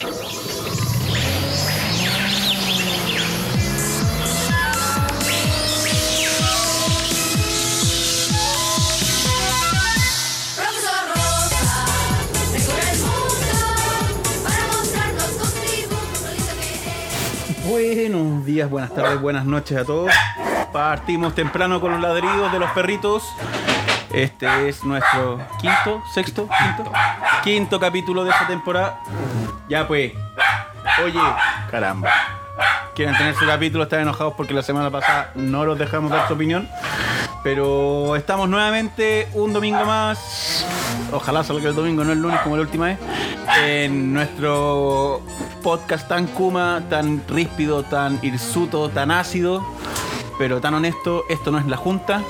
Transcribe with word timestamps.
Buenos 0.00 0.14
días, 18.44 18.70
buenas 18.70 18.94
tardes, 18.94 19.20
buenas 19.20 19.44
noches 19.44 19.78
a 19.78 19.84
todos. 19.84 20.12
Partimos 20.72 21.34
temprano 21.34 21.80
con 21.80 21.90
los 21.90 22.00
ladridos 22.00 22.52
de 22.52 22.60
los 22.60 22.70
perritos. 22.70 23.24
Este 24.12 24.68
es 24.68 24.84
nuestro 24.84 25.40
quinto, 25.60 26.00
sexto, 26.14 26.48
quinto, 26.48 26.92
quinto 27.42 27.80
capítulo 27.80 28.22
de 28.22 28.30
esta 28.30 28.46
temporada. 28.46 29.00
Ya 29.68 29.86
pues, 29.86 30.12
oye, 31.04 31.20
caramba. 31.70 32.10
Quieren 32.94 33.16
tener 33.16 33.34
su 33.34 33.46
capítulo, 33.46 33.84
están 33.84 34.00
enojados 34.00 34.34
porque 34.34 34.54
la 34.54 34.62
semana 34.62 34.90
pasada 34.90 35.30
no 35.34 35.64
los 35.64 35.78
dejamos 35.78 36.10
dar 36.10 36.26
su 36.26 36.34
opinión. 36.34 36.68
Pero 37.44 38.16
estamos 38.16 38.48
nuevamente 38.48 39.28
un 39.34 39.52
domingo 39.52 39.84
más. 39.84 40.66
Ojalá 41.12 41.44
salga 41.44 41.68
el 41.68 41.74
domingo, 41.76 42.02
no 42.02 42.12
el 42.12 42.20
lunes 42.20 42.40
como 42.40 42.56
la 42.56 42.62
última 42.62 42.86
vez. 42.86 42.98
En 43.62 44.12
nuestro 44.12 45.22
podcast 45.62 46.08
tan 46.08 46.26
kuma, 46.26 46.82
tan 46.90 47.22
ríspido, 47.28 47.82
tan 47.82 48.18
hirsuto, 48.22 48.88
tan 48.88 49.10
ácido, 49.10 49.64
pero 50.38 50.60
tan 50.60 50.74
honesto. 50.74 51.24
Esto 51.28 51.50
no 51.50 51.58
es 51.58 51.66
la 51.66 51.76
Junta. 51.76 52.22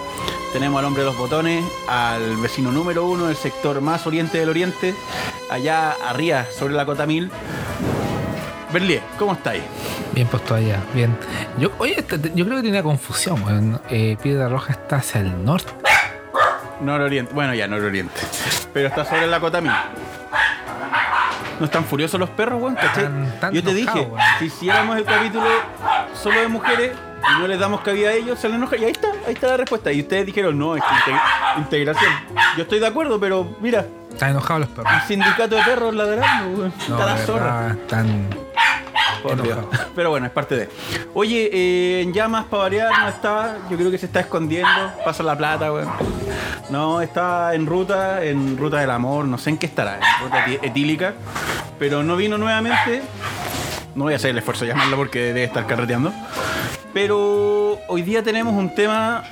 Tenemos 0.53 0.79
al 0.79 0.87
hombre 0.87 1.03
de 1.03 1.07
los 1.11 1.19
botones, 1.19 1.65
al 1.89 2.37
vecino 2.39 2.73
número 2.73 3.05
uno 3.05 3.27
del 3.27 3.37
sector 3.37 3.81
más 3.81 4.07
oriente 4.07 4.39
del 4.39 4.49
oriente, 4.49 4.95
allá 5.51 5.93
arriba, 6.09 6.47
sobre 6.57 6.75
la 6.75 6.87
cota 6.87 7.07
1000. 7.07 7.31
Berlier, 8.73 9.03
¿cómo 9.19 9.35
estáis? 9.35 9.63
Bien 10.15 10.27
puesto 10.27 10.55
allá, 10.55 10.79
bien. 10.95 11.17
Yo, 11.59 11.71
oye, 11.79 11.95
este- 12.01 12.33
yo 12.35 12.45
creo 12.45 12.57
que 12.57 12.63
tiene 12.63 12.79
una 12.79 12.83
confusión, 12.83 13.43
weón. 13.45 13.81
Eh, 13.91 14.17
Piedra 14.23 14.49
Roja 14.49 14.73
está 14.73 14.97
hacia 14.97 15.21
el 15.21 15.45
norte. 15.45 15.71
Nororiente, 16.81 17.33
bueno 17.35 17.55
ya, 17.55 17.67
nororiente. 17.69 18.21
Pero 18.73 18.89
está 18.89 19.05
sobre 19.05 19.27
la 19.27 19.41
cota 19.41 19.61
1000. 19.61 19.73
¿No 21.61 21.65
están 21.67 21.85
furiosos 21.85 22.19
los 22.21 22.31
perros, 22.31 22.61
weón? 22.63 22.75
¿Cachai? 22.75 23.05
Tan- 23.05 23.41
tan 23.41 23.53
Yo 23.53 23.63
te 23.63 23.75
dije, 23.75 24.01
weón. 24.01 24.19
si 24.39 24.47
hiciéramos 24.47 24.97
el 24.97 25.05
capítulo 25.05 25.47
solo 26.15 26.41
de 26.41 26.49
mujeres 26.49 26.93
y 27.37 27.41
no 27.41 27.47
les 27.49 27.59
damos 27.59 27.81
cabida 27.83 28.11
a 28.11 28.13
ellos, 28.13 28.39
se 28.39 28.49
les 28.49 28.57
enoja. 28.57 28.77
Y 28.77 28.85
ahí 28.85 28.91
está, 28.93 29.09
ahí 29.27 29.35
está 29.35 29.47
la 29.49 29.57
respuesta. 29.59 29.93
Y 29.93 30.01
ustedes 30.01 30.27
dijeron, 30.27 30.59
no, 30.59 30.77
es 30.77 30.83
integ- 30.83 31.59
integración. 31.59 32.13
Yo 32.57 32.63
estoy 32.63 32.79
de 32.81 32.87
acuerdo, 32.87 33.19
pero 33.21 33.57
mira, 33.61 33.87
Están 34.11 34.31
enojados 34.31 34.61
los 34.63 34.71
perros. 34.71 34.93
un 35.03 35.09
sindicato 35.09 35.57
de 35.57 35.63
perros 35.63 35.95
ladrando. 35.95 36.71
No, 36.89 36.95
está 36.95 37.07
la 37.07 37.17
zorra. 37.19 37.69
están. 37.71 38.29
Pero 39.97 40.11
bueno, 40.11 40.27
es 40.27 40.33
parte 40.33 40.57
de. 40.57 40.69
Oye, 41.15 41.51
eh, 41.53 42.03
en 42.03 42.13
llamas 42.13 42.45
para 42.45 42.63
variar 42.65 42.91
no 43.01 43.09
está. 43.09 43.57
Yo 43.69 43.77
creo 43.77 43.91
que 43.91 43.99
se 43.99 44.07
está 44.07 44.21
escondiendo. 44.21 44.93
Pasa 45.05 45.23
la 45.25 45.37
plata, 45.37 45.73
weón. 45.73 45.89
No, 46.71 47.01
está 47.01 47.55
en 47.55 47.67
ruta, 47.67 48.25
en 48.25 48.57
ruta 48.57 48.79
del 48.79 48.91
amor. 48.91 49.25
No 49.25 49.37
sé 49.39 49.51
en 49.51 49.59
qué 49.59 49.67
estará, 49.67 49.97
en 49.97 50.25
ruta 50.25 50.45
etílica. 50.63 51.15
Pero 51.81 52.03
no 52.05 52.17
vino 52.17 52.39
nuevamente. 52.39 53.03
No 53.95 54.05
voy 54.05 54.13
a 54.13 54.17
hacer 54.17 54.31
el 54.31 54.39
esfuerzo 54.39 54.65
de 54.65 54.73
llamarla 54.73 54.97
porque 54.97 55.19
debe 55.19 55.45
estar 55.45 55.67
carreteando. 55.67 56.13
Pero 56.93 57.79
hoy 57.89 58.03
día 58.03 58.23
tenemos 58.23 58.55
un 58.55 58.75
tema. 58.75 59.25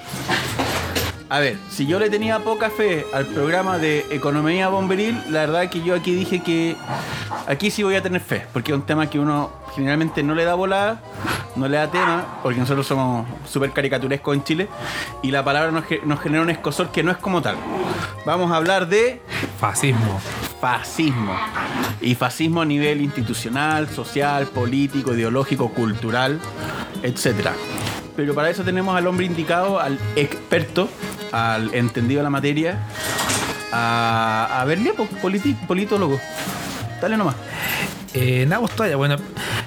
A 1.28 1.40
ver, 1.40 1.58
si 1.68 1.86
yo 1.86 1.98
le 1.98 2.08
tenía 2.08 2.38
poca 2.38 2.70
fe 2.70 3.04
al 3.12 3.26
programa 3.26 3.78
de 3.78 4.06
economía 4.10 4.68
bomberil, 4.68 5.20
la 5.28 5.40
verdad 5.40 5.64
es 5.64 5.70
que 5.70 5.82
yo 5.82 5.94
aquí 5.94 6.14
dije 6.14 6.40
que 6.40 6.76
aquí 7.48 7.70
sí 7.70 7.82
voy 7.82 7.96
a 7.96 8.02
tener 8.02 8.20
fe, 8.20 8.46
porque 8.52 8.70
es 8.70 8.78
un 8.78 8.86
tema 8.86 9.10
que 9.10 9.18
uno 9.18 9.50
generalmente 9.74 10.22
no 10.22 10.36
le 10.36 10.44
da 10.44 10.54
volada, 10.54 11.00
no 11.56 11.66
le 11.66 11.78
da 11.78 11.90
tema, 11.90 12.38
porque 12.44 12.60
nosotros 12.60 12.86
somos 12.86 13.26
súper 13.44 13.72
caricaturescos 13.72 14.36
en 14.36 14.44
Chile, 14.44 14.68
y 15.22 15.32
la 15.32 15.44
palabra 15.44 15.72
nos, 15.72 15.84
nos 16.04 16.20
genera 16.20 16.42
un 16.42 16.50
escosor 16.50 16.92
que 16.92 17.02
no 17.02 17.10
es 17.10 17.16
como 17.16 17.42
tal. 17.42 17.56
Vamos 18.24 18.52
a 18.52 18.56
hablar 18.56 18.88
de 18.88 19.20
Fascismo. 19.58 20.20
fascismo. 20.60 21.34
Y 22.00 22.14
fascismo 22.14 22.60
a 22.60 22.64
nivel 22.64 23.00
institucional, 23.00 23.88
social, 23.88 24.46
político, 24.46 25.14
ideológico, 25.14 25.70
cultural, 25.70 26.40
etc. 27.02 27.50
Pero 28.16 28.34
para 28.34 28.50
eso 28.50 28.64
tenemos 28.64 28.96
al 28.96 29.06
hombre 29.06 29.26
indicado, 29.26 29.78
al 29.78 29.98
experto, 30.16 30.88
al 31.32 31.74
entendido 31.74 32.20
de 32.20 32.24
la 32.24 32.30
materia, 32.30 32.78
a, 33.72 34.60
a 34.60 34.64
politólogo. 35.66 36.18
Dale 37.00 37.16
nomás. 37.16 37.36
Eh, 38.14 38.46
pues 38.60 38.72
todavía, 38.74 38.96
bueno, 38.96 39.16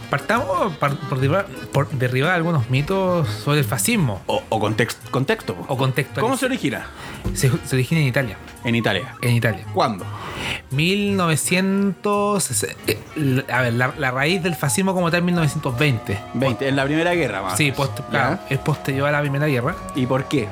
partamos 0.09 0.75
par- 0.77 0.95
por, 0.97 1.19
derribar, 1.19 1.45
por 1.71 1.89
derribar 1.89 2.33
algunos 2.33 2.69
mitos 2.69 3.27
sobre 3.29 3.59
el 3.59 3.65
fascismo 3.65 4.21
O, 4.27 4.41
o 4.49 4.59
context- 4.59 4.97
contexto. 5.11 5.55
o 5.67 5.77
contexto. 5.77 6.19
¿Cómo 6.21 6.35
se 6.37 6.45
origina? 6.47 6.87
se, 7.33 7.51
se 7.65 7.75
origina 7.75 8.01
en 8.01 8.07
Italia. 8.07 8.37
En 8.63 8.75
Italia. 8.75 9.15
En 9.21 9.35
Italia. 9.35 9.63
¿Cuándo? 9.73 10.05
1900. 10.71 12.63
eh, 12.63 12.99
l- 13.15 13.45
a 13.51 13.61
ver, 13.61 13.73
la, 13.73 13.93
la 13.97 14.11
raíz 14.11 14.41
del 14.43 14.55
fascismo 14.55 14.93
como 14.93 15.09
tal, 15.11 15.21
1920. 15.23 16.19
20, 16.33 16.67
en 16.67 16.75
la 16.75 16.85
Primera 16.85 17.13
Guerra, 17.13 17.41
más. 17.41 17.57
Sí, 17.57 17.71
post- 17.71 17.99
claro, 18.09 18.39
es 18.49 18.57
posterior 18.59 19.07
a 19.07 19.11
la 19.11 19.21
Primera 19.21 19.47
Guerra. 19.47 19.75
¿Y 19.95 20.05
por 20.05 20.25
qué? 20.25 20.47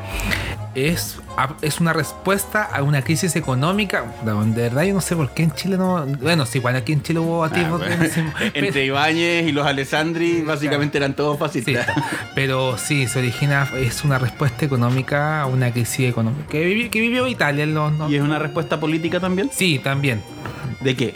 Es, 0.75 1.17
a- 1.37 1.55
es 1.61 1.79
una 1.79 1.91
respuesta 1.93 2.63
a 2.63 2.83
una 2.83 3.01
crisis 3.01 3.35
económica. 3.35 4.05
De 4.23 4.61
verdad, 4.61 4.83
yo 4.83 4.93
no 4.93 5.01
sé 5.01 5.15
por 5.15 5.31
qué 5.31 5.43
en 5.43 5.51
Chile 5.53 5.77
no. 5.77 6.05
Bueno, 6.21 6.45
sí, 6.45 6.59
cuando 6.59 6.79
aquí 6.79 6.93
en 6.93 7.01
Chile 7.01 7.19
hubo 7.19 7.43
Ah, 7.43 7.47
atisbos 7.47 7.81
de- 7.81 8.23
Entre 8.53 8.85
Ibáñez 8.85 9.47
y 9.47 9.51
los 9.51 9.65
Alessandri, 9.65 10.41
básicamente 10.43 10.97
eran 10.97 11.13
todos 11.15 11.35
Sí, 11.37 11.39
fascistas. 11.39 11.87
pero 12.35 12.77
sí, 12.77 13.07
se 13.07 13.19
origina, 13.19 13.67
es 13.75 14.03
una 14.03 14.19
respuesta 14.19 14.65
económica 14.65 15.41
a 15.41 15.45
una 15.47 15.71
crisis 15.71 16.09
económica 16.09 16.47
que, 16.49 16.63
vivi- 16.67 16.89
que 16.89 17.01
vivió 17.01 17.27
Italia 17.27 17.63
en 17.63 17.73
los. 17.73 17.91
no- 17.93 18.09
¿Y 18.09 18.15
es 18.15 18.21
una 18.21 18.37
respuesta 18.39 18.79
política 18.79 19.19
también? 19.19 19.49
Sí, 19.51 19.79
también, 19.79 20.21
¿De 20.81 20.95
qué? 20.95 21.15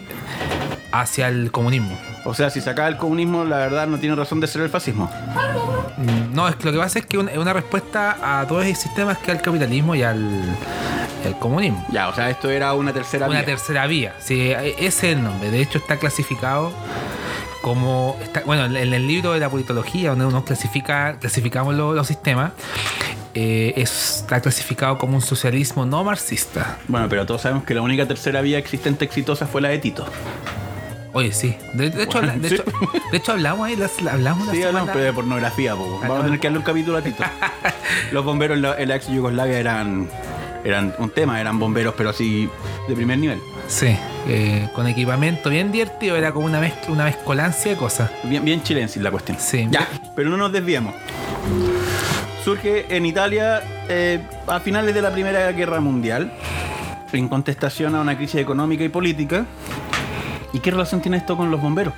Hacia 0.91 1.27
el 1.27 1.51
comunismo. 1.51 1.97
O 2.25 2.33
sea, 2.33 2.49
si 2.49 2.61
saca 2.61 2.87
el 2.87 2.97
comunismo, 2.97 3.43
la 3.45 3.57
verdad 3.57 3.87
no 3.87 3.97
tiene 3.99 4.15
razón 4.15 4.39
de 4.39 4.47
ser 4.47 4.61
el 4.61 4.69
fascismo. 4.69 5.09
Mm, 5.97 6.33
No, 6.35 6.47
es 6.47 6.55
que 6.55 6.65
lo 6.65 6.71
que 6.71 6.77
pasa 6.77 6.99
es 6.99 7.05
que 7.05 7.17
una- 7.17 7.31
es 7.31 7.37
una 7.37 7.53
respuesta 7.53 8.17
a 8.41 8.47
todos 8.47 8.65
esos 8.65 8.83
sistemas 8.83 9.17
que 9.17 9.31
al 9.31 9.41
capitalismo 9.41 9.95
y 9.95 10.03
al, 10.03 10.43
y 11.23 11.27
al 11.27 11.37
comunismo. 11.39 11.85
Ya, 11.91 12.07
o 12.09 12.15
sea, 12.15 12.29
esto 12.29 12.49
era 12.49 12.73
una 12.73 12.93
tercera 12.93 13.27
Una 13.27 13.37
vía. 13.39 13.45
tercera 13.45 13.87
vía. 13.87 14.13
Sí, 14.19 14.51
ese 14.51 14.85
es 14.85 15.03
el 15.03 15.23
nombre. 15.23 15.51
De 15.51 15.61
hecho, 15.61 15.77
está 15.77 15.97
clasificado 15.97 16.71
como. 17.61 18.17
Está, 18.23 18.41
bueno, 18.45 18.65
en 18.65 18.93
el 18.93 19.07
libro 19.07 19.33
de 19.33 19.39
la 19.39 19.49
politología, 19.49 20.11
donde 20.11 20.25
uno 20.25 20.43
clasifica, 20.45 21.17
clasificamos 21.19 21.75
lo- 21.75 21.93
los 21.93 22.07
sistemas, 22.07 22.51
eh, 23.33 23.73
es- 23.75 24.17
está 24.21 24.41
clasificado 24.41 24.97
como 24.97 25.15
un 25.15 25.21
socialismo 25.21 25.85
no 25.85 26.03
marxista. 26.03 26.77
Bueno, 26.87 27.07
pero 27.09 27.25
todos 27.25 27.41
sabemos 27.41 27.63
que 27.65 27.73
la 27.73 27.81
única 27.81 28.07
tercera 28.07 28.41
vía 28.41 28.57
existente 28.57 29.05
exitosa 29.05 29.45
fue 29.47 29.61
la 29.61 29.69
de 29.69 29.77
Tito. 29.79 30.05
Oye, 31.13 31.31
sí. 31.33 31.55
De, 31.73 31.89
de 31.89 32.03
hecho, 32.03 32.19
Bueno, 32.19 32.33
habla- 32.33 32.41
de, 32.41 32.49
sí. 32.49 32.55
hecho, 32.55 32.63
de 33.11 33.17
hecho, 33.17 33.31
hablamos 33.33 33.67
ahí, 33.67 33.75
las- 33.75 33.99
hablamos 34.09 34.47
la 34.47 34.53
Sí, 34.53 34.59
hablamos, 34.63 34.79
semana- 34.81 34.93
pero 34.93 35.05
de 35.05 35.13
pornografía, 35.13 35.75
po. 35.75 35.99
Vamos 36.01 36.19
a 36.19 36.23
tener 36.23 36.39
que 36.39 36.47
darle 36.47 36.59
un 36.59 36.65
capítulo 36.65 36.97
a 36.97 37.01
Tito. 37.01 37.23
Los 38.11 38.23
bomberos 38.25 38.55
en 38.55 38.61
la, 38.61 38.79
en 38.79 38.89
la 38.89 38.95
ex 38.95 39.07
Yugoslavia 39.09 39.59
eran, 39.59 40.07
eran 40.63 40.93
un 40.99 41.09
tema, 41.09 41.39
eran 41.41 41.59
bomberos, 41.59 41.93
pero 41.97 42.11
así 42.11 42.49
de 42.87 42.95
primer 42.95 43.17
nivel. 43.17 43.39
Sí, 43.67 43.95
eh, 44.27 44.69
con 44.73 44.87
equipamiento 44.87 45.49
bien 45.49 45.71
divertido, 45.71 46.15
era 46.15 46.31
como 46.31 46.45
una 46.45 46.59
mezcla, 46.59 46.91
una 46.93 47.03
mezcolancia 47.05 47.71
de 47.71 47.77
cosas. 47.77 48.09
Bien, 48.23 48.43
bien 48.43 48.61
chilensis 48.63 49.01
la 49.01 49.11
cuestión. 49.11 49.37
Sí. 49.39 49.67
Ya, 49.69 49.87
pero 50.15 50.29
no 50.29 50.37
nos 50.37 50.51
desviemos. 50.51 50.93
Surge 52.43 52.85
en 52.95 53.05
Italia 53.05 53.61
eh, 53.87 54.19
a 54.47 54.59
finales 54.59 54.95
de 54.95 55.01
la 55.01 55.11
Primera 55.11 55.51
Guerra 55.51 55.79
Mundial, 55.79 56.31
en 57.13 57.27
contestación 57.29 57.95
a 57.95 58.01
una 58.01 58.17
crisis 58.17 58.41
económica 58.41 58.83
y 58.83 58.89
política. 58.89 59.45
¿Y 60.53 60.59
qué 60.59 60.71
relación 60.71 61.01
tiene 61.01 61.17
esto 61.17 61.37
con 61.37 61.49
los 61.51 61.61
bomberos? 61.61 61.93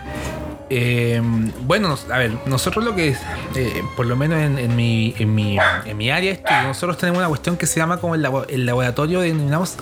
Eh, 0.69 1.21
bueno, 1.65 1.95
a 2.11 2.17
ver, 2.17 2.31
nosotros 2.45 2.83
lo 2.83 2.95
que 2.95 3.09
es, 3.09 3.19
eh, 3.55 3.83
por 3.95 4.05
lo 4.05 4.15
menos 4.15 4.39
en, 4.39 4.57
en 4.57 4.75
mi, 4.75 5.13
en, 5.19 5.35
mi, 5.35 5.57
en 5.85 5.97
mi 5.97 6.09
área 6.09 6.33
de 6.33 6.67
nosotros 6.67 6.97
tenemos 6.97 7.19
una 7.19 7.27
cuestión 7.27 7.57
que 7.57 7.67
se 7.67 7.79
llama 7.79 7.97
como 7.97 8.15
el, 8.15 8.21
labo- 8.23 8.45
el 8.49 8.65
laboratorio, 8.65 9.19
denominamos 9.21 9.75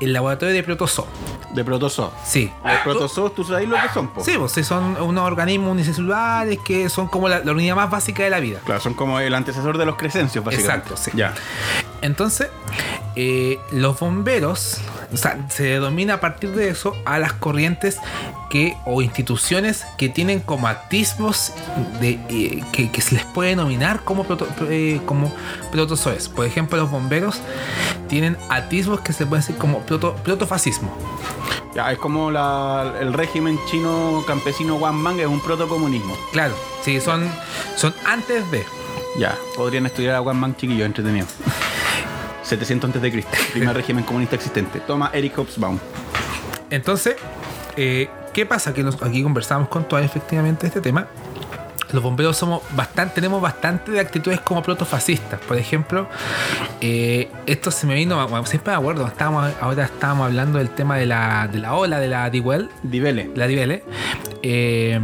el 0.00 0.12
laboratorio 0.12 0.54
de 0.54 0.62
protozoo. 0.62 1.06
De 1.54 1.64
protozoos. 1.64 2.12
Sí. 2.24 2.52
Los 2.64 2.80
protozoos, 2.80 3.34
¿tú 3.34 3.44
sabes 3.44 3.68
lo 3.68 3.76
que 3.76 3.88
son? 3.92 4.08
po? 4.08 4.22
Sí, 4.22 4.34
pues 4.38 4.52
sí, 4.52 4.62
son 4.62 5.00
unos 5.00 5.24
organismos 5.24 5.72
unicelulares 5.72 6.58
que 6.58 6.88
son 6.88 7.08
como 7.08 7.28
la, 7.28 7.40
la 7.40 7.52
unidad 7.52 7.76
más 7.76 7.90
básica 7.90 8.22
de 8.22 8.30
la 8.30 8.40
vida. 8.40 8.60
Claro, 8.64 8.80
son 8.80 8.94
como 8.94 9.18
el 9.20 9.34
antecesor 9.34 9.78
de 9.78 9.86
los 9.86 9.96
crecencios, 9.96 10.44
básicamente. 10.44 10.90
Exacto, 10.90 10.96
sí. 10.96 11.10
Ya. 11.16 11.34
Entonces, 12.00 12.48
eh, 13.16 13.58
los 13.72 13.98
bomberos, 13.98 14.78
o 15.12 15.16
sea, 15.16 15.44
se 15.48 15.64
denomina 15.64 16.14
a 16.14 16.20
partir 16.20 16.54
de 16.54 16.68
eso 16.68 16.94
a 17.04 17.18
las 17.18 17.32
corrientes 17.32 17.98
que 18.50 18.76
o 18.84 19.02
instituciones 19.02 19.84
que 19.96 20.08
tienen 20.08 20.40
como 20.40 20.68
actismos 20.68 21.52
de, 22.00 22.20
eh, 22.28 22.62
que, 22.72 22.90
que 22.90 23.00
se 23.00 23.16
les 23.16 23.24
puede 23.24 23.50
denominar 23.50 24.04
como, 24.04 24.24
proto, 24.24 24.46
eh, 24.70 25.00
como 25.06 25.34
protozoes. 25.72 26.28
Por 26.28 26.46
ejemplo, 26.46 26.78
los 26.78 26.90
bomberos 26.90 27.40
tienen 28.08 28.36
atismos 28.48 29.00
que 29.00 29.12
se 29.12 29.26
pueden 29.26 29.42
decir 29.42 29.56
como 29.56 29.80
proto, 29.80 30.14
protofascismo. 30.16 30.90
Ya, 31.74 31.92
es 31.92 31.98
como 31.98 32.30
la- 32.30 32.94
el 33.00 33.12
régimen 33.12 33.58
chino 33.70 34.24
campesino 34.26 34.76
Wanmang, 34.76 35.20
es 35.20 35.26
un 35.26 35.40
protocomunismo. 35.40 36.16
Claro, 36.32 36.54
sí, 36.82 37.00
son, 37.00 37.30
son 37.76 37.94
antes 38.06 38.50
de. 38.50 38.64
Ya, 39.18 39.36
podrían 39.56 39.86
estudiar 39.86 40.14
a 40.16 40.20
Wanmang 40.22 40.56
chiquillo, 40.56 40.84
entretenido. 40.84 41.26
700 42.42 42.88
antes 42.88 43.02
de 43.02 43.12
Cristo, 43.12 43.30
primer 43.52 43.76
régimen 43.76 44.04
comunista 44.04 44.36
existente. 44.36 44.80
Toma 44.80 45.10
Eric 45.12 45.36
Hobsbawm. 45.38 45.78
Entonces, 46.70 47.16
eh, 47.76 48.08
¿qué 48.32 48.46
pasa? 48.46 48.72
Que 48.72 48.82
nos- 48.82 49.00
aquí 49.02 49.22
conversamos 49.22 49.68
con 49.68 49.84
todas 49.86 50.04
efectivamente 50.04 50.66
este 50.66 50.80
tema. 50.80 51.06
Los 51.92 52.02
bomberos 52.02 52.36
somos 52.36 52.62
bastante, 52.76 53.14
tenemos 53.14 53.40
bastante 53.40 53.90
de 53.92 54.00
actitudes 54.00 54.40
como 54.40 54.62
protofascistas. 54.62 55.40
Por 55.40 55.56
ejemplo, 55.56 56.06
eh, 56.80 57.28
esto 57.46 57.70
se 57.70 57.86
me 57.86 57.94
vino, 57.94 58.26
siempre 58.44 58.72
me 58.72 58.78
acuerdo, 58.78 59.06
estábamos, 59.06 59.52
ahora 59.60 59.84
estábamos 59.84 60.26
hablando 60.26 60.58
del 60.58 60.70
tema 60.70 60.96
de 60.96 61.06
la, 61.06 61.48
de 61.50 61.58
la 61.58 61.74
ola 61.74 61.98
de 61.98 62.08
la 62.08 62.28
Dewell, 62.30 62.68
Divele. 62.82 63.30
la 63.34 63.46
Divele. 63.46 63.84
Eh, 64.42 65.00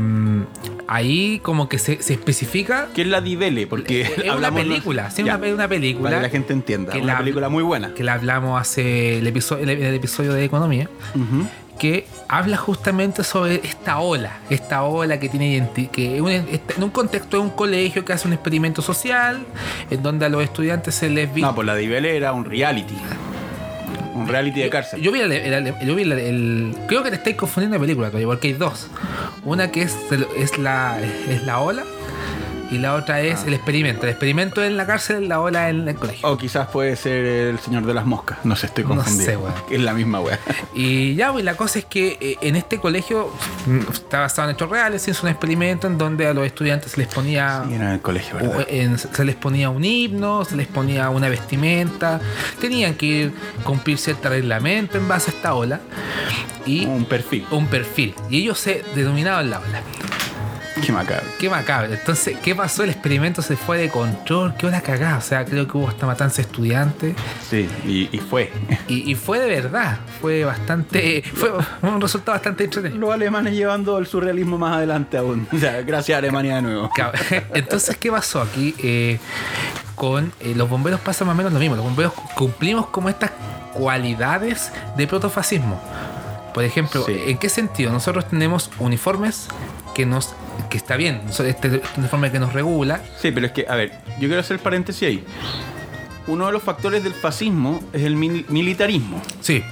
ahí 0.87 1.41
como 1.43 1.69
que 1.69 1.79
se, 1.79 2.03
se 2.03 2.13
especifica 2.13 2.89
¿Qué 2.95 3.03
es 3.03 3.09
la 3.09 3.21
Divele? 3.21 3.67
Porque 3.67 4.03
es 4.03 4.35
una 4.37 4.53
película, 4.53 5.11
sí, 5.11 5.23
una, 5.23 5.37
una 5.39 5.67
película 5.69 6.11
Para 6.11 6.17
que 6.19 6.23
la 6.23 6.31
gente 6.31 6.53
entienda. 6.53 6.93
que 6.93 6.99
una 7.01 7.15
la- 7.15 7.19
película 7.19 7.49
muy 7.49 7.63
buena. 7.63 7.95
que 7.95 8.05
la 8.05 8.15
hablamos 8.15 8.61
hace 8.61 9.19
el 9.19 9.27
episodio, 9.27 9.65
el, 9.65 9.71
el 9.71 9.95
episodio 9.95 10.33
de 10.35 10.45
economía. 10.45 10.89
Ujú. 11.15 11.47
Que 11.79 12.06
habla 12.29 12.56
justamente 12.56 13.25
sobre 13.25 13.56
esta 13.65 13.99
ola, 13.99 14.38
esta 14.50 14.82
ola 14.85 15.19
que 15.19 15.29
tiene 15.29 15.69
que 15.93 16.21
un- 16.23 16.31
está 16.31 16.75
en 16.76 16.82
un 16.85 16.91
contexto 16.91 17.37
de 17.37 17.43
un 17.43 17.50
colegio 17.50 18.05
que 18.05 18.12
hace 18.12 18.26
un 18.29 18.35
experimento 18.35 18.81
social, 18.82 19.44
en 19.91 20.03
donde 20.03 20.26
a 20.26 20.29
los 20.29 20.43
estudiantes 20.43 20.94
se 20.94 21.11
les 21.11 21.35
No, 21.35 21.55
pues 21.55 21.67
la 21.67 21.75
Divele 21.75 22.17
era 22.17 22.32
un 22.32 22.44
reality. 22.44 22.97
Un 24.15 24.29
reality 24.29 24.61
de 24.61 24.71
cárcel. 24.71 25.00
Yo 25.03 25.11
vi, 25.11 25.21
el, 25.21 25.32
el- 25.32 25.75
yo 25.85 25.94
vi 25.97 26.03
el, 26.03 26.12
el- 26.12 26.76
creo 26.87 27.03
que 27.03 27.11
te 27.11 27.17
estáis 27.17 27.37
confundiendo 27.37 27.75
de 27.75 27.81
película 27.81 28.09
todavía, 28.09 28.29
porque 28.29 28.49
hay 28.49 28.55
dos. 28.55 28.87
Una 29.44 29.71
que 29.73 29.82
es, 29.82 29.97
es 30.38 30.56
la 30.59 30.99
es 31.29 31.43
la 31.44 31.59
ola 31.61 31.82
y 32.70 32.78
la 32.78 32.94
otra 32.94 33.20
es 33.20 33.40
Ah. 33.40 33.44
el 33.49 33.55
experimento. 33.55 34.02
El 34.05 34.11
experimento 34.11 34.62
en 34.62 34.76
la 34.76 34.87
cárcel, 34.87 35.28
la 35.28 35.40
ola 35.40 35.69
en 35.70 35.87
el 35.88 35.94
colegio. 35.94 36.28
O 36.28 36.37
quizás 36.38 36.69
puede 36.69 36.96
ser 36.96 37.25
el 37.25 37.58
señor 37.58 37.84
de 37.87 37.94
las 37.94 38.06
moscas. 38.06 38.38
No 38.44 38.56
sé, 38.56 38.66
estoy 38.66 38.84
No 38.84 38.90
confundido. 38.96 39.25
sé. 39.69 39.75
Es 39.75 39.81
la 39.81 39.93
misma 39.94 40.20
wea. 40.20 40.38
Y 40.75 41.14
ya, 41.14 41.32
pues 41.32 41.44
la 41.44 41.56
cosa 41.56 41.78
es 41.78 41.84
que 41.84 42.16
eh, 42.20 42.37
en 42.40 42.56
este 42.56 42.78
colegio 42.78 43.32
mm, 43.66 43.78
está 43.93 44.20
basado 44.20 44.49
en 44.50 44.55
hechos 44.56 44.70
reales, 44.70 45.02
se 45.02 45.11
hizo 45.12 45.22
un 45.26 45.31
experimento 45.31 45.87
en 45.87 45.99
donde 45.99 46.26
a 46.26 46.34
los 46.34 46.46
estudiantes 46.46 46.93
se 46.93 47.00
les 47.00 47.08
ponía 47.12 47.64
era 47.70 47.87
en 47.87 47.90
el 47.94 48.00
colegio, 48.00 48.37
¿verdad? 48.37 48.66
en- 48.69 48.99
se 48.99 49.25
les 49.25 49.34
ponía 49.37 49.70
un 49.70 49.84
himno, 49.84 50.44
se 50.44 50.56
les 50.56 50.66
ponía 50.66 51.11
una 51.11 51.28
vestimenta, 51.28 52.20
tenían 52.61 52.94
que 52.94 53.06
ir, 53.06 53.32
cumplir 53.64 53.99
cierto 53.99 54.28
reglamento 54.28 54.99
en 54.99 55.08
base 55.08 55.31
a 55.31 55.34
esta 55.34 55.55
ola 55.55 55.81
y 56.66 56.87
Un 56.87 57.05
perfil. 57.05 57.46
un 57.50 57.66
perfil. 57.66 58.14
Y 58.31 58.38
ellos 58.43 58.58
se 58.58 58.82
denominaban 58.94 59.50
la 59.50 59.58
ola. 59.61 59.81
Qué 60.82 60.93
macabro. 60.93 61.26
Qué 61.38 61.49
macabro. 61.49 61.93
Entonces, 61.93 62.37
¿qué 62.43 62.55
pasó? 62.55 62.82
El 62.82 62.91
experimento 62.91 63.43
se 63.43 63.56
fue 63.56 63.79
de 63.79 63.88
control, 63.88 64.55
qué 64.59 64.67
hora 64.67 64.81
cagada. 64.81 65.19
O 65.19 65.21
sea, 65.21 65.44
creo 65.44 65.67
que 65.69 65.76
hubo 65.79 65.88
hasta 65.88 66.06
matanza 66.06 66.37
de 66.37 66.43
estudiantes. 66.43 67.15
Sí, 67.49 67.69
y, 67.87 68.09
y 68.11 68.19
fue. 68.19 68.50
Y, 68.88 69.11
y 69.11 69.15
fue 69.15 69.38
de 69.38 69.47
verdad. 69.49 69.99
Fue 70.21 70.44
bastante. 70.44 71.23
Fue 71.35 71.50
un 71.82 72.00
resultado 72.00 72.32
bastante 72.37 72.65
entretenido. 72.65 73.00
Los 73.00 73.15
alemanes 73.15 73.55
llevando 73.55 73.99
el 73.99 74.06
surrealismo 74.06 74.59
más 74.59 74.76
adelante 74.76 75.17
aún. 75.17 75.47
O 75.55 75.59
sea, 75.59 75.81
gracias 75.82 76.17
a 76.17 76.19
Alemania 76.19 76.56
de 76.56 76.62
nuevo. 76.62 76.91
Entonces, 77.55 77.97
¿qué 77.97 78.11
pasó 78.11 78.43
aquí? 78.43 78.75
Eh, 78.82 79.19
con 79.94 80.32
eh, 80.41 80.55
los 80.56 80.69
bomberos 80.69 81.00
pasa 81.00 81.25
más 81.25 81.35
o 81.35 81.37
menos 81.37 81.53
lo 81.53 81.59
mismo. 81.61 81.76
Los 81.76 81.85
bomberos 81.85 82.12
cumplimos 82.35 82.87
como 82.88 83.09
estas 83.09 83.31
cualidades 83.73 84.73
de 84.97 85.06
protofascismo. 85.06 85.81
Por 86.53 86.65
ejemplo, 86.65 87.05
Sí. 87.05 87.17
¿en 87.26 87.38
qué 87.38 87.49
sentido? 87.49 87.93
Nosotros 87.93 88.29
tenemos 88.29 88.71
uniformes 88.79 89.49
que 89.94 90.06
nos 90.06 90.35
que 90.71 90.77
está 90.77 90.97
bien, 90.97 91.21
este 91.29 91.83
uniforme 91.97 92.31
que 92.31 92.39
nos 92.39 92.53
regula. 92.53 93.01
Sí, 93.21 93.31
pero 93.33 93.47
es 93.47 93.53
que, 93.53 93.67
a 93.69 93.75
ver, 93.75 93.93
yo 94.21 94.29
quiero 94.29 94.41
hacer 94.41 94.59
paréntesis 94.59 95.09
ahí. 95.09 95.25
Uno 96.27 96.47
de 96.47 96.53
los 96.53 96.62
factores 96.62 97.03
del 97.05 97.12
fascismo 97.12 97.83
es 97.93 98.03
el 98.03 98.17
mil- 98.17 98.47
militarismo. 98.49 99.21
Sí, 99.41 99.62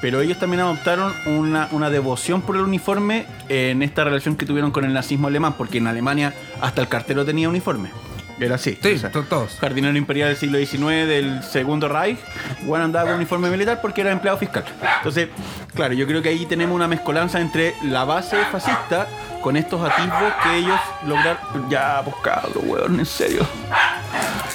Pero 0.00 0.20
ellos 0.20 0.38
también 0.38 0.60
adoptaron 0.60 1.12
una, 1.26 1.68
una 1.72 1.90
devoción 1.90 2.42
por 2.42 2.54
el 2.56 2.62
uniforme 2.62 3.26
en 3.48 3.82
esta 3.82 4.04
relación 4.04 4.36
que 4.36 4.46
tuvieron 4.46 4.70
con 4.70 4.84
el 4.84 4.92
nazismo 4.92 5.26
alemán, 5.28 5.54
porque 5.58 5.78
en 5.78 5.86
Alemania 5.88 6.32
hasta 6.60 6.82
el 6.82 6.88
cartero 6.88 7.24
tenía 7.24 7.48
uniforme. 7.48 7.90
Era 8.38 8.54
así. 8.54 8.78
sí, 8.80 8.92
o 8.92 8.98
sea, 9.00 9.10
to- 9.10 9.24
todos. 9.24 9.56
jardinero 9.60 9.98
imperial 9.98 10.28
del 10.28 10.36
siglo 10.36 10.58
XIX 10.58 11.08
del 11.08 11.42
segundo 11.42 11.88
Reich, 11.88 12.18
bueno, 12.62 12.84
andaba 12.84 13.06
con 13.08 13.16
uniforme 13.16 13.50
militar 13.50 13.80
porque 13.82 14.02
era 14.02 14.12
empleado 14.12 14.38
fiscal. 14.38 14.62
Entonces, 14.98 15.28
claro, 15.78 15.94
yo 15.94 16.06
creo 16.08 16.20
que 16.22 16.28
ahí 16.30 16.44
tenemos 16.44 16.74
una 16.74 16.88
mezcolanza 16.88 17.40
entre 17.40 17.74
la 17.84 18.04
base 18.04 18.36
fascista 18.50 19.06
con 19.40 19.56
estos 19.56 19.80
atisbos 19.88 20.32
que 20.42 20.56
ellos 20.56 20.80
lograron. 21.06 21.70
Ya, 21.70 22.00
pues 22.02 22.16
cabrón, 22.20 22.64
weón, 22.66 22.98
en 22.98 23.06
serio. 23.06 23.46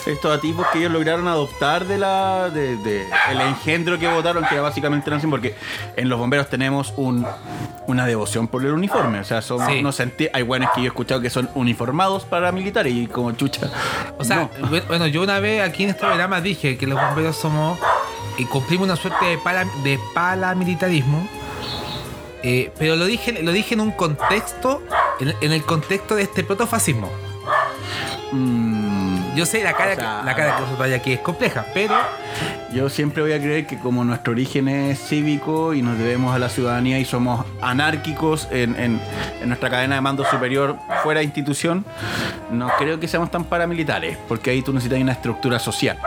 Estos 0.06 0.38
atisbos 0.38 0.68
que 0.74 0.80
ellos 0.80 0.92
lograron 0.92 1.26
adoptar 1.30 1.86
de 1.86 1.98
la 1.98 2.50
de, 2.50 2.76
de 2.76 3.08
el 3.32 3.40
engendro 3.40 3.98
que 3.98 4.08
votaron, 4.10 4.44
que 4.44 4.56
era 4.56 4.62
básicamente 4.64 5.10
nazi, 5.10 5.28
porque 5.28 5.56
en 5.96 6.10
los 6.10 6.20
bomberos 6.20 6.50
tenemos 6.50 6.94
un, 6.98 7.26
una 7.88 8.06
devoción 8.06 8.50
por 8.50 8.66
el 8.66 8.74
uniforme. 8.74 9.20
O 9.22 9.24
sea, 9.24 9.42
son, 9.42 9.66
Sí. 9.66 9.82
no 9.82 9.94
sentí, 9.94 10.28
hay 10.34 10.44
buenos 10.44 10.72
que 10.76 10.82
yo 10.82 10.86
he 10.86 10.88
escuchado 10.90 11.22
que 11.22 11.30
son 11.30 11.50
uniformados 11.56 12.26
paramilitares 12.26 12.94
y 12.94 13.08
como 13.08 13.32
chucha. 13.32 13.70
O 14.18 14.26
sea, 14.26 14.50
no. 14.60 14.68
bu- 14.68 14.86
bueno, 14.88 15.08
yo 15.08 15.22
una 15.22 15.40
vez 15.40 15.62
aquí 15.62 15.84
en 15.86 15.92
este 15.92 16.02
programa 16.06 16.42
dije 16.42 16.78
que 16.78 16.86
los 16.86 17.00
bomberos 17.02 17.38
somos 17.38 17.80
y 18.38 18.46
cumplimos 18.46 18.86
una 18.86 18.96
suerte 18.96 19.26
de, 19.26 19.38
para- 19.38 19.66
de 19.84 20.00
paramilitarismo. 20.14 21.28
eh, 22.44 22.72
pero 22.78 22.96
lo 22.96 23.06
dije, 23.06 23.42
lo 23.44 23.52
dije 23.52 23.74
en 23.74 23.82
un 23.82 23.92
contexto, 23.92 24.82
en, 25.20 25.34
en 25.42 25.52
el 25.54 25.64
contexto 25.64 26.16
de 26.16 26.24
este 26.24 26.44
protofascismo. 26.44 27.10
Mm, 28.32 29.36
Yo 29.36 29.46
sé 29.46 29.64
la 29.64 29.74
cara, 29.74 29.94
O 29.94 29.96
sea, 29.96 30.20
que, 30.22 30.26
la 30.26 30.36
cara 30.36 30.56
que 30.56 30.62
nosotros 30.62 30.86
hay 30.88 30.94
aquí 30.94 31.14
es 31.14 31.20
compleja, 31.20 31.66
pero 31.74 31.96
Yo 32.74 32.90
siempre 32.90 33.22
voy 33.22 33.34
a 33.34 33.40
creer 33.40 33.68
que 33.68 33.78
como 33.80 34.04
nuestro 34.04 34.32
origen 34.34 34.68
es 34.68 35.00
cívico 35.00 35.74
y 35.76 35.82
nos 35.84 35.98
debemos 35.98 36.34
a 36.36 36.40
la 36.40 36.50
ciudadanía 36.50 36.98
y 37.00 37.06
somos 37.06 37.46
anárquicos 37.62 38.48
en, 38.52 38.76
en- 38.80 39.00
en 39.42 39.48
nuestra 39.48 39.70
cadena 39.70 39.96
de 39.96 40.02
mando 40.02 40.26
superior 40.26 40.78
fuera 41.04 41.20
de 41.20 41.26
institución, 41.26 41.86
no 42.52 42.70
creo 42.80 43.00
que 43.00 43.08
seamos 43.08 43.30
tan 43.30 43.44
paramilitares, 43.44 44.18
porque 44.28 44.50
ahí 44.50 44.62
tú 44.64 44.74
necesitas 44.74 45.00
una 45.00 45.12
estructura 45.12 45.60
social. 45.60 45.98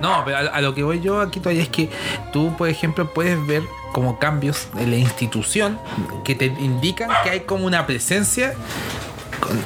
No, 0.00 0.22
pero 0.24 0.38
a, 0.38 0.60
lo 0.60 0.74
que 0.74 0.82
voy 0.82 1.00
yo 1.00 1.20
aquí 1.20 1.40
todavía 1.40 1.62
es 1.62 1.68
que 1.68 1.90
tú, 2.32 2.54
por 2.56 2.68
ejemplo, 2.68 3.12
puedes 3.12 3.44
ver 3.46 3.62
como 3.92 4.18
cambios 4.18 4.68
en 4.78 4.90
la 4.90 4.96
institución 4.96 5.78
que 6.24 6.34
te 6.34 6.46
indican 6.46 7.10
que 7.24 7.30
hay 7.30 7.40
como 7.40 7.66
una 7.66 7.86
presencia 7.86 8.54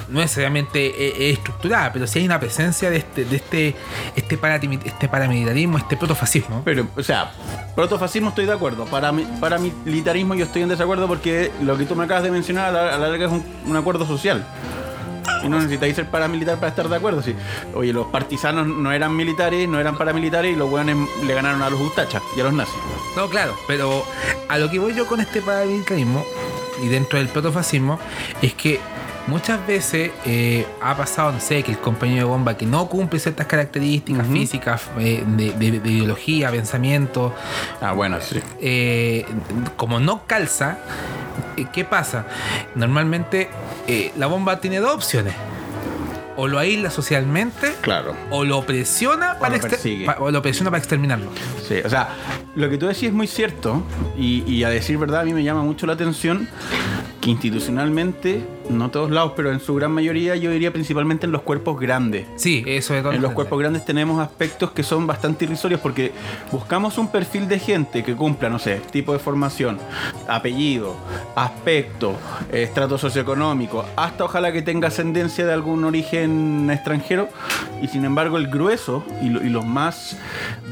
no 0.09 0.21
necesariamente 0.21 0.87
eh, 0.87 1.15
eh, 1.19 1.31
estructurada, 1.31 1.93
pero 1.93 2.07
sí 2.07 2.19
hay 2.21 2.27
una 2.27 2.39
presencia 2.39 2.91
de 2.91 2.99
este, 2.99 3.25
de 3.25 3.37
este, 3.37 3.75
este, 4.15 4.39
este 4.85 5.09
paramilitarismo, 5.09 5.79
este 5.79 5.97
protofascismo. 5.97 6.63
Pero, 6.65 6.87
o 6.95 7.03
sea, 7.03 7.33
protofascismo 7.75 8.29
estoy 8.29 8.47
de 8.47 8.53
acuerdo, 8.53 8.87
Parami- 8.87 9.27
paramilitarismo 9.41 10.35
yo 10.35 10.45
estoy 10.45 10.63
en 10.63 10.69
desacuerdo 10.69 11.09
porque 11.09 11.51
lo 11.63 11.77
que 11.77 11.87
tú 11.87 11.97
me 11.97 12.05
acabas 12.05 12.23
de 12.23 12.31
mencionar 12.31 12.67
a 12.77 12.99
la, 12.99 12.99
larga 12.99 13.27
es 13.27 13.33
un 13.33 13.77
acuerdo 13.77 14.07
social. 14.07 14.45
Y 15.43 15.49
no 15.49 15.59
necesitáis 15.59 15.97
ser 15.97 16.09
paramilitar 16.09 16.57
para 16.57 16.69
estar 16.69 16.89
de 16.89 16.97
acuerdo. 16.97 17.23
Sí. 17.23 17.35
Oye, 17.75 17.93
los 17.93 18.07
partisanos 18.07 18.67
no 18.67 18.93
eran 18.93 19.15
militares, 19.17 19.69
no 19.69 19.81
eran 19.81 19.97
paramilitares 19.97 20.53
y 20.53 20.57
los 20.57 20.71
buenos 20.71 21.09
le 21.25 21.35
ganaron 21.35 21.63
a 21.63 21.71
los 21.71 21.81
ustachas 21.81 22.23
y 22.37 22.41
a 22.41 22.45
los 22.45 22.53
nazis. 22.53 22.75
No, 23.17 23.29
claro, 23.29 23.55
pero 23.67 24.05
a 24.49 24.59
lo 24.59 24.71
que 24.71 24.79
voy 24.79 24.95
yo 24.95 25.07
con 25.07 25.21
este 25.21 25.41
paramilitarismo 25.41 26.25
y 26.83 26.89
dentro 26.89 27.19
del 27.19 27.29
protofascismo 27.29 27.99
es 28.41 28.55
que 28.55 28.81
muchas 29.27 29.65
veces 29.67 30.11
eh, 30.27 30.67
ha 30.83 30.97
pasado, 30.97 31.33
no 31.33 31.41
sé, 31.41 31.63
que 31.63 31.73
el 31.73 31.79
compañero 31.79 32.27
de 32.27 32.33
bomba 32.33 32.57
que 32.57 32.67
no 32.67 32.89
cumple 32.89 33.19
ciertas 33.21 33.47
características 33.47 34.27
físicas 34.27 34.83
eh, 34.99 35.23
de, 35.27 35.53
de- 35.53 35.81
de 35.81 35.91
ideología, 35.91 36.51
pensamiento, 36.51 37.35
Ah, 37.81 37.93
bueno, 37.93 38.19
sí. 38.21 38.41
eh, 38.61 39.25
como 39.77 40.01
no 40.01 40.27
calza, 40.27 40.79
¿qué 41.73 41.85
pasa? 41.85 42.27
Normalmente 42.75 43.49
la 44.17 44.27
bomba 44.27 44.61
tiene 44.61 44.79
dos 44.81 44.95
opciones. 44.95 45.35
O 46.35 46.49
lo 46.49 46.59
aísla 46.59 46.89
socialmente 46.91 47.75
Claro. 47.83 48.17
o 48.31 48.43
lo 48.45 48.65
presiona 48.65 49.39
para 49.39 49.59
lo 49.59 49.63
pa- 50.07 50.17
o 50.19 50.31
lo 50.31 50.41
presiona 50.41 50.71
para 50.71 50.79
exterminarlo. 50.79 51.31
Sí, 51.69 51.75
o 51.85 51.91
sea, 51.91 52.09
lo 52.57 52.71
que 52.71 52.79
tú 52.79 52.87
decís 52.87 53.05
es 53.05 53.13
muy 53.13 53.27
cierto 53.27 53.83
y, 54.17 54.43
y 54.51 54.65
a 54.65 54.71
decir 54.71 54.97
verdad 54.97 55.21
a 55.21 55.25
mí 55.25 55.35
me 55.35 55.43
llama 55.45 55.63
mucho 55.63 55.87
la 55.87 55.93
atención 55.93 56.49
que 57.21 57.29
institucionalmente 57.31 58.43
no 58.71 58.91
todos 58.91 59.11
lados, 59.11 59.33
pero 59.37 59.53
en 59.53 59.61
su 59.61 59.75
gran 59.75 59.93
mayoría 59.93 60.37
yo 60.37 60.51
diría 60.51 60.73
principalmente 60.73 61.27
en 61.27 61.33
los 61.33 61.43
cuerpos 61.43 61.79
grandes. 61.81 62.27
Sí, 62.37 62.63
eso 62.67 62.95
es 62.95 63.03
todo. 63.03 63.13
En 63.13 63.23
los 63.23 63.33
cuerpos 63.33 63.59
grandes 63.59 63.85
tenemos 63.85 64.21
aspectos 64.21 64.71
que 64.73 64.83
son 64.83 65.07
bastante 65.07 65.45
irrisorios 65.45 65.81
porque 65.81 66.13
buscamos 66.51 66.99
un 66.99 67.09
perfil 67.09 67.49
de 67.49 67.59
gente 67.59 68.03
que 68.03 68.15
cumpla, 68.15 68.49
no 68.49 68.59
sé, 68.59 68.81
tipo 68.91 69.13
de 69.13 69.19
formación, 69.19 69.79
apellido, 70.29 70.95
aspecto, 71.35 72.15
estrato 72.51 72.99
socioeconómico, 72.99 73.85
hasta 73.97 74.25
ojalá 74.25 74.53
que 74.53 74.63
tenga 74.63 74.89
ascendencia 74.89 75.47
de 75.47 75.53
algún 75.53 75.85
origen 75.85 76.69
extranjero. 76.71 77.29
Y 77.83 77.89
sin 77.89 78.05
embargo, 78.05 78.37
el 78.39 78.47
grueso 78.49 79.05
y, 79.23 79.29
lo- 79.29 79.43
y 79.45 79.49
los 79.49 79.67
más 79.67 80.17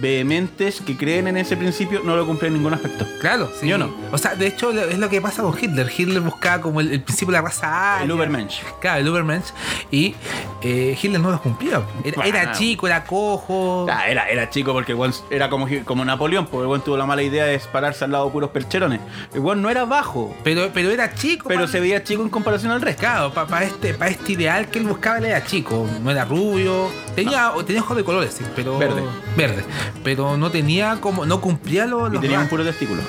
vehementes 0.01 0.81
que 0.81 0.97
creen 0.97 1.27
en 1.29 1.37
ese 1.37 1.57
principio 1.57 2.01
no 2.05 2.17
lo 2.17 2.27
cumplen 2.27 2.53
en 2.53 2.59
ningún 2.59 2.75
aspecto. 2.75 3.05
Claro, 3.21 3.49
sí. 3.59 3.67
¿Sí 3.67 3.73
o 3.73 3.79
no? 3.79 3.91
O 4.13 4.19
sea, 4.19 4.35
de 4.35 4.47
hecho, 4.47 4.71
es 4.71 4.99
lo 4.99 5.09
que 5.09 5.21
pasa 5.21 5.43
con 5.43 5.55
Hitler. 5.61 5.91
Hitler 5.97 6.21
buscaba 6.21 6.61
como 6.63 6.81
el, 6.81 6.93
el 6.93 7.03
principio 7.03 7.33
de 7.33 7.39
la 7.39 7.43
raza 7.43 7.80
El 8.03 8.13
Ubermensch. 8.13 8.63
Claro, 8.81 9.01
el 9.01 9.09
Ubermensch. 9.09 9.47
Y 9.91 10.15
eh, 10.63 10.97
Hitler 11.01 11.21
no 11.21 11.31
lo 11.31 11.41
cumplía. 11.41 11.83
Era, 12.05 12.25
era 12.27 12.43
Claro. 12.43 12.59
chico, 12.59 12.87
era 12.87 13.05
cojo. 13.05 13.87
Ah, 13.91 14.09
era, 14.09 14.29
era 14.29 14.49
chico 14.51 14.73
porque 14.73 14.93
el 14.93 14.99
era 15.31 15.49
como, 15.51 15.67
como 15.85 16.05
Napoleón, 16.05 16.47
porque 16.47 16.73
el 16.73 16.81
tuvo 16.83 16.97
la 16.97 17.07
mala 17.07 17.23
idea 17.23 17.45
de 17.47 17.59
pararse 17.73 18.05
al 18.05 18.13
lado 18.13 18.27
de 18.27 18.31
puros 18.33 18.51
percherones. 18.51 19.01
El 19.35 19.41
weón 19.41 19.63
no 19.63 19.71
era 19.71 19.85
bajo, 19.85 20.35
Pero, 20.45 20.71
pero 20.73 20.91
era 20.91 21.15
chico. 21.15 21.49
pero 21.49 21.63
pa- 21.63 21.67
se 21.69 21.81
veía 21.81 22.03
chico 22.05 22.23
en 22.23 22.29
comparación 22.29 22.73
al 22.73 22.81
resto. 22.83 23.01
Claro, 23.01 23.33
para 23.33 23.65
este, 23.65 23.95
pa 23.95 24.09
este 24.09 24.33
ideal 24.33 24.69
que 24.69 24.79
él 24.79 24.87
buscaba, 24.87 25.19
él 25.19 25.25
era 25.27 25.45
chico. 25.45 25.87
No 26.03 26.11
era 26.11 26.25
rubio. 26.25 26.89
Tenía, 27.15 27.53
o 27.53 27.65
tenía 27.65 27.83
ojos 27.83 27.97
de 27.97 28.05
colores, 28.05 28.35
sí, 28.39 28.45
pero. 28.57 28.79
Verde. 28.79 29.03
Verde. 29.37 29.65
Pero 30.05 30.37
no 30.37 30.51
tenía 30.51 30.99
como. 31.01 31.25
No 31.27 31.41
cumplía 31.41 31.87
los. 31.87 32.09
Y 32.11 32.13
los 32.15 32.21
tenía 32.23 32.41
un 32.41 32.49
puro 32.49 32.65
testículo. 32.65 33.03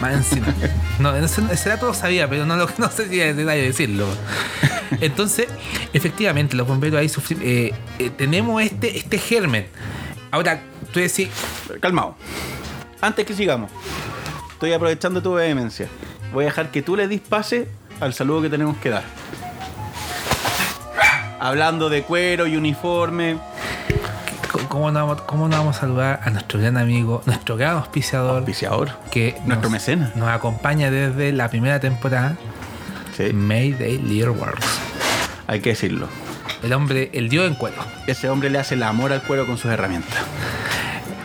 Más 0.00 0.14
encima. 0.14 0.46
No, 0.98 1.14
ese, 1.14 1.42
ese 1.52 1.68
dato 1.68 1.86
lo 1.86 1.94
sabía, 1.94 2.28
pero 2.28 2.44
no, 2.44 2.56
lo, 2.56 2.68
no 2.78 2.90
sé 2.90 3.08
si 3.08 3.20
es 3.20 3.36
necesario 3.36 3.62
decirlo. 3.62 4.06
Entonces, 5.00 5.46
efectivamente, 5.92 6.56
los 6.56 6.66
bomberos 6.66 6.98
ahí 6.98 7.08
sufrimos. 7.08 7.44
eh, 7.44 7.72
eh, 8.00 8.10
tenemos 8.10 8.60
este, 8.62 8.98
este 8.98 9.18
germen. 9.18 9.68
Ahora, 10.32 10.60
tú 10.92 10.98
decís, 11.00 11.28
Calmado. 11.80 12.16
Antes 13.00 13.24
que 13.26 13.34
sigamos, 13.34 13.70
estoy 14.50 14.72
aprovechando 14.72 15.22
tu 15.22 15.34
vehemencia. 15.34 15.88
Voy 16.32 16.44
a 16.44 16.46
dejar 16.46 16.70
que 16.72 16.82
tú 16.82 16.96
le 16.96 17.06
dis 17.06 17.20
pase 17.20 17.68
al 18.00 18.12
saludo 18.12 18.42
que 18.42 18.50
tenemos 18.50 18.76
que 18.78 18.90
dar. 18.90 19.04
Hablando 21.40 21.88
de 21.88 22.02
cuero 22.02 22.46
y 22.46 22.56
uniforme. 22.56 23.38
¿Cómo 24.68 24.90
no, 24.90 25.00
vamos, 25.06 25.22
¿cómo 25.22 25.48
no 25.48 25.56
vamos 25.56 25.76
a 25.76 25.80
saludar 25.80 26.20
a 26.24 26.30
nuestro 26.30 26.60
gran 26.60 26.76
amigo, 26.76 27.22
nuestro 27.26 27.56
gran 27.56 27.76
auspiciador, 27.76 28.36
Auspiciador. 28.38 28.90
que 29.10 29.32
Nuestro 29.46 29.62
nos, 29.68 29.70
mecenas. 29.70 30.16
nos 30.16 30.28
acompaña 30.28 30.90
desde 30.90 31.32
la 31.32 31.48
primera 31.48 31.80
temporada, 31.80 32.36
Sí, 33.16 33.32
Mayday 33.32 33.98
Little 33.98 34.30
Works? 34.30 34.66
hay 35.46 35.60
que 35.60 35.70
decirlo. 35.70 36.08
El 36.62 36.72
hombre, 36.72 37.10
el 37.14 37.28
dios 37.28 37.46
en 37.48 37.54
cuero. 37.54 37.76
Ese 38.06 38.28
hombre 38.28 38.50
le 38.50 38.58
hace 38.58 38.74
el 38.74 38.82
amor 38.82 39.12
al 39.12 39.22
cuero 39.22 39.46
con 39.46 39.56
sus 39.58 39.70
herramientas. 39.70 40.18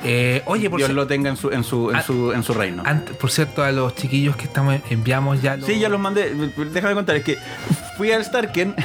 Eh, 0.05 0.41
oye, 0.45 0.69
por, 0.69 0.79
Dios 0.79 0.89
lo 0.91 1.07
tenga 1.07 1.29
en 1.29 1.37
su, 1.37 1.49
en 1.51 1.63
su, 1.63 1.89
en 1.89 1.95
Ah, 1.95 2.01
su, 2.01 2.33
en 2.33 2.43
su 2.43 2.53
reino. 2.53 2.83
por 3.21 3.31
cierto, 3.31 3.63
a 3.63 3.71
los 3.71 3.95
chiquillos 3.95 4.35
que 4.35 4.43
estamos 4.45 4.75
enviamos 4.89 5.41
ya 5.41 5.55
los- 5.55 5.65
Sí, 5.65 5.79
ya 5.79 5.87
los 5.89 5.99
mandé. 5.99 6.33
Déjame 6.73 6.93
contar, 6.93 7.15
es 7.15 7.23
que 7.23 7.37
fui 7.97 8.11
al 8.11 8.23
Starken, 8.25 8.75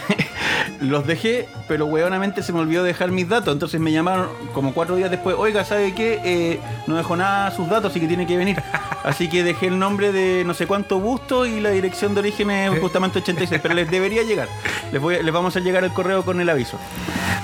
los 0.80 1.06
dejé, 1.06 1.48
pero 1.66 1.86
hueonamente 1.86 2.42
se 2.42 2.52
me 2.52 2.60
olvidó 2.60 2.82
dejar 2.84 3.10
mis 3.10 3.28
datos. 3.28 3.52
Entonces 3.52 3.80
me 3.80 3.92
llamaron 3.92 4.28
como 4.54 4.72
cuatro 4.74 4.96
días 4.96 5.10
después, 5.10 5.36
oiga, 5.38 5.64
¿sabe 5.64 5.94
qué? 5.94 6.20
Eh, 6.24 6.60
no 6.86 6.96
dejó 6.96 7.16
nada 7.16 7.50
sus 7.50 7.68
datos, 7.68 7.90
así 7.90 8.00
que 8.00 8.06
tiene 8.06 8.26
que 8.26 8.36
venir. 8.36 8.62
Así 9.04 9.28
que 9.30 9.42
dejé 9.42 9.68
el 9.68 9.78
nombre 9.78 10.12
de 10.12 10.42
no 10.44 10.52
sé 10.52 10.66
cuánto 10.66 10.98
busto 10.98 11.46
y 11.46 11.60
la 11.60 11.70
dirección 11.70 12.14
de 12.14 12.20
origen 12.20 12.50
es 12.50 12.78
justamente 12.80 13.20
86, 13.20 13.58
pero 13.62 13.72
les 13.72 13.90
debería 13.90 14.22
llegar. 14.22 14.48
Les, 14.92 15.00
voy, 15.00 15.14
a- 15.14 15.22
les 15.22 15.32
vamos 15.32 15.56
a 15.56 15.60
llegar 15.60 15.82
el 15.84 15.92
correo 15.92 16.24
con 16.24 16.40
el 16.40 16.48
aviso. 16.50 16.78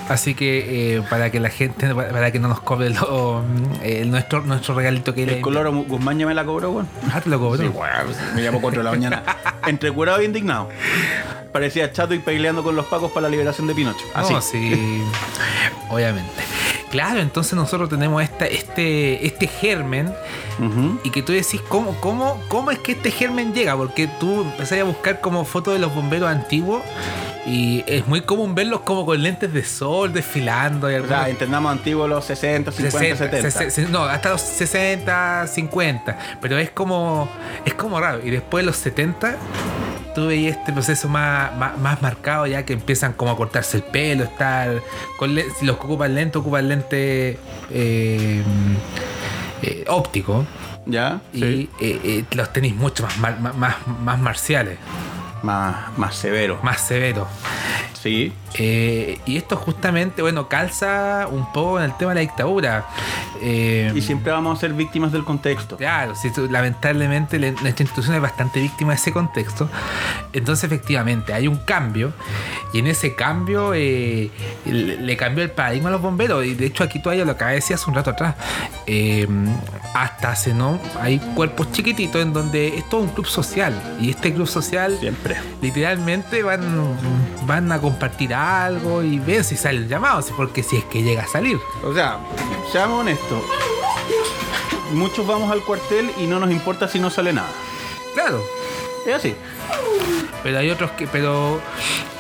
Así 0.08 0.34
que 0.34 0.96
eh, 0.96 1.02
para 1.08 1.30
que 1.30 1.40
la 1.40 1.48
gente, 1.48 1.94
para 1.94 2.30
que 2.32 2.38
no 2.40 2.48
nos 2.48 2.60
cobre 2.60 2.90
lo- 2.90 3.42
eh, 3.82 4.04
nuestro, 4.04 4.42
nuestro 4.42 4.74
regalito 4.74 5.14
que 5.14 5.24
le 5.24 5.36
El 5.36 5.40
color 5.40 5.70
Guzmán 5.86 6.18
ya 6.18 6.26
me 6.26 6.34
la 6.34 6.44
cobró, 6.44 6.70
weón. 6.72 6.88
Ah, 7.14 7.20
te 7.22 7.30
lo 7.30 7.38
cobró. 7.38 7.62
Sí, 7.62 7.70
me 8.34 8.42
llamó 8.42 8.60
4 8.60 8.80
de 8.80 8.84
la 8.84 8.90
mañana. 8.90 9.22
Entre 9.66 9.90
curado 9.92 10.18
e 10.18 10.24
indignado. 10.24 10.68
Parecía 11.52 11.92
chato 11.92 12.14
y 12.14 12.18
peleando 12.18 12.62
con 12.64 12.74
los 12.74 12.86
pacos 12.86 13.12
para 13.14 13.22
la 13.24 13.30
liberación 13.30 13.66
de 13.66 13.74
Pinocho. 13.74 14.04
Así. 14.14 14.32
No, 14.32 14.40
sí. 14.42 15.02
Obviamente. 15.90 16.30
Claro, 16.90 17.20
entonces 17.20 17.54
nosotros 17.54 17.88
tenemos 17.88 18.22
esta, 18.22 18.46
este, 18.46 19.26
este 19.26 19.48
germen 19.48 20.12
y 21.02 21.10
que 21.10 21.22
tú 21.22 21.32
decís, 21.32 21.60
¿cómo, 21.68 21.96
cómo, 22.00 22.40
¿cómo 22.46 22.70
es 22.70 22.78
que 22.78 22.92
este 22.92 23.10
germen 23.10 23.52
llega? 23.52 23.76
Porque 23.76 24.06
tú 24.06 24.42
empezás 24.42 24.78
a 24.78 24.84
buscar 24.84 25.20
como 25.20 25.44
fotos 25.44 25.74
de 25.74 25.80
los 25.80 25.92
bomberos 25.92 26.28
antiguos 26.28 26.82
y 27.46 27.82
es 27.88 28.06
muy 28.06 28.20
común 28.20 28.54
verlos 28.54 28.82
como 28.82 29.04
con 29.04 29.20
lentes 29.20 29.52
de 29.52 29.64
sol 29.64 30.12
desfilando. 30.12 30.88
Y 30.88 30.94
O 30.94 30.98
sea, 30.98 31.16
algunos- 31.16 31.28
entendamos 31.30 31.72
antiguos 31.72 32.08
los 32.08 32.24
60, 32.26 32.70
50, 32.70 32.98
60, 33.00 33.16
70. 33.24 33.50
sese- 33.50 33.70
se- 33.86 33.88
no, 33.90 34.04
hasta 34.04 34.30
los 34.30 34.40
60, 34.40 35.48
50. 35.48 36.16
Pero 36.40 36.56
es 36.58 36.70
como. 36.70 37.28
Es 37.64 37.74
como 37.74 37.98
raro. 38.00 38.20
Y 38.24 38.30
después 38.30 38.62
de 38.62 38.66
los 38.66 38.76
70, 38.76 39.36
tú 40.14 40.28
veías 40.28 40.56
este 40.56 40.72
proceso 40.72 41.08
más, 41.08 41.54
más, 41.56 41.78
más 41.78 42.00
marcado 42.02 42.46
ya 42.46 42.64
que 42.64 42.72
empiezan 42.72 43.12
como 43.12 43.30
a 43.32 43.36
cortarse 43.36 43.78
el 43.78 43.82
pelo, 43.82 44.24
estar. 44.24 44.80
Con 45.18 45.34
los 45.34 45.44
que 45.60 45.70
ocupan 45.70 46.14
lente, 46.14 46.38
ocupan 46.38 46.68
lente 46.68 47.38
eh, 47.70 48.42
eh, 49.62 49.84
óptico. 49.88 50.46
¿Ya? 50.86 51.20
Y 51.32 51.38
Sí. 51.40 51.70
eh, 51.80 52.00
eh, 52.04 52.24
los 52.32 52.52
tenis 52.52 52.74
mucho 52.74 53.06
más, 53.18 53.40
más, 53.40 53.54
más, 53.56 53.76
más 54.02 54.18
marciales, 54.18 54.78
Más, 55.42 55.96
más 55.98 56.14
severo. 56.14 56.58
más 56.62 56.80
severos. 56.80 57.26
Sí. 58.04 58.34
Eh, 58.58 59.18
y 59.24 59.38
esto 59.38 59.56
justamente, 59.56 60.20
bueno, 60.20 60.46
calza 60.46 61.26
un 61.30 61.50
poco 61.54 61.78
en 61.78 61.86
el 61.86 61.96
tema 61.96 62.10
de 62.10 62.16
la 62.16 62.20
dictadura. 62.20 62.86
Eh, 63.40 63.90
Y 63.94 64.02
siempre 64.02 64.30
vamos 64.30 64.58
a 64.58 64.60
ser 64.60 64.74
víctimas 64.74 65.10
del 65.10 65.24
contexto. 65.24 65.78
Claro, 65.78 66.12
lamentablemente 66.50 67.38
la- 67.38 67.52
nuestra 67.52 67.82
institución 67.82 68.14
es 68.14 68.20
bastante 68.20 68.60
víctima 68.60 68.90
de 68.92 68.96
ese 68.96 69.10
contexto. 69.10 69.70
Entonces, 70.34 70.64
efectivamente, 70.64 71.32
hay 71.32 71.48
un 71.48 71.56
cambio. 71.56 72.12
Y 72.74 72.80
en 72.80 72.88
ese 72.88 73.14
cambio 73.14 73.72
eh, 73.74 74.30
le, 74.66 75.16
cambió 75.16 75.42
el 75.42 75.50
paradigma 75.52 75.88
a 75.88 75.92
los 75.92 76.02
bomberos. 76.02 76.44
Y 76.44 76.54
de 76.54 76.66
hecho, 76.66 76.84
aquí 76.84 77.00
todavía 77.00 77.24
lo 77.24 77.32
acabé 77.32 77.52
de 77.52 77.56
decir 77.56 77.74
hace 77.74 77.88
un 77.88 77.96
rato 77.96 78.10
atrás. 78.10 78.34
Hasta 79.94 80.30
hace 80.32 80.52
no, 80.52 80.78
hay 81.00 81.18
cuerpos 81.34 81.70
chiquititos 81.72 82.20
en 82.20 82.32
donde 82.32 82.76
es 82.76 82.88
todo 82.90 83.00
un 83.00 83.08
club 83.08 83.26
social. 83.26 83.72
Y 84.00 84.10
este 84.10 84.34
club 84.34 84.46
social 84.46 84.96
Siempre. 85.00 85.36
literalmente 85.62 86.42
van, 86.42 86.60
van 87.46 87.70
a 87.72 87.78
compartir 87.94 88.34
algo 88.34 89.04
y 89.04 89.20
ven 89.20 89.44
si 89.44 89.56
sale 89.56 89.78
el 89.78 89.88
llamado, 89.88 90.20
porque 90.36 90.64
si 90.64 90.76
es 90.76 90.84
que 90.84 91.02
llega 91.02 91.22
a 91.22 91.28
salir. 91.28 91.58
O 91.84 91.94
sea, 91.94 92.18
seamos 92.72 93.00
honestos. 93.00 93.40
Muchos 94.92 95.24
vamos 95.24 95.50
al 95.52 95.60
cuartel 95.62 96.10
y 96.18 96.26
no 96.26 96.40
nos 96.40 96.50
importa 96.50 96.88
si 96.88 96.98
no 96.98 97.08
sale 97.08 97.32
nada. 97.32 97.50
Claro, 98.14 98.42
Es 99.06 99.14
así. 99.14 99.34
Pero 100.42 100.58
hay 100.58 100.70
otros 100.70 100.90
que, 100.90 101.06
pero 101.06 101.60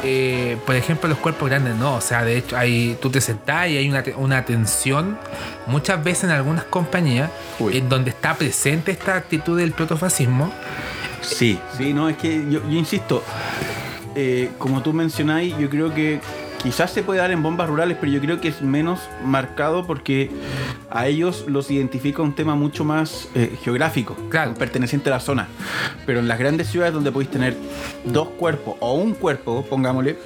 eh, 0.02 0.56
por 0.64 0.76
ejemplo 0.76 1.08
los 1.08 1.18
cuerpos 1.18 1.48
grandes 1.50 1.74
no, 1.74 1.96
o 1.96 2.00
sea, 2.00 2.24
de 2.24 2.38
hecho 2.38 2.56
hay, 2.56 2.96
tú 3.02 3.10
te 3.10 3.20
sentás 3.20 3.68
y 3.68 3.76
hay 3.76 3.88
una, 3.88 4.02
una 4.16 4.44
tensión 4.46 5.18
muchas 5.66 6.02
veces 6.02 6.24
en 6.24 6.30
algunas 6.30 6.64
compañías 6.64 7.30
Uy. 7.58 7.76
en 7.76 7.88
donde 7.90 8.10
está 8.10 8.34
presente 8.34 8.92
esta 8.92 9.16
actitud 9.16 9.58
del 9.58 9.72
protofascismo. 9.72 10.50
Sí, 11.20 11.58
sí, 11.76 11.92
no, 11.92 12.08
es 12.08 12.16
que 12.16 12.44
yo, 12.50 12.62
yo 12.62 12.78
insisto, 12.78 13.22
eh, 14.14 14.50
como 14.58 14.82
tú 14.82 14.92
mencionáis, 14.92 15.56
yo 15.58 15.68
creo 15.70 15.92
que 15.94 16.20
quizás 16.62 16.90
se 16.92 17.02
puede 17.02 17.20
dar 17.20 17.30
en 17.30 17.42
bombas 17.42 17.68
rurales, 17.68 17.98
pero 18.00 18.10
yo 18.10 18.20
creo 18.20 18.40
que 18.40 18.48
es 18.48 18.62
menos 18.62 19.00
marcado 19.22 19.86
porque 19.86 20.30
a 20.90 21.06
ellos 21.08 21.44
los 21.46 21.70
identifica 21.70 22.22
un 22.22 22.34
tema 22.34 22.54
mucho 22.54 22.84
más 22.84 23.28
eh, 23.34 23.54
geográfico, 23.62 24.16
Claro. 24.30 24.54
perteneciente 24.54 25.10
a 25.10 25.14
la 25.14 25.20
zona. 25.20 25.48
Pero 26.06 26.20
en 26.20 26.28
las 26.28 26.38
grandes 26.38 26.68
ciudades 26.68 26.94
donde 26.94 27.12
podéis 27.12 27.30
tener 27.30 27.54
dos 28.04 28.28
cuerpos 28.28 28.76
o 28.80 28.94
un 28.94 29.12
cuerpo, 29.12 29.66
pongámosle, 29.68 30.16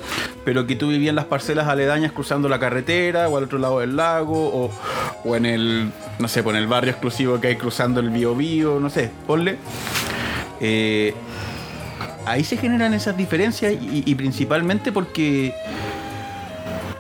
pero 0.45 0.65
que 0.67 0.77
tú 0.77 0.89
vivías 0.91 1.11
en 1.11 1.17
las 1.17 1.25
parcelas 1.25 1.67
aledañas 1.67 2.13
cruzando 2.13 2.49
la 2.49 2.61
carretera 2.61 3.29
o 3.29 3.37
al 3.37 3.45
otro 3.45 3.59
lado 3.59 3.81
del 3.81 3.97
lago 3.97 4.39
o, 4.47 4.71
o 5.25 5.35
en 5.37 5.45
el, 5.45 5.91
no 6.21 6.29
sé, 6.29 6.45
pues 6.45 6.55
en 6.57 6.63
el 6.63 6.69
barrio 6.69 6.93
exclusivo 6.93 7.41
que 7.41 7.49
hay 7.49 7.57
cruzando 7.57 7.99
el 7.99 8.11
Biobío, 8.11 8.79
no 8.79 8.91
sé, 8.91 9.11
ponle. 9.27 9.57
Eh, 10.61 11.15
ahí 12.29 12.45
se 12.45 12.57
generan 12.57 12.95
esas 12.95 13.17
diferencias 13.17 13.75
y, 13.81 14.15
principalmente 14.15 14.93
porque 14.93 15.55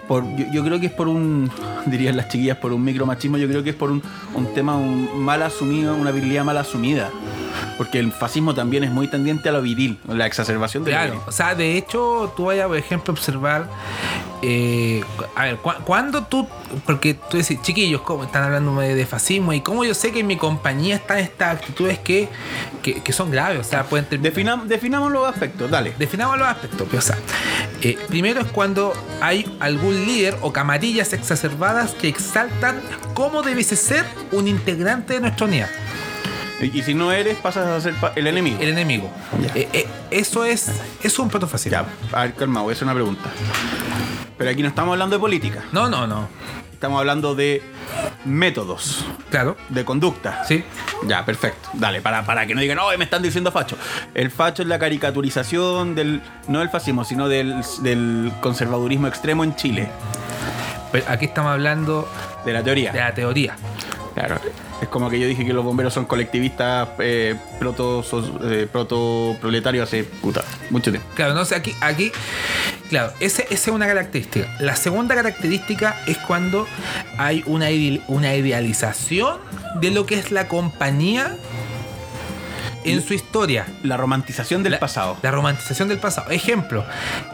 por, 0.07 0.25
yo, 0.37 0.47
yo 0.53 0.65
creo 0.65 0.81
que 0.81 0.87
es 0.87 0.93
por 0.93 1.09
un, 1.09 1.51
dirían 1.87 2.17
las 2.17 2.29
chiquillas, 2.29 2.57
por 2.57 2.73
un 2.73 2.83
micromachismo, 2.83 3.37
yo 3.37 3.49
creo 3.49 3.63
que 3.63 3.71
es 3.71 3.77
por 3.77 3.91
un, 3.91 4.03
un 4.35 4.55
tema 4.55 4.77
un 4.77 5.23
mal 5.23 5.43
asumido, 5.43 5.95
una 5.95 6.11
habilidad 6.11 6.45
mal 6.45 6.57
asumida. 6.57 7.11
Porque 7.79 7.99
el 8.01 8.13
fascismo 8.13 8.55
también 8.55 8.83
es 8.85 8.91
muy 8.91 9.07
tendiente 9.09 9.49
a 9.49 9.53
lo 9.53 9.63
viril, 9.63 9.99
la 10.09 10.27
exacerbación 10.27 10.85
de 10.85 10.91
Claro, 10.91 11.23
o 11.27 11.33
sea, 11.33 11.55
de 11.55 11.79
hecho, 11.79 12.33
tú 12.37 12.47
vayas, 12.47 12.67
por 12.67 12.77
ejemplo, 12.77 13.13
a 13.13 13.15
observar. 13.15 13.67
eh, 14.43 15.03
a 15.35 15.45
ver, 15.45 15.57
cu- 15.57 15.73
cuando 15.85 16.25
tú. 16.25 16.47
Porque 16.85 17.15
tú 17.15 17.39
decís, 17.39 17.61
chiquillos, 17.63 18.03
¿cómo 18.03 18.25
están 18.25 18.45
hablando 18.45 18.79
de, 18.81 18.95
de 18.95 19.07
fascismo? 19.07 19.53
Y 19.53 19.61
cómo 19.63 19.85
yo 19.85 19.95
sé 19.95 20.13
que 20.13 20.21
en 20.21 20.27
mi 20.27 20.37
compañía 20.37 20.97
están 20.97 21.19
estas 21.19 21.57
actitudes 21.57 21.99
que, 21.99 22.29
que, 22.83 23.01
que 23.03 23.13
son 23.13 23.31
graves, 23.31 23.61
o 23.61 23.65
sea, 23.65 23.85
pueden 23.85 24.07
terminar. 24.07 24.33
Definam- 24.35 24.65
definamos 24.67 25.11
los 25.13 25.27
aspectos, 25.29 25.71
dale. 25.71 25.95
Definamos 25.99 26.39
los 26.39 26.47
aspectos. 26.49 26.87
O 26.93 27.01
sea, 27.01 27.17
eh, 27.83 27.97
primero 28.09 28.41
es 28.41 28.47
cuando 28.49 28.93
hay 29.21 29.51
algún 29.61 29.95
líder 30.05 30.37
o 30.43 30.53
camarillas 30.53 31.13
exacerbadas 31.13 31.93
que 31.93 32.09
exaltan 32.09 32.81
cómo 33.15 33.43
debe 33.43 33.63
ser 33.65 34.05
un 34.33 34.47
integrante 34.49 35.15
de 35.15 35.21
nuestra 35.21 35.47
unidad. 35.47 35.69
Y, 36.61 36.79
y 36.79 36.83
si 36.83 36.95
no 36.95 37.13
eres, 37.13 37.37
pasas 37.39 37.67
a 37.67 37.81
ser 37.81 37.95
el 38.17 38.27
enemigo. 38.27 38.59
El 38.61 38.71
enemigo. 38.71 39.11
Eh, 39.55 39.69
eh, 39.73 39.87
eso 40.11 40.45
es, 40.45 40.71
es 41.03 41.19
un 41.19 41.29
protofascismo. 41.29 41.79
Ya, 42.11 42.19
a 42.19 42.23
ver, 42.23 42.35
calma, 42.35 42.63
voy 42.63 42.73
a 42.73 42.75
hacer 42.75 42.85
una 42.85 42.95
pregunta. 42.95 43.31
Pero 44.37 44.51
aquí 44.51 44.63
no 44.63 44.69
estamos 44.69 44.93
hablando 44.93 45.17
de 45.17 45.21
política, 45.21 45.65
No, 45.73 45.89
no, 45.89 46.07
no. 46.07 46.29
estamos 46.73 46.99
hablando 47.01 47.35
de 47.35 47.61
métodos, 48.25 49.05
Claro. 49.31 49.57
de 49.69 49.85
conducta. 49.85 50.45
Sí. 50.47 50.65
Ya, 51.07 51.25
perfecto. 51.25 51.69
Dale, 51.75 52.01
para, 52.01 52.25
para 52.25 52.47
que 52.47 52.55
no 52.55 52.61
digan, 52.61 52.77
no, 52.77 52.89
me 52.97 53.05
están 53.05 53.23
diciendo 53.23 53.51
facho. 53.53 53.77
El 54.15 54.31
facho 54.31 54.63
es 54.63 54.69
la 54.69 54.79
caricaturización 54.79 55.95
del, 55.95 56.23
no 56.49 56.61
del 56.61 56.71
fascismo, 56.71 57.05
sino 57.05 57.29
del, 57.29 57.63
del 57.83 58.33
conservadurismo 58.41 59.07
extremo 59.09 59.43
en 59.45 59.55
Chile, 59.57 59.91
Pero 60.93 61.05
aquí 61.09 61.25
estamos 61.27 61.53
hablando 61.53 62.09
de 62.45 62.53
la 62.53 62.63
teoría. 62.63 62.93
de 62.93 63.01
la 63.01 63.15
teoría. 63.15 63.57
Claro. 64.15 64.41
Es 64.81 64.89
como 64.89 65.11
que 65.11 65.19
yo 65.19 65.27
dije 65.27 65.45
que 65.45 65.53
los 65.53 65.65
bomberos 65.65 65.93
son 65.93 66.05
colectivistas 66.05 66.89
eh, 67.01 67.35
proto, 67.59 68.05
eh, 68.45 68.69
protoproletarios 68.71 69.89
hace 69.89 70.05
puta, 70.05 70.45
mucho 70.71 70.91
tiempo. 70.91 71.09
Claro, 71.15 71.35
no 71.35 71.45
sé, 71.45 71.57
aquí, 71.57 71.75
aquí, 71.81 72.13
claro, 72.89 73.13
esa 73.19 73.43
es 73.43 73.67
una 73.69 73.87
característica. 73.87 74.49
La 74.61 74.77
segunda 74.77 75.15
característica 75.15 75.97
es 76.07 76.17
cuando 76.19 76.67
hay 77.17 77.43
una, 77.47 77.67
una 78.07 78.35
idealización 78.35 79.39
de 79.81 79.91
lo 79.91 80.07
que 80.07 80.15
es 80.15 80.31
la 80.31 80.47
compañía 80.47 81.37
en 82.93 83.03
su 83.07 83.15
historia. 83.15 83.67
La 83.83 83.97
romantización 83.97 84.63
del 84.63 84.73
La- 84.73 84.79
pasado. 84.81 85.17
La 85.23 85.31
romantización 85.31 85.89
del 85.89 85.99
pasado. 85.99 86.31
Ejemplo, 86.31 86.85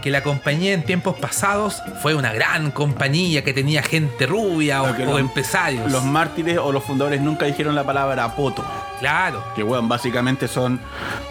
que 0.02 0.11
la 0.11 0.23
compañía 0.23 0.73
en 0.73 0.82
tiempos 0.84 1.16
pasados 1.18 1.82
fue 2.02 2.14
una 2.14 2.32
gran 2.32 2.70
compañía 2.70 3.42
que 3.44 3.52
tenía 3.54 3.82
gente 3.82 4.26
rubia 4.26 4.82
o, 4.82 4.87
Porque 4.87 5.02
o 5.04 5.11
los- 5.12 5.20
empresarios. 5.20 5.90
Los 5.90 6.04
mártires 6.04 6.58
o 6.58 6.73
los 6.73 6.84
fundadores 6.84 7.20
nunca 7.20 7.46
dijeron 7.46 7.75
la 7.75 7.84
palabra 7.84 8.34
poto. 8.34 8.64
Claro. 9.04 9.44
Que, 9.54 9.62
weón, 9.62 9.87
básicamente 9.87 10.49
son. 10.49 10.80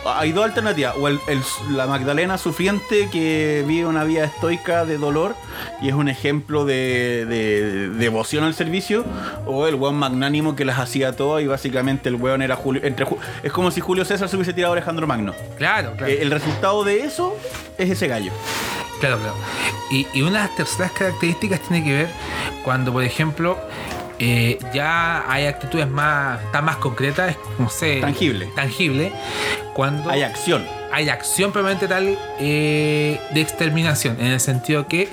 Hay 0.05 0.31
dos 0.31 0.45
alternativas. 0.45 0.93
O 0.99 1.07
el- 1.07 1.19
el- 1.27 1.41
la 1.75 1.87
Magdalena 1.87 2.37
sufriente 2.37 3.09
que 3.11 3.63
vive 3.67 3.87
una 3.87 4.03
vida 4.03 4.25
estoica 4.25 4.85
de 4.85 4.99
dolor 4.99 5.35
y 5.81 5.87
es 5.89 5.95
un 5.95 6.07
ejemplo 6.07 6.65
de, 6.65 7.25
de- 7.25 7.61
de 7.63 7.89
devoción 7.89 8.43
al 8.43 8.53
servicio. 8.53 9.03
O 9.47 9.65
el 9.65 9.73
weón 9.73 9.95
magnánimo 9.95 10.55
que 10.55 10.65
las 10.65 10.77
hacía 10.77 11.13
todas 11.15 11.41
y 11.43 11.47
básicamente 11.47 12.09
el 12.09 12.15
weón 12.15 12.43
era 12.43 12.55
Julio. 12.55 12.81
Entre, 12.83 13.07
es 13.41 13.51
como 13.51 13.71
si 13.71 13.81
Julio 13.81 14.05
César 14.05 14.29
se 14.29 14.35
hubiese 14.35 14.53
tirado 14.53 14.73
a 14.73 14.77
Alejandro 14.77 15.07
Magno. 15.07 15.33
Claro, 15.57 15.93
claro. 15.97 16.13
Eh, 16.13 16.19
el 16.21 16.29
resultado 16.29 16.83
de 16.83 17.03
eso 17.05 17.35
es 17.79 17.89
ese 17.89 18.07
gallo. 18.07 18.31
Claro, 18.99 19.17
claro. 19.17 19.33
Y, 19.89 20.05
y 20.13 20.21
una 20.21 20.43
de 20.43 20.47
las 20.47 20.55
terceras 20.55 20.91
características 20.91 21.59
tiene 21.61 21.83
que 21.83 21.91
ver 21.93 22.09
cuando, 22.63 22.93
por 22.93 23.03
ejemplo, 23.03 23.57
eh, 24.25 24.57
ya 24.73 25.29
hay 25.29 25.47
actitudes 25.47 25.89
más, 25.89 26.39
tan 26.53 26.63
más 26.63 26.77
concretas, 26.77 27.31
es, 27.31 27.37
no 27.59 27.69
sé, 27.69 27.99
Tangible. 27.99 28.45
tangible, 28.55 29.11
cuando 29.73 30.09
Hay 30.09 30.21
acción. 30.21 30.63
hay 30.93 31.09
acción 31.09 31.51
permanente 31.51 31.89
tal 31.89 32.17
eh, 32.39 33.19
de 33.33 33.41
exterminación, 33.41 34.17
en 34.21 34.27
el 34.27 34.39
sentido 34.39 34.87
que 34.87 35.09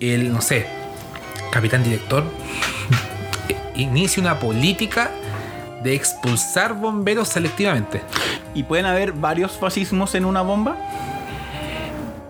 el, 0.00 0.32
no 0.34 0.42
sé, 0.42 0.66
capitán 1.50 1.82
director 1.82 2.24
inicia 3.74 4.20
una 4.20 4.38
política 4.38 5.10
de 5.82 5.94
expulsar 5.94 6.74
bomberos 6.74 7.28
selectivamente. 7.28 8.02
¿Y 8.54 8.64
pueden 8.64 8.84
haber 8.84 9.12
varios 9.12 9.52
fascismos 9.52 10.14
en 10.14 10.26
una 10.26 10.42
bomba? 10.42 10.76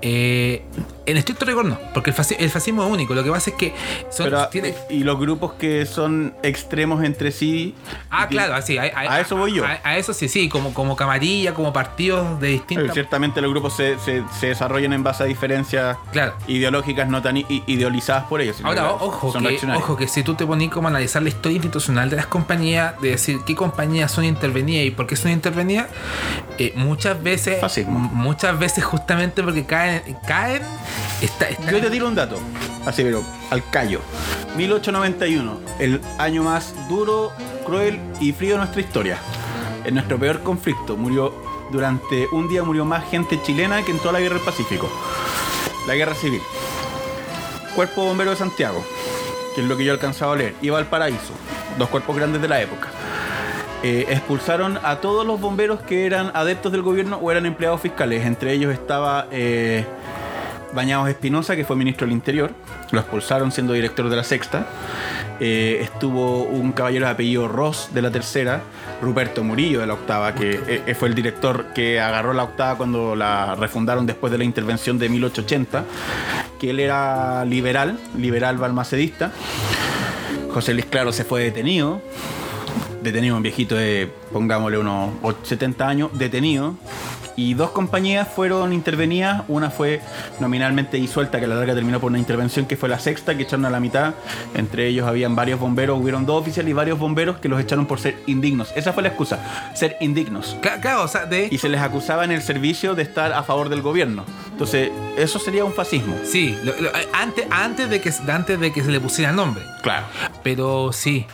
Eh, 0.03 0.63
en 1.07 1.17
estricto 1.17 1.45
rigor 1.45 1.65
no, 1.65 1.79
porque 1.95 2.11
el, 2.11 2.17
fasci- 2.17 2.37
el 2.39 2.51
fascismo 2.51 2.85
es 2.85 2.91
único. 2.91 3.15
Lo 3.15 3.25
que 3.25 3.31
pasa 3.31 3.51
es 3.51 3.57
que 3.57 3.75
son, 4.11 4.25
Pero, 4.27 4.47
tiene- 4.49 4.75
y 4.91 5.05
los 5.05 5.19
grupos 5.19 5.53
que 5.55 5.85
son 5.87 6.35
extremos 6.43 7.03
entre 7.05 7.33
sí. 7.33 7.75
Ah, 8.11 8.29
claro, 8.29 8.55
así. 8.55 8.79
A, 8.79 8.83
a 8.83 9.21
eso 9.21 9.37
voy 9.37 9.55
yo. 9.55 9.65
A, 9.65 9.79
a 9.83 9.97
eso 9.97 10.13
sí, 10.13 10.29
sí, 10.29 10.49
como, 10.49 10.73
como 10.75 10.95
camarilla, 10.97 11.55
como 11.55 11.73
partidos 11.73 12.27
de 12.41 12.49
Pero 12.49 12.51
distintas. 12.53 12.95
ciertamente 12.95 13.41
los 13.41 13.51
grupos 13.51 13.75
se, 13.77 13.99
se- 13.99 14.23
se 14.39 14.49
desarrollan 14.49 14.93
en 14.93 15.03
base 15.03 15.23
a 15.23 15.27
diferencias 15.27 15.97
Claro. 16.13 16.35
ideológicas 16.47 17.09
no 17.09 17.21
tan 17.23 17.37
idealizadas 17.67 18.25
por 18.25 18.41
ellos. 18.41 18.57
Ahora, 18.63 18.93
ojo 18.93 19.33
que, 19.33 19.59
ojo 19.75 19.97
que 19.97 20.09
si 20.09 20.23
tú 20.23 20.35
te 20.35 20.47
pones 20.47 20.71
como 20.71 20.89
a 20.89 20.91
analizar 20.91 21.23
la 21.23 21.29
historia 21.31 21.57
institucional 21.57 22.11
de 22.11 22.17
las 22.17 22.27
compañías, 22.27 23.01
de 23.01 23.11
decir 23.11 23.39
qué 23.47 23.55
compañías 23.55 24.11
son 24.13 24.25
intervenidas 24.25 24.87
y 24.87 24.91
por 24.91 25.07
qué 25.07 25.17
son 25.17 25.31
intervenidas, 25.33 25.89
eh, 26.59 26.73
muchas 26.77 27.23
veces, 27.23 27.61
Fascismo. 27.61 27.99
muchas 27.99 28.59
veces 28.59 28.85
justamente 28.85 29.43
porque 29.43 29.65
caen, 29.65 30.03
caen, 30.27 30.63
Yo 31.71 31.81
te 31.81 31.91
tiro 31.91 32.09
un 32.09 32.15
dato, 32.15 32.37
así 32.85 33.03
pero 33.05 33.23
al 33.51 33.63
callo. 33.71 34.01
1891, 34.57 35.61
el 35.79 36.01
año 36.19 36.43
más 36.43 36.75
duro, 36.89 37.33
cruel 37.65 38.01
y 38.21 38.33
frío 38.33 38.53
de 38.53 38.59
nuestra 38.59 38.81
historia. 38.81 39.19
En 39.85 39.95
nuestro 39.95 40.19
peor 40.19 40.43
conflicto 40.43 40.97
murió 40.97 41.33
durante 41.71 42.27
un 42.33 42.49
día 42.49 42.63
murió 42.63 42.85
más 42.85 43.09
gente 43.09 43.41
chilena 43.43 43.83
que 43.83 43.93
en 43.93 43.99
toda 43.99 44.13
la 44.13 44.21
guerra 44.21 44.35
del 44.35 44.45
Pacífico. 44.45 44.91
La 45.87 45.95
guerra 45.95 46.15
civil. 46.15 46.43
Cuerpo 47.75 48.05
bombero 48.05 48.33
de 48.33 48.37
Santiago, 48.37 48.85
que 49.55 49.63
es 49.63 49.67
lo 49.67 49.77
que 49.77 49.85
yo 49.85 49.93
he 49.93 49.95
alcanzado 49.95 50.33
a 50.33 50.37
leer. 50.37 50.55
Y 50.61 50.71
Valparaíso, 50.71 51.33
dos 51.79 51.89
cuerpos 51.89 52.17
grandes 52.17 52.43
de 52.43 52.49
la 52.49 52.61
época. 52.61 52.89
Eh, 53.83 54.07
expulsaron 54.11 54.79
a 54.83 54.97
todos 54.97 55.27
los 55.27 55.41
bomberos 55.41 55.81
que 55.81 56.05
eran 56.05 56.31
adeptos 56.35 56.71
del 56.73 56.83
gobierno 56.83 57.17
o 57.17 57.31
eran 57.31 57.47
empleados 57.47 57.81
fiscales. 57.81 58.27
Entre 58.27 58.53
ellos 58.53 58.73
estaba 58.73 59.27
eh, 59.31 59.87
Bañados 60.75 61.09
Espinosa, 61.09 61.57
que 61.57 61.65
fue 61.65 61.77
ministro 61.77 62.07
del 62.07 62.15
Interior. 62.15 62.53
Lo 62.91 63.01
expulsaron 63.01 63.53
siendo 63.53 63.73
director 63.73 64.09
de 64.09 64.17
la 64.17 64.25
Sexta. 64.25 64.67
Eh, 65.41 65.81
estuvo 65.83 66.45
un 66.45 66.73
caballero 66.73 67.07
de 67.07 67.13
apellido 67.13 67.49
Ross 67.49 67.91
de 67.93 68.03
la 68.03 68.11
Tercera. 68.11 68.63
Ruperto 69.01 69.43
Murillo 69.43 69.81
de 69.81 69.87
la 69.87 69.95
Octava, 69.95 70.35
que 70.35 70.83
eh, 70.87 70.95
fue 70.95 71.09
el 71.09 71.15
director 71.15 71.67
que 71.75 72.01
agarró 72.01 72.33
la 72.33 72.45
Octava 72.45 72.77
cuando 72.77 73.17
la 73.17 73.55
refundaron 73.55 74.07
después 74.07 74.31
de 74.31 74.39
la 74.39 74.45
intervención 74.45 74.99
de 74.99 75.09
1880. 75.09 75.85
Que 76.59 76.71
él 76.71 76.81
era 76.81 77.45
liberal, 77.45 77.99
liberal 78.17 78.57
balmacedista. 78.59 79.33
José 80.53 80.75
Luis 80.75 80.87
Claro 80.87 81.13
se 81.13 81.25
fue 81.25 81.43
detenido 81.43 82.01
detenido 83.03 83.37
un 83.37 83.43
viejito 83.43 83.75
de, 83.75 84.11
pongámosle, 84.33 84.79
unos 84.79 85.11
70 85.43 85.89
años, 85.89 86.11
detenido. 86.15 86.77
Y 87.37 87.55
dos 87.55 87.71
compañías 87.71 88.29
fueron 88.29 88.73
intervenidas. 88.73 89.43
Una 89.49 89.71
fue 89.71 90.01
nominalmente 90.41 90.97
disuelta, 90.97 91.39
que 91.39 91.45
a 91.47 91.49
la 91.49 91.55
larga 91.57 91.75
terminó 91.75 92.01
por 92.01 92.11
una 92.11 92.19
intervención 92.19 92.67
que 92.67 92.77
fue 92.77 92.89
la 92.89 92.99
sexta, 92.99 93.35
que 93.37 93.45
echaron 93.45 93.65
a 93.67 93.71
la 93.71 93.81
mitad. 93.81 94.15
Entre 94.55 94.87
ellos 94.89 95.07
habían 95.09 95.35
varios 95.35 95.59
bomberos, 95.61 95.99
hubieron 96.01 96.27
dos 96.27 96.41
oficiales 96.43 96.71
y 96.71 96.75
varios 96.75 96.99
bomberos 96.99 97.39
que 97.39 97.49
los 97.49 97.61
echaron 97.61 97.87
por 97.87 98.01
ser 98.01 98.17
indignos. 98.27 98.73
Esa 98.77 98.93
fue 98.93 99.03
la 99.03 99.11
excusa, 99.11 99.39
ser 99.75 99.97
indignos. 100.01 100.57
Cla- 100.61 100.81
Claro, 100.81 101.03
o 101.05 101.09
sea, 101.09 101.27
de 101.27 101.49
Y 101.51 101.59
se 101.59 101.69
les 101.69 101.81
acusaba 101.81 102.25
en 102.25 102.33
el 102.33 102.43
servicio 102.43 102.95
de 102.95 103.03
estar 103.03 103.33
a 103.33 103.43
favor 103.45 103.69
del 103.69 103.83
gobierno. 103.83 104.25
Entonces, 104.51 104.91
eso 105.17 105.39
sería 105.39 105.65
un 105.65 105.73
fascismo. 105.73 106.15
Sí, 106.25 106.57
lo- 106.65 106.75
lo- 106.81 106.91
antes, 107.13 107.47
antes, 107.51 107.89
de 107.89 108.01
que, 108.01 108.13
antes 108.31 108.59
de 108.61 108.73
que 108.73 108.83
se 108.83 108.91
le 108.91 109.01
pusiera 109.01 109.31
el 109.31 109.37
nombre. 109.37 109.63
Claro. 109.83 110.07
Pero 110.43 110.93
sí. 110.93 111.27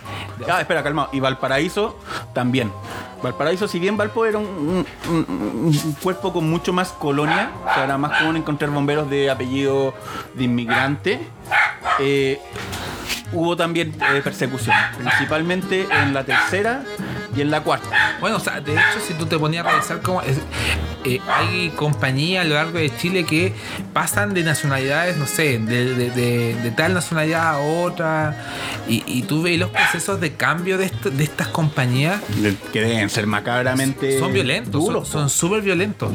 Ah, 0.51 0.61
espera, 0.61 0.83
calma. 0.83 1.09
Y 1.13 1.21
Valparaíso 1.21 1.99
también. 2.33 2.71
Valparaíso, 3.23 3.69
si 3.69 3.79
bien 3.79 3.97
Valpo 3.97 4.25
era 4.25 4.39
un, 4.39 4.85
cuerpo 6.03 6.33
con 6.33 6.49
mucho 6.49 6.73
más 6.73 6.91
colonia, 6.93 7.51
o 7.77 7.81
era 7.81 7.99
más 7.99 8.19
común 8.21 8.37
encontrar 8.37 8.71
bomberos 8.71 9.09
de 9.11 9.31
apellido 9.31 9.95
de 10.35 10.45
inmigrante, 10.45 11.27
eh, 12.01 12.39
hubo 13.33 13.57
también 13.57 13.95
eh, 14.15 14.21
persecución, 14.23 14.75
principalmente 14.99 15.87
en 16.03 16.15
la 16.15 16.25
tercera 16.25 16.83
y 17.37 17.41
en 17.43 17.51
la 17.51 17.61
cuarta. 17.63 18.17
Bueno, 18.21 18.37
o 18.37 18.41
sea, 18.41 18.61
de 18.61 18.73
hecho, 18.73 19.01
si 19.07 19.15
tú 19.15 19.27
te 19.27 19.39
ponías 19.39 19.67
a 19.67 19.71
revisar 19.71 20.01
cómo. 20.03 20.23
es- 20.23 20.41
eh, 21.05 21.21
hay 21.29 21.71
compañías 21.77 22.45
a 22.45 22.49
lo 22.49 22.57
largo 22.57 22.77
de 22.79 22.95
Chile 22.97 23.25
que 23.25 23.55
pasan 23.93 24.35
de 24.35 24.43
nacionalidades, 24.43 25.17
no 25.17 25.27
sé, 25.27 25.59
de, 25.59 25.95
de- 25.95 26.11
de- 26.11 26.55
de 26.61 26.71
tal 26.73 26.93
nacionalidad 26.93 27.49
a 27.55 27.59
otra, 27.59 28.35
y, 28.89 29.05
y 29.07 29.23
tú 29.23 29.43
ves 29.43 29.59
los 29.59 29.71
procesos 29.71 30.21
de 30.21 30.35
cambio 30.35 30.77
de, 30.77 30.87
esto- 30.87 31.11
de 31.11 31.23
estas 31.25 31.49
compañías. 31.49 32.21
Que 32.73 32.81
deben 32.83 33.09
ser 33.11 33.27
macabramente. 33.27 34.19
Son 34.19 34.33
violentos, 34.33 34.73
duros, 34.73 35.09
son- 35.09 35.31
súper 35.31 35.63
violentos. 35.63 36.11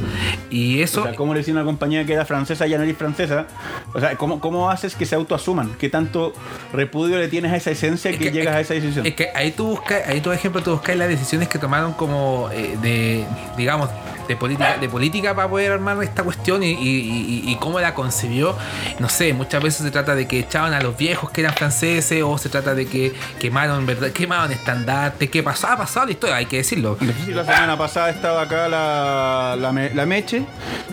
Y 0.50 0.82
eso, 0.82 1.02
O 1.02 1.06
sea, 1.06 1.16
¿cómo 1.16 1.34
le 1.34 1.40
decía 1.40 1.54
a 1.54 1.58
una 1.58 1.66
compañía 1.66 2.06
que 2.06 2.14
era 2.14 2.26
francesa 2.26 2.68
y 2.68 2.72
ya 2.72 2.78
no 2.78 2.84
eres 2.84 2.98
francesa? 2.98 3.48
O 3.94 4.00
sea, 4.02 4.16
¿cómo, 4.18 4.40
cómo 4.42 4.70
haces 4.70 4.96
que 4.96 5.06
se 5.06 5.16
autoasuman? 5.24 5.74
¿Qué 5.80 5.90
tanto 5.90 6.34
repudio 6.72 7.18
le 7.18 7.28
tienes 7.28 7.52
a 7.52 7.58
esa 7.58 7.72
esencia 7.72 8.12
Es 8.12 8.18
que, 8.18 8.26
que- 8.26 8.32
llegas 8.32 8.54
es 8.54 8.58
a 8.58 8.62
esa 8.62 8.74
decisión? 8.76 9.06
Es 9.06 9.16
que 9.16 9.30
ahí 9.36 9.52
tú 9.52 9.68
buscas, 9.68 10.08
ahí 10.08 10.20
tú, 10.22 10.30
por 10.30 10.36
ejemplo, 10.36 10.62
tú 10.64 10.72
buscas 10.72 10.96
las 10.96 11.08
decisiones 11.10 11.48
que 11.50 11.58
tomaron 11.60 11.94
como 11.94 12.50
eh, 12.54 12.78
de, 12.82 13.26
digamos, 13.58 13.90
de 14.28 14.38
política, 14.38 14.78
de 14.78 14.88
política 14.88 15.36
para 15.36 15.50
poder 15.50 15.74
armar 15.74 16.02
esta 16.02 16.24
cuestión 16.24 16.64
y, 16.64 16.68
y- 16.68 16.74
y- 16.78 17.44
y 17.52 17.56
cómo 17.58 17.82
la 17.82 17.94
concibió. 17.94 18.56
No 19.00 19.10
sé, 19.10 19.34
muchas 19.34 19.62
veces 19.62 19.84
se 19.84 19.92
trata 19.92 20.16
de 20.16 20.28
que 20.30 20.40
echaban 20.40 20.74
a 20.74 20.80
los 20.80 20.96
viejos 20.96 21.30
que 21.32 21.42
eran 21.42 21.54
franceses, 21.54 22.24
o 22.24 22.38
se 22.38 22.48
trata 22.48 22.74
de 22.74 22.86
que 22.88 23.12
quemaron, 23.40 23.86
¿verdad? 23.86 24.12
Quemaron 24.12 24.50
estandartes, 24.54 25.30
¿qué 25.30 25.44
pasó? 25.44 25.68
Ha 25.68 25.78
pasado 25.78 26.06
la 26.06 26.14
historia, 26.14 26.36
hay 26.38 26.46
que 26.46 26.56
decirlo. 26.58 26.98
La 27.28 27.44
semana 27.44 27.78
pasada 27.78 28.10
estaba 28.12 28.44
acá 28.44 28.70
la, 28.70 29.58
la, 29.60 29.72
Me- 29.74 29.94
la 29.94 30.06
Meche 30.06 30.38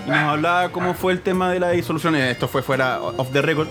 y 0.06 0.10
nos 0.10 0.18
hablaba 0.18 0.70
cómo 0.70 0.94
fue 0.94 1.12
el 1.12 1.20
tema 1.20 1.52
de 1.52 1.60
la 1.60 1.70
disolución. 1.70 2.16
Esto 2.16 2.48
fue 2.48 2.62
fuera 2.64 3.00
of 3.00 3.30
the 3.32 3.42
record. 3.42 3.68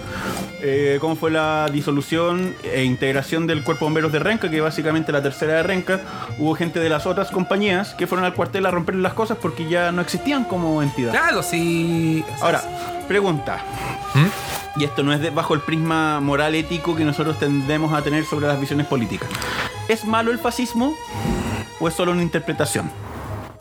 Eh, 0.62 0.98
cómo 1.00 1.16
fue 1.16 1.32
la 1.32 1.70
disolución 1.72 2.56
e 2.64 2.84
integración 2.84 3.48
del 3.48 3.64
Cuerpo 3.64 3.86
de 3.86 3.88
Bomberos 3.88 4.12
de 4.12 4.20
Renca, 4.20 4.50
que 4.50 4.62
básicamente 4.62 5.12
la 5.12 5.22
tercera 5.22 5.54
de 5.56 5.64
Renca. 5.64 6.02
Hubo 6.38 6.56
gente 6.56 6.80
de 6.80 6.90
las 6.90 7.06
otras 7.06 7.30
compañías 7.32 7.94
que 7.96 8.08
fueron 8.08 8.26
al 8.26 8.34
cuartel 8.34 8.66
a 8.66 8.72
romper 8.72 8.96
las 8.96 9.14
cosas 9.14 9.38
porque 9.42 9.68
ya 9.70 9.92
no 9.92 10.02
existían 10.02 10.44
como 10.44 10.82
entidad. 10.84 11.12
Claro, 11.12 11.44
sí. 11.44 12.24
Ahora, 12.42 12.62
pregunta. 13.08 13.64
¿Mm? 14.14 14.80
Y 14.82 14.84
esto 14.86 15.04
no 15.04 15.12
es 15.14 15.20
de- 15.20 15.30
bajo 15.30 15.54
el 15.54 15.62
prisma 15.62 16.20
moral 16.20 16.56
ético 16.56 16.96
que 16.96 17.04
nosotros 17.04 17.38
tendemos 17.40 17.92
a 17.94 18.02
tener 18.02 18.24
sobre 18.26 18.48
las 18.48 18.60
visiones 18.60 18.86
políticas. 18.88 19.30
¿Es 19.88 20.06
malo 20.06 20.32
el 20.32 20.40
fascismo 20.40 20.96
o 21.80 21.88
es 21.88 21.94
solo 21.94 22.12
una 22.12 22.22
interpretación? 22.22 22.90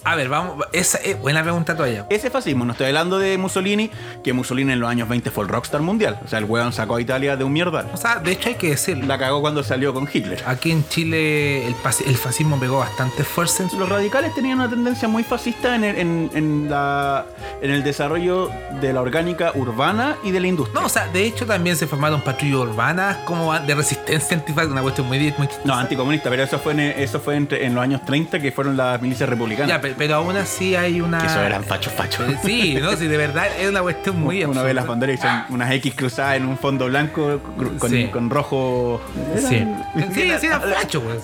A 0.08 0.14
ver, 0.14 0.30
vamos. 0.30 0.64
Esa 0.72 0.96
es 1.04 1.20
buena 1.20 1.42
pregunta 1.42 1.76
todavía. 1.76 2.06
Ese 2.08 2.30
fascismo, 2.30 2.64
no 2.64 2.72
estoy 2.72 2.86
hablando 2.86 3.18
de 3.18 3.36
Mussolini, 3.36 3.90
que 4.24 4.32
Mussolini 4.32 4.72
en 4.72 4.80
los 4.80 4.88
años 4.88 5.06
20 5.06 5.30
fue 5.30 5.44
el 5.44 5.50
rockstar 5.50 5.82
mundial. 5.82 6.18
O 6.24 6.28
sea, 6.28 6.38
el 6.38 6.46
weón 6.46 6.72
sacó 6.72 6.96
a 6.96 7.00
Italia 7.02 7.36
de 7.36 7.44
un 7.44 7.52
mierdal. 7.52 7.90
O 7.92 7.98
sea, 7.98 8.16
de 8.16 8.32
hecho 8.32 8.48
hay 8.48 8.54
que 8.54 8.70
decirlo. 8.70 9.04
La 9.06 9.18
cagó 9.18 9.42
cuando 9.42 9.62
salió 9.62 9.92
con 9.92 10.08
Hitler. 10.10 10.42
Aquí 10.46 10.70
en 10.70 10.88
Chile 10.88 11.66
el, 11.66 11.74
fascismo 11.74 12.58
pegó 12.58 12.78
bastante 12.78 13.22
fuerza 13.22 13.64
en 13.64 13.68
su 13.68 13.78
Los 13.78 13.86
radicales 13.86 14.34
tenían 14.34 14.60
una 14.60 14.70
tendencia 14.70 15.08
muy 15.08 15.24
fascista 15.24 15.74
en 15.76 15.84
el, 15.84 15.98
en, 15.98 16.30
en 16.32 16.70
la, 16.70 17.26
en 17.60 17.70
el 17.70 17.84
desarrollo 17.84 18.50
de 18.80 18.94
la 18.94 19.02
orgánica 19.02 19.52
urbana 19.56 20.16
y 20.24 20.30
de 20.30 20.40
la 20.40 20.46
industria. 20.46 20.80
No, 20.80 20.86
o 20.86 20.88
sea, 20.88 21.08
de 21.08 21.26
hecho 21.26 21.44
también 21.44 21.76
se 21.76 21.86
formaron 21.86 22.22
patrullas 22.22 22.60
urbanas 22.60 23.18
como 23.26 23.52
de 23.60 23.74
resistencia 23.74 24.38
antifascista, 24.38 24.72
una 24.72 24.80
cuestión 24.80 25.06
muy, 25.06 25.18
muy 25.36 25.48
No, 25.66 25.74
anticomunista, 25.74 26.30
pero 26.30 26.44
eso 26.44 26.58
fue, 26.58 26.72
en, 26.72 26.80
eso 26.80 27.20
fue 27.20 27.36
entre- 27.36 27.66
en 27.66 27.74
los 27.74 27.84
años 27.84 28.02
30 28.06 28.40
que 28.40 28.52
fueron 28.52 28.74
las 28.74 29.02
milicias 29.02 29.28
republicanas. 29.28 29.68
Ya, 29.68 29.97
pero, 29.98 30.14
aún 30.16 30.36
así 30.36 30.74
hay 30.76 31.00
una. 31.00 31.18
que 31.18 31.26
eso 31.26 31.40
eran 31.42 31.64
fachos, 31.64 31.92
fachos. 31.92 32.28
Eh, 32.30 32.38
Sí, 32.44 32.78
no, 32.80 32.96
sí, 32.96 33.06
de 33.08 33.16
verdad 33.16 33.48
es 33.60 33.68
una 33.68 33.82
cuestión 33.82 34.18
muy 34.20 34.42
Uno 34.44 34.62
ve 34.62 34.72
las 34.72 34.82
absurda. 34.84 34.88
banderas 35.06 35.18
y 35.18 35.22
son 35.22 35.54
unas 35.54 35.70
X 35.72 35.94
cruzadas 35.94 36.36
en 36.36 36.46
un 36.46 36.56
fondo 36.56 36.86
blanco 36.86 37.40
con, 37.78 37.90
Sí. 37.90 38.06
con 38.12 38.30
rojo. 38.30 39.00
Sí, 39.36 39.56
Eran- 39.56 40.14
sí, 40.14 40.22
sí, 40.40 40.46
eran 40.46 40.62
ale- 40.62 40.74
fachos, 40.76 41.02
güey. 41.02 41.16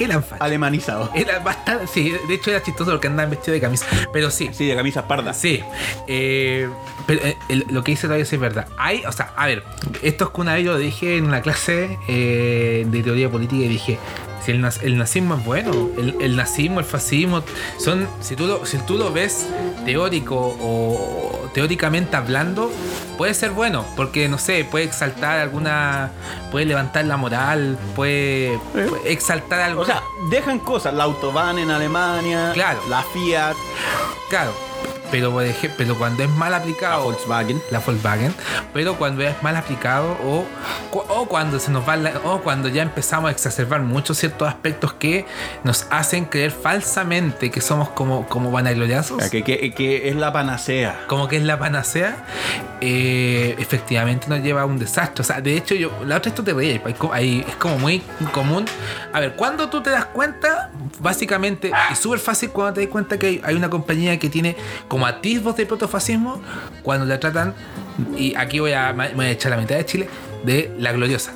Eran 0.00 0.22
fachos. 0.22 0.40
Alemanizado. 0.40 1.10
Era 1.14 1.38
bastante, 1.40 1.86
sí, 1.86 2.12
de 2.26 2.34
hecho 2.34 2.50
era 2.50 2.62
chistoso 2.62 2.90
porque 2.92 3.06
andaban 3.06 3.30
vestidos 3.30 3.56
de 3.56 3.60
camisa. 3.60 3.86
Pero 4.12 4.30
sí, 4.30 4.48
Sí, 4.52 4.66
de 4.66 4.74
camisas 4.74 5.04
pardas. 5.04 5.36
Sí, 5.36 5.62
eh, 6.06 6.68
pero 7.06 7.20
eh, 7.24 7.36
lo 7.70 7.84
que 7.84 7.92
dice 7.92 8.06
todavía 8.06 8.24
sí 8.24 8.34
es 8.36 8.40
verdad. 8.40 8.66
Hay, 8.78 9.02
o 9.06 9.12
sea, 9.12 9.32
a 9.36 9.46
ver, 9.46 9.62
esto 10.02 10.24
es 10.24 10.30
que 10.30 10.40
una 10.40 10.54
vez 10.54 10.64
yo 10.64 10.72
lo 10.72 10.78
dije 10.78 11.16
en 11.18 11.30
la 11.30 11.42
clase 11.42 11.98
eh, 12.08 12.84
de 12.88 13.02
teoría 13.02 13.28
política 13.30 13.64
y 13.64 13.68
dije, 13.68 13.98
si 14.48 14.52
el, 14.52 14.62
naz- 14.62 14.80
el 14.82 14.96
nazismo 14.96 15.34
es 15.34 15.44
bueno, 15.44 15.72
el, 15.98 16.16
el 16.22 16.34
nazismo, 16.34 16.80
el 16.80 16.86
fascismo, 16.86 17.42
son, 17.78 18.08
si 18.22 18.34
tú 18.34 18.46
lo, 18.46 18.64
si 18.64 18.78
tú 18.78 18.96
lo 18.96 19.12
ves 19.12 19.46
teórico 19.84 20.56
o 20.58 21.50
teóricamente 21.52 22.16
hablando, 22.16 22.72
puede 23.18 23.34
ser 23.34 23.50
bueno, 23.50 23.84
porque 23.94 24.26
no 24.30 24.38
sé, 24.38 24.64
puede 24.64 24.86
exaltar 24.86 25.38
alguna, 25.38 26.12
puede 26.50 26.64
levantar 26.64 27.04
la 27.04 27.18
moral, 27.18 27.78
puede, 27.94 28.58
puede 28.72 29.12
exaltar 29.12 29.60
algo. 29.60 29.82
O 29.82 29.84
sea, 29.84 30.02
dejan 30.30 30.60
cosas. 30.60 30.94
La 30.94 31.04
Autobahn 31.04 31.58
en 31.58 31.70
Alemania. 31.70 32.52
Claro. 32.54 32.80
La 32.88 33.02
Fiat. 33.02 33.54
claro, 34.30 34.52
pero, 35.10 35.30
por 35.32 35.44
ejemplo, 35.44 35.74
pero 35.78 35.98
cuando 35.98 36.22
es 36.22 36.30
mal 36.30 36.50
La 36.52 36.58
aplicado, 36.58 37.04
Volkswagen. 37.04 37.60
la 37.70 37.80
Volkswagen, 37.80 38.34
pero 38.72 38.96
cuando 38.96 39.22
es 39.22 39.40
mal 39.42 39.56
aplicado 39.56 40.16
o, 40.24 40.44
o 40.92 41.28
cuando 41.28 41.58
se 41.58 41.70
nos 41.70 41.88
va 41.88 41.96
la- 41.96 42.18
o 42.24 42.40
cuando 42.42 42.68
ya 42.68 42.82
empezamos 42.82 43.28
a 43.28 43.32
exacerbar 43.32 43.80
muchos 43.82 44.18
ciertos 44.18 44.48
aspectos 44.48 44.92
que 44.94 45.26
nos 45.64 45.86
hacen 45.90 46.24
creer 46.24 46.50
falsamente 46.50 47.50
que 47.50 47.60
somos 47.60 47.88
como, 47.90 48.26
como 48.28 48.50
vanagloriosos, 48.50 49.16
O 49.18 49.20
sea, 49.20 49.30
que, 49.30 49.42
que- 49.44 49.72
que 49.74 50.08
es 50.08 50.16
la 50.16 50.32
panacea. 50.32 51.00
como 51.08 51.28
que 51.28 51.36
es 51.36 51.42
la 51.44 51.58
panacea, 51.58 52.16
eh, 52.80 53.54
efectivamente 53.58 54.26
nos 54.28 54.40
lleva 54.40 54.62
a 54.62 54.64
un 54.64 54.78
desastre. 54.78 55.22
O 55.22 55.24
sea, 55.24 55.40
de 55.40 55.56
hecho, 55.56 55.74
yo, 55.74 55.90
la 56.06 56.16
otra 56.16 56.30
esto 56.30 56.42
te 56.44 56.52
hay 56.84 56.94
co- 56.94 57.12
hay- 57.12 57.44
es 57.48 57.56
como 57.56 57.78
muy 57.78 58.02
común. 58.32 58.64
A 59.12 59.20
ver, 59.20 59.34
cuando 59.34 59.68
tú 59.68 59.82
te 59.82 59.90
das 59.90 60.06
cuenta, 60.06 60.70
básicamente, 61.00 61.72
es 61.90 61.98
súper 61.98 62.18
fácil 62.18 62.50
cuando 62.50 62.74
te 62.74 62.80
das 62.82 62.90
cuenta 62.90 63.18
que 63.18 63.26
hay, 63.26 63.40
hay 63.44 63.54
una 63.54 63.68
compañía 63.70 64.18
que 64.18 64.28
tiene 64.28 64.56
como 64.86 64.97
atisbos 65.06 65.56
de 65.56 65.66
protofascismo, 65.66 66.40
cuando 66.82 67.06
la 67.06 67.18
tratan, 67.20 67.54
y 68.16 68.34
aquí 68.36 68.58
voy 68.60 68.72
a, 68.72 68.92
me 68.92 69.08
voy 69.14 69.26
a 69.26 69.30
echar 69.30 69.50
la 69.50 69.56
mitad 69.58 69.76
de 69.76 69.84
Chile, 69.86 70.08
de 70.44 70.72
la 70.78 70.92
gloriosa. 70.92 71.32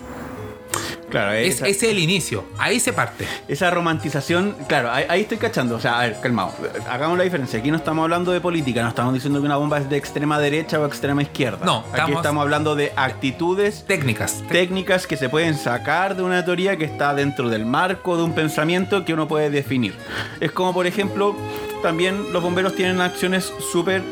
Claro, 1.10 1.32
Es, 1.32 1.56
esa, 1.56 1.66
es 1.68 1.82
el 1.82 1.98
inicio, 1.98 2.46
ahí 2.56 2.80
se 2.80 2.94
parte. 2.94 3.26
esa 3.46 3.70
romantización, 3.70 4.56
claro, 4.66 4.90
ahí, 4.90 5.04
ahí 5.10 5.20
estoy 5.22 5.36
cachando. 5.36 5.76
O 5.76 5.80
sea, 5.80 6.00
a 6.00 6.04
ver, 6.04 6.16
calmado. 6.22 6.54
Hagamos 6.88 7.18
la 7.18 7.24
diferencia. 7.24 7.58
Aquí 7.58 7.70
no 7.70 7.76
estamos 7.76 8.02
hablando 8.02 8.32
de 8.32 8.40
política, 8.40 8.82
no 8.82 8.88
estamos 8.88 9.12
diciendo 9.12 9.38
que 9.38 9.44
una 9.44 9.56
bomba 9.58 9.76
es 9.76 9.90
de 9.90 9.98
extrema 9.98 10.38
derecha 10.38 10.80
o 10.80 10.86
extrema 10.86 11.20
izquierda. 11.20 11.66
No, 11.66 11.80
Aquí 11.80 11.88
estamos- 11.96 12.16
estamos 12.16 12.42
hablando 12.42 12.74
de 12.76 12.92
actitudes 12.96 13.84
Técnicas. 13.86 14.42
técnicas 14.48 15.06
que 15.06 15.18
se 15.18 15.28
pueden 15.28 15.54
sacar 15.54 16.16
de 16.16 16.22
una 16.22 16.46
teoría 16.46 16.78
que 16.78 16.86
está 16.86 17.12
dentro 17.12 17.50
del 17.50 17.66
marco 17.66 18.16
de 18.16 18.22
un 18.22 18.32
pensamiento 18.32 19.04
que 19.04 19.12
uno 19.12 19.28
puede 19.28 19.50
definir. 19.50 19.94
Es 20.40 20.50
como, 20.50 20.72
por 20.72 20.86
ejemplo, 20.86 21.36
también 21.82 22.32
los 22.32 22.42
bomberos 22.42 22.74
tienen 22.74 23.00
acciones 23.00 23.52
súper 23.72 24.02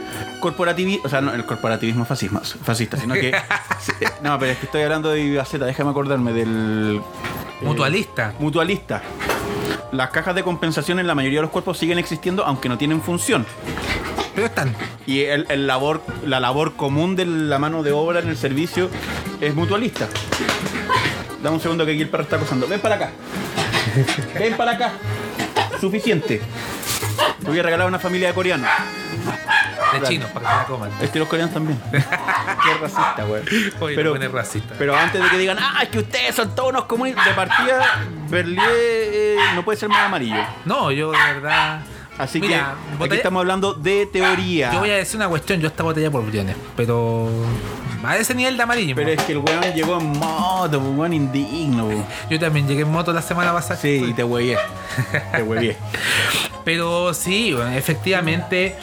corporativistas, 0.41 1.07
o 1.07 1.09
sea, 1.09 1.21
no 1.21 1.33
el 1.33 1.45
corporativismo 1.47 2.05
fascismo, 2.05 2.41
fascista, 2.41 2.97
sino 2.97 3.15
que... 3.15 3.33
no, 4.23 4.39
pero 4.39 4.53
es 4.53 4.59
que 4.59 4.67
estoy 4.67 4.83
hablando 4.83 5.11
de 5.11 5.23
Vivaceta, 5.23 5.65
déjame 5.65 5.91
acordarme 5.91 6.33
del... 6.33 7.01
eh, 7.01 7.65
Mutualista. 7.65 8.35
mutualista. 8.39 9.03
Las 9.93 10.11
cajas 10.11 10.35
de 10.35 10.43
compensación 10.43 10.99
en 10.99 11.07
la 11.07 11.15
mayoría 11.15 11.39
de 11.39 11.43
los 11.43 11.51
cuerpos 11.51 11.79
siguen 11.79 11.99
existiendo 11.99 12.45
aunque 12.45 12.69
no 12.69 12.79
tienen 12.79 13.01
función. 13.03 13.47
Pero 14.35 14.47
están. 14.47 14.75
Y 15.07 15.23
el, 15.23 15.47
el 15.49 15.67
labor, 15.67 16.03
la 16.25 16.39
labor 16.41 16.75
común 16.77 17.17
de 17.17 17.27
la 17.27 17.59
mano 17.59 17.83
de 17.83 17.91
obra 17.93 18.21
en 18.21 18.29
el 18.29 18.37
servicio 18.37 18.89
es 19.41 19.55
mutualista. 19.55 20.09
Dame 21.43 21.57
un 21.57 21.61
segundo 21.63 21.85
que 21.85 21.93
aquí 21.93 22.03
el 22.03 22.09
perro 22.09 22.23
está 22.23 22.37
acosando. 22.37 22.69
Ven 22.69 22.81
para 22.81 22.95
acá. 22.97 23.11
Ven 24.39 24.57
para 24.57 24.73
acá. 24.73 24.93
Suficiente. 25.81 26.41
Te 27.42 27.48
voy 27.48 27.59
a 27.59 27.62
regalar 27.62 27.87
a 27.87 27.88
una 27.88 27.98
familia 27.98 28.29
de 28.29 28.35
coreanos. 28.35 28.68
De 29.92 30.07
chinos, 30.07 30.31
para 30.31 30.46
que 30.46 30.53
se 30.53 30.59
la 30.59 30.64
coman. 30.66 30.90
Es 31.00 31.11
que 31.11 31.18
los 31.18 31.29
coreanos 31.29 31.55
también. 31.55 31.81
Qué 31.92 32.74
racista, 32.81 33.24
güey. 33.26 33.42
Oye, 33.81 33.96
Pero, 33.96 34.16
no 34.16 34.29
racista. 34.29 34.74
pero 34.79 34.96
antes 34.96 35.22
de 35.22 35.29
que 35.31 35.38
digan, 35.38 35.59
ah, 35.61 35.81
es 35.83 35.88
que 35.88 35.98
ustedes 36.00 36.35
son 36.35 36.55
todos 36.55 36.70
unos 36.70 36.85
comunistas, 36.85 37.26
de 37.26 37.33
partida, 37.33 38.05
Berlier 38.29 38.68
eh, 38.70 39.37
no 39.55 39.64
puede 39.64 39.79
ser 39.79 39.88
más 39.88 40.00
amarillo. 40.00 40.42
No, 40.64 40.90
yo 40.92 41.11
de 41.11 41.18
verdad. 41.18 41.81
Así 42.18 42.38
Mira, 42.38 42.74
que 42.98 43.05
aquí 43.05 43.14
estamos 43.14 43.40
hablando 43.40 43.72
de 43.72 44.07
teoría. 44.07 44.70
Yo 44.72 44.81
voy 44.81 44.90
a 44.90 44.96
decir 44.96 45.16
una 45.16 45.29
cuestión, 45.29 45.59
yo 45.59 45.68
esta 45.68 45.83
botella 45.83 46.11
por 46.11 46.24
Briones, 46.26 46.55
pero 46.76 47.31
a 48.05 48.16
ese 48.18 48.35
nivel 48.35 48.59
de 48.59 48.62
amarillo. 48.62 48.94
Pero 48.94 49.11
es 49.11 49.22
que 49.22 49.33
el 49.33 49.38
weón 49.38 49.62
llegó 49.74 49.98
en 49.98 50.18
moto, 50.18 50.79
un 50.79 50.98
weón 50.98 51.14
indigno. 51.14 51.88
po. 51.88 52.05
Yo 52.29 52.38
también 52.38 52.68
llegué 52.68 52.83
en 52.83 52.90
moto 52.92 53.12
la 53.14 53.22
semana 53.22 53.55
pasada. 53.55 53.81
Sí, 53.81 54.05
y 54.09 54.12
te 54.12 54.22
huevié. 54.22 54.59
Te 55.33 55.42
huevié. 55.42 55.76
Pero 56.64 57.14
sí, 57.14 57.53
bueno, 57.55 57.70
efectivamente 57.73 58.77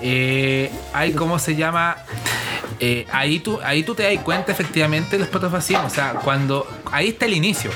eh, 0.00 0.70
hay 0.92 1.12
como 1.12 1.38
se 1.38 1.56
llama. 1.56 1.96
eh, 2.80 3.06
ahí, 3.12 3.38
tú, 3.40 3.58
ahí 3.64 3.82
tú 3.82 3.94
te 3.94 4.02
das 4.12 4.22
cuenta 4.22 4.52
efectivamente 4.52 5.12
de 5.12 5.20
los 5.20 5.28
protofascismos. 5.28 5.92
O 5.92 5.94
sea, 5.94 6.12
cuando. 6.22 6.66
Ahí 6.92 7.08
está 7.08 7.26
el 7.26 7.34
inicio. 7.34 7.70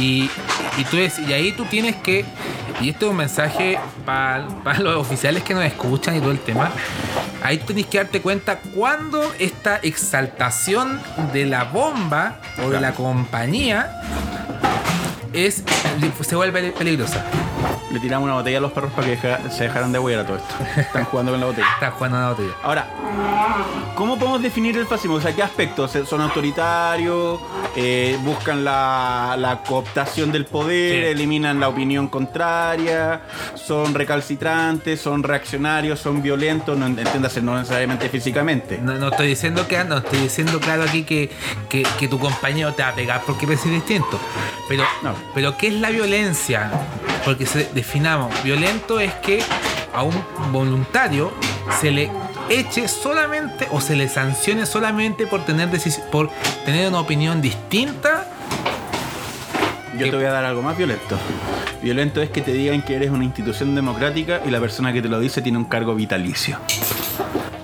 Y, 0.00 0.30
y, 0.78 0.84
tú 0.90 0.96
es- 0.96 1.18
y 1.18 1.32
ahí 1.32 1.52
tú 1.52 1.64
tienes 1.64 1.96
que. 1.96 2.24
Y 2.80 2.88
esto 2.90 3.06
es 3.06 3.10
un 3.12 3.16
mensaje 3.18 3.78
para 4.04 4.46
los 4.80 4.96
oficiales 4.96 5.42
que 5.44 5.54
nos 5.54 5.64
escuchan 5.64 6.16
y 6.16 6.20
todo 6.20 6.32
el 6.32 6.40
tema. 6.40 6.70
Ahí 7.42 7.58
tú 7.58 7.66
tienes 7.66 7.86
que 7.86 7.98
darte 7.98 8.20
cuenta 8.20 8.58
cuando 8.74 9.22
esta 9.38 9.76
exaltación 9.82 11.00
de 11.32 11.46
la 11.46 11.64
bomba 11.64 12.40
o 12.64 12.70
de 12.70 12.80
la 12.80 12.92
compañía 12.92 14.00
es, 15.34 15.62
se 16.20 16.36
vuelve 16.36 16.72
peligrosa. 16.72 17.24
Le 17.92 18.00
tiramos 18.00 18.24
una 18.26 18.34
botella 18.34 18.58
a 18.58 18.60
los 18.60 18.72
perros 18.72 18.92
para 18.92 19.06
que 19.06 19.12
deja- 19.12 19.50
se 19.50 19.64
dejaran 19.64 19.92
de 19.92 19.98
huear 20.00 20.20
a 20.20 20.26
todo 20.26 20.36
esto. 20.36 20.54
Están 20.80 21.04
jugando 21.04 21.30
con 21.32 21.40
la 21.40 21.46
botella. 21.46 21.66
Está 21.74 21.90
jugando 21.92 22.18
a 22.18 22.20
la 22.22 22.28
botella. 22.30 22.52
Ahora, 22.62 22.86
¿cómo 23.94 24.18
podemos 24.18 24.42
definir 24.42 24.76
el 24.76 24.86
fascismo? 24.86 25.16
O 25.16 25.20
sea, 25.20 25.32
¿qué 25.34 25.42
aspectos? 25.42 25.92
¿Son 26.08 26.20
autoritarios? 26.20 27.40
Eh, 27.76 28.18
¿Buscan 28.22 28.64
la, 28.64 29.36
la 29.38 29.58
cooptación 29.62 30.32
del 30.32 30.44
poder? 30.46 31.04
Sí. 31.04 31.10
¿Eliminan 31.10 31.60
la 31.60 31.68
opinión 31.68 32.08
contraria? 32.08 33.22
¿Son 33.54 33.94
recalcitrantes? 33.94 35.00
¿Son 35.00 35.22
reaccionarios? 35.22 36.00
¿Son 36.00 36.20
violentos? 36.22 36.76
No 36.76 36.86
entiéndase, 36.86 37.42
no 37.42 37.56
necesariamente 37.56 38.08
físicamente. 38.08 38.78
No, 38.82 38.94
no 38.94 39.08
estoy 39.08 39.28
diciendo 39.28 39.66
que 39.68 39.82
no 39.84 39.98
estoy 39.98 40.18
diciendo 40.20 40.58
claro 40.58 40.82
aquí 40.82 41.04
que, 41.04 41.30
que, 41.68 41.84
que 41.98 42.08
tu 42.08 42.18
compañero 42.18 42.72
te 42.74 42.82
va 42.82 42.88
a 42.88 42.94
pegar 42.94 43.22
porque 43.26 43.46
piensa 43.46 43.68
distinto. 43.68 44.18
Pero, 44.68 44.82
No. 45.02 45.14
Pero 45.32 45.56
¿qué 45.56 45.68
es 45.68 45.74
la 45.74 45.90
violencia? 45.90 46.70
Porque 47.24 47.46
se 47.46 47.70
definamos, 47.72 48.42
violento 48.42 49.00
es 49.00 49.12
que 49.14 49.42
a 49.94 50.02
un 50.02 50.14
voluntario 50.52 51.32
se 51.80 51.90
le 51.90 52.10
eche 52.50 52.88
solamente 52.88 53.68
o 53.70 53.80
se 53.80 53.96
le 53.96 54.08
sancione 54.08 54.66
solamente 54.66 55.26
por 55.26 55.44
tener 55.44 55.68
por 56.10 56.30
tener 56.64 56.88
una 56.88 57.00
opinión 57.00 57.40
distinta. 57.40 58.26
Yo 59.96 60.10
te 60.10 60.16
voy 60.16 60.24
a 60.24 60.32
dar 60.32 60.44
algo 60.44 60.60
más 60.60 60.76
violento. 60.76 61.16
Violento 61.80 62.20
es 62.20 62.30
que 62.30 62.40
te 62.40 62.52
digan 62.52 62.82
que 62.82 62.96
eres 62.96 63.10
una 63.10 63.24
institución 63.24 63.74
democrática 63.74 64.40
y 64.44 64.50
la 64.50 64.58
persona 64.58 64.92
que 64.92 65.00
te 65.00 65.08
lo 65.08 65.20
dice 65.20 65.40
tiene 65.40 65.58
un 65.58 65.66
cargo 65.66 65.94
vitalicio. 65.94 66.58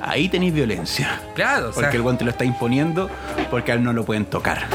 Ahí 0.00 0.28
tenéis 0.28 0.52
violencia. 0.52 1.20
Claro, 1.34 1.70
o 1.70 1.72
sea, 1.72 1.82
Porque 1.82 1.96
el 1.96 2.02
guante 2.02 2.24
lo 2.24 2.30
está 2.30 2.44
imponiendo 2.44 3.10
porque 3.50 3.72
a 3.72 3.74
él 3.74 3.82
no 3.82 3.92
lo 3.92 4.04
pueden 4.04 4.26
tocar. 4.26 4.66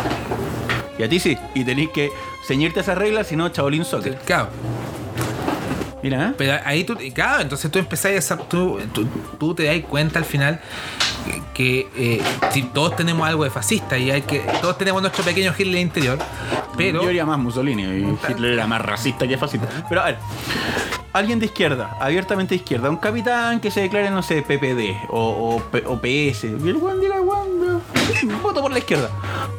Y 0.98 1.04
a 1.04 1.10
ti 1.10 1.20
sí. 1.20 1.38
Y 1.54 1.64
tenéis 1.64 1.90
que 1.90 2.10
ceñirte 2.48 2.80
a 2.80 2.84
esas 2.84 2.98
reglas, 2.98 3.28
si 3.28 3.36
no, 3.36 3.50
chabolín 3.50 3.84
soccer. 3.86 4.18
claro. 4.26 4.50
Mira, 6.04 6.28
¿eh? 6.30 6.34
Pero 6.38 6.60
ahí 6.66 6.84
tú, 6.84 6.96
claro, 7.16 7.42
entonces 7.42 7.72
tú 7.72 7.80
empezás 7.80 8.30
a. 8.32 8.38
Tú, 8.38 8.80
tú, 8.94 9.08
tú 9.40 9.56
te 9.56 9.64
das 9.64 9.80
cuenta 9.90 10.20
al 10.20 10.26
final 10.26 10.62
que 11.56 11.88
eh, 11.96 12.22
si 12.52 12.62
todos 12.62 12.96
tenemos 12.96 13.28
algo 13.28 13.44
de 13.44 13.50
fascista 13.50 13.98
y 13.98 14.12
hay 14.12 14.22
que. 14.22 14.40
Todos 14.62 14.78
tenemos 14.78 15.02
nuestro 15.02 15.24
pequeño 15.24 15.52
Hitler 15.58 15.82
interior, 15.82 16.20
pero. 16.78 17.02
Yo 17.02 17.08
diría 17.08 17.26
más 17.26 17.40
Mussolini 17.40 17.82
y 17.84 18.18
Hitler 18.30 18.54
era 18.54 18.68
más 18.68 18.82
racista 18.82 19.28
que 19.28 19.36
fascista. 19.36 19.68
Pero 19.90 20.02
a 20.02 20.06
ver, 20.06 20.18
alguien 21.12 21.40
de 21.40 21.48
izquierda, 21.48 21.98
abiertamente 22.00 22.52
de 22.54 22.58
izquierda, 22.58 22.88
un 22.92 22.98
capitán 22.98 23.60
que 23.60 23.72
se 23.72 23.82
declare, 23.82 24.12
no 24.12 24.22
sé, 24.22 24.44
PPD 24.44 25.08
o, 25.10 25.56
o, 25.56 25.60
P- 25.72 25.86
o 25.88 25.98
PS, 26.00 26.44
y 26.64 26.70
el 26.70 26.78
guan 26.78 27.02
diga, 27.02 27.18
guan, 27.18 27.48
voto 28.42 28.62
por 28.62 28.72
la 28.72 28.80
izquierda. 28.80 29.10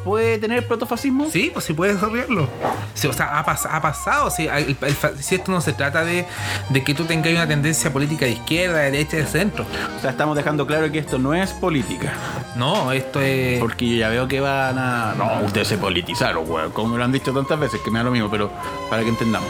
¿Puede 0.03 0.37
tener 0.37 0.65
protofascismo? 0.67 1.29
Sí, 1.29 1.49
pues 1.53 1.65
sí 1.65 1.73
puedes 1.73 1.95
desarrollarlo. 1.95 2.47
Sí, 2.93 3.07
o 3.07 3.13
sea, 3.13 3.37
ha, 3.39 3.45
pas- 3.45 3.67
ha 3.69 3.81
pasado. 3.81 4.29
sí, 4.31 4.47
el- 4.47 4.77
el 4.81 4.95
fa- 4.95 5.11
si 5.19 5.35
esto 5.35 5.51
no 5.51 5.59
se 5.61 5.73
trata 5.73 6.03
de, 6.05 6.25
de 6.69 6.83
que 6.83 6.93
tú 6.93 7.05
tengas 7.05 7.31
una 7.33 7.47
tendencia 7.47 7.91
política 7.91 8.25
de 8.25 8.31
izquierda, 8.31 8.77
de 8.79 8.91
derecha, 8.91 9.17
de 9.17 9.25
centro. 9.25 9.65
O 9.97 10.01
sea, 10.01 10.11
estamos 10.11 10.35
dejando 10.35 10.65
claro 10.65 10.91
que 10.91 10.99
esto 10.99 11.17
no 11.17 11.33
es 11.33 11.51
política. 11.51 12.13
No, 12.55 12.91
esto 12.91 13.19
es. 13.21 13.59
Porque 13.59 13.87
yo 13.89 13.97
ya 13.97 14.09
veo 14.09 14.27
que 14.27 14.39
van 14.39 14.77
a. 14.79 15.13
No, 15.17 15.41
ustedes 15.45 15.67
se 15.67 15.77
politizaron, 15.77 16.49
weón. 16.49 16.71
Como 16.71 16.89
me 16.93 16.97
lo 16.97 17.03
han 17.03 17.11
dicho 17.11 17.33
tantas 17.33 17.59
veces, 17.59 17.81
que 17.83 17.91
me 17.91 17.99
da 17.99 18.05
lo 18.05 18.11
mismo, 18.11 18.29
pero 18.31 18.49
para 18.89 19.03
que 19.03 19.09
entendamos. 19.09 19.49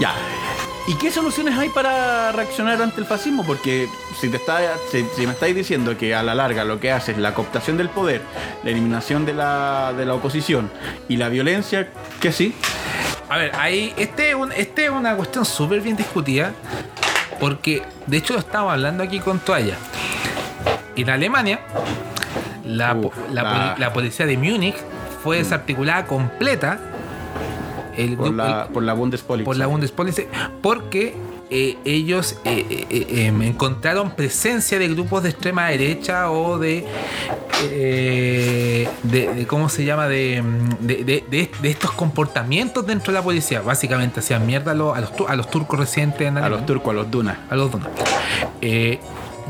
Ya. 0.00 0.12
¿Y 0.88 0.94
qué 0.94 1.10
soluciones 1.10 1.56
hay 1.58 1.68
para 1.68 2.32
reaccionar 2.32 2.80
ante 2.80 3.00
el 3.00 3.06
fascismo? 3.06 3.44
Porque 3.44 3.88
si, 4.18 4.30
te 4.30 4.38
está, 4.38 4.58
si, 4.90 5.04
si 5.14 5.26
me 5.26 5.32
estáis 5.34 5.54
diciendo 5.54 5.96
que 5.98 6.14
a 6.14 6.22
la 6.22 6.34
larga 6.34 6.64
lo 6.64 6.80
que 6.80 6.90
hace 6.90 7.12
es 7.12 7.18
la 7.18 7.34
cooptación 7.34 7.76
del 7.76 7.90
poder, 7.90 8.22
la 8.64 8.70
eliminación 8.70 9.26
de 9.26 9.34
la, 9.34 9.92
de 9.94 10.06
la 10.06 10.14
oposición 10.14 10.70
y 11.06 11.18
la 11.18 11.28
violencia, 11.28 11.88
que 12.20 12.32
sí. 12.32 12.54
A 13.28 13.36
ver, 13.36 13.52
ahí, 13.56 13.92
este 13.98 14.30
es, 14.30 14.34
un- 14.34 14.52
este 14.52 14.86
es 14.86 14.90
una 14.90 15.14
cuestión 15.14 15.44
súper 15.44 15.82
bien 15.82 15.94
discutida, 15.96 16.52
porque 17.38 17.82
de 18.06 18.16
hecho 18.16 18.32
lo 18.32 18.38
estamos 18.38 18.72
hablando 18.72 19.02
aquí 19.02 19.20
con 19.20 19.40
Toalla. 19.40 19.74
En 20.96 21.10
Alemania, 21.10 21.60
la, 22.64 22.94
Uf, 22.94 23.14
la 23.30 23.42
la- 23.42 23.50
poli- 23.74 23.80
la 23.80 23.92
policía 23.92 24.24
de 24.24 24.38
Múnich 24.38 24.76
fue 25.22 25.36
desarticulada 25.36 26.06
completa. 26.06 26.78
El 27.98 28.16
Por 28.16 28.26
grupo- 28.28 28.36
la, 28.36 28.62
el- 28.62 28.72
por 28.72 28.82
la 28.84 28.92
Bundespolizei. 28.94 29.44
por 29.44 29.56
la 29.56 29.66
Bundespolizei, 29.66 30.28
porque 30.62 31.14
eh, 31.50 31.76
ellos 31.84 32.38
eh, 32.44 32.86
eh, 32.90 33.26
em, 33.26 33.42
encontraron 33.42 34.10
presencia 34.12 34.78
de 34.78 34.88
grupos 34.88 35.22
de 35.22 35.30
extrema 35.30 35.66
derecha 35.68 36.30
o 36.30 36.58
de, 36.58 36.84
de, 37.70 38.88
de- 39.02 39.46
¿cómo 39.46 39.68
se 39.68 39.84
llama? 39.84 40.06
De, 40.08 40.42
mm, 40.42 40.68
de, 40.86 41.24
de- 41.28 41.50
estos 41.70 41.90
comportamientos 41.92 42.86
dentro 42.86 43.12
de 43.12 43.18
la 43.18 43.24
policía. 43.24 43.60
Básicamente 43.62 44.20
hacían 44.20 44.46
mierda 44.46 44.72
a 44.72 44.74
los, 44.74 44.96
a 44.96 45.00
los, 45.00 45.10
a 45.26 45.36
los 45.36 45.50
turcos 45.50 45.78
residentes 45.78 46.20
en 46.20 46.26
A 46.36 46.40
Alemania. 46.40 46.56
los 46.58 46.66
turcos, 46.66 46.90
a 46.92 46.94
los 46.94 47.10
dunas. 47.10 47.38
A 47.50 47.56
los. 47.56 47.70
Eh, 48.60 48.98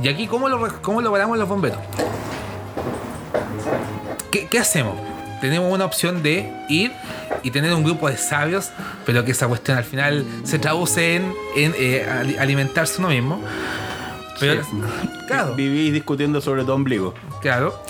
y 0.02 0.08
aquí, 0.08 0.26
¿cómo 0.26 0.48
lo, 0.48 0.68
cómo 0.80 1.00
lo 1.02 1.10
paramos 1.10 1.36
los 1.38 1.48
bomberos? 1.48 1.78
¿Qué, 4.30 4.46
qué 4.46 4.58
hacemos? 4.58 4.94
Tenemos 5.40 5.72
una 5.72 5.84
opción 5.84 6.22
de 6.22 6.52
ir 6.68 6.92
y 7.42 7.50
tener 7.50 7.72
un 7.74 7.84
grupo 7.84 8.08
de 8.08 8.16
sabios, 8.16 8.70
pero 9.06 9.24
que 9.24 9.32
esa 9.32 9.46
cuestión 9.48 9.78
al 9.78 9.84
final 9.84 10.24
se 10.44 10.58
traduce 10.58 11.16
en, 11.16 11.32
en, 11.56 11.74
eh, 11.78 12.06
ali- 12.10 12.36
alimentarse 12.38 12.98
uno 12.98 13.08
mismo. 13.08 13.40
Pero, 14.40 14.62
Sí. 14.62 14.70
claro, 15.26 15.54
Vivís 15.54 15.92
discutiendo 15.92 16.40
sobre 16.40 16.64
tu 16.64 16.72
ombligo. 16.72 17.14
claro. 17.40 17.80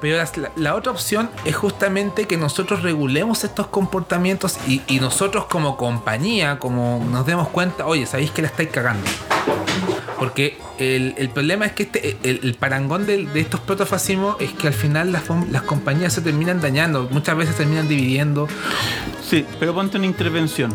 Pero 0.00 0.16
la 0.56 0.74
otra 0.76 0.92
opción 0.92 1.28
es 1.44 1.54
justamente 1.54 2.24
que 2.26 2.38
nosotros 2.38 2.82
regulemos 2.82 3.44
estos 3.44 3.66
comportamientos 3.66 4.56
y, 4.66 4.80
y 4.86 4.98
nosotros 4.98 5.44
como 5.44 5.76
compañía, 5.76 6.58
como 6.58 7.04
nos 7.10 7.26
demos 7.26 7.48
cuenta, 7.48 7.84
oye, 7.86 8.06
sabéis 8.06 8.30
que 8.30 8.40
la 8.40 8.48
estáis 8.48 8.70
cagando. 8.70 9.04
Porque 10.20 10.58
el, 10.78 11.14
el 11.16 11.30
problema 11.30 11.64
es 11.64 11.72
que 11.72 11.84
este, 11.84 12.14
el, 12.24 12.54
parangón 12.54 13.06
de, 13.06 13.24
de 13.24 13.40
estos 13.40 13.58
protofascismos 13.60 14.36
es 14.38 14.52
que 14.52 14.66
al 14.66 14.74
final 14.74 15.12
las, 15.12 15.22
las 15.50 15.62
compañías 15.62 16.12
se 16.12 16.20
terminan 16.20 16.60
dañando, 16.60 17.08
muchas 17.10 17.38
veces 17.38 17.56
terminan 17.56 17.88
dividiendo. 17.88 18.46
Sí, 19.26 19.46
pero 19.58 19.74
ponte 19.74 19.96
una 19.96 20.04
intervención. 20.04 20.74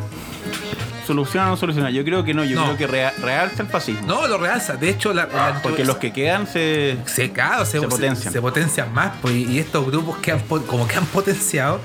¿Soluciona 1.06 1.48
o 1.48 1.50
no 1.52 1.58
soluciona? 1.58 1.89
Yo 1.91 2.04
creo 2.04 2.24
que 2.24 2.34
no, 2.34 2.44
yo 2.44 2.56
No. 2.56 2.63
creo 2.65 2.78
que 2.78 2.88
rea- 2.88 3.13
realza 3.22 3.62
el 3.63 3.68
fascismo. 3.70 4.08
No, 4.08 4.28
lo 4.28 4.38
realza. 4.38 4.76
De 4.76 4.89
hecho, 4.89 5.13
la, 5.13 5.28
la- 5.28 5.60
Porque 5.62 5.86
los 5.86 5.98
que 5.98 6.12
quedan 6.12 6.48
se. 6.48 6.98
se, 7.06 7.32
claro, 7.32 7.65
se, 7.65 7.80
Se 7.80 7.88
potencian. 7.88 8.34
se 8.34 8.41
potencian 8.41 8.94
más. 8.94 9.12
pues, 9.22 9.34
y 9.36 9.60
estos 9.60 9.86
grupos 9.86 10.18
que 10.18 10.32
han, 10.32 10.39
como 10.39 10.88
que 10.88 10.96
han 10.96 11.06
potenciado, 11.06 11.80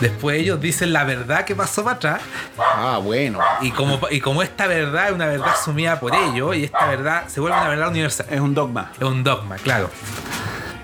después 0.00 0.38
ellos 0.40 0.60
dicen 0.60 0.92
la 0.92 1.04
verdad 1.04 1.44
que 1.44 1.54
pasó 1.54 1.82
para 1.84 1.96
atrás. 1.96 2.20
Ah, 2.58 2.98
bueno. 3.02 3.38
Y 3.62 3.70
como, 3.70 3.98
y 4.10 4.20
como 4.20 4.42
esta 4.42 4.66
verdad 4.66 5.06
es 5.08 5.12
una 5.12 5.26
verdad 5.26 5.48
asumida 5.48 5.98
por 6.00 6.14
ellos, 6.14 6.54
y 6.56 6.64
esta 6.64 6.86
verdad 6.86 7.24
se 7.28 7.40
vuelve 7.40 7.56
una 7.58 7.68
verdad 7.68 7.88
universal. 7.88 8.26
Es 8.30 8.40
un 8.40 8.54
dogma. 8.54 8.92
Es 8.98 9.02
un 9.06 9.24
dogma, 9.24 9.56
claro. 9.56 9.90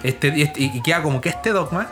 Este, 0.03 0.29
y, 0.35 0.43
este- 0.43 0.61
y 0.63 0.83
queda 0.83 1.03
como 1.03 1.21
que 1.21 1.29
este 1.29 1.51
dogma, 1.51 1.87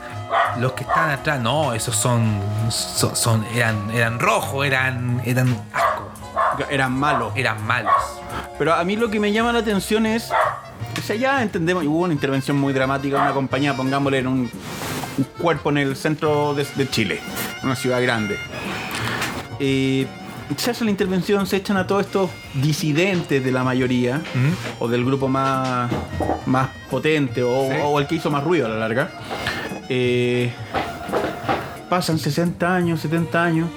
los 0.58 0.72
que 0.72 0.84
están 0.84 1.10
atrás, 1.10 1.40
no, 1.40 1.72
esos 1.74 1.94
son. 1.96 2.40
son, 2.70 3.14
son- 3.16 3.44
eran, 3.54 3.90
eran 3.90 4.18
rojos, 4.18 4.66
eran. 4.66 5.20
eran 5.24 5.48
asco, 5.72 6.64
Eran 6.70 6.92
malos. 6.98 7.32
eran 7.36 7.64
malos. 7.66 7.92
Pero 8.58 8.74
a 8.74 8.84
mí 8.84 8.96
lo 8.96 9.10
que 9.10 9.18
me 9.20 9.32
llama 9.32 9.52
la 9.52 9.60
atención 9.60 10.06
es. 10.06 10.30
O 10.98 11.02
sea, 11.02 11.16
ya 11.16 11.42
entendemos. 11.42 11.84
Hubo 11.84 12.00
una 12.04 12.12
intervención 12.12 12.58
muy 12.58 12.72
dramática 12.72 13.16
de 13.16 13.22
una 13.22 13.32
compañía, 13.32 13.74
pongámosle 13.74 14.18
en 14.18 14.26
un, 14.26 14.50
un 15.18 15.24
cuerpo 15.40 15.70
en 15.70 15.78
el 15.78 15.96
centro 15.96 16.54
de, 16.54 16.66
de 16.74 16.88
Chile, 16.90 17.20
una 17.62 17.74
ciudad 17.76 18.02
grande. 18.02 18.36
Eh, 19.58 20.06
se 20.56 20.70
hace 20.72 20.84
la 20.84 20.90
intervención, 20.90 21.46
se 21.46 21.56
echan 21.56 21.76
a 21.76 21.86
todos 21.86 22.06
estos 22.06 22.28
disidentes 22.54 23.42
de 23.44 23.52
la 23.52 23.62
mayoría, 23.62 24.16
¿Mm? 24.34 24.50
o 24.82 24.88
del 24.88 25.04
grupo 25.04 25.28
más, 25.28 25.90
más 26.46 26.68
potente, 26.90 27.42
o, 27.42 27.68
Sí. 27.70 27.76
o 27.84 28.00
el 28.00 28.06
que 28.06 28.16
hizo 28.16 28.30
más 28.30 28.42
ruido 28.42 28.66
a 28.66 28.70
la 28.70 28.76
larga. 28.76 29.10
Eh, 29.92 30.52
pasan 31.88 32.20
60 32.20 32.74
años, 32.74 33.00
70 33.00 33.42
años. 33.42 33.68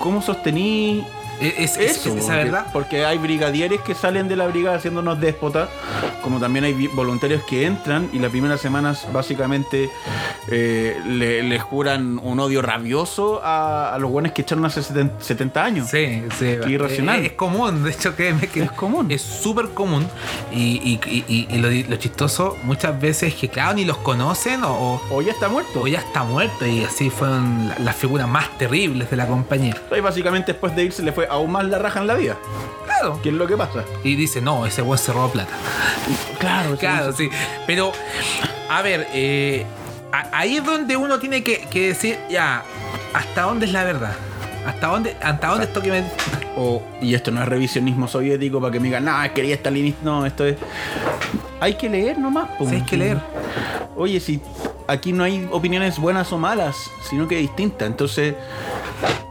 ¿Cómo 0.00 0.20
sostení 0.20 1.02
Es, 1.40 1.76
es- 1.76 1.96
eso? 1.96 2.08
esa 2.10 2.18
porque, 2.26 2.34
verdad. 2.44 2.66
porque 2.72 3.04
hay 3.04 3.18
brigadieres 3.18 3.80
que 3.80 3.94
salen 3.94 4.28
de 4.28 4.36
la 4.36 4.46
brigada 4.46 4.76
haciéndonos 4.76 5.20
déspotas, 5.20 5.68
como 6.22 6.38
también 6.40 6.64
hay 6.64 6.86
voluntarios 6.88 7.42
que 7.44 7.64
entran 7.66 8.08
y 8.12 8.18
las 8.18 8.30
primeras 8.30 8.60
semanas 8.60 9.06
básicamente 9.12 9.90
eh, 10.50 10.96
le, 11.06 11.42
le 11.42 11.58
juran 11.58 12.18
un 12.22 12.40
odio 12.40 12.62
rabioso 12.62 13.40
a, 13.44 13.94
a 13.94 13.98
los 13.98 14.10
buenos 14.10 14.32
que 14.32 14.42
echaron 14.42 14.64
hace 14.64 14.82
70, 14.82 15.22
70 15.22 15.64
años. 15.64 15.88
Sí, 15.90 16.22
sí. 16.38 16.56
Irracional. 16.68 17.20
Es, 17.20 17.26
es 17.26 17.32
común, 17.32 17.84
de 17.84 17.90
hecho, 17.90 18.14
créeme 18.16 18.46
que 18.48 18.62
Es 18.62 18.72
común. 18.72 19.10
Es 19.10 19.22
súper 19.22 19.68
común. 19.70 20.06
Y, 20.52 20.98
y- 21.06 21.24
y- 21.28 21.46
y- 21.50 21.58
lo, 21.58 21.70
lo 21.70 21.96
chistoso 21.96 22.56
muchas 22.64 22.98
veces 23.00 23.34
es 23.34 23.38
que, 23.38 23.48
claro, 23.48 23.74
ni 23.74 23.84
los 23.84 23.98
conocen 23.98 24.64
o, 24.64 25.00
o- 25.10 25.22
ya 25.22 25.32
está 25.32 25.48
muerto. 25.48 25.82
o 25.82 25.86
ya 25.86 25.98
está 25.98 26.24
muerto. 26.24 26.66
Y 26.66 26.84
así 26.84 27.10
fueron 27.10 27.68
la- 27.68 27.78
las 27.78 27.96
figuras 27.96 28.26
más 28.28 28.56
terribles 28.58 29.10
de 29.10 29.16
la 29.16 29.26
compañía. 29.26 29.76
Y 29.96 30.00
básicamente 30.00 30.52
después 30.52 30.74
de 30.74 30.84
irse 30.84 31.02
le 31.02 31.12
fue 31.12 31.27
aún 31.30 31.52
más 31.52 31.64
la 31.66 31.78
raja 31.78 32.00
en 32.00 32.06
la 32.06 32.14
vida. 32.14 32.36
Claro. 32.86 33.20
¿Qué 33.22 33.28
es 33.28 33.34
lo 33.34 33.46
que 33.46 33.56
pasa? 33.56 33.84
Y 34.02 34.16
dice, 34.16 34.40
no, 34.40 34.66
ese 34.66 34.82
weón 34.82 34.98
se 34.98 35.12
robó 35.12 35.30
plata. 35.30 35.52
Claro, 36.38 36.76
Claro, 36.76 37.12
sí. 37.12 37.30
Pero, 37.66 37.92
a 38.68 38.82
ver, 38.82 39.06
eh, 39.12 39.64
ahí 40.32 40.56
es 40.56 40.64
donde 40.64 40.96
uno 40.96 41.18
tiene 41.18 41.42
que, 41.44 41.60
que 41.70 41.88
decir, 41.88 42.18
ya, 42.28 42.62
¿hasta 43.14 43.42
dónde 43.42 43.66
es 43.66 43.72
la 43.72 43.84
verdad? 43.84 44.12
¿Hasta 44.68 44.86
dónde, 44.88 45.16
hasta 45.22 45.46
dónde 45.48 45.64
esto 45.64 45.80
que 45.80 45.90
me... 45.90 46.04
o, 46.56 46.82
y 47.00 47.14
esto 47.14 47.30
no 47.30 47.42
es 47.42 47.48
revisionismo 47.48 48.06
soviético 48.08 48.60
para 48.60 48.72
que 48.72 48.80
me 48.80 48.86
digan, 48.88 49.04
no, 49.04 49.22
es 49.24 49.32
quería 49.32 49.54
stalinista. 49.56 50.00
No, 50.04 50.26
esto 50.26 50.44
es. 50.44 50.56
Hay 51.60 51.74
que 51.74 51.88
leer 51.88 52.18
nomás. 52.18 52.50
Sí, 52.58 52.74
hay 52.76 52.82
que 52.82 52.96
leer. 52.96 53.18
Oye, 53.96 54.20
si 54.20 54.40
aquí 54.86 55.12
no 55.12 55.24
hay 55.24 55.48
opiniones 55.50 55.98
buenas 55.98 56.32
o 56.32 56.38
malas, 56.38 56.76
sino 57.08 57.26
que 57.26 57.36
distintas. 57.36 57.88
Entonces, 57.88 58.34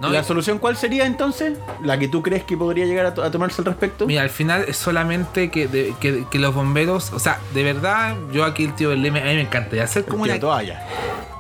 No, 0.02 0.10
¿la 0.10 0.24
solución 0.24 0.60
cuál 0.60 0.76
sería 0.78 1.06
entonces? 1.06 1.58
¿La 1.84 1.98
que 1.98 2.08
tú 2.08 2.22
crees 2.22 2.44
que 2.44 2.56
podría 2.58 2.86
llegar 2.86 3.06
a, 3.08 3.14
to- 3.14 3.24
a 3.24 3.32
tomarse 3.32 3.62
al 3.62 3.66
respecto? 3.66 4.06
Mira, 4.08 4.22
al 4.24 4.30
final 4.30 4.66
es 4.68 4.78
solamente 4.78 5.50
que, 5.50 5.68
de- 5.68 5.94
que, 6.00 6.26
que 6.30 6.40
los 6.40 6.54
bomberos, 6.54 7.12
o 7.14 7.20
sea, 7.20 7.40
de 7.54 7.64
verdad, 7.64 8.16
yo 8.32 8.44
aquí 8.44 8.66
el 8.66 8.74
tío 8.74 8.90
del 8.90 9.02
Leme, 9.02 9.22
a 9.22 9.26
mí 9.26 9.36
me 9.36 9.42
encantaría 9.42 9.84
hacer 9.86 10.06
como 10.06 10.24
una. 10.24 10.40
toalla. 10.40 10.84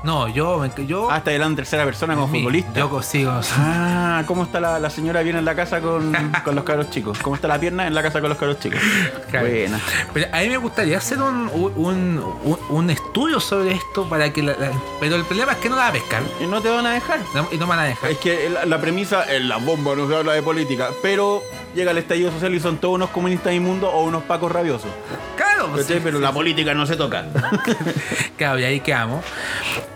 No, 0.08 0.30
yo, 0.30 0.66
yo. 0.88 1.12
Ah, 1.12 1.18
está 1.18 1.32
hablando 1.32 1.50
en 1.52 1.56
tercera 1.58 1.84
persona 1.84 2.16
como 2.16 2.30
futbolista. 2.30 2.72
Yo 2.80 2.90
consigo. 2.90 3.30
Ah, 3.58 4.24
¿cómo 4.26 4.44
está 4.44 4.62
la, 4.62 4.80
la 4.80 4.90
señora 4.90 5.22
bien 5.22 5.36
en 5.36 5.44
la 5.44 5.54
casa 5.54 5.82
con, 5.82 6.14
con 6.46 6.56
los 6.56 6.64
cabros 6.64 6.90
chicos? 6.90 7.20
¿Cómo 7.20 7.36
está 7.36 7.50
la 7.50 7.60
pierna 7.60 7.86
en 7.88 7.94
la 7.94 8.02
casa 8.02 8.22
con 8.22 8.30
los 8.30 8.38
cabros 8.38 8.58
chicos? 8.58 8.80
Claro. 9.30 9.48
Buena. 9.48 9.82
Pero 10.14 10.28
a 10.34 10.40
mí 10.40 10.48
me 10.48 10.56
gustaría 10.56 10.98
hacer 10.98 11.22
un, 11.22 11.50
un, 11.54 12.24
un- 12.44 12.60
un 12.70 12.90
estudio 12.90 13.42
sobre 13.42 13.74
esto 13.74 14.08
para 14.08 14.32
que 14.32 14.44
la, 14.44 14.54
la- 14.54 14.72
Pero 15.02 15.18
el 15.18 15.26
problema 15.26 15.52
es 15.52 15.58
que 15.58 15.68
no 15.70 15.76
la 15.76 15.82
va 15.82 15.88
a 15.90 15.92
pescar. 15.92 16.24
Y 16.42 16.48
no 16.48 16.62
te 16.62 16.70
van 16.70 16.86
a 16.86 16.94
dejar. 16.94 17.20
No- 17.36 17.50
y 17.52 17.58
no 17.58 17.66
me 17.66 17.72
van 17.76 17.80
a 17.80 17.84
dejar. 17.84 18.10
Es 18.12 18.18
que 18.20 18.50
la, 18.50 18.66
la 18.66 18.80
premisa, 18.80 19.26
en 19.36 19.50
la 19.50 19.58
bomba 19.58 19.94
no 19.94 20.08
se 20.08 20.16
habla 20.16 20.32
de 20.32 20.42
política, 20.42 20.88
pero 21.02 21.44
llega 21.76 21.92
el 21.92 21.98
estallido 21.98 22.32
social 22.32 22.56
y 22.56 22.62
son 22.62 22.78
todos 22.78 22.96
unos 22.96 23.10
comunistas 23.10 23.54
inmundos 23.54 23.90
o 23.94 24.04
unos 24.04 24.24
pacos 24.24 24.50
rabiosos. 24.54 24.90
Claro, 25.36 25.47
pues, 25.72 25.86
pero 25.88 26.18
sí, 26.18 26.24
la 26.24 26.30
sí. 26.30 26.34
política 26.34 26.74
no 26.74 26.86
se 26.86 26.96
toca. 26.96 27.26
Claro, 28.38 28.60
y 28.60 28.64
ahí 28.66 28.80
quedamos. 28.82 29.26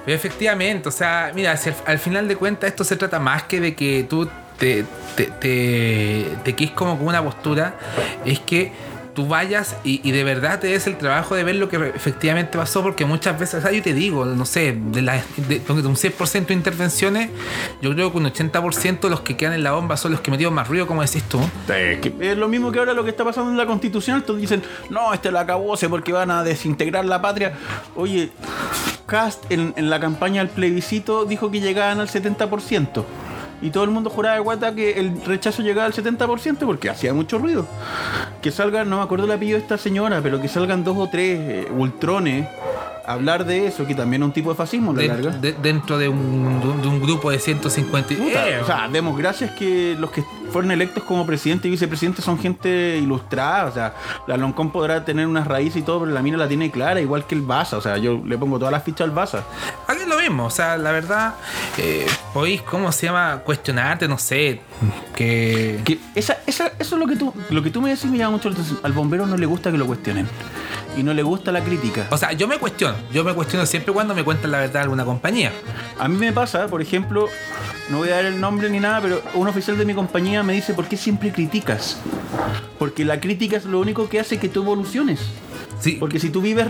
Pero 0.03 0.15
efectivamente, 0.15 0.89
o 0.89 0.91
sea, 0.91 1.31
mira, 1.35 1.55
si 1.57 1.69
al, 1.69 1.75
al 1.85 1.99
final 1.99 2.27
de 2.27 2.35
cuentas 2.35 2.71
esto 2.71 2.83
se 2.83 2.95
trata 2.95 3.19
más 3.19 3.43
que 3.43 3.59
de 3.59 3.75
que 3.75 4.03
tú 4.09 4.27
te, 4.57 4.83
te, 5.15 5.25
te, 5.25 6.27
te 6.43 6.55
quedes 6.55 6.71
como 6.71 6.97
con 6.97 7.07
una 7.07 7.23
postura, 7.23 7.75
es 8.25 8.39
que 8.39 8.71
tú 9.13 9.27
vayas 9.27 9.75
y, 9.83 10.01
y 10.07 10.11
de 10.11 10.23
verdad 10.23 10.59
te 10.59 10.67
des 10.67 10.87
el 10.87 10.97
trabajo 10.97 11.35
de 11.35 11.43
ver 11.43 11.55
lo 11.55 11.69
que 11.69 11.91
efectivamente 11.93 12.57
pasó, 12.57 12.81
porque 12.81 13.05
muchas 13.05 13.37
veces, 13.39 13.55
o 13.55 13.61
sea, 13.61 13.71
yo 13.71 13.81
te 13.81 13.93
digo, 13.93 14.25
no 14.25 14.45
sé, 14.45 14.77
de, 14.77 15.01
la, 15.01 15.21
de, 15.37 15.59
de 15.59 15.87
un 15.87 15.95
6% 15.95 16.45
de 16.45 16.53
intervenciones, 16.53 17.29
yo 17.81 17.93
creo 17.93 18.11
que 18.11 18.17
un 18.17 18.25
80% 18.25 18.99
de 19.01 19.09
los 19.09 19.21
que 19.21 19.37
quedan 19.37 19.53
en 19.53 19.63
la 19.63 19.71
bomba 19.71 19.97
son 19.97 20.11
los 20.11 20.21
que 20.21 20.31
metieron 20.31 20.53
más 20.53 20.67
ruido, 20.67 20.87
como 20.87 21.01
decís 21.01 21.23
tú. 21.23 21.39
Es, 21.73 21.99
que 21.99 22.13
es 22.19 22.37
lo 22.37 22.47
mismo 22.47 22.71
que 22.71 22.79
ahora 22.79 22.93
lo 22.93 23.03
que 23.03 23.09
está 23.09 23.23
pasando 23.23 23.51
en 23.51 23.57
la 23.57 23.65
constitución. 23.65 24.21
Todos 24.23 24.39
dicen, 24.39 24.63
no, 24.89 25.13
este 25.13 25.31
la 25.31 25.41
acabóse 25.41 25.89
porque 25.89 26.13
van 26.13 26.31
a 26.31 26.43
desintegrar 26.43 27.05
la 27.05 27.21
patria. 27.21 27.53
Oye, 27.95 28.29
Cast 29.05 29.51
en, 29.51 29.73
en 29.75 29.89
la 29.89 29.99
campaña 29.99 30.41
del 30.43 30.49
plebiscito 30.49 31.25
dijo 31.25 31.51
que 31.51 31.59
llegaban 31.59 31.99
al 31.99 32.07
70%. 32.07 33.03
Y 33.61 33.69
todo 33.69 33.83
el 33.83 33.91
mundo 33.91 34.09
juraba 34.09 34.35
de 34.35 34.41
guata 34.41 34.73
que 34.73 34.93
el 34.99 35.21
rechazo 35.23 35.61
llegaba 35.61 35.85
al 35.85 35.93
70% 35.93 36.57
porque 36.65 36.89
hacía 36.89 37.13
mucho 37.13 37.37
ruido. 37.37 37.67
Que 38.41 38.51
salgan, 38.51 38.89
no 38.89 38.97
me 38.97 39.03
acuerdo 39.03 39.25
el 39.25 39.31
apellido 39.31 39.57
de 39.57 39.61
esta 39.63 39.77
señora, 39.77 40.19
pero 40.21 40.41
que 40.41 40.47
salgan 40.47 40.83
dos 40.83 40.97
o 40.97 41.07
tres 41.07 41.39
eh, 41.39 41.67
ultrones 41.71 42.47
hablar 43.05 43.45
de 43.45 43.67
eso, 43.67 43.85
que 43.85 43.95
también 43.95 44.21
es 44.21 44.27
un 44.27 44.31
tipo 44.31 44.49
de 44.51 44.55
fascismo, 44.55 44.93
la 44.93 45.01
Dentro 45.01 45.23
larga. 45.25 45.39
de, 45.39 45.53
dentro 45.53 45.97
de 45.97 46.07
un, 46.07 46.59
de 46.61 46.67
un- 46.67 46.81
de 46.81 46.87
un 46.87 47.01
grupo 47.01 47.29
de 47.31 47.39
150. 47.39 48.15
Puta, 48.15 48.49
Eh, 48.49 48.59
o 48.61 48.65
sea, 48.65 48.87
demos 48.91 49.17
gracias 49.17 49.51
que 49.51 49.95
los 49.99 50.11
que 50.11 50.23
fueron 50.51 50.71
electos 50.71 51.03
como 51.03 51.25
presidente 51.25 51.67
y 51.67 51.71
vicepresidente 51.71 52.21
son 52.21 52.37
gente 52.37 52.97
ilustrada. 52.97 53.65
O 53.65 53.71
sea, 53.71 53.95
la 54.27 54.37
Loncón 54.37 54.71
podrá 54.71 55.03
tener 55.05 55.27
unas 55.27 55.47
raíces 55.47 55.77
y 55.77 55.81
todo, 55.81 56.01
pero 56.01 56.11
la 56.11 56.21
mina 56.21 56.37
la 56.37 56.47
tiene 56.47 56.71
clara, 56.71 57.01
igual 57.01 57.25
que 57.25 57.35
el 57.35 57.41
Baza. 57.41 57.77
O 57.77 57.81
sea, 57.81 57.97
yo 57.97 58.21
le 58.25 58.37
pongo 58.37 58.59
todas 58.59 58.71
las 58.71 58.83
fichas 58.83 59.01
al 59.01 59.11
Baza. 59.11 59.43
Aquí 59.87 60.01
es 60.01 60.07
lo 60.07 60.19
mismo, 60.19 60.45
o 60.45 60.49
sea, 60.49 60.77
la 60.77 60.91
verdad, 60.91 61.35
eh, 61.77 62.05
podéis, 62.33 62.61
¿cómo 62.61 62.91
se 62.91 63.07
llama? 63.07 63.41
Cuestionarte, 63.43 64.07
no 64.07 64.17
sé, 64.17 64.61
que... 65.15 65.81
Que 65.83 65.99
esa, 66.15 66.37
esa, 66.45 66.67
eso 66.79 66.95
es 66.95 66.99
lo 66.99 67.07
que 67.07 67.15
tú, 67.15 67.33
lo 67.49 67.63
que 67.63 67.69
tú 67.69 67.81
me 67.81 67.89
decís 67.89 68.05
me 68.05 68.17
llama 68.17 68.31
mucho 68.31 68.49
la 68.49 68.53
atención. 68.53 68.79
Al 68.83 68.91
bombero 68.93 69.25
no 69.25 69.37
le 69.37 69.45
gusta 69.45 69.71
que 69.71 69.77
lo 69.77 69.85
cuestionen. 69.85 70.27
Y 70.97 71.03
no 71.03 71.13
le 71.13 71.23
gusta 71.23 71.51
la 71.51 71.63
crítica. 71.63 72.07
O 72.09 72.17
sea, 72.17 72.33
yo 72.33 72.47
me 72.47 72.57
cuestiono, 72.57 72.97
yo 73.13 73.23
me 73.23 73.33
cuestiono 73.33 73.65
siempre 73.65 73.93
cuando 73.93 74.13
me 74.13 74.23
cuentan 74.23 74.51
la 74.51 74.59
verdad 74.59 74.83
alguna 74.83 75.05
compañía. 75.05 75.51
A 75.97 76.07
mí 76.09 76.17
me 76.17 76.33
pasa, 76.33 76.67
por 76.67 76.81
ejemplo, 76.81 77.29
no 77.89 77.99
voy 77.99 78.09
a 78.09 78.15
dar 78.15 78.25
el 78.25 78.41
nombre 78.41 78.69
ni 78.69 78.79
nada, 78.79 78.99
pero 79.01 79.21
un 79.33 79.47
oficial 79.47 79.77
de 79.77 79.85
mi 79.85 79.93
compañía 79.93 80.40
me 80.43 80.53
dice, 80.53 80.73
¿por 80.73 80.87
qué 80.87 80.97
siempre 80.97 81.31
criticas? 81.31 81.97
Porque 82.79 83.05
la 83.05 83.19
crítica 83.19 83.57
es 83.57 83.65
lo 83.65 83.79
único 83.79 84.09
que 84.09 84.19
hace 84.19 84.39
que 84.39 84.49
tú 84.49 84.61
evoluciones. 84.61 85.19
Sí, 85.79 85.97
Porque 85.99 86.19
si 86.19 86.29
tú 86.29 86.41
vives, 86.41 86.67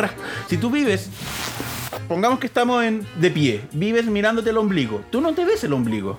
si 0.48 0.58
tú 0.58 0.70
vives, 0.70 1.10
pongamos 2.08 2.40
que 2.40 2.48
estamos 2.48 2.84
en, 2.84 3.06
de 3.16 3.32
pie, 3.32 3.62
vives 3.74 4.06
mirándote 4.06 4.50
el 4.50 4.58
ombligo, 4.58 5.02
tú 5.12 5.22
no 5.22 5.34
te 5.34 5.46
ves 5.46 5.64
el 5.64 5.74
ombligo. 5.74 6.18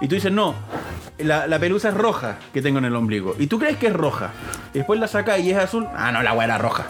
Y 0.00 0.08
tú 0.08 0.14
dices, 0.16 0.32
no, 0.32 0.54
la, 1.18 1.46
la 1.46 1.58
pelusa 1.58 1.90
es 1.90 1.94
roja 1.94 2.36
que 2.52 2.60
tengo 2.62 2.78
en 2.78 2.84
el 2.86 2.96
ombligo. 2.96 3.36
Y 3.38 3.46
tú 3.46 3.58
crees 3.58 3.76
que 3.76 3.86
es 3.88 3.92
roja. 3.92 4.30
Y 4.74 4.78
después 4.78 4.98
la 4.98 5.06
sacas 5.06 5.38
y 5.40 5.50
es 5.52 5.58
azul. 5.58 5.86
Ah, 5.94 6.10
no, 6.10 6.22
la 6.22 6.32
weá 6.32 6.44
era 6.46 6.58
roja. 6.58 6.86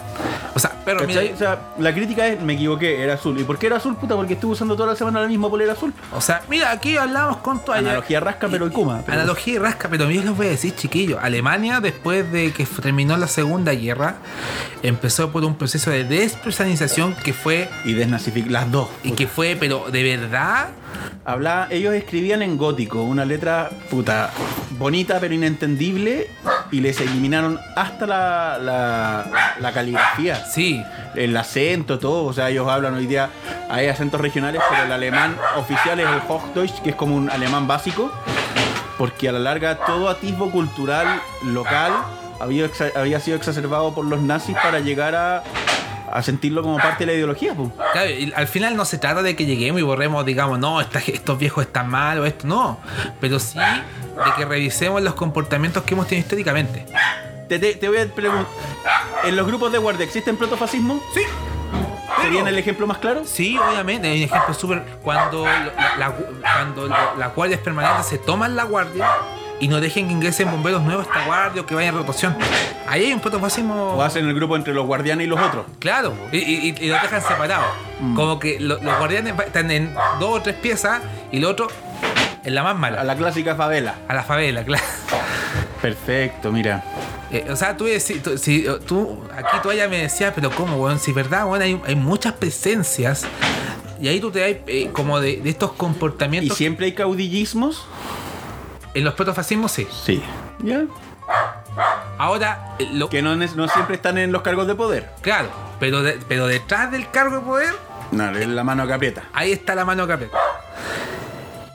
o 0.55 0.59
sea, 0.59 0.71
pero 0.83 1.05
mira. 1.05 1.21
O 1.33 1.37
sea, 1.37 1.59
la 1.77 1.93
crítica 1.93 2.25
es, 2.27 2.41
me 2.41 2.53
equivoqué, 2.53 3.03
era 3.03 3.13
azul. 3.13 3.39
¿Y 3.39 3.43
por 3.43 3.59
qué 3.59 3.67
era 3.67 3.75
azul, 3.77 3.95
puta? 3.97 4.15
Porque 4.15 4.33
estuve 4.33 4.53
usando 4.53 4.75
toda 4.75 4.89
la 4.89 4.95
semana 4.95 5.21
la 5.21 5.27
misma 5.27 5.47
polera 5.49 5.73
azul. 5.73 5.93
o 6.11 6.21
sea, 6.21 6.41
mira, 6.49 6.71
aquí 6.71 6.97
hablamos 6.97 7.37
con 7.37 7.63
toalla. 7.63 7.81
Analogía 7.89 8.19
rasca, 8.19 8.47
pero 8.47 8.65
y 8.67 8.71
kuma. 8.71 9.01
pero- 9.05 9.19
Analogía 9.19 9.53
y 9.53 9.57
rasca, 9.59 9.89
pero 9.89 10.09
yo 10.09 10.21
les 10.23 10.35
voy 10.35 10.47
a 10.47 10.49
decir, 10.49 10.73
chiquillos, 10.75 11.19
Alemania, 11.21 11.79
después 11.81 12.31
de 12.31 12.51
que 12.51 12.65
terminó 12.65 13.15
la 13.17 13.27
Segunda 13.27 13.73
Guerra, 13.73 14.15
empezó 14.81 15.31
por 15.31 15.43
un 15.45 15.55
proceso 15.55 15.91
de 15.91 16.03
despersonalización 16.05 17.13
que 17.23 17.33
fue, 17.33 17.69
Y 17.85 17.93
las 18.49 18.71
dos. 18.71 18.89
y 19.03 19.11
que 19.11 19.27
fue, 19.27 19.57
pero 19.59 19.89
de 19.91 20.03
verdad, 20.03 20.69
Hablaba, 21.25 21.67
ellos 21.69 21.93
escribían 21.93 22.41
en 22.41 22.57
gótico, 22.57 23.01
una 23.03 23.23
letra 23.23 23.69
puta 23.89 24.31
bonita 24.71 25.19
pero 25.21 25.33
inentendible 25.33 26.29
y 26.69 26.81
les 26.81 26.99
eliminaron 26.99 27.59
hasta 27.77 28.05
la, 28.05 28.57
la, 28.59 29.55
la 29.59 29.71
caligrafía, 29.71 30.43
sí, 30.43 30.83
el 31.15 31.35
acento, 31.37 31.97
todo. 31.97 32.25
O 32.25 32.33
sea, 32.33 32.49
ellos 32.49 32.67
hablan 32.67 32.95
hoy 32.95 33.05
día, 33.05 33.29
hay 33.69 33.87
acentos 33.87 34.19
regionales, 34.19 34.61
pero 34.69 34.83
el 34.83 34.91
alemán 34.91 35.37
oficial 35.55 35.97
es 35.99 36.07
el 36.07 36.21
Hochdeutsch, 36.27 36.81
que 36.81 36.89
es 36.89 36.95
como 36.95 37.15
un 37.15 37.29
alemán 37.29 37.67
básico, 37.67 38.11
porque 38.97 39.29
a 39.29 39.31
la 39.31 39.39
larga 39.39 39.77
todo 39.85 40.09
atisbo 40.09 40.51
cultural 40.51 41.21
local 41.45 41.93
había, 42.41 42.69
había 42.95 43.19
sido 43.21 43.37
exacerbado 43.37 43.93
por 43.95 44.03
los 44.03 44.19
nazis 44.19 44.57
para 44.61 44.81
llegar 44.81 45.15
a, 45.15 45.43
a 46.13 46.21
sentirlo 46.23 46.61
como 46.63 46.77
parte 46.77 46.99
de 46.99 47.05
la 47.07 47.13
ideología. 47.13 47.53
pues. 47.55 47.69
Claro, 47.93 48.09
y 48.09 48.31
al 48.35 48.47
final 48.47 48.75
no 48.75 48.85
se 48.85 48.97
trata 48.97 49.21
de 49.23 49.35
que 49.35 49.45
lleguemos 49.45 49.79
y 49.81 49.83
borremos, 49.83 50.25
digamos, 50.25 50.59
no, 50.59 50.79
esta- 50.79 50.99
estos 50.99 51.37
viejos 51.39 51.65
están 51.65 51.89
mal 51.89 52.19
o 52.19 52.25
esto, 52.25 52.47
no. 52.47 52.79
Pero 53.19 53.39
sí 53.39 53.57
de 53.59 54.31
que 54.37 54.45
revisemos 54.45 55.01
los 55.01 55.15
comportamientos 55.15 55.83
que 55.83 55.93
hemos 55.95 56.07
tenido 56.07 56.23
históricamente. 56.23 56.85
Te, 57.49 57.57
te- 57.59 57.75
te 57.75 57.87
voy 57.89 57.97
a 57.97 58.05
preguntar, 58.07 58.45
¿en 59.25 59.35
los 59.35 59.45
grupos 59.47 59.71
de 59.71 59.77
guardia 59.79 60.05
existen 60.05 60.37
protofascismo? 60.37 61.01
Sí. 61.13 61.21
¿Serían 62.21 62.47
el 62.47 62.57
ejemplo 62.57 62.87
más 62.87 62.99
claro? 62.99 63.23
Sí, 63.25 63.57
obviamente. 63.57 64.07
Hay 64.07 64.19
un 64.19 64.23
ejemplo 64.29 64.53
súper. 64.53 64.83
Cuando, 65.03 65.45
la, 65.45 65.97
la- 65.97 66.11
cuando 66.41 66.87
la- 66.87 67.13
las 67.17 67.35
guardias 67.35 67.59
permanentes 67.59 68.05
se 68.05 68.17
toman 68.17 68.55
la 68.55 68.63
guardia 68.63 69.09
y 69.63 69.67
no 69.69 69.79
dejen 69.79 70.07
que 70.07 70.13
ingresen 70.13 70.51
bomberos 70.51 70.81
nuevos 70.81 71.05
a 71.07 71.09
esta 71.09 71.25
guardia 71.25 71.61
o 71.61 71.65
que 71.65 71.73
vayan 71.75 71.93
en 71.95 72.01
rotación. 72.01 72.35
Ahí 72.87 73.05
hay 73.05 73.13
un 73.13 73.19
protofascismo. 73.21 73.93
¿O 73.93 74.01
hacen 74.01 74.27
el 74.27 74.35
grupo 74.35 74.55
entre 74.55 74.73
los 74.73 74.85
guardianes 74.85 75.25
y 75.25 75.29
los 75.29 75.39
otros? 75.39 75.65
Claro, 75.79 76.13
y, 76.31 76.37
y- 76.37 76.75
y 76.79 76.87
los 76.89 77.01
dejan 77.01 77.21
separados. 77.21 77.67
Como 78.15 78.39
que 78.39 78.59
lo- 78.59 78.81
los 78.81 78.97
guardianes 78.97 79.33
están 79.45 79.71
en 79.71 79.93
dos 80.19 80.39
o 80.39 80.41
tres 80.41 80.55
piezas 80.55 81.01
y 81.31 81.37
el 81.37 81.45
otro 81.45 81.67
en 82.43 82.55
la 82.55 82.63
más 82.63 82.75
mala. 82.77 82.99
A 83.01 83.03
la 83.05 83.15
clásica 83.15 83.55
favela. 83.55 83.95
A 84.09 84.13
la 84.13 84.23
favela, 84.23 84.63
claro. 84.65 84.83
Perfecto, 85.81 86.51
mira. 86.51 86.83
Eh, 87.31 87.45
o 87.49 87.55
sea, 87.55 87.75
tú, 87.75 87.85
deci- 87.87 88.21
tú- 88.21 88.37
si, 88.37 88.65
eh, 88.65 88.71
tú 88.85 89.21
aquí 89.35 89.57
tú 89.63 89.71
ya 89.71 89.87
me 89.87 89.97
decías, 89.99 90.33
pero 90.35 90.51
¿cómo, 90.51 90.77
weón? 90.77 90.99
Si 90.99 91.11
verdad, 91.13 91.45
weón, 91.47 91.61
hay, 91.61 91.81
hay 91.85 91.95
muchas 91.95 92.33
presencias. 92.33 93.25
Y 94.01 94.07
ahí 94.07 94.19
tú 94.19 94.29
te 94.31 94.39
das 94.39 94.49
eh, 94.67 94.89
como 94.91 95.19
de, 95.19 95.37
de 95.37 95.49
estos 95.49 95.71
¿Y 95.73 95.77
comportamientos. 95.77 96.57
siempre 96.57 96.85
hay 96.87 96.91
caudillismos? 96.93 97.85
En 98.93 99.03
los 99.03 99.13
protofascismos, 99.15 99.71
sí. 99.71 99.87
Sí. 100.05 100.21
¿Ya? 100.59 100.83
Ahora, 102.17 102.75
eh, 102.79 102.89
lo, 102.93 103.09
Que 103.09 103.21
no, 103.21 103.35
siempre 103.47 103.95
están 103.95 104.17
en 104.17 104.31
los 104.31 104.41
cargos 104.41 104.67
de 104.67 104.75
poder. 104.75 105.09
claro, 105.21 105.49
pero, 105.79 106.03
de- 106.03 106.19
pero 106.27 106.47
detrás 106.47 106.91
del 106.91 107.09
cargo 107.09 107.37
de 107.37 107.41
poder, 107.41 107.75
No, 108.11 108.29
es 108.29 108.47
la 108.47 108.63
mano 108.63 108.85
que 108.85 108.93
aprieta. 108.93 109.23
ahí 109.33 109.51
está 109.51 109.73
la 109.75 109.83
mano 109.85 110.05
que 110.05 110.13
aprieta. 110.13 110.37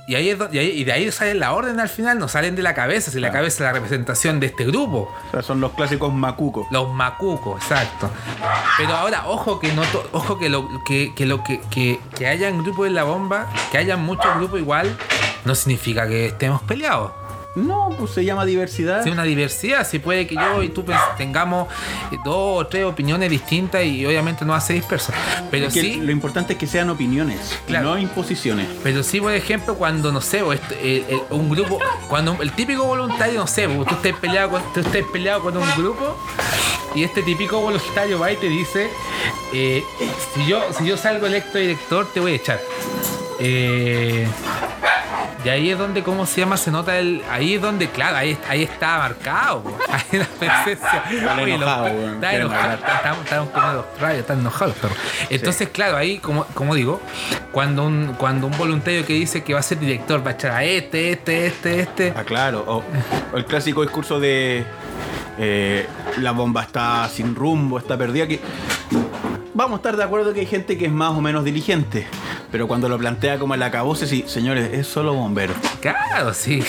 Y, 0.07 0.15
ahí 0.15 0.31
es 0.31 0.39
y, 0.53 0.85
de 0.85 0.93
ahí 0.93 1.13
sale 1.13 1.35
la 1.35 1.53
orden 1.53 1.81
al 1.81 1.89
final, 1.91 2.19
no 2.19 2.29
salen 2.29 2.57
de 2.57 2.63
la 2.63 2.73
cabeza, 2.73 3.11
si 3.11 3.21
la 3.21 3.31
cabeza 3.31 3.57
es 3.57 3.61
la 3.61 3.73
representación 3.75 4.41
de 4.41 4.47
este 4.47 4.65
grupo. 4.65 5.15
O 5.29 5.31
sea, 5.33 5.43
son 5.43 5.61
los 5.61 5.73
clásicos 5.73 6.11
macucos. 6.15 6.67
Los 6.71 6.89
macucos, 6.95 7.61
exacto. 7.61 8.09
Pero 8.79 8.95
ahora, 8.97 9.25
ojo 9.27 9.61
que 9.61 9.71
no 9.73 9.83
to- 9.83 10.09
ojo 10.13 10.39
que 10.39 10.49
lo 10.49 10.67
que, 10.87 11.13
que 11.15 11.27
lo 11.27 11.45
que, 11.45 11.61
que, 11.71 12.01
que 12.17 12.27
hayan 12.27 12.63
grupos 12.63 12.87
en 12.87 12.95
la 12.95 13.03
bomba, 13.05 13.49
que 13.71 13.77
hayan 13.77 14.01
muchos 14.03 14.35
grupos 14.37 14.61
igual, 14.61 14.97
no 15.45 15.55
significa 15.55 16.07
que 16.09 16.27
estemos 16.27 16.63
peleados. 16.63 17.13
No, 17.55 17.89
pues 17.99 18.13
se 18.13 18.25
llama 18.25 18.45
diversidad. 18.45 19.03
Si 19.03 19.11
una 19.11 19.25
diversidad, 19.25 19.85
si 19.89 19.99
puede 19.99 20.29
que 20.29 20.37
yo 20.37 20.63
y 20.63 20.69
tú 20.69 20.85
tengamos 21.17 21.67
eh, 22.13 22.17
dos 22.25 22.61
o 22.63 22.67
tres 22.69 22.85
opiniones 22.85 23.29
distintas 23.31 23.83
y 23.85 24.07
obviamente 24.07 24.45
no 24.45 24.55
hace 24.55 24.75
disperso. 24.75 25.13
Pero 25.51 25.67
Es 25.67 25.75
que 25.75 25.81
sí, 25.81 25.97
Lo 25.97 26.13
importante 26.13 26.53
es 26.53 26.59
que 26.59 26.69
sean 26.69 26.89
opiniones, 26.89 27.59
Claro. 27.67 27.87
no 27.95 27.99
imposiciones. 27.99 28.69
pero 28.85 29.03
sí, 29.03 29.21
por 29.21 29.33
ejemplo, 29.33 29.75
cuando 29.75 30.13
no 30.13 30.21
sé, 30.21 30.43
o 30.43 30.53
este- 30.53 31.11
un 31.31 31.49
grupo, 31.51 31.81
cuando 32.09 32.37
el 32.41 32.53
típico 32.53 32.85
voluntario, 32.85 33.41
no 33.41 33.47
sé, 33.49 33.69
pues, 33.69 33.89
tú 33.89 33.95
estés 33.97 34.15
peleado 34.17 34.51
con, 34.51 34.63
tú 34.73 34.81
estés 34.81 35.05
peleado 35.13 35.43
con 35.43 35.57
un 35.57 35.67
grupo 35.77 36.17
y 36.95 37.03
este 37.03 37.23
típico 37.23 37.59
voluntario 37.61 38.21
va 38.21 38.31
y 38.31 38.37
te 38.37 38.49
dice, 38.49 38.89
eh, 39.53 39.83
si 40.35 40.47
yo 40.47 40.63
si 40.79 40.87
yo 40.87 40.97
salgo 40.97 41.27
electo 41.27 41.59
director 41.59 42.07
te 42.13 42.21
voy 42.21 42.33
a 42.33 42.37
echar. 42.37 42.61
Eh, 43.41 44.29
y 45.45 45.49
ahí 45.49 45.71
es 45.71 45.79
donde, 45.79 46.03
¿cómo 46.03 46.27
se 46.27 46.41
llama? 46.41 46.57
Se 46.57 46.71
nota 46.71 46.99
el. 46.99 47.23
Ahí 47.31 47.55
es 47.55 47.63
donde, 47.63 47.89
claro, 47.89 48.17
ahí, 48.17 48.37
ahí 48.49 48.65
está 48.65 48.99
marcado. 48.99 49.63
po. 49.63 49.79
Ahí 49.89 50.19
la 50.19 50.25
presencia. 50.27 51.05
Está 51.11 51.43
enojado. 51.43 51.89
Está 52.13 52.37
enojado. 52.37 53.51
con 53.53 53.75
los 53.77 54.01
rayos, 54.01 54.21
están 54.21 54.41
enojados 54.41 54.75
los 54.75 54.83
perros. 54.83 54.99
Entonces, 55.31 55.69
claro, 55.69 55.97
ahí, 55.97 56.19
como, 56.19 56.45
como 56.55 56.75
digo, 56.75 57.01
cuando 57.53 57.85
un, 57.85 58.15
cuando 58.19 58.47
un 58.49 58.59
voluntario 58.59 59.07
que 59.07 59.13
dice 59.13 59.45
que 59.45 59.55
va 59.55 59.61
a 59.61 59.63
ser 59.63 59.79
director 59.79 60.25
va 60.27 60.31
a 60.31 60.35
echar 60.35 60.53
a 60.53 60.65
este, 60.65 61.13
este, 61.13 61.47
este, 61.47 61.81
este. 61.81 62.15
Ah, 62.17 62.25
claro. 62.25 62.65
O, 62.67 62.83
o 63.33 63.37
el 63.37 63.45
clásico 63.45 63.83
discurso 63.83 64.19
de 64.19 64.67
eh, 65.39 65.87
la 66.19 66.33
bomba 66.33 66.63
está 66.63 67.09
sin 67.09 67.35
rumbo, 67.35 67.79
está 67.79 67.97
perdida. 67.97 68.27
Que 68.27 68.41
vamos 69.55 69.75
a 69.75 69.77
estar 69.77 69.97
de 69.97 70.03
acuerdo 70.03 70.35
que 70.35 70.41
hay 70.41 70.47
gente 70.47 70.77
que 70.77 70.87
es 70.87 70.93
más 70.93 71.11
o 71.11 71.21
menos 71.21 71.45
diligente. 71.45 72.07
Pero 72.51 72.67
cuando 72.67 72.89
lo 72.89 72.97
plantea 72.99 73.39
como 73.39 73.55
el 73.55 73.63
acabose, 73.63 74.07
sí, 74.07 74.25
señores, 74.27 74.71
es 74.73 74.87
solo 74.87 75.13
bombero. 75.15 75.53
Claro, 75.81 76.33
sí. 76.35 76.63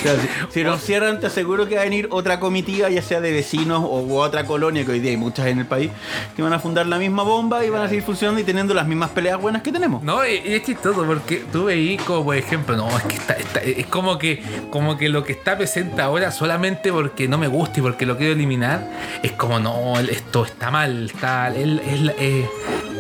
Si 0.49 0.63
nos 0.63 0.81
cierran, 0.81 1.19
te 1.19 1.27
aseguro 1.27 1.67
que 1.67 1.75
va 1.75 1.81
a 1.81 1.83
venir 1.85 2.07
otra 2.11 2.39
comitiva, 2.39 2.89
ya 2.89 3.01
sea 3.01 3.21
de 3.21 3.31
vecinos 3.31 3.81
o 3.83 4.01
u 4.01 4.17
otra 4.17 4.45
colonia, 4.45 4.85
que 4.85 4.91
hoy 4.91 4.99
día 4.99 5.11
hay 5.11 5.17
muchas 5.17 5.47
en 5.47 5.59
el 5.59 5.65
país, 5.65 5.89
que 6.35 6.41
van 6.41 6.53
a 6.53 6.59
fundar 6.59 6.85
la 6.85 6.97
misma 6.97 7.23
bomba 7.23 7.65
y 7.65 7.69
van 7.69 7.81
a 7.83 7.87
seguir 7.87 8.03
funcionando 8.03 8.39
y 8.41 8.43
teniendo 8.43 8.73
las 8.73 8.85
mismas 8.87 9.09
peleas 9.11 9.39
buenas 9.41 9.61
que 9.61 9.71
tenemos. 9.71 10.03
No, 10.03 10.25
y, 10.27 10.41
y 10.45 10.53
es 10.53 10.63
chistoso 10.63 11.05
porque 11.05 11.43
tú 11.51 11.65
veí 11.65 11.97
como 11.97 12.25
por 12.25 12.35
ejemplo, 12.35 12.75
no, 12.75 12.87
es 12.97 13.03
que 13.03 13.15
está, 13.15 13.33
está- 13.33 13.61
es 13.61 13.85
como 13.87 14.17
que, 14.17 14.43
como 14.69 14.97
que 14.97 15.09
lo 15.09 15.23
que 15.23 15.31
está 15.33 15.57
presente 15.57 16.01
ahora 16.01 16.31
solamente 16.31 16.91
porque 16.91 17.27
no 17.27 17.37
me 17.37 17.47
gusta 17.47 17.79
y 17.79 17.81
porque 17.83 18.05
lo 18.05 18.17
quiero 18.17 18.33
eliminar, 18.33 18.87
es 19.23 19.31
como 19.33 19.59
no, 19.59 19.97
esto 19.99 20.45
está 20.45 20.69
mal, 20.71 21.05
está, 21.05 21.47
el- 21.47 21.79
el- 21.79 22.13
eh, 22.19 22.49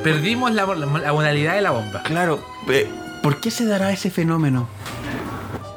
perdimos 0.03 0.51
la, 0.53 0.65
la, 0.65 0.85
modalidad 1.13 1.55
de 1.55 1.61
la 1.61 1.71
bomba. 1.71 2.03
Claro, 2.03 2.39
eh, 2.69 2.87
¿por 3.23 3.39
qué 3.39 3.51
se 3.51 3.65
dará 3.65 3.91
ese 3.91 4.09
fenómeno? 4.09 4.67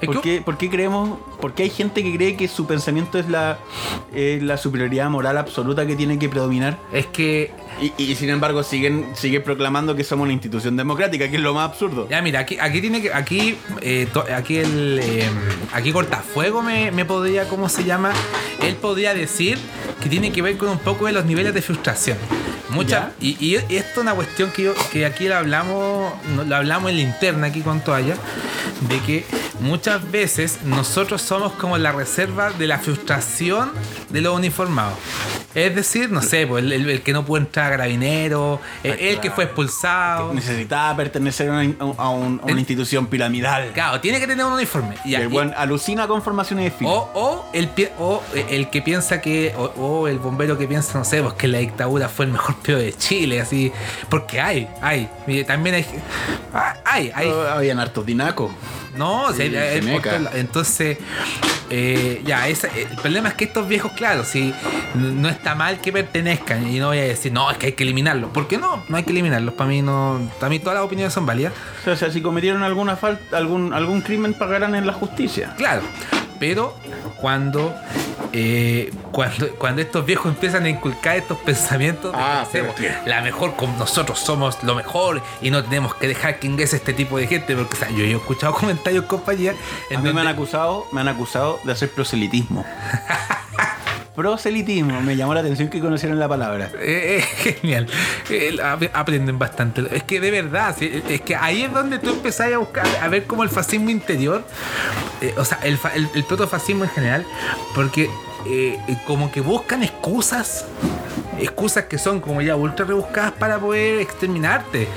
¿Por 0.05 0.21
qué, 0.21 0.43
por 0.45 0.59
qué 0.59 0.69
creemos, 0.69 1.17
por 1.41 1.55
qué 1.55 1.63
hay 1.63 1.71
gente 1.71 2.03
que 2.03 2.17
cree 2.17 2.37
que 2.37 2.49
su 2.49 2.67
pensamiento 2.67 3.21
es 3.21 3.29
la, 3.29 3.59
es 4.13 4.43
la 4.43 4.57
superioridad 4.57 5.09
moral 5.11 5.39
absoluta 5.39 5.87
que 5.87 5.95
tiene 5.95 6.19
que 6.19 6.29
predominar? 6.29 6.77
Es 6.93 7.07
que 7.07 7.53
Y, 7.81 7.93
y 7.97 8.17
sin 8.17 8.29
embargo 8.31 8.65
siguen, 8.65 9.07
siguen 9.15 9.45
proclamando 9.45 9.95
que 9.95 10.03
somos 10.03 10.25
una 10.25 10.33
institución 10.33 10.77
democrática, 10.77 11.29
que 11.31 11.37
es 11.37 11.43
lo 11.43 11.55
más 11.55 11.71
absurdo. 11.71 12.09
Ya, 12.09 12.21
mira, 12.21 12.41
aquí, 12.41 12.59
aquí 12.61 12.81
tiene 12.81 13.01
que. 13.01 13.15
Aquí, 13.15 13.57
eh, 13.81 14.09
to- 14.13 14.25
aquí 14.35 14.57
el. 14.57 14.99
eh, 15.01 15.31
aquí 15.73 15.93
Cortafuego 15.93 16.63
me, 16.63 16.91
me 16.91 17.05
podría, 17.05 17.49
¿cómo 17.49 17.69
se 17.69 17.85
llama? 17.85 18.11
Él 18.61 18.75
podría 18.75 19.15
decir 19.15 19.57
que 20.03 20.09
tiene 20.09 20.33
que 20.33 20.43
ver 20.43 20.57
con 20.59 20.69
un 20.69 20.79
poco 20.81 21.07
de 21.07 21.13
los 21.13 21.27
niveles 21.27 21.55
de 21.55 21.63
frustración. 21.63 22.19
Mucha, 22.73 23.13
y, 23.21 23.37
y 23.45 23.55
esto 23.57 23.71
es 23.71 23.99
una 23.99 24.15
cuestión 24.15 24.51
que, 24.51 24.63
yo- 24.65 24.75
que 24.93 25.05
aquí 25.07 25.29
lo 25.29 25.37
hablamos, 25.37 26.13
hablamos 26.55 26.91
en 26.91 26.97
la 26.97 27.03
interna 27.03 27.47
aquí 27.49 27.61
con 27.61 27.81
Toalla, 27.81 28.15
de 28.89 28.99
que 29.01 29.25
muchas 29.61 30.11
veces 30.11 30.59
nosotros 30.65 31.23
somos 31.23 31.53
como 31.53 31.79
la 31.79 31.93
reserva 31.93 32.51
de 32.51 32.67
la 32.67 32.79
frustración 32.79 33.71
de 34.09 34.21
los 34.21 34.35
uniformados. 34.37 34.95
Es 35.55 35.75
decir, 35.77 36.11
no 36.11 36.23
sé, 36.23 36.47
pues 36.47 36.65
el, 36.65 36.73
el- 36.73 36.89
el 36.89 37.03
que 37.03 37.13
no 37.13 37.27
puede 37.27 37.45
entrar 37.45 37.67
a 37.67 37.77
carabinero, 37.77 38.59
el, 38.83 38.93
el 38.99 39.21
que 39.21 39.31
fue 39.31 39.45
expulsado. 39.45 40.33
Necesitaba 40.33 40.97
pertenecer 40.97 41.51
a 41.51 41.53
una, 41.53 41.75
a 41.81 41.85
un- 41.85 41.97
a 42.41 42.45
una 42.45 42.53
El- 42.53 42.59
institución 42.59 43.07
piramidal. 43.07 43.71
Claro, 43.75 44.01
tiene 44.01 44.19
que 44.19 44.27
tener 44.27 44.47
un 44.47 44.55
uniforme. 44.55 44.95
Y 45.05 45.15
el 45.15 45.29
buen 45.29 45.53
alucina 45.55 46.07
con 46.09 46.23
formaciones 46.23 46.73
de 46.79 46.87
o, 46.87 47.11
o 47.15 47.51
el, 47.53 47.69
o 47.99 48.23
el 48.35 48.71
que 48.71 48.81
piensa 48.81 49.21
que, 49.21 49.53
o, 49.57 49.65
o 49.77 50.09
el 50.09 50.19
bombero 50.19 50.57
que 50.57 50.67
piensa, 50.67 50.99
no 50.99 51.05
sé, 51.05 51.23
pues 51.23 51.35
que 51.35 51.49
la 51.49 51.59
dictadura 51.59 52.09
fue 52.09 52.25
el 52.25 52.33
mejor 52.33 52.57
de 52.63 52.93
Chile, 52.95 53.41
así. 53.41 53.73
Porque 54.09 54.41
hay, 54.41 54.69
hay. 54.81 55.09
Y 55.27 55.45
también 55.45 55.77
hay. 55.77 55.87
Hay, 56.85 57.11
hay. 57.15 57.29
Oh, 57.29 57.43
Habían 57.49 57.79
hartos 57.81 58.05
dinacos. 58.07 58.53
No, 58.97 59.23
o 59.25 59.33
sea, 59.33 59.47
Sí, 59.49 59.57
hay- 59.57 59.81
entonces, 60.35 60.99
eh, 61.71 62.21
ya, 62.27 62.47
esa- 62.49 62.69
el 62.69 62.95
problema 62.99 63.31
es 63.31 63.35
que 63.35 63.45
estos 63.45 63.67
viejos, 63.67 63.93
claro, 63.93 64.23
si 64.23 64.53
no 64.95 65.31
está 65.31 65.55
mal 65.55 65.81
que 65.81 65.91
pertenezcan, 65.93 66.69
y 66.69 66.79
no 66.79 66.89
voy 66.89 66.99
a 66.99 67.05
decir, 67.05 67.33
no, 67.33 67.51
es 67.51 67.57
que 67.57 67.67
hay 67.67 67.73
que 67.73 67.85
eliminarlos. 67.85 68.31
¿Por 68.33 68.49
qué 68.49 68.59
no? 68.59 68.85
No 68.89 68.97
hay 68.99 69.05
que 69.05 69.11
eliminarlos. 69.13 69.55
Para 69.55 69.71
mí, 69.71 69.81
no, 69.81 70.21
para 70.39 70.51
mí 70.51 70.59
todas 70.59 70.75
las 70.75 70.85
opiniones 70.85 71.15
son 71.15 71.25
válidas. 71.25 71.55
O 71.87 71.97
sea, 71.97 72.11
si 72.11 72.21
cometieron 72.21 72.63
alguna 72.63 72.97
falta, 72.97 73.39
algún, 73.39 73.73
algún 73.73 74.03
crimen, 74.03 74.35
pagarán 74.35 74.75
en 74.75 74.87
la 74.87 74.93
justicia. 74.93 75.55
Claro, 75.57 75.81
pero 76.43 76.75
cuando, 77.21 77.73
eh, 78.33 78.93
cuando, 79.13 79.49
cuando 79.51 79.81
estos 79.81 80.05
viejos 80.05 80.27
empiezan 80.27 80.65
a 80.65 80.69
inculcar 80.69 81.17
estos 81.17 81.39
pensamientos 81.39 82.11
de 82.11 82.19
Ah, 82.21 82.45
que 82.51 82.59
pero 82.59 82.73
hacemos 82.73 83.07
la 83.07 83.21
mejor, 83.21 83.55
como 83.55 83.79
nosotros 83.79 84.19
somos 84.19 84.61
lo 84.65 84.75
mejor 84.75 85.23
y 85.41 85.53
no 85.53 85.63
tenemos 85.63 85.95
que 85.95 86.09
dejar 86.09 86.41
que 86.41 86.49
ingrese 86.49 86.75
este 86.75 86.95
tipo 86.95 87.17
de 87.17 87.29
gente, 87.29 87.55
porque 87.55 87.77
o 87.77 87.79
sea, 87.79 87.91
yo, 87.91 87.99
yo 87.99 88.05
he 88.05 88.21
escuchado 88.21 88.55
comentarios, 88.61 89.05
compañía, 89.05 89.55
en 89.89 89.99
A 89.99 90.03
mí 90.03 90.13
me 90.13 90.21
han 90.21 90.27
acusado, 90.27 90.89
me 90.91 91.01
han 91.01 91.07
acusado 91.07 91.61
de 91.63 91.71
hacer 91.71 91.93
proselitismo. 91.93 92.67
proselitismo, 94.15 95.01
me 95.01 95.17
llamó 95.17 95.35
la 95.35 95.41
atención 95.41 95.69
que 95.69 95.81
conocieron 95.81 96.19
la 96.19 96.29
palabra. 96.29 96.71
Eh, 96.81 97.19
eh, 97.19 97.23
genial. 97.61 97.87
Eh, 98.31 98.57
ap- 98.63 98.91
aprenden 98.95 99.39
bastante. 99.39 99.85
Es 99.91 100.03
que 100.05 100.21
de 100.21 100.31
verdad, 100.31 100.75
es 100.83 101.21
que 101.23 101.35
ahí 101.37 101.63
es 101.63 101.73
donde 101.73 101.99
tú 101.99 102.11
empezás 102.11 102.53
a 102.53 102.59
buscar, 102.59 102.87
a 103.01 103.09
ver 103.09 103.25
como 103.25 103.43
el 103.43 103.49
fascismo 103.49 103.91
interior, 103.91 104.45
eh, 105.21 105.35
o 105.39 105.45
sea, 105.45 105.59
el, 105.63 105.79
fa- 105.79 105.95
el, 105.95 106.09
el 106.15 106.25
protofascismo 106.25 106.85
en 106.85 106.91
general, 106.91 107.27
porque 107.75 108.11
eh, 108.47 108.79
como 109.07 109.31
que 109.33 109.41
buscan 109.41 109.83
excusas, 109.83 110.67
excusas 111.39 111.85
que 111.85 111.97
son 111.99 112.21
como 112.21 112.43
ya 112.43 112.55
ultra 112.57 112.85
rebuscadas 112.85 113.33
para 113.33 113.59
poder 113.59 114.01
exterminarte. 114.01 114.89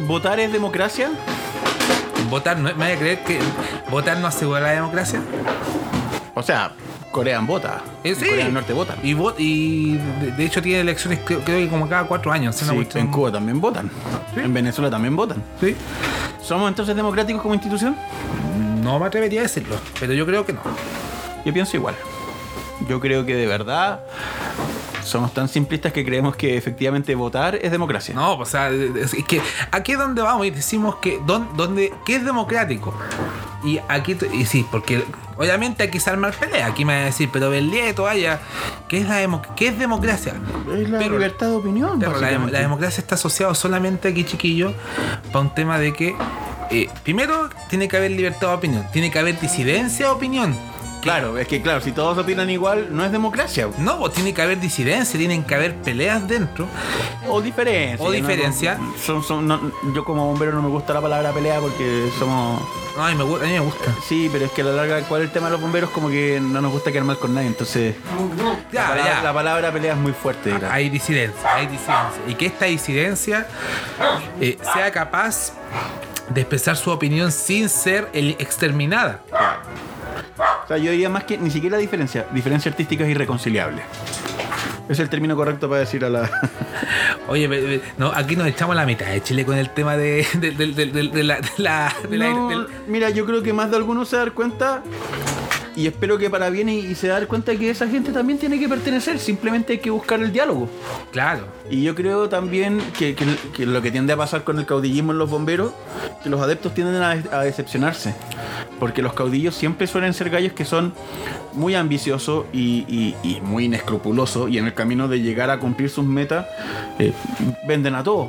¿Votar 0.00 0.40
es 0.40 0.52
democracia? 0.52 1.10
Votar, 2.30 2.56
¿no? 2.56 2.70
¿me 2.70 2.74
vaya 2.74 2.94
a 2.94 2.98
creer 2.98 3.24
que 3.24 3.38
votar 3.90 4.18
no 4.18 4.26
asegura 4.26 4.60
la 4.60 4.70
democracia? 4.72 5.20
O 6.34 6.42
sea, 6.42 6.72
Corea 7.12 7.38
vota. 7.40 7.82
Eh, 8.02 8.14
sí. 8.16 8.24
Corea 8.26 8.44
del 8.46 8.54
Norte 8.54 8.72
votan. 8.72 8.96
Y, 9.02 9.14
vot- 9.14 9.34
y 9.38 9.96
de, 10.36 10.44
hecho 10.44 10.60
tiene 10.62 10.80
elecciones 10.80 11.20
creo, 11.24 11.40
creo 11.40 11.58
que 11.58 11.68
como 11.68 11.88
cada 11.88 12.04
cuatro 12.04 12.32
años. 12.32 12.56
Sí, 12.56 12.64
en 12.94 13.08
Cuba 13.08 13.30
también 13.30 13.60
votan. 13.60 13.90
Sí. 14.34 14.40
En 14.40 14.52
Venezuela 14.52 14.90
también 14.90 15.14
votan. 15.14 15.42
Sí. 15.60 15.76
¿Somos 16.42 16.68
entonces 16.68 16.96
democráticos 16.96 17.40
como 17.42 17.54
institución? 17.54 17.94
No 18.82 18.98
me 18.98 19.06
atrevería 19.06 19.40
a 19.40 19.42
decirlo, 19.44 19.76
pero 20.00 20.12
yo 20.12 20.26
creo 20.26 20.44
que 20.44 20.54
no. 20.54 20.60
Yo 21.44 21.52
pienso 21.52 21.76
igual. 21.76 21.94
Yo 22.88 22.98
creo 22.98 23.24
que 23.24 23.36
de 23.36 23.46
verdad 23.46 24.00
somos 25.04 25.32
tan 25.34 25.48
simplistas 25.48 25.92
que 25.92 26.04
creemos 26.04 26.34
que 26.36 26.56
efectivamente 26.56 27.14
votar 27.14 27.56
es 27.56 27.70
democracia. 27.70 28.14
No, 28.14 28.34
o 28.38 28.44
sea, 28.44 28.70
es 28.70 29.12
que 29.26 29.40
aquí 29.70 29.92
es 29.92 29.98
donde 29.98 30.22
vamos 30.22 30.46
y 30.46 30.50
decimos 30.50 30.96
que 30.96 31.20
don- 31.26 31.48
donde, 31.56 31.92
¿qué 32.06 32.16
es 32.16 32.24
democrático? 32.24 32.94
Y 33.64 33.78
aquí, 33.88 34.16
y 34.32 34.44
sí, 34.46 34.66
porque 34.70 35.04
obviamente 35.36 35.82
aquí 35.82 35.98
se 36.00 36.10
arma 36.10 36.30
pelea. 36.30 36.66
Aquí 36.66 36.84
me 36.84 36.94
va 36.94 37.00
a 37.02 37.04
decir, 37.06 37.28
pero 37.32 37.50
Berlieto, 37.50 38.04
vaya, 38.04 38.40
¿qué 38.88 38.98
es, 38.98 39.08
la 39.08 39.16
demo- 39.18 39.42
¿qué 39.56 39.68
es 39.68 39.78
democracia? 39.78 40.34
Es 40.76 40.88
la 40.90 40.98
Pero- 40.98 41.12
libertad 41.14 41.48
de 41.48 41.56
opinión. 41.56 41.98
Pero 41.98 42.12
la, 42.12 42.16
dem- 42.18 42.20
básicamente. 42.22 42.52
la 42.52 42.58
democracia 42.60 43.00
está 43.00 43.14
asociada 43.16 43.54
solamente 43.54 44.08
aquí, 44.08 44.24
chiquillo, 44.24 44.72
para 45.32 45.40
un 45.40 45.54
tema 45.54 45.78
de 45.78 45.92
que, 45.92 46.14
eh, 46.70 46.88
primero, 47.02 47.48
tiene 47.68 47.88
que 47.88 47.96
haber 47.96 48.10
libertad 48.12 48.48
de 48.48 48.54
opinión, 48.54 48.86
tiene 48.92 49.10
que 49.10 49.18
haber 49.18 49.38
disidencia 49.40 50.06
de 50.06 50.12
opinión. 50.12 50.56
Claro, 51.02 51.36
es 51.36 51.48
que 51.48 51.60
claro, 51.60 51.80
si 51.80 51.90
todos 51.92 52.16
opinan 52.16 52.48
igual, 52.48 52.86
no 52.90 53.04
es 53.04 53.10
democracia. 53.12 53.68
No, 53.78 53.98
pues 53.98 54.12
tiene 54.14 54.32
que 54.32 54.40
haber 54.40 54.60
disidencia, 54.60 55.18
tienen 55.18 55.42
que 55.42 55.54
haber 55.54 55.74
peleas 55.74 56.26
dentro. 56.28 56.66
O 57.28 57.40
diferencia. 57.40 58.02
O 58.04 58.08
¿no? 58.08 58.12
diferencia. 58.12 58.78
No, 58.78 58.94
son- 59.04 59.22
son- 59.24 59.46
no- 59.48 59.72
yo 59.94 60.04
como 60.04 60.26
bombero 60.26 60.52
no 60.52 60.62
me 60.62 60.68
gusta 60.68 60.92
la 60.94 61.00
palabra 61.00 61.32
pelea 61.32 61.58
porque 61.60 62.08
somos... 62.18 62.62
Ay, 62.98 63.14
me, 63.16 63.24
gu- 63.24 63.40
a 63.40 63.44
mí 63.46 63.52
me 63.52 63.60
gusta. 63.60 63.86
Sí, 64.06 64.28
pero 64.30 64.44
es 64.44 64.52
que 64.52 64.60
a 64.60 64.64
la 64.66 64.72
larga, 64.72 65.00
¿cuál 65.08 65.22
es 65.22 65.28
el 65.28 65.32
tema 65.32 65.46
de 65.46 65.52
los 65.52 65.60
bomberos? 65.60 65.90
Como 65.90 66.08
que 66.08 66.38
no 66.40 66.60
nos 66.60 66.70
gusta 66.70 66.92
quedar 66.92 67.04
mal 67.04 67.18
con 67.18 67.34
nadie. 67.34 67.48
Entonces, 67.48 67.96
Ya, 68.70 68.82
la, 68.82 68.88
palabra, 68.88 69.12
ya. 69.16 69.22
la 69.22 69.32
palabra 69.34 69.72
pelea 69.72 69.92
es 69.94 69.98
muy 69.98 70.12
fuerte. 70.12 70.54
Hay 70.70 70.88
disidencia, 70.88 71.54
hay 71.54 71.66
disidencia. 71.66 72.22
Y 72.28 72.34
que 72.34 72.46
esta 72.46 72.66
disidencia 72.66 73.46
eh, 74.40 74.56
sea 74.74 74.90
capaz 74.92 75.52
de 76.28 76.42
expresar 76.42 76.76
su 76.76 76.90
opinión 76.90 77.32
sin 77.32 77.68
ser 77.68 78.08
el- 78.12 78.36
exterminada. 78.38 79.20
Sea, 80.72 80.78
yo 80.82 80.90
diría 80.90 81.10
más 81.10 81.24
que 81.24 81.36
ni 81.36 81.50
siquiera 81.50 81.76
diferencia. 81.76 82.24
Diferencia 82.32 82.70
artística 82.70 83.04
es 83.04 83.10
irreconciliable. 83.10 83.82
Es 84.88 84.98
el 84.98 85.08
término 85.10 85.36
correcto 85.36 85.68
para 85.68 85.80
decir 85.80 86.02
a 86.04 86.08
la... 86.08 86.30
Oye, 87.28 87.80
no, 87.98 88.10
aquí 88.14 88.36
nos 88.36 88.46
echamos 88.46 88.74
la 88.74 88.84
mitad 88.86 89.06
de 89.06 89.22
Chile 89.22 89.44
con 89.44 89.56
el 89.56 89.70
tema 89.70 89.96
de, 89.96 90.26
de- 90.34 90.50
de- 90.52 91.22
la... 91.24 91.40
la- 91.58 91.94
la- 92.10 92.30
No, 92.30 92.66
mira, 92.88 93.10
yo 93.10 93.24
creo 93.26 93.42
que 93.42 93.52
más 93.52 93.70
de 93.70 93.76
alguno 93.76 94.04
se 94.06 94.16
dar 94.16 94.32
cuenta 94.32 94.82
y 95.76 95.86
espero 95.86 96.18
que 96.18 96.28
para 96.30 96.50
bien 96.50 96.68
y, 96.68 96.78
y 96.80 96.94
se 96.94 97.08
dar 97.08 97.26
cuenta 97.26 97.54
que 97.56 97.70
esa 97.70 97.88
gente 97.88 98.12
también 98.12 98.38
tiene 98.38 98.58
que 98.58 98.68
pertenecer, 98.68 99.18
simplemente 99.18 99.74
hay 99.74 99.78
que 99.78 99.90
buscar 99.90 100.20
el 100.20 100.32
diálogo. 100.32 100.68
Claro. 101.12 101.46
Y 101.70 101.82
yo 101.82 101.94
creo 101.94 102.28
también 102.28 102.80
que, 102.98 103.14
que- 103.14 103.26
que 103.54 103.66
lo 103.66 103.80
que 103.82 103.90
tiende 103.90 104.12
a 104.12 104.16
pasar 104.16 104.44
con 104.44 104.58
el 104.58 104.66
caudillismo 104.66 105.12
en 105.12 105.18
los 105.18 105.30
bomberos, 105.30 105.72
que 106.22 106.28
los 106.30 106.40
adeptos 106.40 106.74
tienden 106.74 107.02
a, 107.02 107.10
a 107.10 107.40
decepcionarse. 107.42 108.14
Porque 108.78 109.00
los 109.02 109.12
caudillos 109.14 109.54
siempre 109.54 109.86
suelen 109.86 110.12
ser 110.12 110.28
gallos 110.28 110.52
que 110.54 110.64
son 110.64 110.92
muy 111.52 111.74
ambiciosos 111.74 112.46
y, 112.52 112.84
y- 112.88 113.16
y 113.22 113.40
muy 113.40 113.66
inescrupulosos. 113.66 114.50
Y 114.50 114.58
en 114.58 114.66
el 114.66 114.74
camino 114.74 115.06
de 115.08 115.20
llegar 115.20 115.50
a 115.50 115.58
cumplir 115.58 115.88
sus 115.90 116.04
metas, 116.04 116.46
eh, 116.98 117.12
venden 117.66 117.94
a 117.94 118.02
todo. 118.02 118.28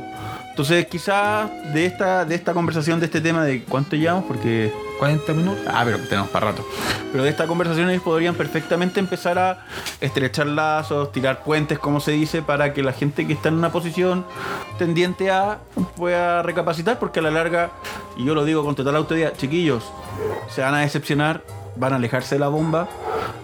Entonces 0.53 0.85
quizás 0.85 1.49
de 1.73 1.87
esta, 1.87 2.25
de 2.25 2.35
esta 2.35 2.53
conversación, 2.53 2.99
de 2.99 3.07
este 3.07 3.21
tema 3.21 3.43
de 3.43 3.63
cuánto 3.63 3.95
llevamos, 3.95 4.25
porque 4.25 4.71
40 4.99 5.33
minutos. 5.33 5.63
Ah, 5.67 5.81
pero 5.83 5.97
tenemos 5.97 6.29
para 6.29 6.51
rato. 6.51 6.63
Pero 7.11 7.23
de 7.23 7.31
estas 7.31 7.47
conversaciones 7.47 7.99
podrían 8.01 8.35
perfectamente 8.35 8.99
empezar 8.99 9.39
a 9.39 9.65
estrechar 9.99 10.45
lazos, 10.45 11.11
tirar 11.11 11.43
puentes, 11.43 11.79
como 11.79 11.99
se 11.99 12.11
dice, 12.11 12.43
para 12.43 12.71
que 12.71 12.83
la 12.83 12.93
gente 12.93 13.25
que 13.25 13.33
está 13.33 13.49
en 13.49 13.55
una 13.55 13.71
posición 13.71 14.25
tendiente 14.77 15.31
a 15.31 15.57
pueda 15.97 16.43
recapacitar, 16.43 16.99
porque 16.99 17.17
a 17.17 17.23
la 17.23 17.31
larga, 17.31 17.71
y 18.15 18.23
yo 18.23 18.35
lo 18.35 18.45
digo 18.45 18.63
con 18.63 18.75
total 18.75 18.95
autoridad, 18.95 19.33
chiquillos, 19.35 19.83
se 20.49 20.61
van 20.61 20.75
a 20.75 20.81
decepcionar, 20.81 21.41
van 21.77 21.93
a 21.93 21.95
alejarse 21.95 22.35
de 22.35 22.39
la 22.39 22.49
bomba, 22.49 22.87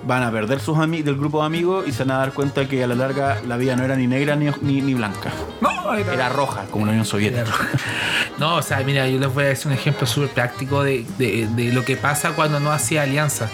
van 0.03 0.22
a 0.22 0.32
perder 0.32 0.60
sus 0.60 0.78
amigos 0.78 1.07
del 1.07 1.16
grupo 1.16 1.39
de 1.39 1.47
amigos 1.47 1.88
y 1.88 1.91
se 1.91 2.03
van 2.03 2.12
a 2.12 2.20
dar 2.20 2.34
cuenta 2.34 2.68
que 2.68 2.84
a 2.84 2.88
la 2.88 2.93
larga 2.93 3.41
la 3.47 3.57
vida 3.57 3.76
no 3.76 3.84
era 3.84 3.95
ni 3.95 4.05
negra 4.05 4.36
ni, 4.36 4.51
ni, 4.62 4.84
ni 4.84 4.93
blanca. 4.93 5.32
No, 5.60 5.69
Era 5.96 6.30
roja, 6.30 6.66
como 6.72 6.86
la 6.86 6.92
Unión 6.92 7.06
Soviética. 7.06 7.46
No, 8.40 8.56
o 8.56 8.62
sea, 8.62 8.80
mira, 8.86 9.06
yo 9.10 9.20
les 9.20 9.34
voy 9.34 9.44
a 9.44 9.48
decir 9.50 9.68
un 9.68 9.74
ejemplo 9.74 10.08
súper 10.08 10.30
práctico 10.30 10.82
de, 10.82 11.06
de- 11.18 11.46
de 11.58 11.74
lo 11.74 11.84
que 11.84 11.98
pasa 11.98 12.32
cuando 12.32 12.62
no 12.62 12.72
hacía 12.72 13.02
alianza. 13.02 13.50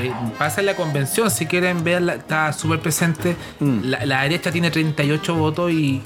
Eh, 0.00 0.10
pasa 0.38 0.60
en 0.60 0.66
la 0.66 0.74
convención, 0.74 1.30
si 1.30 1.44
quieren 1.44 1.84
verla, 1.84 2.14
está 2.14 2.50
súper 2.54 2.80
presente. 2.80 3.36
Mm. 3.60 3.80
La, 3.82 4.06
la 4.06 4.22
derecha 4.22 4.50
tiene 4.50 4.70
38 4.70 5.34
votos 5.34 5.70
y 5.70 6.00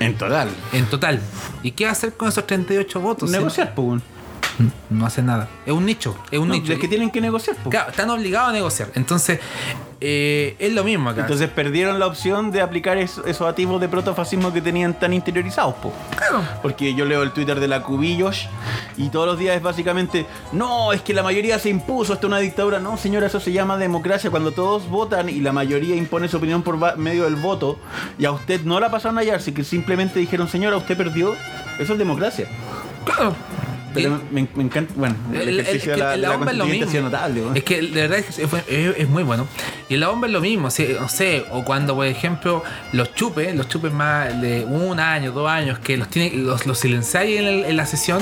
En 0.00 0.18
total. 0.18 0.50
en 0.74 0.84
total. 0.84 1.18
¿Y 1.62 1.70
qué 1.70 1.86
hacer 1.86 2.12
con 2.12 2.28
esos 2.28 2.46
38 2.46 3.00
votos? 3.00 3.30
Negociar, 3.30 3.74
pues. 3.74 3.86
bueno. 3.86 4.02
No, 4.90 5.06
hacen 5.06 5.24
nada. 5.26 5.48
Es 5.64 5.72
un 5.72 5.84
nicho, 5.86 6.14
es 6.30 6.38
un 6.38 6.48
No, 6.48 6.54
nicho. 6.54 6.72
es 6.74 6.78
que 6.78 6.88
tienen 6.88 7.10
que 7.10 7.22
negociar, 7.22 7.56
pues. 7.62 7.70
Claro, 7.74 7.90
están 7.90 8.10
obligados 8.10 8.50
a 8.50 8.52
negociar. 8.52 8.88
Entonces, 8.94 9.38
eh, 10.00 10.56
es 10.58 10.72
lo 10.72 10.84
mismo 10.84 11.10
acá. 11.10 11.22
Entonces 11.22 11.48
perdieron 11.48 11.98
la 11.98 12.06
opción 12.06 12.50
de 12.50 12.60
aplicar 12.60 12.98
es- 12.98 13.18
esos 13.26 13.48
atisbos 13.48 13.80
de 13.80 13.88
protofascismo 13.88 14.52
que 14.52 14.60
tenían 14.60 14.94
tan 14.98 15.12
interiorizados, 15.12 15.74
po. 15.76 15.92
claro. 16.16 16.42
Porque 16.62 16.94
yo 16.94 17.04
leo 17.04 17.22
el 17.22 17.32
Twitter 17.32 17.58
de 17.60 17.68
la 17.68 17.82
Cubillos 17.82 18.48
y 18.96 19.08
todos 19.08 19.26
los 19.26 19.38
días 19.38 19.56
es 19.56 19.62
básicamente, 19.62 20.26
no, 20.52 20.92
es 20.92 21.00
que 21.02 21.14
la 21.14 21.22
mayoría 21.22 21.58
se 21.58 21.68
impuso, 21.70 22.12
es 22.14 22.22
una 22.24 22.38
dictadura. 22.38 22.78
No, 22.78 22.96
señora, 22.96 23.26
eso 23.26 23.40
se 23.40 23.52
llama 23.52 23.76
democracia. 23.78 24.30
Cuando 24.30 24.52
todos 24.52 24.88
votan 24.88 25.28
y 25.28 25.40
la 25.40 25.52
mayoría 25.52 25.96
impone 25.96 26.28
su 26.28 26.36
opinión 26.36 26.62
por 26.62 26.96
medio 26.98 27.24
del 27.24 27.36
voto 27.36 27.78
y 28.18 28.24
a 28.24 28.32
usted 28.32 28.62
no 28.62 28.80
la 28.80 28.90
pasaron 28.90 29.18
a 29.18 29.20
hallar, 29.22 29.40
sino 29.40 29.56
que 29.56 29.64
simplemente 29.64 30.18
dijeron, 30.18 30.48
señora, 30.48 30.76
usted 30.76 30.96
perdió, 30.96 31.34
eso 31.78 31.92
es 31.92 31.98
democracia. 31.98 32.46
Claro. 33.04 33.34
Pero 33.96 34.20
me, 34.30 34.46
me 34.54 34.62
encanta, 34.62 34.94
bueno, 34.96 35.14
el, 35.32 35.40
El- 35.40 35.48
el- 35.48 35.60
ejercicio 35.60 35.94
que 35.94 36.00
de 36.00 36.04
la, 36.04 36.16
la 36.16 36.28
la 36.28 36.36
bomba 36.36 36.52
es 36.52 36.58
lo 36.58 36.64
ha 36.64 36.90
sido 36.90 37.02
notable. 37.02 37.40
¿no? 37.40 37.54
Es 37.54 37.64
que 37.64 37.82
de 37.82 38.00
verdad 38.08 38.18
es, 38.18 38.38
es, 38.38 38.48
es- 38.68 39.08
muy 39.08 39.22
bueno. 39.22 39.46
Y 39.88 39.94
en 39.94 40.00
la 40.00 40.08
bomba 40.08 40.26
es 40.26 40.32
lo 40.32 40.40
mismo. 40.40 40.68
no 41.00 41.08
sé, 41.08 41.44
o 41.52 41.64
cuando, 41.64 41.94
por 41.94 42.06
ejemplo, 42.06 42.62
los 42.92 43.14
chupes, 43.14 43.54
los 43.54 43.68
chupes 43.68 43.92
más 43.92 44.40
de 44.40 44.64
un 44.64 44.98
año, 45.00 45.32
dos 45.32 45.48
años, 45.50 45.78
que 45.78 45.96
los 45.96 46.08
tiene, 46.08 46.36
los, 46.36 46.66
los 46.66 46.78
silenciáis 46.78 47.38
en, 47.40 47.76
la 47.76 47.86
sesión 47.86 48.20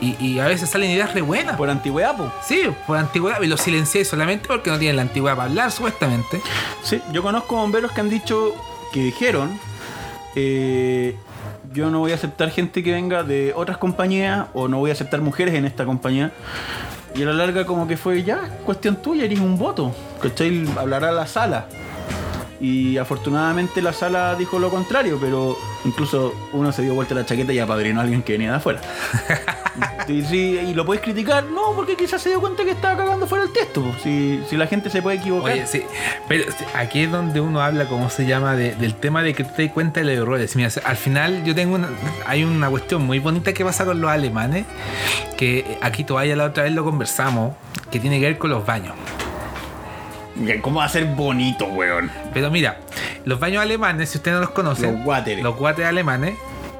y, 0.00 0.16
y 0.24 0.38
a 0.40 0.46
veces 0.46 0.68
salen 0.70 0.90
ideas 0.90 1.14
re 1.14 1.22
buenas. 1.22 1.56
Por 1.56 1.70
antigüedad, 1.70 2.16
po. 2.16 2.32
Sí, 2.46 2.62
por 2.86 2.96
antigüedad. 2.98 3.40
Y 3.42 3.46
los 3.46 3.60
silenciáis 3.60 4.08
solamente 4.08 4.48
porque 4.48 4.70
no 4.70 4.78
tienen 4.78 4.96
la 4.96 5.02
antigüedad 5.02 5.36
para 5.36 5.48
hablar, 5.48 5.70
supuestamente. 5.70 6.40
Sí, 6.82 7.00
yo 7.12 7.22
conozco 7.22 7.56
bomberos 7.56 7.92
que 7.92 8.00
han 8.00 8.10
dicho, 8.10 8.54
que 8.92 9.00
dijeron, 9.00 9.58
eh, 10.36 11.14
yo 11.74 11.90
no 11.90 11.98
voy 11.98 12.12
a 12.12 12.14
aceptar 12.14 12.50
gente 12.50 12.84
que 12.84 12.92
venga 12.92 13.24
de 13.24 13.52
otras 13.54 13.78
compañías 13.78 14.46
o 14.54 14.68
no 14.68 14.78
voy 14.78 14.90
a 14.90 14.92
aceptar 14.92 15.20
mujeres 15.20 15.54
en 15.54 15.64
esta 15.64 15.84
compañía. 15.84 16.30
Y 17.16 17.22
a 17.22 17.26
la 17.26 17.32
larga 17.32 17.66
como 17.66 17.86
que 17.88 17.96
fue 17.96 18.22
ya, 18.22 18.48
cuestión 18.64 18.96
tuya, 18.96 19.24
eres 19.24 19.40
un 19.40 19.58
voto. 19.58 19.92
¿Cachai? 20.22 20.66
Hablará 20.78 21.10
la 21.10 21.26
sala. 21.26 21.66
Y 22.60 22.96
afortunadamente 22.96 23.82
la 23.82 23.92
sala 23.92 24.36
dijo 24.36 24.58
lo 24.60 24.70
contrario, 24.70 25.18
pero 25.20 25.56
incluso 25.84 26.32
uno 26.52 26.70
se 26.70 26.82
dio 26.82 26.94
vuelta 26.94 27.14
la 27.14 27.26
chaqueta 27.26 27.52
y 27.52 27.58
apadrinó 27.58 28.00
a 28.00 28.04
alguien 28.04 28.22
que 28.22 28.32
venía 28.32 28.50
de 28.50 28.56
afuera. 28.56 28.80
Sí, 30.06 30.22
sí, 30.22 30.60
y 30.68 30.74
lo 30.74 30.84
puedes 30.84 31.02
criticar, 31.02 31.44
no, 31.44 31.72
porque 31.74 31.96
quizás 31.96 32.20
se 32.20 32.28
dio 32.28 32.38
cuenta 32.40 32.62
que 32.62 32.72
estaba 32.72 32.94
cagando 32.96 33.26
fuera 33.26 33.44
el 33.44 33.52
texto. 33.52 33.82
Si, 34.02 34.42
si 34.50 34.56
la 34.56 34.66
gente 34.66 34.90
se 34.90 35.00
puede 35.00 35.16
equivocar. 35.16 35.52
Oye, 35.54 35.66
sí, 35.66 35.82
pero 36.28 36.44
sí, 36.52 36.64
aquí 36.74 37.00
es 37.04 37.10
donde 37.10 37.40
uno 37.40 37.62
habla, 37.62 37.86
¿cómo 37.86 38.10
se 38.10 38.26
llama? 38.26 38.54
De- 38.54 38.74
del 38.74 38.94
tema 38.96 39.22
de 39.22 39.32
que 39.34 39.44
te 39.44 39.64
das 39.64 39.72
cuenta 39.72 40.00
de 40.00 40.06
los 40.06 40.14
errores. 40.22 40.54
Mira, 40.56 40.68
al 40.84 40.96
final 40.98 41.42
yo 41.44 41.54
tengo 41.54 41.76
una, 41.76 41.88
hay 42.26 42.44
una 42.44 42.68
cuestión 42.68 43.02
muy 43.06 43.18
bonita 43.18 43.54
que 43.54 43.64
pasa 43.64 43.86
con 43.86 43.98
los 44.00 44.10
alemanes, 44.10 44.66
que 45.38 45.78
aquí 45.80 46.04
todavía 46.04 46.36
la 46.36 46.44
otra 46.44 46.64
vez 46.64 46.72
lo 46.74 46.84
conversamos, 46.84 47.54
que 47.90 47.98
tiene 47.98 48.20
que 48.20 48.26
ver 48.26 48.38
con 48.38 48.50
los 48.50 48.64
baños. 48.66 48.94
¿Cómo 50.62 50.80
va 50.80 50.84
a 50.86 50.88
ser 50.88 51.06
bonito, 51.06 51.64
weón? 51.66 52.10
Pero 52.34 52.50
mira, 52.50 52.78
los 53.24 53.38
baños 53.40 53.62
alemanes, 53.62 54.10
si 54.10 54.18
ustedes 54.18 54.34
no 54.34 54.40
los 54.42 54.50
conocen, 54.50 54.96
Los 54.98 55.06
wateres. 55.06 55.42
los 55.44 55.58
wateres 55.58 55.88
alemanes 55.88 56.34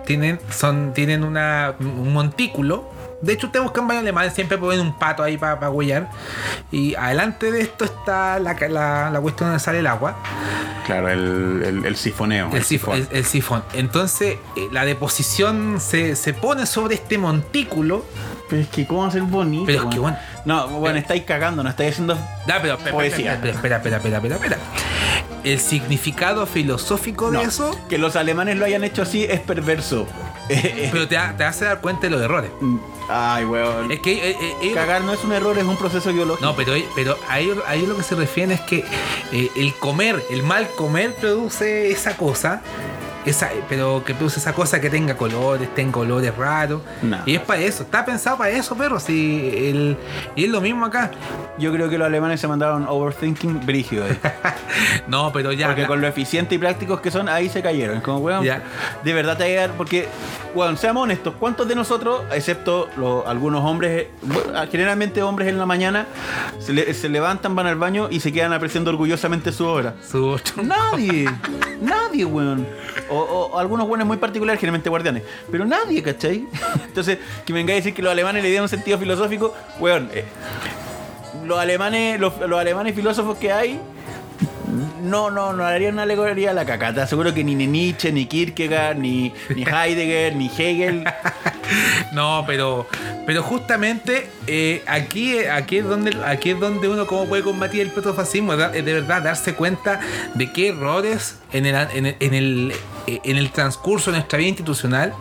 tienen, 0.07 0.39
son, 0.51 0.93
tienen 0.95 1.25
una, 1.25 1.75
un 1.81 2.13
montículo. 2.13 2.93
De 3.21 3.33
hecho, 3.33 3.47
ustedes 3.47 3.63
buscan 3.63 3.87
baño 3.89 4.01
alemán, 4.01 4.31
siempre 4.35 4.59
ponen 4.59 4.81
un 4.81 4.99
pato 4.99 5.23
ahí 5.23 5.39
para 5.39 5.71
huellar. 5.71 6.11
Y 6.71 6.95
adelante 6.95 7.51
de 7.51 7.63
esto 7.63 7.85
está 7.87 8.39
la, 8.39 8.53
la, 8.69 9.11
la 9.11 9.21
cuestión 9.21 9.49
donde 9.49 9.61
sale 9.65 9.79
el 9.79 9.87
agua. 9.87 10.17
Claro, 10.85 11.09
el, 11.09 11.63
el, 11.65 11.85
el 11.87 11.97
sifoneo. 11.97 12.51
El, 12.53 12.63
sif- 12.65 12.93
el- 12.93 13.09
el 13.11 13.25
sifón. 13.25 13.65
Entonces, 13.73 14.37
eh, 14.57 14.69
la 14.73 14.85
deposición 14.85 15.81
se, 15.81 16.17
se 16.17 16.35
pone 16.35 16.67
sobre 16.67 16.97
este 16.97 17.17
montículo. 17.17 18.05
Pero 18.51 18.61
es 18.61 18.69
que, 18.69 18.87
¿cómo 18.87 19.01
va 19.03 19.09
a 19.09 19.11
ser 19.11 19.23
bonito? 19.23 19.65
Pero 19.65 19.85
es 19.85 19.95
que, 19.95 19.99
bueno. 19.99 20.19
No, 20.45 20.69
bueno, 20.69 20.99
estáis 20.99 21.23
cagando, 21.23 21.63
no 21.63 21.71
estáis 21.71 21.93
haciendo. 21.93 22.15
Da, 22.47 22.61
pero, 22.61 22.77
Poesía. 22.77 23.35
espera, 23.35 23.55
espera, 23.77 23.97
espera, 23.97 24.19
espera. 24.19 24.59
El 25.45 25.61
significado 25.61 26.47
filosófico 26.47 27.31
de 27.31 27.37
No, 27.39 27.43
eso, 27.43 27.79
Que 27.89 27.99
los 27.99 28.17
alemanes 28.17 28.57
lo 28.57 28.65
hayan 28.65 28.83
hecho 28.83 29.03
así 29.03 29.25
es 29.25 29.41
perverso. 29.41 30.07
Eh, 30.49 30.61
eh, 30.65 30.89
pero 30.91 31.07
te, 31.07 31.17
te 31.37 31.45
hace 31.45 31.67
dar 31.67 31.81
cuenta 31.81 32.03
de 32.03 32.11
los 32.11 32.23
errores. 32.23 32.51
Ay, 33.09 33.45
weón. 33.45 33.91
Es 33.93 34.01
que 34.01 34.31
eh, 34.31 34.37
eh, 34.41 34.55
ellos- 34.63 34.75
Cagar 34.75 35.03
no 35.03 35.13
es 35.13 35.23
un 35.23 35.33
error, 35.33 35.57
es 35.59 35.65
un 35.65 35.77
proceso 35.77 36.13
biológico. 36.13 36.45
No, 36.47 36.57
pero, 36.57 36.73
pero 36.95 37.19
ahí, 37.29 37.51
ahí 37.67 37.85
lo 37.87 37.97
que 37.97 38.03
se 38.03 38.15
refiere 38.15 38.55
es 38.55 38.61
que 38.63 38.85
eh, 39.33 39.51
el 39.57 39.75
comer, 39.75 40.25
el 40.31 40.43
mal 40.43 40.67
comer 40.77 41.15
produce 41.15 41.91
esa 41.91 42.17
cosa. 42.17 42.63
Esa, 43.25 43.49
pero 43.68 44.03
que 44.05 44.14
produce 44.14 44.39
esa 44.39 44.53
cosa 44.53 44.81
que 44.81 44.91
tenga 44.91 45.16
colores, 45.16 45.75
tenga 45.75 45.99
olores 46.01 46.37
raros. 46.37 46.83
No. 47.03 47.18
Y 47.25 47.35
es 47.37 47.41
para 47.41 47.61
eso, 47.61 47.83
está 47.85 48.05
pensado 48.05 48.37
para 48.37 48.51
eso, 48.51 48.75
perro. 48.77 49.01
Si 49.01 49.51
el, 49.57 49.97
y 50.37 50.45
es 50.45 50.51
lo 50.51 50.61
mismo 50.61 50.85
acá. 50.87 51.11
Yo 51.59 51.72
creo 51.72 51.89
que 51.89 51.97
los 51.97 52.07
alemanes 52.07 52.41
se 52.41 52.49
mandaron 52.49 52.87
overthinking 52.89 53.64
brígido. 53.64 54.05
ahí. 54.05 54.18
No, 55.07 55.33
pero 55.33 55.53
ya. 55.53 55.66
Porque 55.68 55.83
la- 55.83 55.89
con 55.89 56.01
lo 56.01 56.07
eficientes 56.09 56.55
y 56.57 56.59
prácticos 56.59 57.01
que 57.01 57.11
son, 57.11 57.29
ahí 57.29 57.49
se 57.49 57.62
cayeron. 57.62 58.01
Como, 58.01 58.18
weón, 58.18 58.43
Ya. 58.45 58.62
de 59.05 59.12
verdad 59.12 59.37
te 59.37 59.49
llegar. 59.49 59.70
Porque, 59.77 60.09
weón, 60.55 60.77
seamos 60.77 61.05
honestos, 61.05 61.35
¿cuántos 61.39 61.68
de 61.68 61.75
nosotros, 61.75 62.22
excepto 62.33 62.89
los- 62.97 63.25
algunos 63.27 63.64
hombres, 63.64 64.07
generalmente 64.70 65.22
hombres 65.22 65.49
en 65.49 65.59
la 65.59 65.66
mañana, 65.66 66.07
se, 66.59 66.72
le- 66.72 66.93
se 66.95 67.09
levantan, 67.09 67.55
van 67.55 67.66
al 67.66 67.77
baño 67.77 68.09
y 68.11 68.20
se 68.20 68.33
quedan 68.33 68.53
apreciando 68.53 68.91
orgullosamente 68.91 69.53
su 69.53 69.66
obra? 69.66 69.95
su 70.11 70.39
Nadie, 70.62 71.29
nadie, 71.81 72.25
weón. 72.25 72.66
O, 73.15 73.59
algunos 73.59 73.87
buenos 73.87 74.07
muy 74.07 74.17
particulares, 74.17 74.61
generalmente 74.61 74.91
guardianes. 74.91 75.23
Pero 75.51 75.65
nadie, 75.65 76.03
¿cachai? 76.03 76.47
Entonces, 76.87 77.19
que 77.45 77.53
me 77.53 77.61
venga 77.61 77.73
a 77.73 77.77
decir 77.77 77.95
que 77.95 78.03
los 78.03 78.11
alemanes 78.11 78.43
le 78.43 78.49
dieron 78.49 78.65
un 78.65 78.69
sentido 78.69 78.99
filosófico, 78.99 79.55
weón. 79.81 80.11
eh, 80.12 80.25
los 81.45 81.59
alemanes, 81.59 82.21
los 82.21 82.33
alemanes 82.41 82.95
filósofos 82.95 83.37
que 83.39 83.53
hay, 83.53 83.81
no, 85.05 85.31
no, 85.31 85.53
no 85.53 85.65
harían 85.65 85.95
una 85.95 86.03
alegoría 86.03 86.51
a 86.51 86.55
la 86.55 86.65
caca. 86.65 86.93
Te 86.93 87.01
aseguro 87.03 87.33
que 87.35 87.45
ni 87.45 87.55
Nietzsche, 87.55 88.11
ni 88.13 88.27
Kierkegaard, 88.27 88.97
ni, 88.99 89.33
ni 89.55 89.63
Heidegger, 89.71 90.35
ni 90.37 90.47
Hegel. 90.57 91.05
No, 92.13 92.45
pero, 92.47 92.87
pero 93.27 93.43
justamente 93.43 94.29
eh, 94.47 94.83
aquí, 94.87 95.39
aquí, 95.47 95.79
es 95.79 95.85
donde, 95.87 96.15
aquí 96.25 96.51
es 96.51 96.61
donde 96.61 96.89
uno 96.89 97.07
cómo 97.07 97.27
puede 97.27 97.43
combatir 97.43 97.81
el 97.81 97.91
protofascismo, 97.91 98.53
es 98.53 98.75
es 98.75 98.85
de 98.85 98.93
verdad 98.93 99.23
darse 99.23 99.55
cuenta 99.55 99.99
de 100.35 100.53
qué 100.53 100.69
errores 100.69 101.39
en 101.53 101.65
el, 101.67 101.75
en 101.75 102.07
el, 102.07 102.17
en 102.21 102.35
el, 102.35 102.73
eh, 103.07 103.21
en 103.25 103.37
el 103.39 103.51
transcurso 103.51 104.11
de 104.13 104.19
nuestra 104.19 104.39
vida 104.39 104.49
institucional 104.51 105.15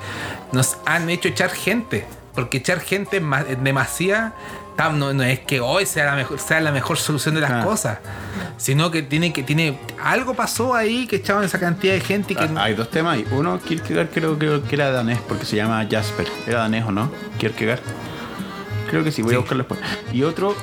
nos 0.52 0.78
han 0.86 1.10
hecho 1.10 1.30
echar 1.30 1.50
gente. 1.50 2.06
Porque 2.36 2.58
echar 2.58 2.80
gente 2.82 3.22
demasía 3.62 4.34
tam- 4.34 4.34
no, 4.78 5.14
no 5.14 5.24
es 5.24 5.40
que 5.40 5.60
hoy 5.60 5.86
sea 5.86 6.06
la 6.06 6.16
mejor, 6.16 6.40
sea 6.40 6.60
la 6.62 6.72
mejor 6.72 6.98
solución 6.98 7.36
de 7.36 7.42
las 7.42 7.52
Ah. 7.52 7.64
cosas, 7.64 8.00
sino 8.58 8.92
que 8.92 9.02
tiene 9.04 9.32
que 9.32 9.44
tiene 9.44 9.78
algo 10.04 10.34
pasó 10.34 10.74
ahí 10.74 11.08
que 11.08 11.18
echaban 11.18 11.44
esa 11.44 11.60
cantidad 11.60 11.94
de 11.94 12.02
gente 12.02 12.36
que 12.36 12.44
Ah, 12.44 12.64
Hay 12.64 12.74
dos 12.74 12.90
temas 12.90 13.16
ahí. 13.16 13.26
Uno, 13.32 13.60
Kierkegaard 13.60 14.10
creo, 14.10 14.38
creo 14.38 14.64
que 14.64 14.76
era 14.76 14.92
danés, 14.92 15.20
porque 15.28 15.46
se 15.46 15.56
llama 15.56 15.86
Jasper. 15.90 16.28
¿Era 16.48 16.60
danés 16.60 16.84
o 16.86 16.92
no? 16.92 17.12
Kierkegaard. 17.40 17.82
Creo 18.94 19.04
que 19.04 19.12
sí, 19.12 19.22
voy 19.24 19.32
Sí. 19.32 19.36
a 19.36 19.40
buscarlo 19.40 19.64
después. 19.68 19.80
Y 20.14 20.22
otro, 20.24 20.56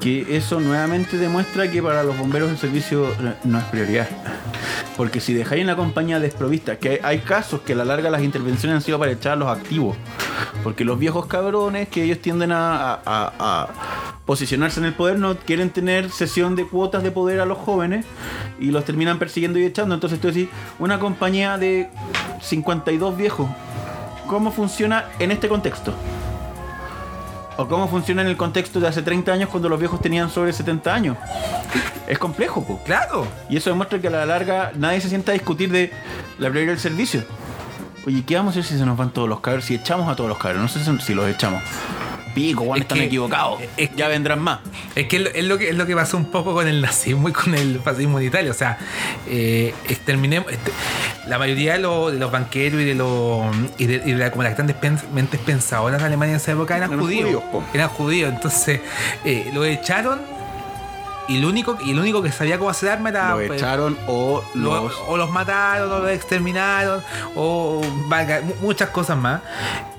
que 0.00 0.36
eso 0.36 0.58
nuevamente 0.60 1.18
demuestra 1.18 1.70
que 1.70 1.80
para 1.82 2.02
los 2.02 2.18
bomberos 2.18 2.50
el 2.50 2.58
servicio 2.58 3.06
eh, 3.10 3.34
no 3.44 3.58
es 3.58 3.64
prioridad. 3.64 4.08
Porque 4.96 5.20
si 5.20 5.34
dejáis 5.34 5.62
una 5.62 5.76
compañía 5.76 6.18
desprovista, 6.18 6.76
que 6.78 7.00
hay, 7.02 7.18
casos 7.20 7.60
que 7.60 7.74
a 7.74 7.76
la 7.76 7.84
larga 7.84 8.10
las 8.10 8.22
intervenciones 8.22 8.76
han 8.76 8.82
sido 8.82 8.98
para 8.98 9.12
echar 9.12 9.32
a 9.32 9.36
los 9.36 9.48
activos. 9.48 9.96
Porque 10.64 10.84
los 10.84 10.98
viejos 10.98 11.26
cabrones 11.26 11.88
que 11.88 12.02
ellos 12.02 12.18
tienden 12.20 12.50
a, 12.50 12.94
a- 12.94 13.00
a- 13.04 13.32
a 13.38 13.68
posicionarse 14.24 14.80
en 14.80 14.86
el 14.86 14.92
poder 14.94 15.18
no 15.20 15.36
quieren 15.36 15.70
tener 15.70 16.10
sesión 16.10 16.56
de 16.56 16.66
cuotas 16.66 17.04
de 17.04 17.12
poder 17.12 17.38
a 17.40 17.46
los 17.46 17.58
jóvenes 17.58 18.04
y 18.58 18.72
los 18.72 18.84
terminan 18.84 19.20
persiguiendo 19.20 19.58
y 19.60 19.64
echando. 19.64 19.94
Entonces 19.94 20.18
tú 20.20 20.26
decís, 20.28 20.48
una 20.80 20.98
compañía 20.98 21.56
de 21.58 21.88
52 22.42 23.16
viejos, 23.16 23.48
¿cómo 24.26 24.50
funciona 24.50 25.04
en 25.20 25.30
este 25.30 25.46
contexto? 25.48 25.94
¿O 27.58 27.66
cómo 27.68 27.88
funciona 27.88 28.22
en 28.22 28.28
el 28.28 28.36
contexto 28.36 28.80
de 28.80 28.88
hace 28.88 29.00
30 29.02 29.32
años 29.32 29.48
cuando 29.48 29.68
los 29.68 29.78
viejos 29.78 30.00
tenían 30.00 30.28
sobre 30.30 30.52
70 30.52 30.94
años? 30.94 31.16
Es 32.06 32.18
complejo, 32.18 32.62
po. 32.64 32.78
Claro. 32.84 33.26
Y 33.48 33.56
eso 33.56 33.70
demuestra 33.70 33.98
que 33.98 34.08
a 34.08 34.10
la 34.10 34.26
larga 34.26 34.72
nadie 34.76 35.00
se 35.00 35.08
sienta 35.08 35.32
a 35.32 35.34
discutir 35.34 35.70
de 35.72 35.90
la 36.38 36.50
prioridad 36.50 36.72
del 36.72 36.80
servicio. 36.80 37.24
Oye, 38.06 38.22
¿qué 38.24 38.36
vamos 38.36 38.56
a 38.56 38.60
hacer 38.60 38.72
si 38.72 38.78
se 38.78 38.84
nos 38.86 38.96
van 38.96 39.10
todos 39.10 39.28
los 39.28 39.40
cabros? 39.40 39.64
Si 39.64 39.74
echamos 39.74 40.08
a 40.08 40.14
todos 40.14 40.28
los 40.28 40.38
cabros, 40.38 40.60
no 40.62 40.68
sé 40.68 40.84
si- 40.84 40.98
si 41.04 41.14
los 41.14 41.28
echamos. 41.28 41.62
Pico, 42.36 42.64
bueno, 42.64 42.76
Es 42.76 42.82
están 42.82 42.98
que- 42.98 43.04
equivocados. 43.06 43.62
es 43.78 43.88
que- 43.88 43.96
ya 43.96 44.08
vendrán 44.08 44.40
más. 44.42 44.60
Es 44.94 45.06
que 45.08 45.16
es 45.34 45.44
lo- 45.44 45.56
que 45.56 45.70
es 45.70 45.74
lo 45.74 45.86
que 45.86 45.94
pasó 45.96 46.18
un 46.18 46.26
poco 46.30 46.52
con 46.52 46.68
el 46.68 46.82
nazismo 46.82 47.30
y 47.30 47.32
con 47.32 47.54
el 47.54 47.80
fascismo 47.80 48.20
en 48.20 48.26
Italia. 48.26 48.50
O 48.50 48.54
sea, 48.54 48.76
eh, 49.26 49.72
exterminemos. 49.88 50.52
este, 50.52 50.70
la 51.28 51.38
mayoría 51.38 51.72
de, 51.72 51.78
los- 51.78 52.12
de 52.12 52.18
los 52.18 52.30
banqueros 52.30 52.82
y 52.82 52.84
de 52.84 52.94
los 52.94 53.42
y 53.78 53.86
de, 53.86 53.94
y 54.04 54.12
de 54.12 54.18
la- 54.18 54.30
como 54.30 54.42
las 54.42 54.54
grandes 54.54 54.76
pen- 54.76 55.00
mentes 55.14 55.40
pensadoras 55.40 55.98
de 55.98 56.06
Alemania 56.06 56.32
en 56.34 56.36
esa 56.36 56.52
época 56.52 56.76
eran, 56.76 56.90
Eran 56.92 57.00
judíos. 57.02 57.42
eran 57.72 57.88
judíos. 57.88 58.32
Entonces, 58.34 58.80
eh, 59.24 59.50
lo 59.54 59.64
echaron 59.64 60.20
y 61.28 61.38
lo 61.38 61.48
único 61.48 61.76
y 61.84 61.90
el 61.90 61.98
único 61.98 62.22
que 62.22 62.30
sabía 62.32 62.58
cómo 62.58 62.70
hacer 62.70 62.90
arma 62.90 63.08
era 63.08 63.30
Los 63.36 63.46
pues, 63.46 63.60
echaron 63.60 63.96
o 64.06 64.42
lo- 64.54 64.84
los... 64.84 64.92
o 65.08 65.16
los 65.16 65.30
mataron, 65.30 65.90
o 65.92 65.98
los 66.00 66.10
exterminaron, 66.10 67.02
o 67.34 67.80
valga, 68.08 68.42
muchas 68.60 68.90
cosas 68.90 69.16
más. 69.18 69.40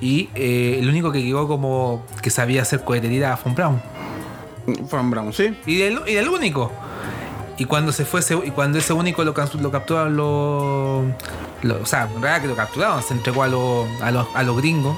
Y 0.01 0.29
eh, 0.35 0.77
el 0.79 0.87
único 0.89 1.11
que 1.11 1.21
llegó 1.21 1.47
como 1.47 2.03
que 2.21 2.29
sabía 2.29 2.61
hacer 2.61 2.83
cohetería 2.83 3.17
era 3.27 3.39
Von 3.43 3.55
Braun. 3.55 3.81
Von 4.91 5.09
Braun, 5.11 5.33
sí. 5.33 5.57
Y 5.65 5.77
del, 5.77 6.01
y 6.07 6.13
del 6.13 6.27
único. 6.29 6.71
Y 7.57 7.65
cuando 7.65 7.91
se 7.91 8.05
fue 8.05 8.21
y 8.45 8.51
cuando 8.51 8.77
ese 8.77 8.93
único 8.93 9.23
lo, 9.23 9.33
lo 9.59 9.71
capturaron 9.71 10.15
los. 10.15 11.05
los- 11.63 11.81
o 11.81 11.85
sea, 11.85 12.03
en 12.13 12.21
realidad 12.21 12.41
que 12.41 12.47
lo 12.47 12.55
capturaron, 12.55 13.01
se 13.01 13.13
entregó 13.13 13.43
a 13.43 13.47
los, 13.47 13.87
a 14.01 14.11
los, 14.11 14.27
a 14.33 14.43
los 14.43 14.57
gringos. 14.57 14.97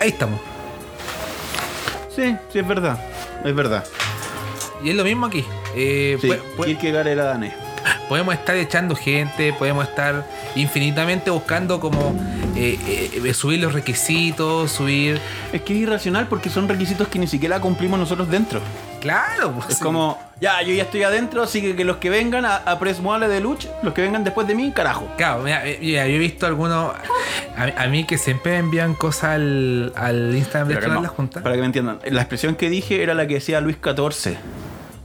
Ahí 0.00 0.08
estamos. 0.10 0.40
Sí, 2.14 2.36
sí, 2.52 2.58
es 2.58 2.66
verdad. 2.68 2.98
Es 3.44 3.54
verdad. 3.54 3.84
Y 4.84 4.90
es 4.90 4.96
lo 4.96 5.04
mismo 5.04 5.26
aquí. 5.26 5.44
Eh, 5.74 6.18
Sí, 6.20 6.28
pu- 6.28 6.40
pu- 6.56 6.64
Kierkegaard 6.64 7.06
era 7.08 7.24
danés. 7.24 7.52
podemos 8.08 8.34
estar 8.34 8.56
echando 8.56 8.94
gente, 8.94 9.52
podemos 9.54 9.88
estar 9.88 10.24
infinitamente 10.54 11.30
buscando 11.30 11.80
como 11.80 12.14
eh, 12.56 12.78
eh, 13.24 13.34
subir 13.34 13.60
los 13.60 13.72
requisitos, 13.72 14.70
subir. 14.70 15.20
Es 15.52 15.62
que 15.62 15.72
es 15.74 15.80
irracional 15.80 16.26
porque 16.28 16.50
son 16.50 16.68
requisitos 16.68 17.08
que 17.08 17.18
ni 17.18 17.26
siquiera 17.26 17.60
cumplimos 17.60 17.98
nosotros 17.98 18.28
dentro. 18.30 18.60
Claro, 19.00 19.52
pues, 19.52 19.70
Es 19.70 19.78
como, 19.78 20.18
ya, 20.42 20.60
yo 20.62 20.74
ya 20.74 20.82
estoy 20.82 21.04
adentro, 21.04 21.40
así 21.44 21.62
que, 21.62 21.76
que 21.76 21.84
los 21.84 21.98
que 21.98 22.10
vengan 22.10 22.44
a, 22.44 22.56
a 22.56 22.78
Press 22.80 23.00
de 23.00 23.40
Luch, 23.40 23.66
los 23.84 23.94
que 23.94 24.02
vengan 24.02 24.24
después 24.24 24.48
de 24.48 24.56
mí, 24.56 24.72
carajo. 24.72 25.08
Claro, 25.16 25.40
mira, 25.44 25.64
eh, 25.64 25.78
mira, 25.80 26.08
yo 26.08 26.16
he 26.16 26.18
visto 26.18 26.46
algunos. 26.46 26.92
A, 27.56 27.82
a 27.84 27.86
mí 27.86 28.04
que 28.04 28.18
siempre 28.18 28.56
envían 28.56 28.94
cosas 28.94 29.36
al, 29.36 29.92
al 29.94 30.34
Instagram 30.34 30.68
de 30.68 30.88
las 31.00 31.10
juntas. 31.12 31.44
Para 31.44 31.54
que 31.54 31.60
me 31.60 31.66
entiendan, 31.66 32.00
la 32.04 32.22
expresión 32.22 32.56
que 32.56 32.68
dije 32.70 33.04
era 33.04 33.14
la 33.14 33.28
que 33.28 33.34
decía 33.34 33.60
Luis 33.60 33.76
XIV. 33.80 34.36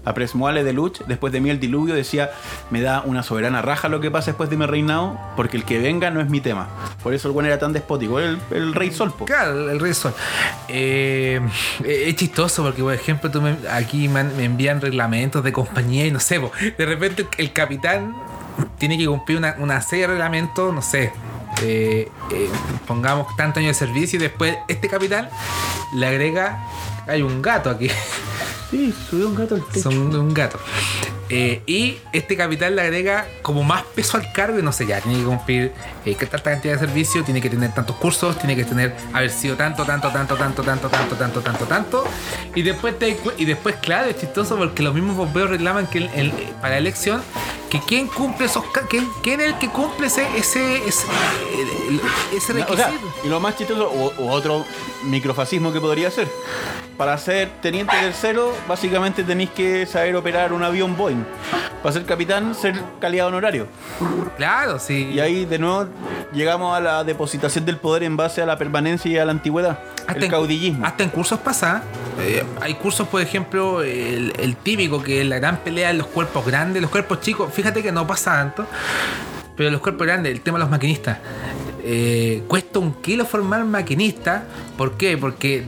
A 0.08 0.14
Presmuale 0.14 0.64
de 0.64 0.72
Luch, 0.72 1.00
después 1.06 1.34
de 1.34 1.42
mí 1.42 1.50
el 1.50 1.60
diluvio, 1.60 1.94
decía: 1.94 2.32
Me 2.70 2.80
da 2.82 3.02
una 3.02 3.24
soberana 3.24 3.62
raja 3.62 3.90
lo 3.90 4.00
que 4.00 4.10
pasa 4.10 4.28
después 4.28 4.50
de 4.50 4.56
mi 4.56 4.66
reinado, 4.66 5.20
porque 5.36 5.58
el 5.58 5.66
que 5.66 5.80
venga 5.80 6.10
no 6.12 6.22
es 6.22 6.30
mi 6.30 6.40
tema. 6.40 6.70
Por 7.04 7.14
eso 7.14 7.28
el 7.28 7.34
buen 7.34 7.46
era 7.46 7.60
tan 7.60 7.74
despótico, 7.74 8.18
el, 8.20 8.40
rey 8.74 8.92
sol. 8.92 9.14
Claro, 9.26 9.70
el 9.70 9.80
Rey 9.80 9.94
Sol. 9.94 10.14
Eh, 10.70 11.42
es 11.84 12.16
chistoso 12.16 12.64
porque, 12.64 12.82
por 12.82 12.94
ejemplo, 12.94 13.30
tú 13.30 13.42
me- 13.42 13.58
aquí 13.70 14.08
me, 14.08 14.22
envían 14.44 14.80
reglamentos 14.80 15.44
de 15.44 15.52
compañía 15.52 16.06
y 16.06 16.12
no 16.12 16.20
sé, 16.22 16.40
de 16.78 16.86
repente 16.86 17.28
el 17.38 17.52
capitán 17.52 18.16
tiene 18.78 18.98
que 18.98 19.08
cumplir 19.08 19.42
una, 19.58 19.82
serie 19.82 20.08
de 20.08 20.14
reglamentos, 20.14 20.74
no 20.74 20.82
sé. 20.82 21.12
eh, 21.64 22.08
eh, 22.32 22.50
pongamos 22.86 23.36
tantos 23.36 23.62
años 23.62 23.78
de 23.80 23.88
servicio 23.88 24.20
y 24.20 24.22
después 24.22 24.56
este 24.68 24.88
capitán 24.88 25.28
le 25.96 26.06
agrega. 26.08 26.64
Hay 27.08 27.22
un 27.22 27.42
gato 27.42 27.70
aquí. 27.70 27.90
Sí, 28.70 28.94
subió 29.10 29.30
un 29.30 29.36
gato 29.36 29.56
al 29.56 29.66
techo. 29.66 29.84
Son 29.90 30.12
de 30.12 30.18
un 30.18 30.34
gato. 30.34 30.60
Eh, 31.30 31.62
y 31.66 31.98
este 32.14 32.36
capitán 32.38 32.76
le 32.76 32.82
agrega 32.82 33.26
como 33.42 33.64
más 33.64 33.84
peso 33.96 34.18
al 34.18 34.32
cargo 34.32 34.60
y 34.60 34.62
no 34.64 34.72
sé, 34.72 34.86
ya 34.88 35.02
tiene 35.02 35.20
que 35.20 35.26
cumplir 35.26 35.72
eh, 36.06 36.16
que 36.16 36.26
tanta 36.26 36.52
cantidad 36.52 36.74
de 36.74 36.80
servicio, 36.80 37.24
tiene 37.24 37.42
que 37.42 37.50
tener 37.50 37.74
tantos 37.74 37.96
cursos, 37.98 38.38
tiene 38.38 38.56
que 38.56 38.64
tener 38.64 38.96
haber 39.14 39.30
sido 39.30 39.56
tanto, 39.58 39.84
tanto, 39.86 40.10
tanto, 40.10 40.36
tanto, 40.36 40.64
tanto, 40.64 40.88
tanto, 40.90 41.16
tanto, 41.16 41.42
tanto, 41.42 41.66
tanto. 41.66 42.04
Y 42.56 42.62
después 42.62 42.98
te, 43.00 43.18
y 43.38 43.46
después, 43.46 43.76
claro, 43.78 44.10
es 44.10 44.18
chistoso 44.18 44.56
porque 44.58 44.84
los 44.84 44.94
mismos 44.94 45.18
bomberos 45.18 45.50
reclaman 45.50 45.88
que 45.88 45.98
el- 46.00 46.10
el- 46.16 46.32
para 46.62 46.72
la 46.76 46.78
elección 46.78 47.22
que 47.70 47.80
quién 47.82 48.08
cumple 48.08 48.46
esos 48.46 48.64
quién, 48.90 49.10
quién 49.22 49.42
es 49.42 49.48
el 49.48 49.58
que 49.58 49.70
cumple 49.70 50.08
ese 50.08 50.26
ese 50.38 50.84
O 52.54 52.56
requisito. 52.56 52.76
sea, 52.76 52.92
y 53.24 53.28
lo 53.28 53.40
más 53.40 53.58
chistoso, 53.58 53.90
o, 53.90 54.14
o 54.22 54.32
otro 54.32 54.66
microfascismo 55.04 55.72
que 55.72 55.82
podría 55.82 56.12
ser. 56.12 56.28
Para 56.98 57.18
ser 57.18 57.50
teniente 57.62 57.96
tercero, 57.96 58.54
básicamente 58.68 59.24
tenéis 59.24 59.52
que 59.52 59.86
saber 59.86 60.16
operar 60.16 60.52
un 60.52 60.64
avión 60.64 60.98
Boeing. 60.98 61.24
Para 61.88 62.00
ser 62.00 62.06
capitán, 62.06 62.54
ser 62.54 62.76
calidad 63.00 63.28
honorario. 63.28 63.66
claro, 64.36 64.78
sí. 64.78 65.10
Y 65.14 65.22
ahí 65.22 65.46
de 65.46 65.58
nuevo 65.58 65.88
llegamos 66.34 66.76
a 66.76 66.82
la 66.82 67.06
depositación 67.06 67.64
del 67.64 67.78
poder 67.78 68.04
en 68.04 68.18
base 68.18 68.42
a 68.42 68.46
la 68.46 68.58
permanencia 68.58 69.10
y 69.10 69.18
a 69.18 69.24
la 69.24 69.32
antigüedad. 69.32 69.80
el 70.14 70.22
en, 70.22 70.30
caudillismo. 70.30 70.86
hasta 70.86 71.06
en 71.06 71.10
cursos 71.10 71.40
pasa. 71.40 71.84
eh, 72.20 72.44
hay 72.60 72.74
cursos, 72.74 73.08
por 73.08 73.22
ejemplo, 73.22 73.84
el, 73.84 74.34
el 74.38 74.58
típico 74.58 75.02
que 75.02 75.22
es 75.22 75.28
la 75.28 75.40
gran 75.40 75.60
pelea 75.60 75.90
en 75.92 76.00
los 76.00 76.08
cuerpos 76.08 76.46
grandes, 76.46 76.82
los 76.82 76.92
cuerpos 76.92 77.22
chicos. 77.22 77.54
Fíjate 77.54 77.82
que 77.82 77.94
no 77.94 78.06
pasa 78.06 78.32
tanto. 78.34 78.66
Pero 79.56 79.70
los 79.70 79.80
cuerpos 79.80 80.06
grandes, 80.06 80.34
el 80.34 80.42
tema 80.42 80.58
de 80.58 80.66
los 80.66 80.70
maquinistas. 80.70 81.20
Eh, 81.90 82.44
cuesta 82.50 82.80
un 82.80 82.96
kilo 83.02 83.26
formar 83.26 83.64
maquinista. 83.64 84.44
¿Por 84.78 84.98
qué? 84.98 85.18
Porque 85.18 85.64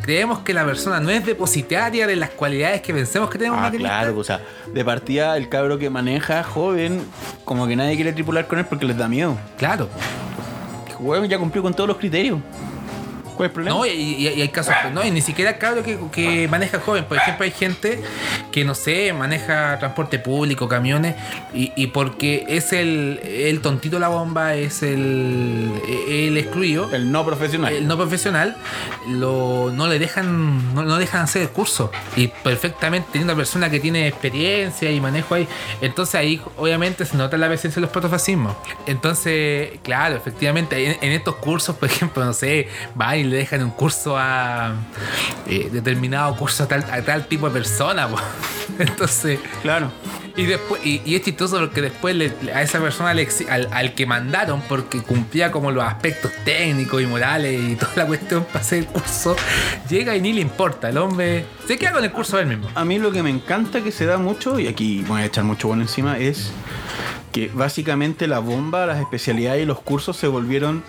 creemos 0.00 0.38
que 0.38 0.54
la 0.54 0.64
persona 0.64 1.00
no 1.00 1.10
es 1.10 1.26
depositaria 1.26 2.06
de 2.06 2.16
las 2.16 2.30
cualidades 2.30 2.80
que 2.80 2.94
pensemos 2.94 3.28
que 3.28 3.36
tenemos 3.36 3.58
Ah, 3.58 3.64
maquinista. 3.64 3.88
claro, 4.00 4.16
o 4.18 4.24
sea, 4.24 4.40
de 4.72 4.84
partida 4.84 5.36
el 5.36 5.50
cabro 5.50 5.78
que 5.78 5.90
maneja, 5.90 6.42
joven, 6.42 7.02
como 7.44 7.66
que 7.66 7.76
nadie 7.76 7.94
quiere 7.96 8.14
tripular 8.14 8.46
con 8.46 8.58
él 8.58 8.64
porque 8.64 8.86
les 8.86 8.96
da 8.96 9.06
miedo. 9.06 9.36
Claro. 9.58 9.88
Huevón 10.98 11.28
ya 11.28 11.38
cumplió 11.38 11.62
con 11.62 11.74
todos 11.74 11.88
los 11.88 11.96
criterios. 11.98 12.38
¿Cuál 13.40 13.46
es 13.46 13.50
el 13.50 13.54
problema? 13.54 13.76
No, 13.78 13.86
y, 13.86 13.90
y- 13.90 14.28
y 14.28 14.42
hay 14.42 14.48
casos, 14.50 14.74
no, 14.92 15.02
y 15.02 15.10
ni 15.10 15.22
siquiera 15.22 15.56
cabro 15.56 15.82
que, 15.82 15.98
que 16.12 16.46
maneja 16.48 16.78
joven. 16.78 17.04
Por 17.04 17.16
ejemplo, 17.16 17.44
hay 17.44 17.50
gente 17.52 17.98
que, 18.52 18.64
no 18.66 18.74
sé, 18.74 19.14
maneja 19.14 19.78
transporte 19.78 20.18
público, 20.18 20.68
camiones, 20.68 21.14
y, 21.54 21.72
y 21.74 21.86
porque 21.86 22.44
es 22.48 22.74
el, 22.74 23.18
el 23.24 23.62
tontito 23.62 23.98
la 23.98 24.08
bomba, 24.08 24.54
es 24.56 24.82
el, 24.82 25.70
el 26.08 26.36
excluido, 26.36 26.94
el 26.94 27.10
no 27.10 27.24
profesional. 27.24 27.72
el 27.74 27.86
no 27.88 27.96
profesional, 27.96 28.56
lo, 29.08 29.70
no 29.72 29.86
le 29.88 29.98
dejan, 29.98 30.74
no, 30.74 30.82
no 30.82 30.98
dejan 30.98 31.22
hacer 31.22 31.40
el 31.40 31.48
curso. 31.48 31.90
Y 32.16 32.26
perfectamente 32.28 33.08
teniendo 33.12 33.32
una 33.32 33.38
persona 33.40 33.70
que 33.70 33.80
tiene 33.80 34.06
experiencia 34.06 34.90
y 34.90 35.00
manejo 35.00 35.34
ahí. 35.34 35.48
Entonces 35.80 36.14
ahí 36.16 36.42
obviamente 36.58 37.06
se 37.06 37.16
nota 37.16 37.38
la 37.38 37.48
presencia 37.48 37.76
de 37.76 37.82
los 37.82 37.90
protofascismos. 37.90 38.54
Entonces, 38.86 39.70
claro, 39.82 40.16
efectivamente, 40.16 40.84
en, 40.84 40.98
en 41.00 41.12
estos 41.12 41.36
cursos, 41.36 41.74
por 41.76 41.88
ejemplo, 41.88 42.22
no 42.24 42.32
sé, 42.34 42.68
van 42.94 43.18
y 43.18 43.29
le 43.30 43.36
dejan 43.38 43.62
un 43.62 43.70
curso 43.70 44.16
a 44.18 44.74
eh, 45.46 45.68
determinado 45.72 46.36
curso 46.36 46.64
a 46.64 46.68
tal, 46.68 46.84
a 46.90 47.00
tal 47.02 47.26
tipo 47.26 47.46
de 47.48 47.52
persona. 47.54 48.08
po. 48.08 48.16
Entonces, 48.78 49.38
Claro. 49.62 49.90
y 50.36 50.44
después 50.46 50.80
y, 50.86 51.02
y 51.04 51.16
es 51.16 51.22
chistoso 51.22 51.58
porque 51.58 51.82
después 51.82 52.14
le- 52.14 52.32
a 52.54 52.62
esa 52.62 52.78
persona 52.80 53.12
le 53.14 53.28
al, 53.50 53.68
al 53.72 53.94
que 53.94 54.06
mandaron 54.06 54.62
porque 54.68 55.02
cumplía 55.02 55.50
como 55.50 55.70
los 55.72 55.84
aspectos 55.84 56.30
técnicos 56.44 57.02
y 57.02 57.06
morales 57.06 57.60
y 57.60 57.76
toda 57.76 57.92
la 57.96 58.06
cuestión 58.06 58.44
para 58.44 58.60
hacer 58.60 58.78
el 58.80 58.86
curso 58.86 59.36
llega 59.88 60.14
y 60.16 60.20
ni 60.20 60.32
le 60.32 60.40
importa 60.40 60.88
el 60.88 60.98
hombre 60.98 61.44
se 61.66 61.76
queda 61.78 61.92
con 61.92 62.04
el 62.04 62.12
curso 62.12 62.38
él 62.38 62.46
mismo 62.46 62.68
A 62.74 62.84
mí 62.84 62.98
lo 62.98 63.10
que 63.12 63.22
me 63.22 63.30
encanta 63.30 63.82
que 63.82 63.90
se 63.92 64.06
da 64.06 64.18
mucho, 64.18 64.58
y 64.58 64.68
aquí 64.68 65.04
voy 65.06 65.22
a 65.22 65.24
echar 65.26 65.44
mucho 65.44 65.68
bueno 65.68 65.82
encima, 65.82 66.16
es 66.18 66.52
que 67.32 67.50
básicamente 67.52 68.26
la 68.26 68.38
bomba, 68.38 68.86
las 68.86 69.00
especialidades 69.00 69.62
y 69.62 69.66
los 69.66 69.80
cursos 69.80 70.16
se 70.16 70.26
volvieron 70.28 70.82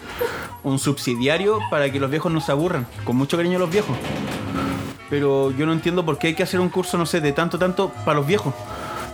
un 0.64 0.80
subsidiario 0.80 1.60
para 1.70 1.92
que 1.92 2.00
los 2.00 2.10
viejos 2.10 2.32
no 2.32 2.42
se 2.42 2.52
aburran. 2.52 2.88
Con 3.04 3.16
mucho 3.16 3.38
cariño 3.38 3.58
a 3.58 3.60
los 3.60 3.72
viejos. 3.72 3.96
Pero 5.10 5.52
yo 5.52 5.66
no 5.66 5.74
entiendo 5.74 6.06
por 6.06 6.18
qué 6.18 6.28
hay 6.28 6.34
que 6.36 6.44
hacer 6.44 6.60
un 6.60 6.70
curso, 6.70 6.98
no 6.98 7.06
sé, 7.06 7.22
de 7.22 7.34
tanto, 7.34 7.60
tanto 7.60 7.90
para 8.06 8.20
los 8.20 8.28
viejos. 8.28 8.54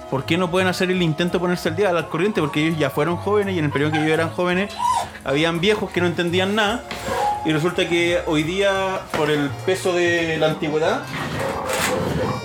¿Por 0.10 0.24
qué 0.24 0.38
no 0.38 0.50
pueden 0.50 0.70
hacer 0.70 0.90
el 0.90 1.02
intento 1.02 1.34
de 1.34 1.40
ponerse 1.40 1.70
al 1.70 1.76
día 1.76 1.90
al 1.90 2.08
corriente? 2.08 2.40
Porque 2.40 2.66
ellos 2.66 2.80
ya 2.80 2.90
fueron 2.90 3.18
jóvenes 3.18 3.56
y 3.56 3.60
en 3.60 3.66
el 3.66 3.72
periodo 3.72 3.92
que 3.92 3.98
ellos 3.98 4.12
eran 4.12 4.30
jóvenes 4.30 4.74
habían 5.26 5.60
viejos 5.60 5.92
que 5.92 6.00
no 6.00 6.08
entendían 6.08 6.56
nada 6.56 6.84
Y 7.46 7.52
resulta 7.52 7.90
que 7.90 8.20
hoy 8.26 8.44
día, 8.44 9.02
por 9.18 9.30
el 9.30 9.50
peso 9.66 9.92
de 9.94 10.38
la 10.38 10.52
antigüedad, 10.52 11.04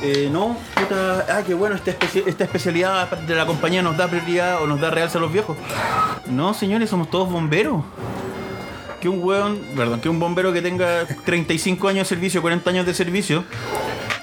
eh, 0.02 0.28
no, 0.32 0.56
puta, 0.74 1.26
ah, 1.28 1.42
qué 1.46 1.54
bueno, 1.54 1.74
esta, 1.76 1.92
especi- 1.92 2.24
esta 2.26 2.44
especialidad 2.44 3.08
de 3.10 3.34
la 3.34 3.46
compañía 3.46 3.82
nos 3.82 3.96
da 3.96 4.08
prioridad 4.08 4.62
o 4.62 4.66
nos 4.66 4.80
da 4.80 4.90
realza 4.90 5.18
a 5.18 5.20
los 5.20 5.32
viejos. 5.32 5.56
No, 6.26 6.54
señores, 6.54 6.90
somos 6.90 7.10
todos 7.10 7.30
bomberos. 7.30 7.82
Que 9.00 9.08
un 9.08 9.22
weón, 9.22 9.60
perdón, 9.76 10.00
que 10.00 10.08
un 10.08 10.20
bombero 10.20 10.52
que 10.52 10.62
tenga 10.62 11.04
35 11.24 11.88
años 11.88 12.08
de 12.08 12.14
servicio, 12.14 12.40
40 12.40 12.70
años 12.70 12.86
de 12.86 12.94
servicio, 12.94 13.44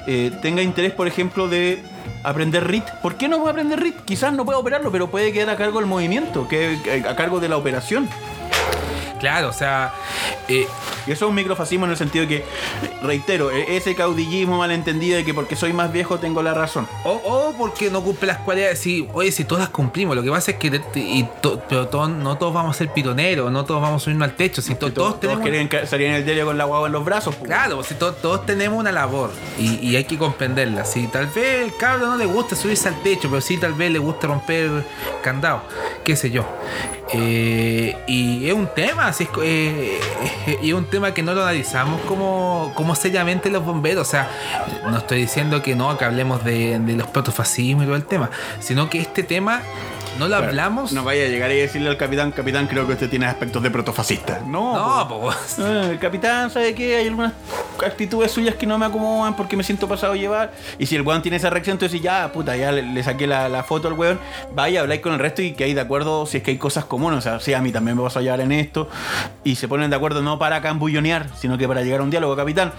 eh, 0.08 0.32
tenga 0.42 0.62
interés, 0.62 0.94
por 0.94 1.08
ejemplo, 1.08 1.50
de 1.50 1.84
aprender 2.24 2.66
RIT. 2.66 2.86
¿Por 3.02 3.16
qué 3.16 3.28
no 3.28 3.40
puede 3.40 3.52
aprender 3.52 3.80
RIT? 3.82 3.98
Quizás 4.06 4.32
no 4.34 4.46
puede 4.46 4.58
operarlo, 4.58 4.90
pero 4.92 5.10
puede 5.12 5.34
quedar 5.34 5.50
a 5.50 5.58
cargo 5.58 5.80
del 5.80 5.88
movimiento, 5.88 6.48
que 6.48 6.80
que- 6.84 7.06
a 7.08 7.16
cargo 7.16 7.40
de 7.42 7.50
la 7.50 7.58
operación. 7.58 8.08
Claro, 9.20 9.50
o 9.50 9.54
sea, 9.54 9.94
eh, 10.48 10.66
Y 11.10 11.14
eso 11.14 11.26
es 11.26 11.30
un 11.30 11.36
microfascismo 11.36 11.86
en 11.86 11.92
el 11.92 11.98
sentido 11.98 12.26
de 12.28 12.38
que, 12.38 12.46
reitero, 13.02 13.50
e- 13.52 13.76
ese 13.78 13.96
caudillismo 13.96 14.60
malentendido 14.60 15.18
de 15.18 15.26
que 15.26 15.34
porque 15.34 15.56
soy 15.56 15.74
más 15.74 15.92
viejo 15.92 16.20
tengo 16.20 16.44
la 16.44 16.54
razón. 16.54 16.88
o, 17.04 17.14
o 17.14 17.54
porque 17.58 17.90
no 17.90 18.02
cumple 18.04 18.28
las 18.28 18.38
cualidades. 18.38 18.78
Sí, 18.80 19.08
oye, 19.14 19.32
si 19.32 19.44
todas 19.44 19.64
las 19.64 19.70
cumplimos, 19.72 20.16
lo 20.16 20.22
que 20.24 20.30
pasa 20.30 20.52
es 20.52 20.58
que 20.58 20.80
y 20.96 21.24
to- 21.42 21.62
pero 21.68 21.88
to- 21.88 22.08
no 22.08 22.38
todos 22.38 22.54
vamos 22.54 22.76
a 22.76 22.78
ser 22.78 22.90
pitoneros, 22.94 23.52
no 23.52 23.66
todos 23.66 23.82
vamos 23.82 24.02
a 24.02 24.06
subirnos 24.06 24.30
al 24.30 24.36
techo. 24.36 24.62
Si 24.62 24.76
to- 24.76 24.92
todos, 24.94 24.94
todos, 24.94 25.20
tenemos. 25.20 25.42
quieren 25.42 25.68
ca- 25.68 25.86
salir 25.88 26.08
en 26.08 26.14
el 26.14 26.26
diario 26.26 26.46
con 26.46 26.58
la 26.60 26.66
guagua 26.66 26.88
en 26.88 26.94
los 26.94 27.04
brazos. 27.04 27.34
pues. 27.36 27.48
Claro, 27.50 27.82
si 27.84 27.96
to- 27.96 28.14
todos 28.14 28.46
tenemos 28.46 28.78
una 28.80 28.92
labor 28.92 29.32
y, 29.58 29.80
y 29.88 29.96
hay 29.96 30.04
que 30.04 30.18
comprenderla. 30.18 30.86
Si 30.86 31.08
tal 31.08 31.26
vez 31.28 31.64
el 31.64 31.76
cabro 31.76 32.06
no 32.06 32.18
le 32.18 32.26
gusta 32.28 32.56
subirse 32.56 32.88
al 32.88 33.02
techo, 33.02 33.30
pero 33.30 33.42
sí 33.42 33.58
tal 33.58 33.74
vez 33.74 33.92
le 33.92 33.98
gusta 34.00 34.28
romper 34.28 34.86
candado, 35.24 35.64
qué 36.04 36.16
sé 36.16 36.30
yo. 36.30 36.46
Eh, 37.12 37.96
y 38.08 38.48
es 38.48 38.54
un 38.54 38.68
tema, 38.68 39.08
así 39.08 39.24
es, 39.24 39.30
eh, 39.42 40.00
y 40.62 40.70
es 40.70 40.74
un 40.76 40.86
tema 40.86 40.99
que 41.14 41.24
no 41.24 41.34
lo 41.34 41.42
analizamos 41.42 42.02
como, 42.02 42.72
como 42.76 42.96
seriamente 42.96 43.50
los 43.50 43.66
bomberos. 43.66 44.08
O 44.08 44.12
sea, 44.12 44.30
no 44.84 44.98
estoy 44.98 45.22
diciendo 45.22 45.62
que 45.62 45.76
no, 45.76 45.98
que 45.98 46.06
hablemos 46.06 46.44
de, 46.44 46.80
de 46.80 46.94
los 46.94 47.08
protofascismos 47.08 47.84
y 47.84 47.88
todo 47.88 47.96
el 47.96 48.06
tema, 48.06 48.30
sino 48.60 48.90
que 48.90 49.00
este 49.00 49.24
tema 49.24 49.62
no 50.20 50.28
lo 50.28 50.36
hablamos. 50.36 50.92
No 50.92 51.06
vaya 51.06 51.24
a 51.24 51.28
llegar 51.28 51.50
y 51.52 51.56
decirle 51.56 51.90
al 51.90 51.96
capitán, 51.96 52.32
capitán, 52.32 52.68
creo 52.68 52.86
que 52.86 52.94
usted 52.94 53.10
tiene 53.10 53.26
aspectos 53.26 53.64
de 53.64 53.72
protofascista. 53.72 54.42
No, 54.46 54.76
No, 54.76 55.08
po. 55.08 55.32
Eh, 55.32 55.92
el 55.92 56.00
capitán, 56.00 56.50
¿sabe 56.52 56.76
qué? 56.76 56.98
Hay 56.98 57.08
algunas 57.08 57.32
actitudes 57.86 58.32
suyas 58.32 58.56
que 58.56 58.66
no 58.66 58.78
me 58.78 58.86
acomodan 58.86 59.36
porque 59.36 59.56
me 59.56 59.64
siento 59.64 59.88
pasado 59.88 60.14
a 60.14 60.16
llevar. 60.18 60.52
Y 60.78 60.88
si 60.88 60.98
el 60.98 61.04
weón 61.04 61.22
tiene 61.22 61.38
esa 61.38 61.50
reacción, 61.50 61.76
entonces 61.76 62.02
ya, 62.02 62.30
puta, 62.34 62.58
ya 62.58 62.72
le, 62.74 62.82
le 62.82 63.02
saqué 63.02 63.28
la, 63.28 63.48
la 63.48 63.64
foto 63.64 63.88
al 63.88 63.94
weón. 63.94 64.20
Vaya, 64.54 64.82
habláis 64.82 65.00
con 65.00 65.14
el 65.14 65.20
resto 65.20 65.42
y 65.42 65.54
que 65.54 65.64
hay 65.64 65.74
de 65.74 65.82
acuerdo 65.82 66.26
si 66.26 66.38
es 66.38 66.44
que 66.44 66.52
hay 66.52 66.58
cosas 66.58 66.84
comunes. 66.84 67.20
O 67.20 67.22
sea, 67.22 67.40
sí, 67.40 67.54
a 67.54 67.62
mí 67.62 67.72
también 67.72 67.96
me 67.96 68.04
vas 68.04 68.18
a 68.18 68.22
llevar 68.22 68.42
en 68.42 68.52
esto. 68.52 68.90
Y 69.46 69.56
se 69.56 69.70
ponen 69.70 69.90
de 69.90 69.96
acuerdo 69.96 70.22
no 70.22 70.38
para 70.38 70.62
cambullonear, 70.80 71.28
sino 71.38 71.58
que 71.58 71.68
para 71.68 71.82
llegar 71.82 72.00
a 72.00 72.04
un 72.04 72.10
diálogo, 72.10 72.36
capitán. 72.38 72.72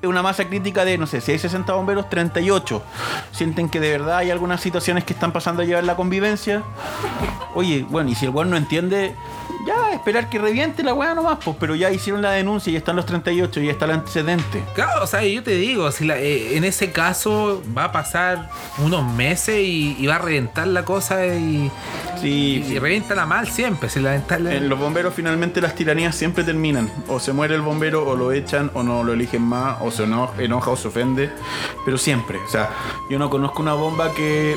Es 0.00 0.08
una 0.08 0.22
masa 0.22 0.46
crítica 0.48 0.84
de, 0.84 0.98
no 0.98 1.06
sé, 1.06 1.20
si 1.20 1.30
hay 1.32 1.38
60 1.38 1.72
bomberos, 1.74 2.08
38. 2.10 2.82
Sienten 3.30 3.68
que 3.68 3.78
de 3.78 3.90
verdad 3.90 4.16
hay 4.18 4.30
algunas 4.32 4.60
situaciones 4.60 5.04
que 5.04 5.12
están 5.12 5.32
pasando 5.32 5.62
a 5.62 5.64
llevar 5.64 5.84
la 5.84 5.94
convivencia. 5.94 6.62
Oye, 7.54 7.86
bueno, 7.88 8.10
y 8.10 8.14
si 8.16 8.24
el 8.24 8.30
weón 8.32 8.50
no 8.50 8.56
entiende, 8.56 9.14
ya 9.66 9.92
esperar 9.92 10.28
que 10.28 10.38
reviente 10.40 10.82
la 10.82 10.92
weá 10.94 11.14
nomás, 11.14 11.38
pues, 11.44 11.56
pero 11.60 11.76
ya 11.76 11.90
hicieron 11.92 12.20
la 12.22 12.32
denuncia 12.32 12.72
y 12.72 12.76
están 12.76 12.96
los 12.96 13.06
38 13.06 13.60
y 13.60 13.68
está 13.68 13.84
el 13.84 13.90
antecedente. 13.92 14.60
Claro, 14.74 15.04
o 15.04 15.06
sea, 15.06 15.22
yo 15.24 15.42
te 15.44 15.52
digo, 15.52 15.92
si 15.92 16.04
la- 16.06 16.18
eh, 16.18 16.56
en 16.56 16.64
ese 16.64 16.90
caso 16.90 17.62
va 17.76 17.84
a 17.84 17.92
pasar 17.92 18.48
unos 18.78 19.04
meses 19.14 19.58
y, 19.60 19.94
y 20.00 20.06
va 20.06 20.16
a 20.16 20.18
reventar 20.18 20.66
la 20.66 20.84
cosa 20.84 21.24
y, 21.26 21.70
Sí, 22.20 22.64
y 22.68 22.78
revienta 22.78 23.16
la 23.16 23.26
mal 23.26 23.48
siempre. 23.48 23.88
Si 23.88 23.98
la, 23.98 24.16
la- 24.38 24.54
En 24.54 24.68
los 24.68 24.78
bomberos 24.78 25.12
finalmente 25.12 25.60
las 25.60 25.74
tiranías 25.74 26.14
siempre 26.14 26.44
terminan. 26.44 26.88
O 27.08 27.18
se 27.18 27.32
muere 27.42 27.56
el 27.56 27.60
bombero, 27.62 28.06
o 28.06 28.14
lo 28.14 28.30
echan, 28.30 28.70
o 28.72 28.84
no 28.84 29.02
lo 29.02 29.12
eligen 29.14 29.42
más, 29.42 29.78
o 29.80 29.90
se 29.90 30.04
eno- 30.04 30.30
enoja 30.38 30.70
o 30.70 30.76
se 30.76 30.86
ofende. 30.86 31.28
Pero 31.84 31.98
siempre. 31.98 32.38
O 32.38 32.48
sea, 32.48 32.70
yo 33.10 33.18
no 33.18 33.28
conozco 33.30 33.60
una 33.62 33.74
bomba 33.74 34.12
que 34.12 34.56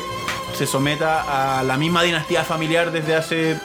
se 0.55 0.67
someta 0.67 1.57
a 1.59 1.63
la 1.63 1.77
misma 1.77 2.03
dinastía 2.03 2.43
familiar 2.43 2.91
desde 2.91 3.15
hace 3.15 3.59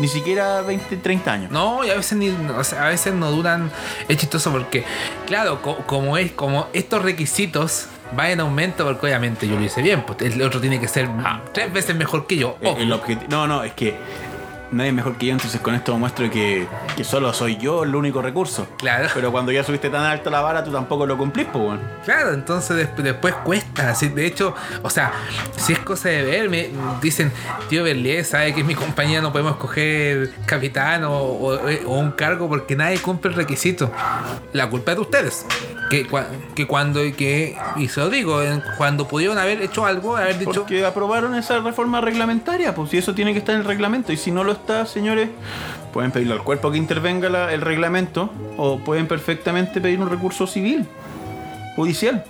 ni 0.00 0.06
siquiera 0.06 0.60
20, 0.60 0.98
30 0.98 1.32
años. 1.32 1.50
No, 1.50 1.82
y 1.82 1.88
a 1.88 1.94
veces, 1.94 2.18
ni, 2.18 2.28
o 2.28 2.62
sea, 2.62 2.84
a 2.84 2.88
veces 2.90 3.14
no 3.14 3.30
duran. 3.30 3.70
Es 4.06 4.18
chistoso 4.18 4.52
porque, 4.52 4.84
claro, 5.26 5.62
co- 5.62 5.78
como 5.86 6.18
es, 6.18 6.30
como 6.32 6.66
estos 6.74 7.02
requisitos 7.02 7.86
van 8.14 8.26
en 8.32 8.40
aumento, 8.40 8.84
porque 8.84 9.06
obviamente 9.06 9.48
yo 9.48 9.56
lo 9.56 9.62
hice 9.64 9.80
bien, 9.80 10.02
pues 10.02 10.20
el 10.20 10.42
otro 10.42 10.60
tiene 10.60 10.78
que 10.78 10.88
ser 10.88 11.08
tres 11.54 11.72
veces 11.72 11.96
mejor 11.96 12.26
que 12.26 12.36
yo. 12.36 12.58
Eh, 12.60 12.74
el 12.80 12.92
objeti- 12.92 13.26
no, 13.28 13.46
no, 13.48 13.64
es 13.64 13.72
que 13.72 13.96
nadie 14.70 14.90
es 14.90 14.94
mejor 14.94 15.16
que 15.16 15.26
yo, 15.26 15.32
entonces 15.32 15.60
con 15.60 15.74
esto 15.74 15.96
muestro 15.98 16.30
que, 16.30 16.66
que 16.96 17.04
solo 17.04 17.32
soy 17.32 17.56
yo 17.56 17.84
el 17.84 17.94
único 17.94 18.22
recurso. 18.22 18.66
Claro. 18.78 19.08
Pero 19.14 19.32
cuando 19.32 19.52
ya 19.52 19.64
subiste 19.64 19.90
tan 19.90 20.04
alto 20.04 20.30
la 20.30 20.40
vara, 20.40 20.62
tú 20.64 20.70
tampoco 20.72 21.06
lo 21.06 21.16
cumplís, 21.16 21.46
pues, 21.52 21.64
bueno. 21.64 21.80
Claro, 22.04 22.32
entonces 22.32 22.76
des- 22.76 22.96
después 23.04 23.34
cuesta. 23.44 23.90
Así, 23.90 24.08
de 24.08 24.26
hecho, 24.26 24.54
o 24.82 24.90
sea, 24.90 25.12
si 25.56 25.72
es 25.72 25.78
cosa 25.80 26.08
de 26.08 26.22
ver, 26.22 26.48
me 26.50 26.70
dicen, 27.00 27.32
tío 27.68 27.82
Berlier, 27.84 28.24
sabe 28.24 28.54
que 28.54 28.60
en 28.60 28.66
mi 28.66 28.74
compañía 28.74 29.20
no 29.20 29.32
podemos 29.32 29.52
escoger 29.52 30.30
capitán 30.46 31.04
o, 31.04 31.12
o- 31.12 31.58
o 31.86 31.98
un 31.98 32.10
cargo 32.12 32.48
porque 32.48 32.76
nadie 32.76 32.98
cumple 32.98 33.30
el 33.30 33.36
requisito. 33.36 33.90
La 34.52 34.68
culpa 34.68 34.92
es 34.92 34.96
de 34.96 35.02
ustedes. 35.02 35.46
Que, 35.88 36.06
que 36.54 36.66
cuando, 36.66 37.00
que, 37.16 37.56
y 37.76 37.88
se 37.88 38.00
lo 38.00 38.10
digo, 38.10 38.40
cuando 38.76 39.08
pudieron 39.08 39.38
haber 39.38 39.62
hecho 39.62 39.86
algo, 39.86 40.16
haber 40.16 40.38
dicho, 40.38 40.52
Porque 40.60 40.84
aprobaron 40.84 41.34
esa 41.34 41.58
reforma 41.60 42.00
reglamentaria, 42.00 42.74
pues 42.74 42.90
si 42.90 42.98
eso 42.98 43.14
tiene 43.14 43.32
que 43.32 43.38
estar 43.38 43.54
en 43.54 43.62
el 43.62 43.66
reglamento. 43.66 44.12
Y 44.12 44.16
si 44.16 44.30
no 44.30 44.44
lo 44.44 44.52
está, 44.52 44.84
señores, 44.86 45.28
pueden 45.92 46.10
pedirle 46.10 46.34
al 46.34 46.42
cuerpo 46.44 46.70
que 46.70 46.78
intervenga 46.78 47.52
el 47.52 47.60
reglamento 47.62 48.30
o 48.56 48.78
pueden 48.80 49.06
perfectamente 49.06 49.80
pedir 49.80 50.00
un 50.00 50.10
recurso 50.10 50.46
civil, 50.46 50.86
judicial. 51.76 52.24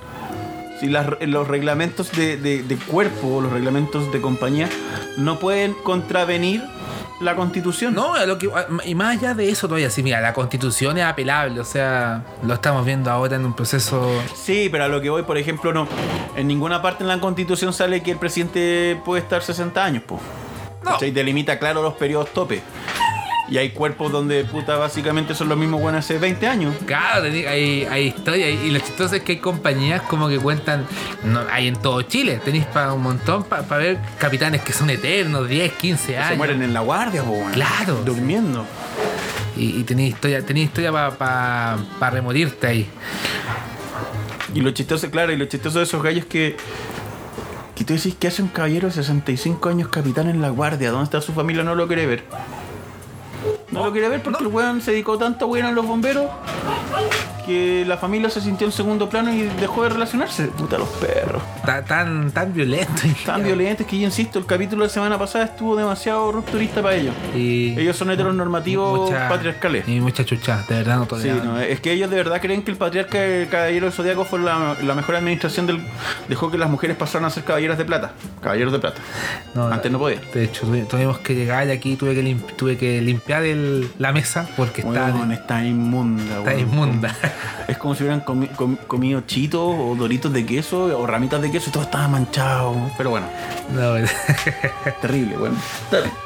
Si 0.81 0.87
las- 0.87 1.09
los 1.21 1.49
reglamentos 1.49 2.13
de- 2.13 2.37
de 2.37 2.77
cuerpo 2.77 3.37
o 3.37 3.41
los 3.41 3.53
reglamentos 3.53 4.13
de 4.13 4.21
compañía 4.21 4.69
no 5.17 5.41
pueden 5.41 5.73
contravenir 5.83 6.63
la 7.21 7.35
constitución. 7.35 7.95
No, 7.95 8.15
a 8.15 8.27
lo 8.27 8.39
que, 8.39 8.51
y 8.85 8.95
más 8.95 9.17
allá 9.17 9.35
de 9.35 9.51
eso 9.51 9.67
todavía, 9.69 9.91
sí, 9.91 10.03
mira, 10.03 10.21
la 10.21 10.33
constitución 10.33 10.99
es 10.99 11.05
apelable, 11.05 11.61
o 11.61 11.65
sea, 11.65 12.23
lo 12.43 12.55
estamos 12.55 12.85
viendo 12.85 13.11
ahora 13.11 13.37
en 13.37 13.45
un 13.45 13.55
proceso... 13.55 14.11
Sí, 14.35 14.69
pero 14.71 14.85
a 14.85 14.89
lo 14.89 15.01
que 15.01 15.11
voy, 15.11 15.23
por 15.23 15.39
ejemplo, 15.39 15.73
no. 15.73 15.89
En 16.37 16.47
ninguna 16.47 16.81
parte 16.83 17.03
en 17.03 17.09
la 17.09 17.21
constitución 17.21 17.73
sale 17.73 18.03
que 18.03 18.13
el 18.13 18.19
presidente 18.19 19.01
puede 19.05 19.23
estar 19.23 19.43
60 19.43 19.85
años, 19.85 20.03
pues. 20.07 20.21
No. 20.85 21.05
Y 21.05 21.11
delimita 21.11 21.59
claro 21.59 21.83
los 21.83 21.95
periodos 21.95 22.33
tope. 22.33 22.63
Y 23.51 23.57
hay 23.57 23.71
cuerpos 23.71 24.13
donde 24.13 24.45
puta 24.45 24.77
básicamente 24.77 25.35
son 25.35 25.49
los 25.49 25.57
mismos 25.57 25.81
buenos 25.81 26.05
hace 26.05 26.19
20 26.19 26.47
años. 26.47 26.75
Claro, 26.85 27.25
hay, 27.25 27.85
hay 27.91 28.07
historia 28.09 28.51
y 28.51 28.71
lo 28.71 28.79
chistoso 28.79 29.17
es 29.17 29.23
que 29.23 29.33
hay 29.33 29.39
compañías 29.39 30.03
como 30.03 30.29
que 30.29 30.39
cuentan, 30.39 30.85
no, 31.25 31.41
hay 31.51 31.69
en 31.69 31.77
todo 31.77 32.03
Chile, 32.03 32.41
tenéis 32.45 32.67
para 32.67 32.93
un 32.93 33.03
montón 33.03 33.45
para 33.45 33.65
ver 33.79 33.99
capitanes 34.19 34.61
que 34.63 34.73
son 34.75 34.91
eternos, 34.91 35.49
10, 35.49 35.73
15 35.73 36.05
Se 36.05 36.19
años. 36.19 36.37
mueren 36.37 36.63
en 36.63 36.75
la 36.75 36.81
guardia, 36.81 37.23
po, 37.23 37.31
weón. 37.31 37.53
Claro. 37.53 38.03
Durmiendo. 38.05 38.67
Y, 39.57 39.81
y 39.81 39.83
tenéis 39.85 40.15
historia, 40.15 40.45
tenéis 40.45 40.67
historia 40.67 40.93
para 41.17 42.11
remorirte 42.11 42.67
ahí. 42.67 42.91
Y 44.55 44.61
lo 44.61 44.71
chistoso, 44.71 45.11
claro, 45.11 45.33
y 45.33 45.37
lo 45.37 45.45
chistoso 45.47 45.79
de 45.79 45.85
esos 45.85 46.03
gallos 46.03 46.25
que. 46.27 46.57
Que 47.75 47.85
tú 47.85 47.95
decís 47.95 48.17
que 48.19 48.27
hace 48.27 48.43
un 48.43 48.49
caballero 48.49 48.89
de 48.89 48.95
65 48.95 49.69
años 49.69 49.89
capitán 49.89 50.29
en 50.29 50.43
la 50.43 50.49
guardia. 50.49 50.91
¿Dónde 50.91 51.05
está 51.05 51.21
su 51.21 51.33
familia? 51.33 51.63
No 51.63 51.77
lo 51.77 51.87
quiere 51.87 52.07
ver. 52.07 52.25
No 53.79 53.85
lo 53.85 53.93
quiere 53.93 54.09
ver 54.09 54.21
porque 54.21 54.43
el 54.43 54.49
weón 54.49 54.83
se 54.83 54.91
dedicó 54.91 55.17
tanto 55.19 55.47
weón 55.47 55.67
a 55.67 55.71
los 55.71 55.87
bomberos 55.87 56.27
que 57.49 57.85
la 57.87 57.97
familia 57.97 58.29
se 58.31 58.41
sintió 58.43 58.67
en 58.67 58.73
segundo 58.73 59.09
plano 59.09 59.33
y 59.35 59.43
dejó 59.61 59.83
de 59.85 59.89
relacionarse. 59.89 60.49
Puta 60.49 60.77
los 60.79 60.89
perros. 60.91 61.43
Ta- 61.65 61.83
Tan, 61.85 62.31
tan 62.31 62.53
violento. 62.53 62.93
Tan 63.27 63.43
violentos 63.43 63.87
que 63.87 63.99
yo 63.99 64.05
insisto, 64.05 64.39
el 64.39 64.45
capítulo 64.47 64.83
de 64.83 64.89
la 64.89 64.93
semana 64.93 65.19
pasada 65.19 65.47
estuvo 65.47 65.75
demasiado 65.77 66.31
rupturista 66.31 66.83
para 66.83 66.97
ellos. 66.97 67.15
Y 67.35 67.79
Ellos 67.79 67.97
son 67.97 68.11
heteronormativos 68.11 69.11
mucha- 69.11 69.29
patriarcales. 69.29 69.89
Y 69.89 70.01
mucha 70.01 70.25
chucha, 70.25 70.63
de 70.69 70.75
verdad 70.77 70.99
no 70.99 71.19
Sí, 71.19 71.31
no, 71.43 71.59
es 71.59 71.81
que 71.81 71.93
ellos 71.93 72.11
de 72.11 72.17
verdad 72.17 72.41
creen 72.43 72.63
que 72.63 72.71
el 72.71 72.77
patriarca 72.77 73.25
el 73.25 73.49
caballero 73.49 73.87
del 73.87 73.93
zodiaco 73.95 74.25
fue 74.27 74.39
la, 74.41 74.77
la 74.83 74.95
mejor 74.95 75.17
administración 75.17 75.67
del. 75.67 75.81
dejó 76.29 76.51
que 76.51 76.59
las 76.59 76.69
mujeres 76.69 76.97
pasaran 76.97 77.25
a 77.27 77.31
ser 77.31 77.45
caballeras 77.45 77.79
de 77.79 77.85
plata. 77.87 78.13
Caballeros 78.43 78.73
de 78.73 78.79
plata. 78.79 79.01
No, 79.55 79.69
Antes 79.69 79.91
no 79.91 79.99
podía. 79.99 80.21
De 80.35 80.45
hecho, 80.45 80.67
tuvi- 80.67 80.87
tuvimos 80.87 81.19
que 81.19 81.35
llegar 81.35 81.67
y 81.67 81.71
aquí 81.71 81.97
tuve 81.97 82.15
que, 82.15 82.37
tuve 82.57 82.77
que 82.77 83.01
limpiar 83.01 83.45
el- 83.45 83.91
la 83.99 84.13
mesa 84.13 84.47
porque 84.57 84.83
está, 84.83 85.07
Weón, 85.07 85.33
está 85.33 85.65
inmunda, 85.65 86.39
está 86.39 86.55
inmunda. 86.55 87.17
Es 87.69 87.77
como 87.79 87.95
si 87.95 88.03
hubieran 88.03 88.25
comi- 88.25 88.51
com- 88.55 88.77
comido 88.87 89.21
chitos 89.23 89.61
o 89.61 89.95
doritos 89.97 90.33
de 90.33 90.45
queso 90.47 90.85
o 90.99 91.07
ramitas 91.07 91.41
de 91.43 91.51
queso 91.51 91.71
y 91.71 91.73
todo 91.73 91.83
estaba 91.85 92.09
manchado. 92.09 92.75
Pero 92.97 93.11
bueno, 93.11 93.27
No, 93.73 93.95
terrible, 95.01 95.37
bueno. 95.37 95.57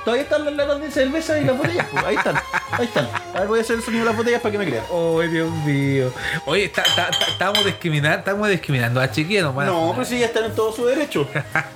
Todavía 0.04 0.22
están 0.24 0.44
las 0.44 0.54
latas 0.54 0.80
de 0.80 0.90
cerveza 0.90 1.38
y 1.40 1.44
las 1.44 1.56
botellas. 1.56 1.86
pues, 1.90 2.04
Ahí 2.04 2.16
están, 2.16 2.36
ahí 2.72 2.84
están. 2.84 3.08
A 3.34 3.40
ver, 3.40 3.48
voy 3.48 3.58
a 3.58 3.62
hacer 3.62 3.76
el 3.76 3.82
sonido 3.82 4.04
de 4.04 4.10
las 4.10 4.16
botellas 4.16 4.40
para 4.40 4.52
que 4.52 4.58
me 4.58 4.66
crean. 4.66 4.84
Oh, 4.90 5.20
Dios 5.20 5.50
mío. 5.64 6.12
Oye, 6.46 6.64
está- 6.64 6.82
está- 6.82 7.08
está- 7.08 7.26
estamos 7.26 7.64
discriminando, 7.64 8.18
estamos 8.18 8.48
discriminando 8.48 9.00
a 9.00 9.10
chiquillos, 9.10 9.54
no 9.54 9.92
pero 9.94 10.04
sí 10.04 10.18
ya 10.18 10.26
están 10.26 10.44
en 10.44 10.54
todo 10.54 10.72
su 10.72 10.84
derecho. 10.86 11.28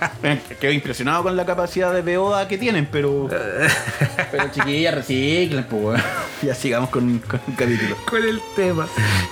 Quedo 0.60 0.72
impresionado 0.72 1.22
con 1.22 1.36
la 1.36 1.44
capacidad 1.46 1.92
de 1.92 2.02
beoda 2.02 2.46
que 2.48 2.58
tienen, 2.58 2.86
pero. 2.90 3.28
Pero 4.30 4.50
chiquillas, 4.50 4.94
reciclen, 4.94 5.64
pues. 5.64 6.02
Ya 6.42 6.54
sigamos 6.54 6.90
con, 6.90 7.18
con 7.20 7.40
el 7.46 7.54
capítulo. 7.54 7.96
con 8.08 8.22
el 8.22 8.40
tema. 8.56 8.86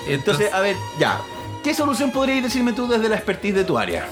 Entonces, 0.07 0.53
a 0.53 0.61
ver, 0.61 0.77
ya. 0.99 1.21
¿Qué 1.63 1.73
solución 1.75 2.11
podrías 2.11 2.43
decirme 2.43 2.73
tú 2.75 2.87
desde 2.89 3.09
la 3.09 3.17
expertise 3.17 3.55
de 3.55 3.65
tu 3.65 3.79
área? 3.79 4.07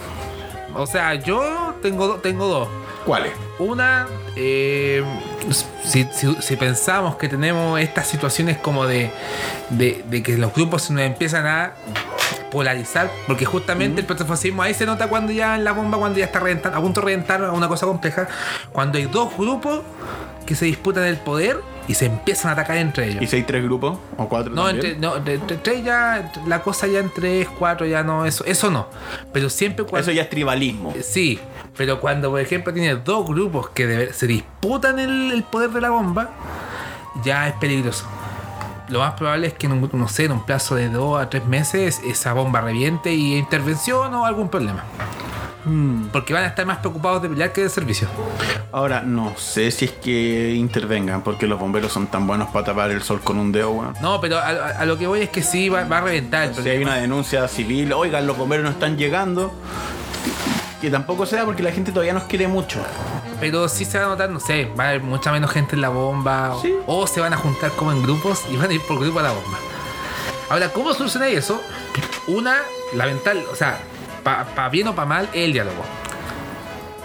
o 0.74 0.86
sea, 0.86 1.14
yo 1.16 1.74
tengo, 1.82 2.14
tengo 2.16 2.46
dos. 2.46 2.68
¿Cuáles? 3.04 3.32
Una, 3.58 4.06
eh, 4.36 5.04
si, 5.84 6.04
si- 6.12 6.34
si 6.40 6.56
pensamos 6.56 7.16
que 7.16 7.28
tenemos 7.28 7.78
estas 7.80 8.06
situaciones 8.06 8.56
como 8.58 8.86
de, 8.86 9.10
de, 9.70 10.02
de 10.08 10.22
que 10.22 10.38
los 10.38 10.54
grupos 10.54 10.82
se 10.84 10.92
nos 10.94 11.02
empiezan 11.02 11.46
a 11.46 11.72
polarizar, 12.50 13.10
porque 13.26 13.44
justamente 13.44 14.00
el 14.00 14.06
protofascismo 14.06 14.62
ahí 14.62 14.72
se 14.72 14.86
nota 14.86 15.08
cuando 15.08 15.32
ya 15.32 15.56
en 15.56 15.64
la 15.64 15.72
bomba, 15.72 15.98
cuando 15.98 16.18
ya 16.18 16.26
está 16.26 16.38
a 16.38 16.80
punto 16.80 17.00
de 17.00 17.06
reventar 17.06 17.42
una 17.50 17.68
cosa 17.68 17.86
compleja, 17.86 18.28
cuando 18.72 18.98
hay 18.98 19.06
dos 19.06 19.36
grupos 19.36 19.80
que 20.46 20.54
se 20.54 20.64
disputan 20.66 21.04
el 21.04 21.16
poder 21.18 21.60
y 21.88 21.94
se 21.94 22.06
empiezan 22.06 22.50
a 22.50 22.52
atacar 22.52 22.76
entre 22.76 23.08
ellos. 23.08 23.22
¿Y 23.22 23.26
si 23.26 23.36
hay 23.36 23.42
tres 23.42 23.64
grupos? 23.64 23.98
¿O 24.16 24.28
cuatro? 24.28 24.52
No, 24.54 24.66
también? 24.66 24.86
entre, 24.86 25.00
no, 25.00 25.16
de- 25.16 25.38
tres 25.38 25.84
ya, 25.84 26.32
la 26.46 26.62
cosa 26.62 26.86
ya 26.86 27.00
en 27.00 27.10
tres, 27.10 27.48
cuatro 27.58 27.86
ya 27.86 28.02
no, 28.02 28.24
eso, 28.24 28.44
eso 28.44 28.70
no. 28.70 28.86
Pero 29.32 29.50
siempre 29.50 29.84
cuando... 29.84 30.00
Eso 30.10 30.12
ya 30.14 30.22
es 30.22 30.30
tribalismo. 30.30 30.94
Sí, 31.02 31.38
pero 31.76 32.00
cuando 32.00 32.30
por 32.30 32.40
ejemplo 32.40 32.72
tienes 32.72 33.04
dos 33.04 33.26
grupos 33.26 33.70
que 33.70 33.86
de- 33.86 34.12
se 34.12 34.26
disputan 34.26 34.98
el, 34.98 35.32
el 35.32 35.42
poder 35.42 35.70
de 35.70 35.80
la 35.80 35.90
bomba, 35.90 36.30
ya 37.24 37.48
es 37.48 37.54
peligroso. 37.54 38.06
Lo 38.88 38.98
más 38.98 39.14
probable 39.14 39.46
es 39.46 39.54
que 39.54 39.66
en 39.66 39.72
un, 39.72 39.88
no 39.92 40.08
sé, 40.08 40.24
en 40.26 40.32
un 40.32 40.44
plazo 40.44 40.74
de 40.74 40.88
dos 40.90 41.20
a 41.20 41.30
tres 41.30 41.46
meses 41.46 42.00
esa 42.04 42.32
bomba 42.34 42.60
reviente 42.60 43.12
y 43.14 43.36
intervención 43.38 44.12
o 44.14 44.26
algún 44.26 44.48
problema. 44.50 44.84
Hmm. 45.64 46.06
Porque 46.12 46.34
van 46.34 46.44
a 46.44 46.48
estar 46.48 46.66
más 46.66 46.78
preocupados 46.78 47.22
de 47.22 47.28
pelear 47.28 47.52
que 47.52 47.62
de 47.62 47.68
servicio. 47.68 48.08
Ahora, 48.72 49.02
no 49.02 49.34
sé 49.36 49.70
si 49.70 49.84
es 49.84 49.92
que 49.92 50.54
intervengan, 50.54 51.22
porque 51.22 51.46
los 51.46 51.58
bomberos 51.58 51.92
son 51.92 52.08
tan 52.08 52.26
buenos 52.26 52.50
para 52.50 52.66
tapar 52.66 52.90
el 52.90 53.02
sol 53.02 53.20
con 53.20 53.38
un 53.38 53.52
dedo, 53.52 53.70
weón. 53.70 53.94
No, 54.00 54.20
pero 54.20 54.38
a, 54.38 54.84
lo 54.84 54.98
que 54.98 55.06
voy 55.06 55.20
es 55.20 55.30
que 55.30 55.42
sí 55.42 55.68
va, 55.68 55.84
va 55.84 55.98
a 55.98 56.00
reventar. 56.00 56.54
Si 56.54 56.68
hay 56.68 56.82
una 56.82 56.96
denuncia 56.96 57.46
civil, 57.48 57.92
oigan, 57.92 58.26
los 58.26 58.36
bomberos 58.36 58.64
no 58.64 58.70
están 58.70 58.96
llegando. 58.96 59.52
Que 60.80 60.90
tampoco 60.90 61.26
sea 61.26 61.44
porque 61.44 61.62
la 61.62 61.70
gente 61.70 61.92
todavía 61.92 62.12
nos 62.12 62.24
quiere 62.24 62.48
mucho. 62.48 62.80
Pero 63.38 63.68
sí 63.68 63.84
se 63.84 63.98
va 63.98 64.06
a 64.06 64.08
notar, 64.08 64.30
no 64.30 64.40
sé, 64.40 64.68
va 64.78 64.84
a 64.84 64.88
haber 64.88 65.02
mucha 65.02 65.30
menos 65.30 65.50
gente 65.50 65.76
en 65.76 65.80
la 65.80 65.90
bomba. 65.90 66.56
Sí. 66.60 66.74
O, 66.86 67.06
se 67.06 67.20
van 67.20 67.32
a 67.32 67.36
juntar 67.36 67.70
como 67.72 67.92
en 67.92 68.02
grupos 68.02 68.44
y 68.50 68.56
van 68.56 68.70
a 68.70 68.72
ir 68.74 68.80
por 68.82 68.98
grupo 68.98 69.20
a 69.20 69.22
la 69.22 69.32
bomba. 69.32 69.58
Ahora, 70.48 70.68
¿cómo 70.70 70.92
solucionáis 70.92 71.38
eso? 71.38 71.62
Una, 72.26 72.56
la 72.94 73.06
mental, 73.06 73.44
o 73.50 73.56
sea, 73.56 73.80
para 74.22 74.68
bien 74.68 74.88
o 74.88 74.94
para 74.94 75.06
mal, 75.06 75.28
es 75.32 75.44
el 75.46 75.52
diálogo. 75.52 75.82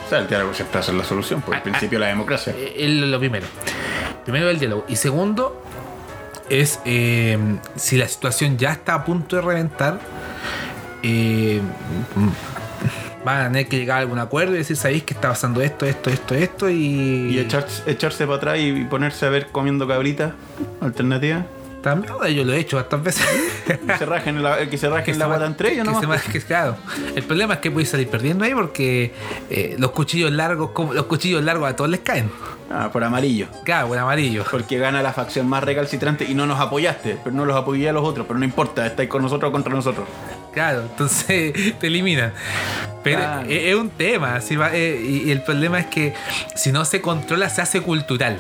O 0.06 0.10
sea, 0.10 0.20
el 0.20 0.28
diálogo 0.28 0.54
siempre 0.54 0.82
ser 0.84 0.96
la 0.96 1.04
solución, 1.04 1.42
por 1.42 1.54
el 1.54 1.60
Ah, 1.60 1.64
principio 1.64 2.00
de 2.00 2.06
la 2.06 2.08
democracia. 2.10 2.54
Eh, 2.56 2.76
el- 2.78 3.12
lo 3.12 3.20
primero. 3.20 3.46
Primero 4.24 4.50
el 4.50 4.58
diálogo. 4.60 4.86
Y 4.88 4.96
segundo, 4.96 5.62
es 6.50 6.80
eh, 6.86 7.38
si 7.76 7.98
la 7.98 8.08
situación 8.08 8.58
ya 8.58 8.72
está 8.72 8.94
a 8.94 9.04
punto 9.06 9.36
de 9.36 9.42
reventar, 9.42 10.00
eh, 11.04 11.60
van 13.26 13.42
a 13.42 13.44
tener 13.48 13.68
que 13.68 13.78
llegar 13.78 13.98
a 13.98 14.02
algún 14.02 14.20
acuerdo 14.20 14.54
y 14.56 14.60
decir, 14.60 14.78
sabéis 14.78 15.04
que 15.04 15.14
está 15.14 15.30
pasando 15.30 15.62
esto, 15.62 15.86
esto, 15.86 16.10
esto, 16.10 16.34
esto 16.36 16.70
y... 16.70 17.32
Y 17.32 17.40
echarse, 17.40 17.84
echarse 17.92 18.26
para 18.26 18.38
atrás 18.38 18.58
y 18.60 18.86
ponerse 18.86 19.26
a 19.26 19.30
ver 19.30 19.48
comiendo 19.48 19.86
cabritas 19.88 20.32
alternativa. 20.80 21.46
También 21.92 22.36
yo 22.36 22.44
lo 22.44 22.54
he 22.54 22.60
hecho 22.60 22.78
bastantes 22.78 23.18
veces. 23.18 23.80
Que 23.86 23.98
se 23.98 24.06
rajen 24.06 24.42
la, 24.44 24.66
que 24.70 24.78
se 24.78 24.90
rajen 24.90 25.18
la 25.20 25.26
guata 25.28 25.46
entre 25.46 25.74
ellos, 25.74 25.86
que 25.88 25.92
¿no? 25.94 26.00
se 26.00 26.08
ma- 26.08 26.18
que- 26.18 26.42
claro. 26.42 26.76
El 27.16 27.24
problema 27.24 27.56
es 27.56 27.60
que 27.60 27.72
puedes 27.72 27.90
salir 27.90 28.08
perdiendo 28.08 28.44
ahí 28.46 28.54
porque 28.54 29.14
eh, 29.50 29.76
los 29.80 29.92
cuchillos 29.92 30.32
largos, 30.32 30.72
como 30.72 30.94
los 30.94 31.06
cuchillos 31.06 31.44
largos 31.44 31.70
a 31.70 31.76
todos 31.76 31.90
les 31.90 32.00
caen. 32.02 32.30
Ah, 32.70 32.90
por 32.92 33.04
amarillo. 33.04 33.48
Claro, 33.64 33.88
buen 33.88 34.00
amarillo. 34.00 34.44
Porque 34.52 34.78
gana 34.78 35.02
la 35.02 35.14
facción 35.14 35.48
más 35.48 35.64
recalcitrante 35.64 36.26
y 36.26 36.34
no 36.34 36.46
nos 36.46 36.60
apoyaste, 36.60 37.18
pero 37.24 37.36
no 37.36 37.46
los 37.46 37.56
apoyé 37.56 37.88
a 37.90 37.94
los 37.94 38.04
otros, 38.06 38.28
pero 38.28 38.38
no 38.40 38.44
importa, 38.46 38.86
estáis 38.86 39.08
con 39.10 39.22
nosotros 39.22 39.50
o 39.50 39.52
contra 39.54 39.74
nosotros. 39.74 40.06
Claro, 40.54 40.82
entonces 40.82 41.54
te 41.80 41.88
eliminan. 41.88 42.34
Pero 43.04 43.20
Claro. 43.20 43.48
es, 43.50 43.64
es 43.68 43.76
un 43.76 43.90
tema, 43.90 44.36
así 44.36 44.56
va, 44.58 44.76
eh, 44.76 45.00
y, 45.02 45.28
y 45.30 45.32
el 45.32 45.42
problema 45.44 45.80
es 45.80 45.86
que 45.86 46.14
si 46.56 46.72
no 46.74 46.84
se 46.84 47.00
controla 47.00 47.50
se 47.50 47.62
hace 47.62 47.80
cultural. 47.82 48.38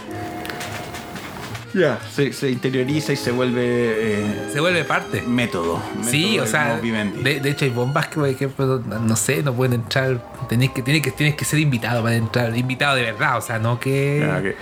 Ya. 1.74 2.00
Se, 2.12 2.34
se 2.34 2.50
interioriza 2.50 3.14
y 3.14 3.16
se 3.16 3.32
vuelve 3.32 3.62
eh, 3.66 4.50
Se 4.54 4.60
vuelve 4.60 4.84
parte. 4.84 5.22
método. 5.22 5.82
Sí, 6.04 6.32
método 6.32 6.44
o 6.44 6.48
sea, 6.48 6.78
de, 6.80 7.40
de 7.40 7.50
hecho 7.50 7.66
hay 7.66 7.72
bombas 7.72 8.08
que, 8.08 8.16
por 8.16 8.28
ejemplo, 8.28 8.80
no 8.80 9.16
sé, 9.16 9.44
no 9.44 9.54
pueden 9.54 9.74
entrar. 9.74 10.22
Tenés 10.50 10.72
que, 10.72 10.82
tienes 10.82 11.02
que, 11.04 11.12
tienes 11.12 11.36
que 11.36 11.46
ser 11.46 11.60
invitado 11.60 12.02
para 12.04 12.16
entrar. 12.16 12.56
Invitado 12.58 12.96
de 12.96 13.04
verdad, 13.04 13.38
o 13.38 13.42
sea, 13.42 13.60
no 13.60 13.80
que. 13.80 14.20
Ya, 14.26 14.42
que- 14.42 14.56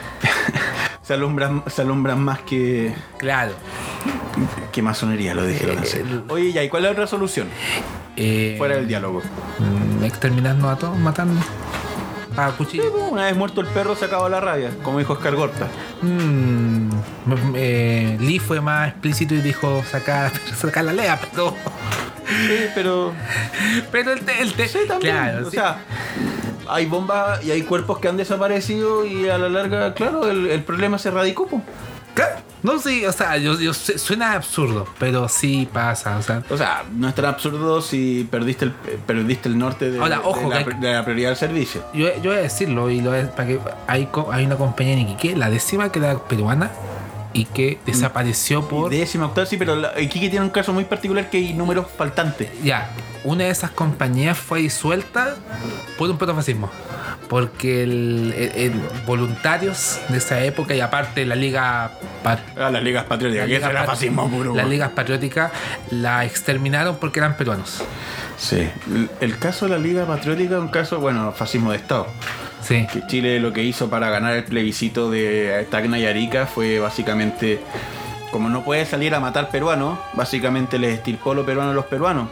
se, 1.02 1.14
alumbran, 1.14 1.64
se 1.68 1.82
alumbran 1.84 2.20
más 2.20 2.40
que, 2.40 2.94
Claro. 3.18 3.54
que 4.72 4.82
masonería, 4.82 5.34
lo 5.34 5.46
dijeron 5.46 5.78
así. 5.80 5.98
el- 6.00 6.24
Oye, 6.30 6.52
ya, 6.52 6.64
¿y 6.64 6.70
cuál 6.70 6.84
es 6.84 6.88
la 6.90 6.92
otra 6.94 7.08
solución? 7.08 7.48
Eh, 8.18 8.56
Fuera 8.58 8.76
del 8.78 8.88
diálogo. 8.88 9.22
mm, 9.60 10.04
exterminarnos 10.04 10.72
a 10.72 10.78
todos, 10.78 10.98
matando. 10.98 11.40
A 12.38 12.52
cuchillo. 12.52 12.92
Una 13.12 13.26
vez 13.26 13.36
muerto 13.38 13.62
el 13.62 13.68
perro 13.68 13.96
se 13.96 14.06
acabó 14.06 14.28
la 14.28 14.42
rabia, 14.42 14.72
como 14.84 15.00
dijo 15.00 15.14
Oscar 15.14 15.36
Gorta. 15.36 15.68
Mm, 16.02 16.90
eh, 17.56 18.18
Lee 18.20 18.40
fue 18.40 18.62
más 18.62 18.90
explícito 18.90 19.34
y 19.36 19.42
dijo 19.42 19.84
sacar, 19.90 20.32
sacar 20.58 20.86
la 20.86 20.94
lea, 20.94 21.20
pero. 21.32 21.56
Sí, 22.28 22.66
pero 22.74 23.14
Pero 23.92 24.14
el, 24.14 24.20
te- 24.22 24.42
el 24.42 24.54
te- 24.54 24.68
Sí, 24.68 24.80
también. 24.88 25.14
Claro, 25.16 25.46
o 25.48 25.50
sí. 25.52 25.58
sea, 25.58 25.78
hay 26.68 26.88
bombas 26.88 27.44
y 27.46 27.52
hay 27.52 27.62
cuerpos 27.62 28.00
que 28.00 28.08
han 28.08 28.18
desaparecido 28.18 29.06
y 29.06 29.30
a 29.30 29.38
la 29.38 29.48
larga, 29.48 29.94
claro, 29.94 30.28
el, 30.28 30.48
el 30.48 30.64
problema 30.64 30.98
se 30.98 31.12
radicó. 31.12 31.46
po. 31.46 31.62
Claro. 32.16 32.38
No, 32.64 32.80
sí, 32.80 33.06
o 33.06 33.12
sea, 33.12 33.38
yo, 33.38 33.60
yo 33.60 33.74
suena 33.76 34.34
absurdo, 34.34 34.88
pero 34.98 35.30
sí 35.30 35.70
pasa, 35.72 36.18
o 36.18 36.22
sea. 36.24 36.42
O 36.50 36.58
sea, 36.58 36.84
no 36.96 37.08
es 37.10 37.14
tan 37.14 37.26
absurdo 37.26 37.80
si 37.82 38.28
perdiste 38.32 38.66
el, 38.66 38.72
perdiste 38.72 39.50
el 39.50 39.58
norte 39.60 39.92
de, 39.92 40.00
Ahora, 40.00 40.22
ojo, 40.24 40.40
de 40.40 40.48
la, 40.50 40.64
que 40.66 40.74
hay- 40.74 40.80
de 40.80 40.94
la 40.94 41.04
prioridad 41.04 41.30
del 41.30 41.38
servicio. 41.38 41.84
Yo, 41.94 42.08
yo 42.24 42.32
voy 42.32 42.40
a 42.40 42.42
decirlo 42.42 42.90
y 42.90 43.02
lo 43.02 43.12
a- 43.12 43.22
para 43.36 43.48
que 43.48 43.60
hay, 43.86 44.10
hay 44.32 44.46
una 44.46 44.56
compañía 44.56 44.94
en 44.94 45.00
Iquique, 45.02 45.36
la 45.36 45.52
décima 45.52 45.92
que 45.92 46.00
era 46.00 46.18
peruana 46.18 46.72
y 47.36 47.46
que 47.46 47.78
desapareció 47.86 48.68
por 48.68 48.90
décima 48.90 49.26
octava, 49.28 49.46
sí, 49.46 49.58
pero 49.58 49.76
la, 49.76 50.00
Iquique 50.00 50.30
tiene 50.30 50.46
un 50.46 50.52
caso 50.52 50.72
muy 50.74 50.86
particular 50.86 51.30
que 51.30 51.38
hay 51.38 51.54
números 51.54 51.86
faltantes. 51.98 52.50
ya, 52.64 52.90
una 53.26 53.44
de 53.46 53.50
esas 53.50 53.72
compañías 53.72 54.38
fue 54.38 54.60
disuelta 54.62 55.36
por 55.98 56.10
un 56.10 56.18
protofascismo. 56.18 56.70
Porque 57.28 57.82
el, 57.84 58.34
el- 58.38 58.52
el- 58.56 58.82
voluntarios 59.08 60.00
de 60.10 60.20
esa 60.20 60.44
época 60.44 60.76
y 60.76 60.80
aparte 60.80 61.26
la 61.26 61.34
liga 61.36 61.92
Pat- 62.24 62.56
A 62.58 62.70
las 62.70 62.84
ligas 62.84 63.06
patrióticas, 63.06 63.48
la 63.48 63.48
que 63.50 63.56
Liga 63.56 63.70
era 63.72 63.80
Pat- 63.80 63.90
fascismo 63.96 64.30
puro. 64.30 64.54
Las 64.56 64.68
ligas 64.68 64.92
patrióticas 64.92 65.52
la 65.90 66.24
exterminaron 66.24 66.98
porque 66.98 67.20
eran 67.20 67.36
peruanos. 67.36 67.82
Sí. 68.38 68.70
El, 68.94 69.10
el 69.22 69.38
caso 69.40 69.66
de 69.66 69.72
la 69.72 69.78
Liga 69.80 70.06
Patriótica 70.06 70.56
es 70.56 70.62
un 70.62 70.68
caso, 70.68 71.00
bueno, 71.00 71.32
fascismo 71.32 71.72
de 71.72 71.78
Estado. 71.78 72.06
Que 72.68 73.06
Chile 73.06 73.40
lo 73.40 73.54
que 73.54 73.64
hizo 73.64 73.92
para 73.92 74.10
ganar 74.10 74.36
el 74.36 74.44
plebiscito 74.44 75.12
de 75.12 75.68
Tacna 75.70 76.00
y 76.00 76.06
Arica 76.08 76.48
fue 76.48 76.80
básicamente, 76.80 77.60
como 78.32 78.50
no 78.50 78.64
puede 78.64 78.88
salir 78.88 79.14
a 79.14 79.20
matar 79.20 79.50
peruanos, 79.50 80.00
básicamente 80.14 80.80
les 80.80 80.96
estirpó 80.96 81.36
lo 81.36 81.46
peruano 81.46 81.72
a 81.72 81.74
los 81.76 81.86
peruanos. 81.86 82.30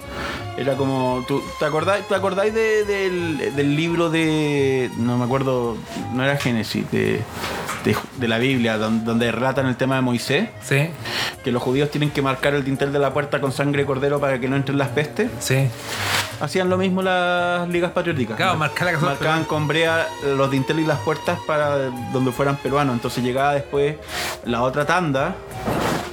Era 0.57 0.75
como, 0.75 1.23
¿tú, 1.27 1.41
¿te 1.59 1.65
acordáis, 1.65 2.07
te 2.07 2.13
acordáis 2.15 2.53
de- 2.53 2.85
del, 2.85 3.55
del 3.55 3.75
libro 3.75 4.09
de, 4.11 4.91
no 4.97 5.17
me 5.17 5.25
acuerdo, 5.25 5.75
no 6.13 6.23
era 6.23 6.37
Génesis, 6.37 6.89
de, 6.91 7.21
de, 7.83 7.97
de 8.17 8.27
la 8.27 8.37
Biblia, 8.37 8.77
don- 8.77 9.03
donde, 9.03 9.31
relatan 9.31 9.65
el 9.65 9.75
tema 9.77 9.95
de 9.95 10.01
Moisés? 10.01 10.49
Sí. 10.63 10.89
Que 11.43 11.51
los 11.51 11.61
judíos 11.63 11.89
tienen 11.89 12.11
que 12.11 12.21
marcar 12.21 12.53
el 12.53 12.63
dintel 12.63 12.93
de 12.93 12.99
la 12.99 13.11
puerta 13.13 13.41
con 13.41 13.51
sangre 13.51 13.81
de 13.81 13.87
cordero 13.87 14.19
para 14.19 14.39
que 14.39 14.47
no 14.47 14.55
entren 14.55 14.77
las 14.77 14.89
pestes. 14.89 15.31
Sí. 15.39 15.67
Hacían 16.39 16.69
lo 16.69 16.77
mismo 16.77 17.01
las 17.01 17.67
ligas 17.69 17.91
patrióticas. 17.91 18.37
Claro, 18.37 18.55
marcar 18.55 18.85
la 18.85 18.93
casa- 18.93 19.05
Marcaban 19.07 19.45
con 19.45 19.67
brea 19.67 20.07
los 20.37 20.51
dinteles 20.51 20.85
y 20.85 20.87
las 20.87 20.99
puertas 20.99 21.39
para 21.47 21.89
donde 22.11 22.31
fueran 22.31 22.57
peruanos. 22.57 22.93
Entonces 22.93 23.23
llegaba 23.23 23.53
después 23.53 23.95
la 24.45 24.61
otra 24.61 24.85
tanda, 24.85 25.35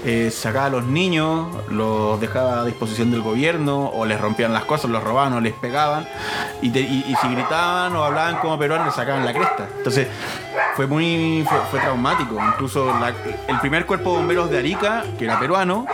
eh, 0.05 0.31
sacaba 0.33 0.67
a 0.67 0.71
los 0.71 0.85
niños, 0.85 1.49
los 1.71 2.19
dejaba 2.21 2.61
a 2.61 2.65
disposición 2.65 3.11
del 3.11 3.21
gobierno, 3.23 3.87
o 3.91 4.07
les 4.07 4.21
rompían 4.31 4.53
las 4.53 4.65
cosas, 4.65 4.91
los 4.91 5.03
robaban 5.03 5.33
o 5.33 5.41
les 5.41 5.53
pegaban. 5.55 6.07
Y, 6.63 6.71
te- 6.71 6.81
y- 6.81 7.05
y 7.09 7.15
si 7.17 7.29
gritaban 7.29 7.95
o 7.97 8.05
hablaban 8.05 8.37
como 8.37 8.59
peruanos, 8.59 8.87
les 8.87 8.95
sacaban 8.95 9.25
la 9.25 9.33
cresta. 9.33 9.67
Entonces 9.79 10.07
fue 10.77 10.87
muy 10.87 11.45
fue, 11.49 11.59
fue 11.71 11.81
traumático. 11.81 12.37
Incluso 12.55 12.87
la- 12.99 13.13
el 13.49 13.59
primer 13.61 13.87
cuerpo 13.87 14.13
de 14.13 14.17
bomberos 14.19 14.51
de 14.51 14.59
Arica, 14.59 15.03
que 15.19 15.25
era 15.25 15.39
peruano, 15.41 15.87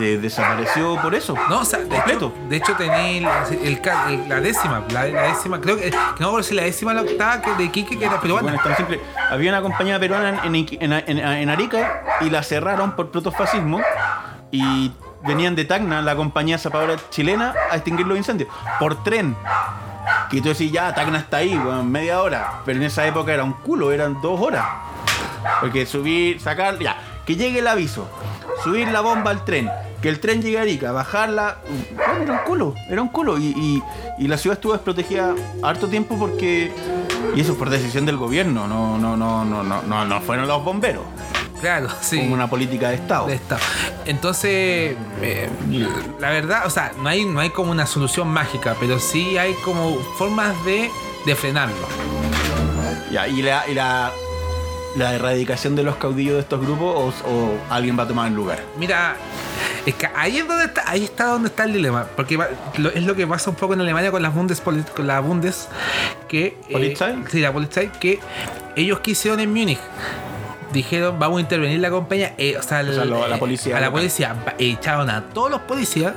eh, 0.00 0.18
desapareció 0.20 1.00
por 1.00 1.14
eso. 1.14 1.34
No, 1.48 1.60
o 1.60 1.64
sea, 1.64 1.78
de 1.78 1.88
completo. 1.88 2.26
hecho, 2.36 2.48
de 2.48 2.56
hecho 2.56 2.72
tenía 2.74 3.08
el- 3.10 3.58
el 3.64 3.80
el- 4.08 4.28
la 4.28 4.40
décima, 4.40 4.82
la, 4.90 5.06
la 5.06 5.22
décima, 5.22 5.60
creo 5.60 5.76
que, 5.76 5.90
que 5.90 5.96
no 6.20 6.32
me 6.32 6.42
si 6.42 6.54
la 6.54 6.62
décima 6.64 6.92
la 6.92 7.02
octava 7.02 7.40
que 7.40 7.54
de 7.54 7.70
Quique 7.70 7.98
que 7.98 8.04
era 8.04 8.16
Bueno, 8.18 8.36
peruana. 8.36 8.56
es 8.56 8.62
tan 8.62 8.76
simple. 8.76 9.00
Había 9.30 9.50
una 9.52 9.62
compañía 9.62 9.98
peruana 9.98 10.42
en- 10.44 10.54
en- 10.54 10.92
en- 10.92 11.18
en 11.18 11.48
Arica 11.50 12.02
y 12.20 12.28
la 12.30 12.42
cerraron 12.42 12.92
por 12.92 13.10
protofascismo 13.10 13.80
y 14.50 14.92
venían 15.26 15.54
de 15.56 15.64
Tacna, 15.64 16.02
la 16.02 16.16
compañía 16.16 16.58
zapadora 16.58 16.96
chilena, 17.10 17.54
a 17.70 17.76
extinguir 17.76 18.06
los 18.06 18.16
incendios 18.16 18.48
por 18.78 19.02
tren. 19.02 19.36
Y 20.30 20.40
tú 20.40 20.48
decís, 20.50 20.70
ya, 20.72 20.94
Tacna 20.94 21.18
está 21.18 21.38
ahí, 21.38 21.56
weón, 21.56 21.90
media 21.90 22.20
hora. 22.22 22.60
Pero 22.64 22.78
en 22.78 22.84
esa 22.84 23.06
época 23.06 23.32
era 23.32 23.44
un 23.44 23.52
culo, 23.52 23.92
eran 23.92 24.20
dos 24.20 24.40
horas. 24.40 24.64
Porque 25.60 25.86
subir, 25.86 26.40
sacar, 26.40 26.78
ya, 26.78 26.96
que 27.24 27.36
llegue 27.36 27.60
el 27.60 27.66
aviso, 27.68 28.08
subir 28.64 28.88
la 28.88 29.00
bomba 29.00 29.30
al 29.30 29.44
tren, 29.44 29.70
que 30.02 30.08
el 30.08 30.20
tren 30.20 30.42
llegue 30.42 30.58
a 30.58 30.62
Arica, 30.62 30.92
bajarla, 30.92 31.58
bueno, 31.94 32.22
era 32.22 32.32
un 32.32 32.38
culo, 32.40 32.74
era 32.88 33.02
un 33.02 33.08
culo. 33.08 33.38
Y, 33.38 33.82
y- 34.18 34.26
la 34.28 34.36
ciudad 34.38 34.56
estuvo 34.56 34.72
desprotegida 34.72 35.34
harto 35.62 35.88
tiempo 35.88 36.16
porque. 36.18 36.72
Y 37.34 37.40
eso 37.40 37.56
por 37.56 37.68
decisión 37.70 38.06
del 38.06 38.16
gobierno, 38.16 38.66
no, 38.66 38.96
no, 38.98 39.16
no, 39.16 39.44
no, 39.44 39.62
no, 39.62 39.82
no, 39.82 40.04
no 40.04 40.20
fueron 40.22 40.48
los 40.48 40.64
bomberos, 40.64 41.04
Claro, 41.66 41.88
sí. 42.00 42.18
como 42.18 42.34
una 42.34 42.48
política 42.48 42.90
de 42.90 42.94
Estado. 42.94 43.26
de. 43.26 43.40
Entonces, 44.04 44.96
eh, 45.20 45.48
la 46.20 46.30
verdad, 46.30 46.64
o 46.66 46.70
sea, 46.70 46.92
no 47.02 47.08
hay, 47.08 47.24
no 47.24 47.40
hay 47.40 47.50
como 47.50 47.72
una 47.72 47.86
solución 47.86 48.28
mágica, 48.28 48.76
pero 48.78 48.98
sí 49.00 49.36
hay 49.36 49.52
como 49.64 49.96
formas 50.16 50.54
de, 50.64 50.90
de 51.24 51.34
frenarlo. 51.34 51.74
Ya, 53.10 53.26
y 53.28 53.42
la, 53.42 53.68
y 53.68 53.74
la, 53.74 54.12
la 54.96 55.14
erradicación 55.14 55.74
de 55.76 55.82
los 55.82 55.96
caudillos 55.96 56.34
de 56.34 56.40
estos 56.40 56.60
grupos 56.60 57.14
o, 57.24 57.28
o 57.28 57.58
alguien 57.68 57.98
va 57.98 58.04
a 58.04 58.08
tomar 58.08 58.28
el 58.28 58.34
lugar. 58.34 58.60
Mira, 58.78 59.16
es 59.86 59.94
que 59.94 60.08
ahí 60.14 60.38
es 60.38 60.46
donde 60.48 60.66
está, 60.66 60.84
ahí 60.88 61.04
está 61.04 61.24
donde 61.26 61.48
está 61.48 61.64
el 61.64 61.72
dilema, 61.72 62.06
porque 62.16 62.36
va- 62.36 62.48
lo- 62.78 62.90
es 62.90 63.02
lo 63.04 63.14
que 63.16 63.26
pasa 63.26 63.50
un 63.50 63.56
poco 63.56 63.74
en 63.74 63.80
Alemania 63.80 64.10
con 64.12 64.22
las 64.22 64.32
Bundes, 64.34 64.60
con 64.60 65.06
la 65.06 65.18
Bundes, 65.20 65.68
que 66.28 66.58
eh, 66.68 66.72
sí, 67.30 67.40
la 67.40 67.52
Polizei, 67.52 67.90
que 68.00 68.18
ellos 68.76 69.00
quisieron 69.00 69.40
en 69.40 69.52
Múnich. 69.52 69.78
Dijeron, 70.72 71.18
vamos 71.18 71.38
a 71.38 71.40
intervenir 71.40 71.80
la 71.80 71.90
compañía, 71.90 72.34
eh, 72.38 72.56
o 72.58 72.62
sea, 72.62 72.80
el- 72.80 72.94
sea, 72.94 73.04
lo- 73.04 73.24
a 73.24 73.28
la 73.28 73.38
policía 73.38 73.76
a 73.76 73.80
la 73.80 73.86
local. 73.86 74.00
policía, 74.00 74.36
echaron 74.58 75.08
a 75.10 75.22
todos 75.28 75.50
los 75.50 75.60
policías, 75.62 76.12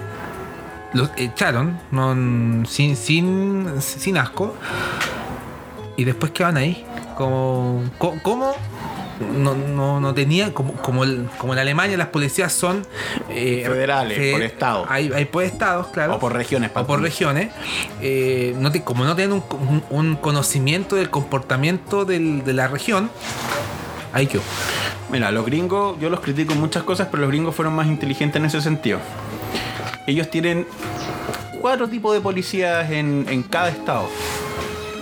los 0.94 1.10
echaron, 1.18 1.80
no, 1.92 2.14
sin, 2.66 2.96
sin, 2.96 3.80
sin 3.82 4.18
asco, 4.18 4.56
y 5.98 6.04
después 6.04 6.32
quedaban 6.32 6.58
ahí, 6.58 6.84
como, 7.16 7.84
co- 7.98 8.16
¿cómo? 8.24 8.54
No, 9.36 9.54
no, 9.54 10.00
no 10.00 10.14
tenía, 10.14 10.54
como, 10.54 10.74
como, 10.76 11.04
el- 11.04 11.28
como 11.38 11.52
en 11.54 11.60
Alemania 11.60 11.98
las 11.98 12.08
policías 12.08 12.54
son 12.54 12.88
eh, 13.30 13.64
Federales, 13.68 14.32
por 14.32 14.42
estado. 14.42 14.86
Hay, 14.90 15.12
hay 15.14 15.26
por 15.26 15.44
estados, 15.44 15.88
claro. 15.88 16.16
O 16.16 16.20
por 16.20 16.34
regiones, 16.34 16.72
O 16.74 16.86
por 16.88 17.02
regiones. 17.02 17.52
eh, 18.02 18.56
no 18.58 18.72
te- 18.72 18.82
como 18.84 19.04
no 19.04 19.16
tienen 19.18 19.34
un, 19.34 19.44
un- 19.52 19.84
un 19.90 20.16
conocimiento 20.16 20.96
del 20.96 21.10
comportamiento 21.10 22.06
del- 22.06 22.46
de 22.46 22.54
la 22.54 22.68
región, 22.70 23.12
que. 24.14 24.40
Mira, 25.12 25.32
los 25.32 25.46
gringos, 25.46 26.00
yo 26.00 26.10
los 26.10 26.20
critico 26.20 26.54
en 26.54 26.60
muchas 26.60 26.84
cosas, 26.84 27.08
pero 27.10 27.22
los 27.22 27.30
gringos 27.30 27.56
fueron 27.56 27.74
más 27.74 27.88
inteligentes 27.88 28.40
en 28.40 28.46
ese 28.46 28.62
sentido. 28.62 29.00
Ellos 30.08 30.30
tienen 30.30 30.68
cuatro 31.62 31.88
tipos 31.88 32.14
de 32.14 32.22
policías 32.22 32.90
en, 32.92 33.26
en 33.30 33.44
cada 33.44 33.70
estado. 33.70 34.08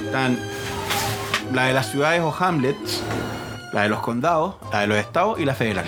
Están 0.05 0.39
la 1.53 1.65
de 1.65 1.73
las 1.73 1.91
ciudades 1.91 2.21
o 2.21 2.33
hamlets, 2.37 3.03
la 3.73 3.83
de 3.83 3.89
los 3.89 3.99
condados, 3.99 4.55
la 4.71 4.81
de 4.81 4.87
los 4.87 4.97
estados 4.97 5.39
y 5.39 5.45
la 5.45 5.55
federal. 5.55 5.85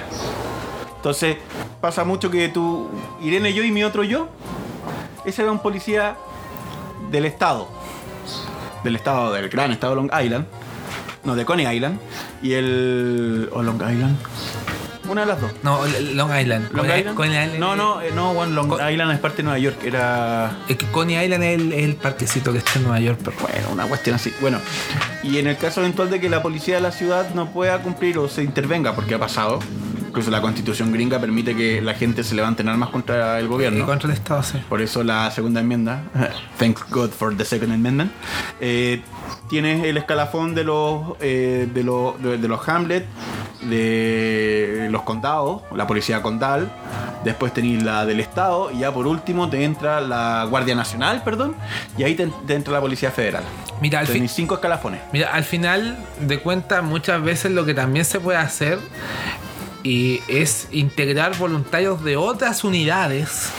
Entonces, 0.95 1.37
pasa 1.79 2.03
mucho 2.03 2.29
que 2.29 2.49
tú, 2.49 2.89
Irene 3.21 3.53
yo 3.53 3.63
y 3.63 3.71
mi 3.71 3.83
otro 3.83 4.03
yo, 4.03 4.27
ese 5.25 5.43
era 5.43 5.51
un 5.51 5.59
policía 5.59 6.15
del 7.09 7.25
estado. 7.25 7.67
Del 8.83 8.95
estado, 8.95 9.33
del 9.33 9.49
gran 9.49 9.71
estado 9.71 9.95
de 9.95 10.01
Long 10.01 10.11
Island. 10.23 10.45
No, 11.23 11.35
de 11.35 11.45
Coney 11.45 11.67
Island. 11.75 11.99
Y 12.41 12.53
el. 12.53 13.49
¿O 13.51 13.61
Long 13.63 13.75
Island? 13.77 14.17
Una 15.09 15.21
de 15.21 15.27
las 15.27 15.41
dos. 15.41 15.51
No, 15.63 15.79
Long 16.13 16.29
Island. 16.39 16.69
¿Long 16.71 16.85
Coney- 16.85 16.99
Island? 16.99 17.15
Coney 17.17 17.31
Island 17.31 17.59
no, 17.59 17.75
no, 17.75 17.99
eh, 18.01 18.11
no, 18.13 18.33
bueno, 18.35 18.53
Long 18.53 18.67
Con- 18.67 18.91
Island 18.91 19.11
es 19.11 19.19
parte 19.19 19.37
de 19.37 19.43
Nueva 19.43 19.57
York. 19.57 19.77
Era. 19.83 20.51
Es 20.67 20.77
que 20.77 20.85
Coney 20.87 21.17
Island 21.23 21.43
es 21.43 21.59
el, 21.59 21.73
es 21.73 21.83
el 21.85 21.95
parquecito 21.95 22.51
que 22.51 22.59
está 22.59 22.73
en 22.75 22.83
Nueva 22.83 22.99
York, 22.99 23.19
pero 23.23 23.35
Bueno, 23.41 23.69
una 23.71 23.85
cuestión 23.87 24.15
así. 24.15 24.31
Bueno, 24.39 24.59
y 25.23 25.39
en 25.39 25.47
el 25.47 25.57
caso 25.57 25.79
eventual 25.81 26.11
de 26.11 26.19
que 26.19 26.29
la 26.29 26.43
policía 26.43 26.75
de 26.75 26.81
la 26.81 26.91
ciudad 26.91 27.33
no 27.33 27.51
pueda 27.51 27.81
cumplir 27.81 28.19
o 28.19 28.29
se 28.29 28.43
intervenga, 28.43 28.93
porque 28.93 29.15
ha 29.15 29.19
pasado, 29.19 29.59
incluso 30.09 30.29
la 30.31 30.41
constitución 30.41 30.91
gringa 30.91 31.19
permite 31.19 31.55
que 31.55 31.81
la 31.81 31.93
gente 31.93 32.23
se 32.23 32.35
levante 32.35 32.61
en 32.61 32.69
armas 32.69 32.89
contra 32.89 33.39
el 33.39 33.47
gobierno. 33.47 33.85
contra 33.85 34.09
el 34.09 34.15
Estado, 34.15 34.43
sí. 34.43 34.57
Por 34.67 34.81
eso 34.81 35.03
la 35.03 35.29
segunda 35.31 35.61
enmienda, 35.61 36.03
thank 36.59 36.89
God 36.89 37.11
for 37.11 37.35
the 37.35 37.45
second 37.45 37.71
amendment, 37.71 38.11
eh, 38.59 39.01
tienes 39.49 39.85
el 39.85 39.97
escalafón 39.97 40.55
de 40.55 40.63
los 40.63 41.15
eh, 41.21 41.67
de 41.73 41.83
los 41.83 42.21
de, 42.21 42.37
de 42.37 42.47
los 42.47 42.67
Hamlet, 42.67 43.05
de 43.61 44.87
los 44.89 45.03
condados, 45.03 45.61
la 45.75 45.85
policía 45.85 46.21
condal, 46.21 46.71
después 47.23 47.53
tenéis 47.53 47.83
la 47.83 48.05
del 48.05 48.19
estado 48.19 48.71
y 48.71 48.79
ya 48.79 48.93
por 48.93 49.05
último 49.07 49.49
te 49.49 49.63
entra 49.63 50.01
la 50.01 50.45
Guardia 50.49 50.75
Nacional, 50.75 51.23
perdón, 51.23 51.55
y 51.97 52.03
ahí 52.03 52.15
te, 52.15 52.27
te 52.47 52.55
entra 52.55 52.73
la 52.73 52.81
policía 52.81 53.11
federal. 53.11 53.43
Mira, 53.81 53.99
al. 53.99 54.07
Tenéis 54.07 54.31
cinco 54.31 54.55
escalafones. 54.55 55.01
Mira, 55.13 55.31
al 55.33 55.43
final 55.43 55.97
de 56.19 56.39
cuentas, 56.39 56.83
muchas 56.83 57.21
veces 57.21 57.51
lo 57.51 57.65
que 57.65 57.73
también 57.73 58.05
se 58.05 58.19
puede 58.19 58.37
hacer 58.39 58.79
y 59.83 60.21
es 60.27 60.67
integrar 60.71 61.37
voluntarios 61.37 62.03
de 62.03 62.17
otras 62.17 62.63
unidades 62.63 63.49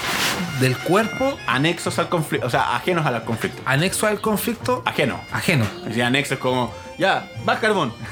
del 0.60 0.76
cuerpo 0.76 1.38
Anexos 1.46 1.98
al 1.98 2.08
conflicto, 2.08 2.46
o 2.46 2.50
sea, 2.50 2.74
ajenos 2.76 3.04
al 3.06 3.24
conflicto. 3.24 3.60
anexo 3.64 4.06
al 4.06 4.20
conflicto 4.20 4.82
Ajeno. 4.84 5.20
ajeno. 5.32 5.64
Decía 5.84 6.06
anexos 6.08 6.38
como, 6.38 6.72
ya, 6.98 7.28
vas 7.44 7.58
carbón. 7.58 7.92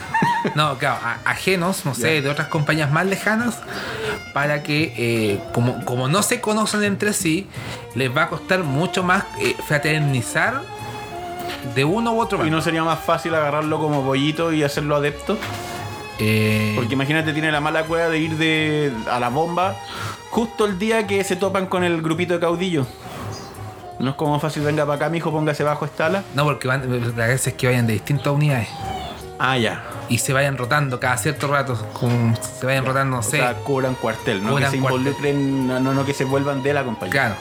No, 0.55 0.79
claro, 0.79 1.01
a- 1.05 1.19
ajenos, 1.31 1.85
no 1.85 1.95
sé, 1.95 2.23
de 2.23 2.29
otras 2.31 2.47
compañías 2.49 2.91
más 2.93 3.05
lejanas, 3.07 3.59
para 4.33 4.63
que, 4.63 4.95
eh, 4.97 5.41
como, 5.53 5.85
como 5.85 6.07
no 6.09 6.23
se 6.23 6.41
conocen 6.41 6.85
entre 6.85 7.13
sí, 7.13 7.49
les 7.97 8.17
va 8.17 8.25
a 8.25 8.29
costar 8.29 8.63
mucho 8.63 9.03
más 9.03 9.25
eh, 9.41 9.57
fraternizar 9.67 10.63
de 11.75 11.85
uno 11.85 12.13
u 12.13 12.21
otro 12.21 12.47
¿Y 12.47 12.51
no 12.51 12.63
sería 12.63 12.85
más 12.85 13.01
fácil 13.01 13.35
agarrarlo 13.35 13.79
como 13.81 14.05
pollito 14.05 14.53
y 14.53 14.63
hacerlo 14.63 14.95
adepto? 14.97 15.37
Eh, 16.19 16.73
Porque 16.77 16.95
imagínate, 16.95 17.33
tiene 17.33 17.53
la 17.53 17.61
mala 17.61 17.85
cueva 17.85 18.09
de 18.09 18.19
ir 18.19 18.37
de, 18.37 18.93
a 19.11 19.21
la 19.21 19.29
bomba 19.29 19.77
justo 20.31 20.65
el 20.67 20.79
día 20.79 21.07
que 21.07 21.23
se 21.25 21.37
topan 21.37 21.67
con 21.67 21.85
el 21.85 22.03
grupito 22.03 22.35
de 22.35 22.41
caudillos. 22.41 22.87
No 24.01 24.11
es 24.11 24.17
como 24.17 24.39
fácil, 24.39 24.63
venga 24.63 24.85
para 24.85 24.97
acá, 24.97 25.09
mijo, 25.09 25.31
póngase 25.33 25.65
bajo 25.65 25.85
esta 25.85 26.07
ala. 26.07 26.23
no, 26.35 26.45
porque 26.45 26.69
van, 26.69 26.83
la 27.17 27.27
gracia 27.27 27.51
es 27.51 27.57
que 27.57 27.67
vayan 27.67 27.87
de 27.87 27.95
distintas 27.95 28.29
unidades 28.33 28.69
Ah, 29.41 29.57
ya. 29.59 29.85
y 30.09 30.19
se 30.19 30.33
vayan 30.33 30.57
rotando 30.57 30.99
cada 31.01 31.17
cierto 31.17 31.47
rato, 31.49 31.77
como 31.93 32.35
se 32.37 32.67
vayan 32.67 32.85
rotando, 32.85 33.15
no 33.17 33.21
O 33.21 33.23
sé. 33.23 33.39
sea, 33.39 33.55
cubran 33.55 33.95
cuartel, 33.95 34.43
no 34.45 34.57
que 34.57 34.67
se 34.67 34.77
involucren, 34.77 35.67
no, 35.69 35.79
no, 35.81 35.95
no 35.95 36.05
que 36.05 36.15
se 36.15 36.25
vuelvan 36.25 36.63
de 36.63 36.75
la 36.75 36.85
compañía. 36.85 37.13
Claro. 37.13 37.35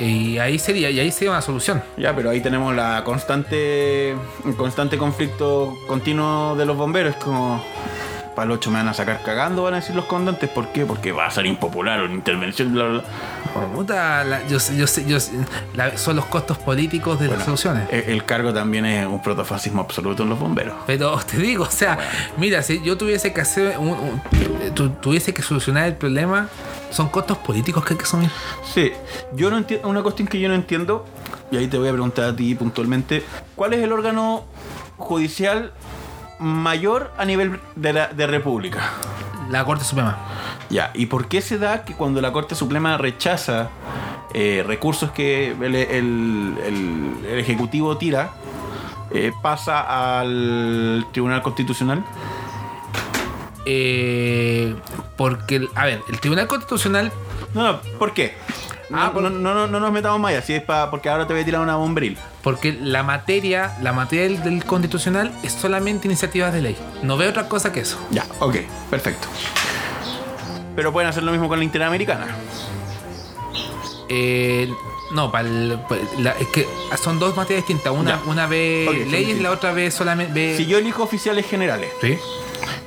Y 0.00 0.38
ahí 0.38 0.58
sería, 0.58 0.88
y 0.88 0.98
ahí 0.98 1.10
sería 1.10 1.32
una 1.32 1.42
solución. 1.42 1.82
Ya, 1.98 2.16
pero 2.16 2.30
ahí 2.30 2.40
tenemos 2.40 2.74
la 2.74 3.04
constante, 3.04 4.14
constante 4.56 4.96
conflicto 4.96 5.76
continuo 5.86 6.56
de 6.56 6.64
los 6.64 6.76
bomberos. 6.76 7.16
Como, 7.16 7.62
para 8.40 8.52
el 8.52 8.56
8 8.56 8.70
me 8.70 8.78
van 8.78 8.88
a 8.88 8.94
sacar 8.94 9.22
cagando, 9.22 9.64
van 9.64 9.74
a 9.74 9.76
decir 9.80 9.94
los 9.94 10.06
comandantes. 10.06 10.48
¿Por 10.48 10.68
qué? 10.68 10.86
Porque 10.86 11.12
va 11.12 11.26
a 11.26 11.30
ser 11.30 11.44
impopular 11.44 12.00
una 12.00 12.14
intervención, 12.14 12.72
bla, 12.72 12.84
bla, 12.86 13.02
bla. 13.52 13.66
Puta, 13.74 14.24
la- 14.24 14.46
yo 14.48 14.58
sé, 14.58 14.78
yo 14.78 14.86
sé, 14.86 15.04
yo 15.04 15.20
sé, 15.20 15.32
la- 15.74 15.98
son 15.98 16.16
los 16.16 16.24
costos 16.24 16.56
políticos 16.56 17.18
de 17.20 17.26
las 17.26 17.36
Bueno, 17.36 17.44
soluciones. 17.44 17.86
El, 17.90 18.14
el 18.14 18.24
cargo 18.24 18.50
también 18.54 18.86
es 18.86 19.06
un 19.06 19.20
protofascismo 19.20 19.82
absoluto 19.82 20.22
en 20.22 20.30
los 20.30 20.38
bomberos. 20.38 20.74
Pero 20.86 21.18
te 21.30 21.36
digo, 21.36 21.64
o 21.64 21.70
sea, 21.70 21.98
mira, 22.38 22.62
si 22.62 22.80
yo 22.82 22.96
tuviese 22.96 23.34
que 23.34 23.42
hacer 23.42 23.76
un, 23.76 23.88
un- 23.90 24.74
tu- 24.74 24.88
tuviese 24.88 25.34
que 25.34 25.42
solucionar 25.42 25.84
el 25.84 25.96
problema, 25.96 26.48
son 26.90 27.10
costos 27.10 27.36
políticos 27.36 27.84
que 27.84 27.92
hay 27.92 27.98
que 27.98 28.04
asumir. 28.04 28.30
Sí, 28.72 28.90
yo 29.34 29.50
no 29.50 29.58
entiendo, 29.58 29.86
una 29.86 30.02
cuestión 30.02 30.26
que 30.28 30.40
yo 30.40 30.48
no 30.48 30.54
entiendo, 30.54 31.04
y 31.50 31.58
ahí 31.58 31.66
te 31.66 31.76
voy 31.76 31.88
a 31.88 31.92
preguntar 31.92 32.24
a 32.24 32.34
ti 32.34 32.54
puntualmente, 32.54 33.22
¿cuál 33.54 33.74
es 33.74 33.82
el 33.82 33.92
órgano 33.92 34.44
judicial 34.96 35.72
mayor 36.40 37.12
a 37.18 37.24
nivel 37.24 37.60
de 37.76 37.92
la 37.92 38.06
de 38.08 38.26
república? 38.26 38.80
La 39.50 39.64
Corte 39.64 39.84
Suprema. 39.84 40.16
Ya, 40.70 40.90
¿y 40.94 41.06
por 41.06 41.28
qué 41.28 41.40
se 41.42 41.58
da 41.58 41.84
que 41.84 41.94
cuando 41.94 42.20
la 42.20 42.32
Corte 42.32 42.54
Suprema 42.54 42.96
rechaza 42.96 43.68
eh, 44.32 44.62
recursos 44.66 45.10
que 45.10 45.50
el, 45.52 45.74
el- 45.74 46.56
el- 46.64 47.26
el 47.26 47.38
Ejecutivo 47.40 47.96
tira, 47.96 48.30
eh, 49.10 49.32
pasa 49.42 50.20
al 50.20 51.04
Tribunal 51.12 51.42
Constitucional? 51.42 52.04
Eh, 53.66 54.74
porque, 55.16 55.68
a 55.74 55.84
ver, 55.84 56.00
el 56.08 56.20
Tribunal 56.20 56.46
Constitucional, 56.46 57.12
No, 57.54 57.64
no, 57.72 57.80
¿por 57.98 58.12
qué? 58.14 58.34
No, 58.88 59.02
Ah, 59.02 59.12
por- 59.12 59.22
no, 59.22 59.30
no, 59.30 59.54
no, 59.54 59.66
no 59.66 59.80
nos 59.80 59.92
metamos 59.92 60.18
más 60.20 60.30
allá, 60.30 60.42
si 60.42 60.54
es 60.54 60.62
para 60.62 60.90
porque 60.90 61.08
ahora 61.08 61.26
te 61.26 61.32
voy 61.32 61.42
a 61.42 61.44
tirar 61.44 61.60
una 61.60 61.74
bombril. 61.76 62.16
Porque 62.42 62.72
la 62.80 63.02
materia, 63.02 63.76
la 63.82 63.92
materia 63.92 64.24
del, 64.24 64.42
del 64.42 64.64
Constitucional 64.64 65.32
es 65.42 65.52
solamente 65.52 66.08
iniciativas 66.08 66.52
de 66.52 66.62
ley. 66.62 66.76
No 67.02 67.16
veo 67.16 67.30
otra 67.30 67.48
cosa 67.48 67.72
que 67.72 67.80
eso. 67.80 67.98
Ya, 68.10 68.24
ok, 68.40 68.56
perfecto. 68.90 69.28
Pero 70.76 70.92
pueden 70.92 71.08
hacer 71.10 71.22
lo 71.22 71.32
mismo 71.32 71.48
con 71.48 71.58
la 71.58 71.64
Interamericana. 71.64 72.26
Eh, 74.08 74.68
no, 75.12 75.30
para 75.30 75.48
es 75.48 76.46
que 76.52 76.66
son 77.02 77.18
dos 77.18 77.36
materias 77.36 77.66
distintas. 77.66 77.92
Una, 77.92 78.12
Ya. 78.12 78.20
una 78.30 78.46
ve 78.46 78.86
Ok, 78.88 78.96
son 79.02 79.10
leyes 79.10 79.38
y 79.38 79.40
la 79.40 79.50
otra 79.50 79.72
ve 79.72 79.90
solamente. 79.90 80.32
Ve... 80.32 80.56
Si 80.56 80.66
yo 80.66 80.78
elijo 80.78 81.02
oficiales 81.02 81.46
generales, 81.46 81.90
Sí. 82.00 82.16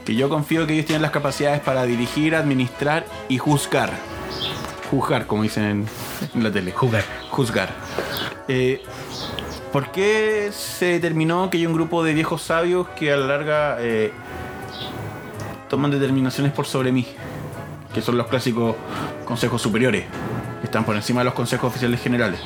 que 0.05 0.15
yo 0.15 0.29
confío 0.29 0.65
que 0.67 0.73
ellos 0.73 0.85
tienen 0.85 1.01
las 1.01 1.11
capacidades 1.11 1.61
para 1.61 1.83
dirigir, 1.85 2.35
administrar 2.35 3.05
y 3.29 3.37
juzgar. 3.37 3.91
Juzgar, 4.91 5.27
como 5.27 5.43
dicen 5.43 5.63
en, 5.63 5.87
en 6.35 6.43
la 6.43 6.51
tele. 6.51 6.71
Jugar. 6.71 7.03
Juzgar. 7.29 7.69
Eh, 8.47 8.81
¿Por 9.73 9.91
qué 9.91 10.51
se 10.53 10.85
determinó 10.85 11.49
que 11.49 11.57
hay 11.57 11.65
un 11.65 11.73
grupo 11.73 12.03
de 12.03 12.13
viejos 12.13 12.43
sabios 12.43 12.87
que 12.89 13.11
a 13.11 13.17
la 13.17 13.25
larga 13.25 13.77
eh, 13.79 14.11
toman 15.67 15.89
determinaciones 15.89 16.53
por 16.53 16.67
sobre 16.67 16.91
mí? 16.91 17.07
Que 17.93 18.01
son 18.01 18.17
los 18.17 18.27
clásicos 18.27 18.75
consejos 19.25 19.61
superiores, 19.61 20.05
que 20.61 20.65
están 20.67 20.85
por 20.85 20.95
encima 20.95 21.21
de 21.21 21.25
los 21.25 21.33
consejos 21.33 21.71
oficiales 21.71 21.99
generales. 22.01 22.39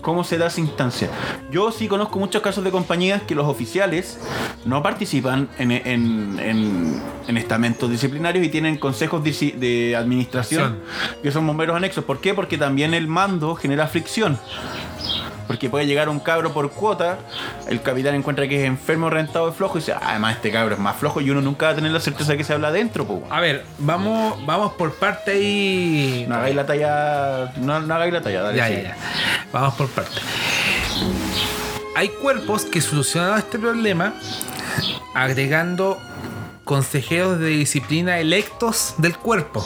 ¿Cómo 0.00 0.24
se 0.24 0.36
da 0.38 0.46
esa 0.46 0.60
instancia? 0.60 1.08
Yo 1.50 1.70
sí 1.70 1.86
conozco 1.86 2.18
muchos 2.18 2.42
casos 2.42 2.64
de 2.64 2.70
compañías 2.72 3.22
que 3.22 3.34
los 3.36 3.46
oficiales 3.46 4.18
no 4.64 4.82
participan 4.82 5.48
en, 5.58 5.70
en- 5.70 6.38
en- 6.40 7.02
en 7.28 7.36
estamentos 7.36 7.88
disciplinarios 7.90 8.44
y 8.44 8.48
tienen 8.48 8.78
consejos 8.78 9.22
de 9.22 9.94
administración 9.96 10.78
que 11.22 11.30
son 11.30 11.46
bomberos 11.46 11.76
anexos. 11.76 12.04
¿Por 12.04 12.20
qué? 12.20 12.34
Porque 12.34 12.56
también 12.58 12.94
el 12.94 13.06
mando 13.06 13.54
genera 13.54 13.86
fricción. 13.86 14.38
Porque 15.52 15.68
puede 15.70 15.86
llegar 15.86 16.08
un 16.08 16.18
cabro 16.18 16.52
por 16.52 16.70
cuota, 16.70 17.18
el 17.68 17.82
capitán 17.82 18.14
encuentra 18.14 18.48
que 18.48 18.62
es 18.62 18.66
enfermo, 18.66 19.10
rentado 19.10 19.50
y 19.50 19.52
flojo 19.52 19.78
y 19.78 19.80
dice, 19.80 19.92
"Ah, 19.92 20.00
además 20.02 20.36
este 20.36 20.50
cabro 20.50 20.74
es 20.74 20.80
más 20.80 20.96
flojo 20.96 21.20
y 21.20 21.30
uno 21.30 21.40
nunca 21.40 21.66
va 21.66 21.72
a 21.72 21.74
tener 21.74 21.90
la 21.92 22.00
certeza 22.00 22.32
de 22.32 22.38
que 22.38 22.44
se 22.44 22.52
habla 22.52 22.68
adentro. 22.68 23.06
po". 23.06 23.22
A 23.30 23.40
ver, 23.40 23.64
vamos, 23.78 24.44
vamos 24.46 24.72
por 24.72 24.94
parte 24.94 25.32
ahí. 25.32 26.24
No 26.28 26.36
hagáis 26.36 26.56
la 26.56 26.66
talla, 26.66 27.52
no, 27.56 27.80
no 27.80 27.94
hagáis 27.94 28.12
la 28.12 28.22
talla, 28.22 28.42
dale. 28.42 28.56
Ya, 28.56 28.68
sí. 28.68 28.74
ya, 28.74 28.82
ya. 28.82 28.96
Vamos 29.52 29.74
por 29.74 29.88
parte. 29.88 30.20
Hay 31.94 32.08
cuerpos 32.08 32.64
que 32.64 32.80
solucionan 32.80 33.38
este 33.38 33.58
problema 33.58 34.14
agregando 35.14 35.98
consejeros 36.64 37.38
de 37.38 37.48
disciplina 37.48 38.18
electos 38.18 38.94
del 38.98 39.16
cuerpo. 39.16 39.64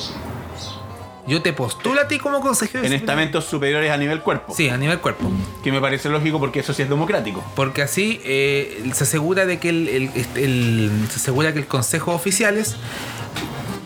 Yo 1.27 1.43
te 1.43 1.53
postulo 1.53 2.01
a 2.01 2.07
ti 2.09 2.19
como 2.19 2.41
consejero 2.41 2.85
En 2.85 2.93
estamentos 2.93 3.45
superiores 3.47 3.91
a 3.91 3.97
nivel 3.97 4.21
cuerpo. 4.21 4.55
Sí, 4.55 4.69
a 4.69 4.77
nivel 4.79 5.01
cuerpo. 5.01 5.29
Que 5.65 5.73
me 5.73 5.81
parece 5.81 6.09
lógico 6.09 6.39
porque 6.39 6.61
eso 6.61 6.73
sí 6.73 6.83
es 6.83 6.89
democrático. 6.89 7.45
Porque 7.57 7.83
así 7.83 8.21
eh, 8.25 8.85
se 8.95 9.05
asegura 9.05 9.45
de 9.47 9.59
que 9.59 9.69
el, 9.71 9.89
el- 9.89 10.11
este, 10.15 10.45
el- 10.45 10.91
se 11.11 11.17
asegura 11.17 11.53
que 11.53 11.59
el 11.59 11.67
consejo 11.67 12.13
de 12.13 12.17
oficiales 12.17 12.77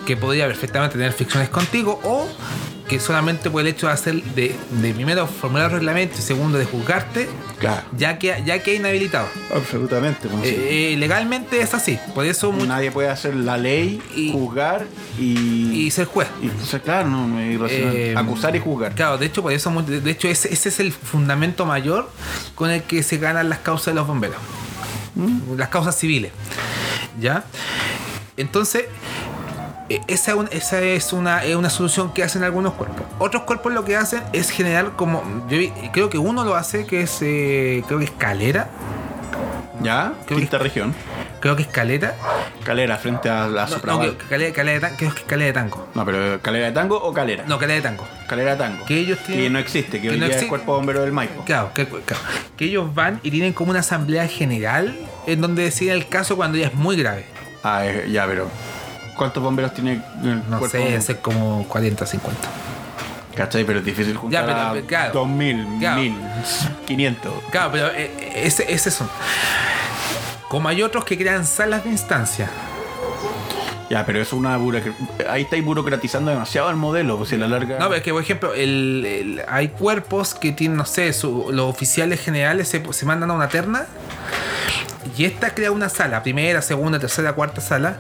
que 0.07 0.17
podría 0.17 0.47
perfectamente 0.47 0.97
tener 0.99 1.13
fricciones 1.13 1.49
contigo 1.49 2.01
o 2.05 2.27
que 2.91 2.99
solamente 2.99 3.49
por 3.51 3.61
el 3.61 3.69
hecho 3.69 3.87
de 3.87 3.93
hacer 3.93 4.21
de, 4.35 4.53
de 4.83 4.93
primero 4.95 5.27
formular 5.29 5.67
el 5.71 5.77
reglamento 5.77 6.17
y 6.19 6.23
segundo 6.23 6.59
de 6.59 6.65
juzgarte 6.65 7.29
Claro. 7.61 7.83
ya 7.97 8.19
que 8.19 8.43
ya 8.45 8.61
que 8.63 8.75
inhabilitado 8.75 9.29
Absolutamente. 9.55 10.29
pues, 10.29 10.43
sí. 10.49 10.55
Eh, 10.59 10.93
eh, 10.95 10.97
legalmente 10.97 11.61
es 11.61 11.73
así 11.73 11.99
por 12.15 12.27
eso 12.27 12.53
Nadie 12.53 12.91
puede 12.91 13.09
hacer 13.09 13.35
la 13.37 13.57
ley, 13.57 14.03
Y- 14.17 14.33
juzgar 14.33 14.87
y. 15.19 15.85
y 15.87 15.91
ser 15.93 16.07
juez 16.07 16.27
y- 16.43 16.49
o 16.49 16.67
sea, 16.67 16.81
claro, 16.81 17.09
no. 17.09 17.39
Eh, 17.41 18.15
Acusar 18.17 18.57
y 18.57 18.59
juzgar. 18.59 18.93
Claro, 18.95 19.19
de 19.19 19.27
hecho, 19.27 19.41
por 19.43 19.53
eso, 19.53 19.71
de 19.83 20.11
hecho, 20.11 20.27
ese, 20.29 20.53
ese 20.53 20.69
es 20.71 20.81
el 20.81 20.93
fundamento 20.93 21.67
mayor 21.67 22.11
con 22.57 22.71
el 22.71 22.83
que 22.83 23.03
se 23.05 23.19
ganan 23.19 23.49
las 23.49 23.61
causas 23.61 23.87
de 23.87 23.95
los 23.95 24.07
bomberos. 24.07 24.37
Las 25.57 25.69
causas 25.69 25.97
civiles. 25.97 26.33
¿Ya? 27.21 27.45
Entonces, 28.37 28.87
esa, 30.07 30.35
un- 30.37 30.49
esa 30.53 30.81
es, 30.81 31.13
una, 31.13 31.45
es 31.45 31.57
una 31.57 31.71
solución 31.71 32.13
que 32.13 32.23
hacen 32.23 32.43
algunos 32.45 32.75
cuerpos. 32.75 33.03
Otros 33.19 33.43
cuerpos 33.45 33.73
lo 33.73 33.85
que 33.85 33.97
hacen 33.97 34.23
es 34.33 34.51
generar 34.51 34.93
como. 34.97 35.23
Yo 35.49 35.59
creo 35.93 36.09
que 36.11 36.19
uno 36.19 36.45
lo 36.45 36.55
hace, 36.55 36.87
que 36.87 37.03
es. 37.03 37.19
eh, 37.23 37.83
creo 37.87 37.99
que 37.99 38.05
es 38.07 38.11
calera. 38.13 38.69
¿Ya? 39.83 40.13
creo 40.27 40.37
que- 40.39 40.43
Quinta 40.45 40.59
región. 40.59 40.95
Creo 41.41 41.57
que 41.57 41.63
es 41.63 41.69
calera. 41.69 42.15
Calera 42.65 42.99
frente 42.99 43.31
a 43.31 43.47
la 43.49 43.63
No, 43.65 43.69
no, 43.71 43.75
Supraval. 43.77 44.17
que- 44.19 44.27
calera, 44.27 44.53
calera 44.53 44.75
de 44.75 44.81
tan- 44.81 44.97
creo 44.97 45.15
que 45.15 45.21
es 45.21 45.25
calera 45.27 45.47
de 45.47 45.53
tango. 45.55 45.89
No, 45.95 46.05
pero 46.05 46.39
calera 46.43 46.67
de 46.67 46.73
tango 46.73 46.97
o 47.03 47.15
calera. 47.15 47.45
No, 47.47 47.59
calera 47.59 47.77
de 47.77 47.83
tango. 47.83 48.07
Calera 48.29 48.51
de 48.53 48.57
tango. 48.59 48.85
Que 48.85 48.99
ellos 48.99 49.19
tienen- 49.25 49.45
Que 49.45 49.51
no 49.51 49.59
existe, 49.59 49.93
que, 49.93 50.03
que 50.03 50.09
hoy 50.11 50.17
no 50.19 50.27
día 50.27 50.37
es 50.37 50.43
existe. 50.43 50.49
cuerpo 50.51 50.75
bombero 50.75 51.01
del 51.01 51.13
Maipo. 51.13 51.43
Claro 51.47 51.73
que, 51.73 51.87
claro, 51.87 52.23
que 52.59 52.67
ellos 52.67 52.95
van 52.95 53.21
y 53.23 53.31
tienen 53.31 53.55
como 53.55 53.71
una 53.71 53.81
asamblea 53.81 54.29
general 54.29 54.95
en 55.27 55.41
donde 55.41 55.63
deciden 55.63 55.95
el 55.95 56.07
caso 56.09 56.37
cuando 56.37 56.59
ya 56.59 56.67
es 56.67 56.75
muy 56.75 56.97
grave. 56.97 57.25
Ah, 57.65 57.87
eh, 57.87 58.07
ya, 58.13 58.27
pero. 58.27 58.49
¿Cuántos 59.21 59.43
bomberos 59.43 59.75
tiene 59.75 60.01
el 60.25 60.49
No 60.49 60.59
cuerpo? 60.61 60.79
sé, 60.79 60.95
es 60.95 61.15
como 61.21 61.67
40, 61.69 62.07
50. 62.07 62.49
¿Cachai? 63.35 63.65
Pero 63.65 63.81
es 63.81 63.85
difícil 63.85 64.17
juntar 64.17 64.47
pero, 64.47 64.59
a 64.59 64.73
pero, 64.73 64.87
claro. 64.87 65.13
2000, 65.13 65.67
Claro. 65.79 66.01
1000, 66.01 66.15
500. 66.87 67.33
Claro, 67.51 67.69
pero 67.71 67.89
eh, 67.95 68.11
ese, 68.35 68.73
ese 68.73 68.91
son. 68.91 69.11
Como 70.49 70.71
hay 70.71 70.81
otros 70.83 71.05
que 71.05 71.19
crean 71.19 71.45
salas 71.45 71.85
de 71.85 71.91
instancia. 71.91 72.49
Ya, 73.91 74.07
pero 74.07 74.23
eso 74.23 74.37
es 74.37 74.41
una 74.41 74.57
burocracia. 74.57 74.95
Ahí 75.29 75.43
estáis 75.43 75.63
burocratizando 75.67 76.31
demasiado 76.31 76.71
el 76.71 76.77
modelo, 76.77 77.19
pues 77.19 77.29
si 77.29 77.35
a 77.35 77.39
la 77.39 77.49
larga. 77.49 77.79
No, 77.79 77.85
pero 77.89 77.97
es 77.97 78.03
que, 78.03 78.13
por 78.13 78.23
ejemplo, 78.23 78.55
el- 78.55 79.05
el- 79.05 79.43
hay 79.49 79.69
cuerpos 79.69 80.33
que 80.33 80.53
tienen, 80.53 80.79
no 80.79 80.87
sé, 80.87 81.13
su- 81.13 81.49
los 81.53 81.69
oficiales 81.69 82.21
generales 82.23 82.69
se, 82.69 82.83
se 82.91 83.05
mandan 83.05 83.31
a 83.31 83.35
una 83.35 83.51
terna 83.51 83.85
y 85.17 85.25
esta 85.25 85.55
crea 85.55 85.71
una 85.71 85.89
sala, 85.89 86.23
primera, 86.23 86.63
segunda, 86.63 86.99
tercera, 86.99 87.33
cuarta 87.33 87.61
sala, 87.61 87.99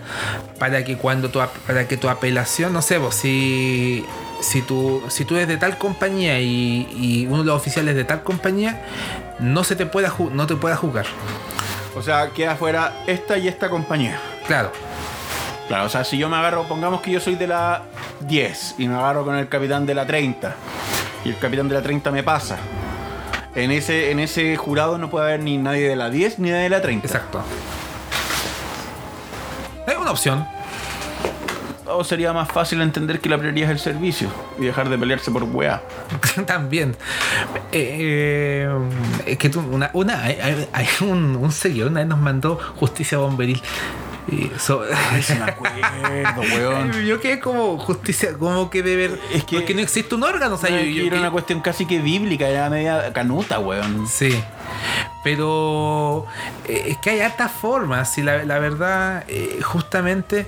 para 0.59 0.85
que 0.85 0.97
cuando 0.97 1.31
tu, 1.31 1.41
para 1.67 1.89
que 1.89 1.97
tu 1.97 2.09
apelación, 2.09 2.73
no 2.73 2.83
sé, 2.83 3.01
pues, 3.01 3.15
si, 3.15 4.05
si, 4.41 4.63
tú, 4.63 5.03
si 5.09 5.25
tú 5.25 5.37
eres 5.37 5.49
de 5.49 5.57
tal 5.57 5.79
compañía 5.79 6.41
y, 6.41 6.89
y 6.93 7.27
uno 7.27 7.39
de 7.39 7.45
los 7.45 7.57
oficiales 7.57 7.95
de 7.97 8.05
tal 8.05 8.23
compañía, 8.23 8.83
no 9.39 9.65
se 9.65 9.77
te 9.77 9.87
pueda, 9.87 10.13
no 10.33 10.47
te 10.47 10.57
pueda 10.57 10.77
juzgar. 10.77 11.07
O 11.97 12.03
sea, 12.03 12.31
queda 12.31 12.55
fuera 12.57 13.03
esta 13.07 13.39
y 13.39 13.49
esta 13.49 13.69
compañía. 13.69 14.21
Claro. 14.47 14.73
Claro, 15.69 15.87
o 15.87 15.89
sea, 15.89 16.05
si 16.05 16.19
yo 16.19 16.29
me 16.29 16.37
agarro, 16.37 16.65
pongamos 16.65 17.01
que 17.01 17.13
yo 17.13 17.21
soy 17.21 17.37
de 17.37 17.47
la 17.47 17.85
10 18.21 18.75
y 18.79 18.89
me 18.89 18.97
agarro 18.97 19.25
con 19.25 19.37
el 19.37 19.49
capitán 19.49 19.87
de 19.87 19.95
la 19.95 20.05
30 20.05 20.55
y 21.25 21.29
el 21.29 21.39
capitán 21.39 21.69
de 21.69 21.75
la 21.75 21.83
30 21.83 22.11
me 22.11 22.23
pasa. 22.23 22.59
En 23.55 23.71
ese, 23.71 24.11
en 24.11 24.21
ese 24.21 24.57
jurado 24.57 24.97
no 24.99 25.11
puede 25.11 25.27
haber 25.27 25.41
ni 25.43 25.59
nadie 25.59 25.89
de 25.89 25.97
la 25.97 26.09
10 26.11 26.39
ni 26.39 26.51
nadie 26.51 26.65
de 26.65 26.71
la 26.71 26.83
30. 26.83 27.07
Exacto. 27.07 27.43
Es 29.87 29.97
una 29.97 30.11
opción. 30.13 30.47
O 31.93 32.05
sería 32.05 32.33
más 32.33 32.47
fácil 32.49 32.81
entender 32.83 33.21
que 33.21 33.29
la 33.29 33.37
prioridad 33.37 33.71
es 33.71 33.77
el 33.77 33.81
servicio 33.81 34.29
y 34.61 34.67
dejar 34.67 34.89
de 34.89 34.97
pelearse 34.97 35.33
por 35.33 35.43
weá. 35.43 35.83
También. 36.47 36.95
Eh, 37.73 38.69
eh, 38.69 38.69
es 39.27 39.37
que 39.39 39.49
tú, 39.49 39.61
una, 39.61 39.91
una, 39.95 40.23
hay, 40.23 40.39
hay- 40.41 40.69
hay 40.73 40.87
un, 41.01 41.35
un 41.35 41.51
seguidor 41.51 41.91
una 41.91 42.01
vez 42.01 42.09
nos 42.09 42.21
mandó 42.21 42.61
justicia 42.77 43.19
bomberil. 43.19 43.61
Y 44.31 44.51
so- 44.59 44.83
Ay, 45.11 45.23
se 45.23 45.35
me 45.35 45.45
acuerdo, 45.45 45.77
weón. 46.57 46.93
yo 47.05 47.21
quedé 47.21 47.41
como 47.41 47.79
justicia, 47.79 48.35
como 48.39 48.71
que 48.71 48.83
de 48.83 48.97
ver. 48.97 49.21
Es 49.33 49.45
que- 49.45 49.57
porque 49.57 49.75
no 49.75 49.81
existe 49.81 50.15
un 50.15 50.23
órgano. 50.23 50.55
O 50.55 50.59
sea, 50.59 50.71
yo- 50.71 50.77
Ay, 50.77 50.95
yo- 50.95 51.03
era 51.05 51.17
que- 51.17 51.21
una 51.21 51.31
cuestión 51.31 51.61
casi 51.61 51.87
que 51.87 51.99
bíblica, 52.01 52.49
era 52.49 52.71
media 52.71 53.13
canuta, 53.13 53.59
weón. 53.59 54.07
Sí. 54.07 54.41
Pero 55.23 56.27
eh, 56.67 56.85
es 56.89 56.99
que 56.99 57.11
hay 57.11 57.21
hartas 57.21 57.51
formas 57.53 58.17
y 58.19 58.23
la, 58.23 58.45
la 58.45 58.59
verdad, 58.59 59.25
eh, 59.29 59.59
justamente 59.63 60.47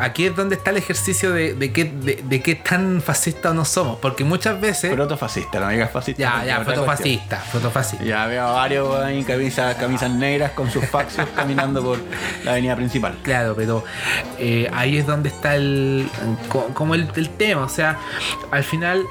aquí 0.00 0.24
es 0.26 0.34
donde 0.34 0.54
está 0.56 0.70
el 0.70 0.78
ejercicio 0.78 1.32
de, 1.32 1.52
de 1.54 1.72
qué 1.72 1.84
de, 1.84 2.22
de 2.24 2.42
qué 2.42 2.54
tan 2.54 3.02
fascista 3.02 3.52
no 3.52 3.64
somos. 3.64 3.98
Porque 3.98 4.24
muchas 4.24 4.58
veces. 4.60 4.92
Protofascista, 4.94 5.60
no 5.60 5.68
digas 5.68 5.90
fascista. 5.90 6.22
ya, 6.22 6.44
ya, 6.44 6.64
fotofascista, 6.64 7.36
fotofascista. 7.38 8.04
Ya 8.04 8.26
veo 8.26 8.46
a 8.46 8.52
varios 8.52 8.96
ahí 9.04 9.22
camisas, 9.24 9.74
camisas 9.76 10.10
negras 10.10 10.52
con 10.52 10.70
sus 10.70 10.86
faxios 10.86 11.28
caminando 11.36 11.82
por 11.82 11.98
la 12.44 12.52
avenida 12.52 12.76
principal. 12.76 13.18
Claro, 13.22 13.54
pero 13.54 13.84
eh, 14.38 14.70
ahí 14.72 14.96
es 14.98 15.06
donde 15.06 15.28
está 15.28 15.56
el. 15.56 16.08
co- 16.48 16.68
como 16.72 16.94
el, 16.94 17.08
el 17.16 17.28
tema. 17.30 17.62
O 17.62 17.68
sea, 17.68 17.98
al 18.50 18.64
final. 18.64 19.04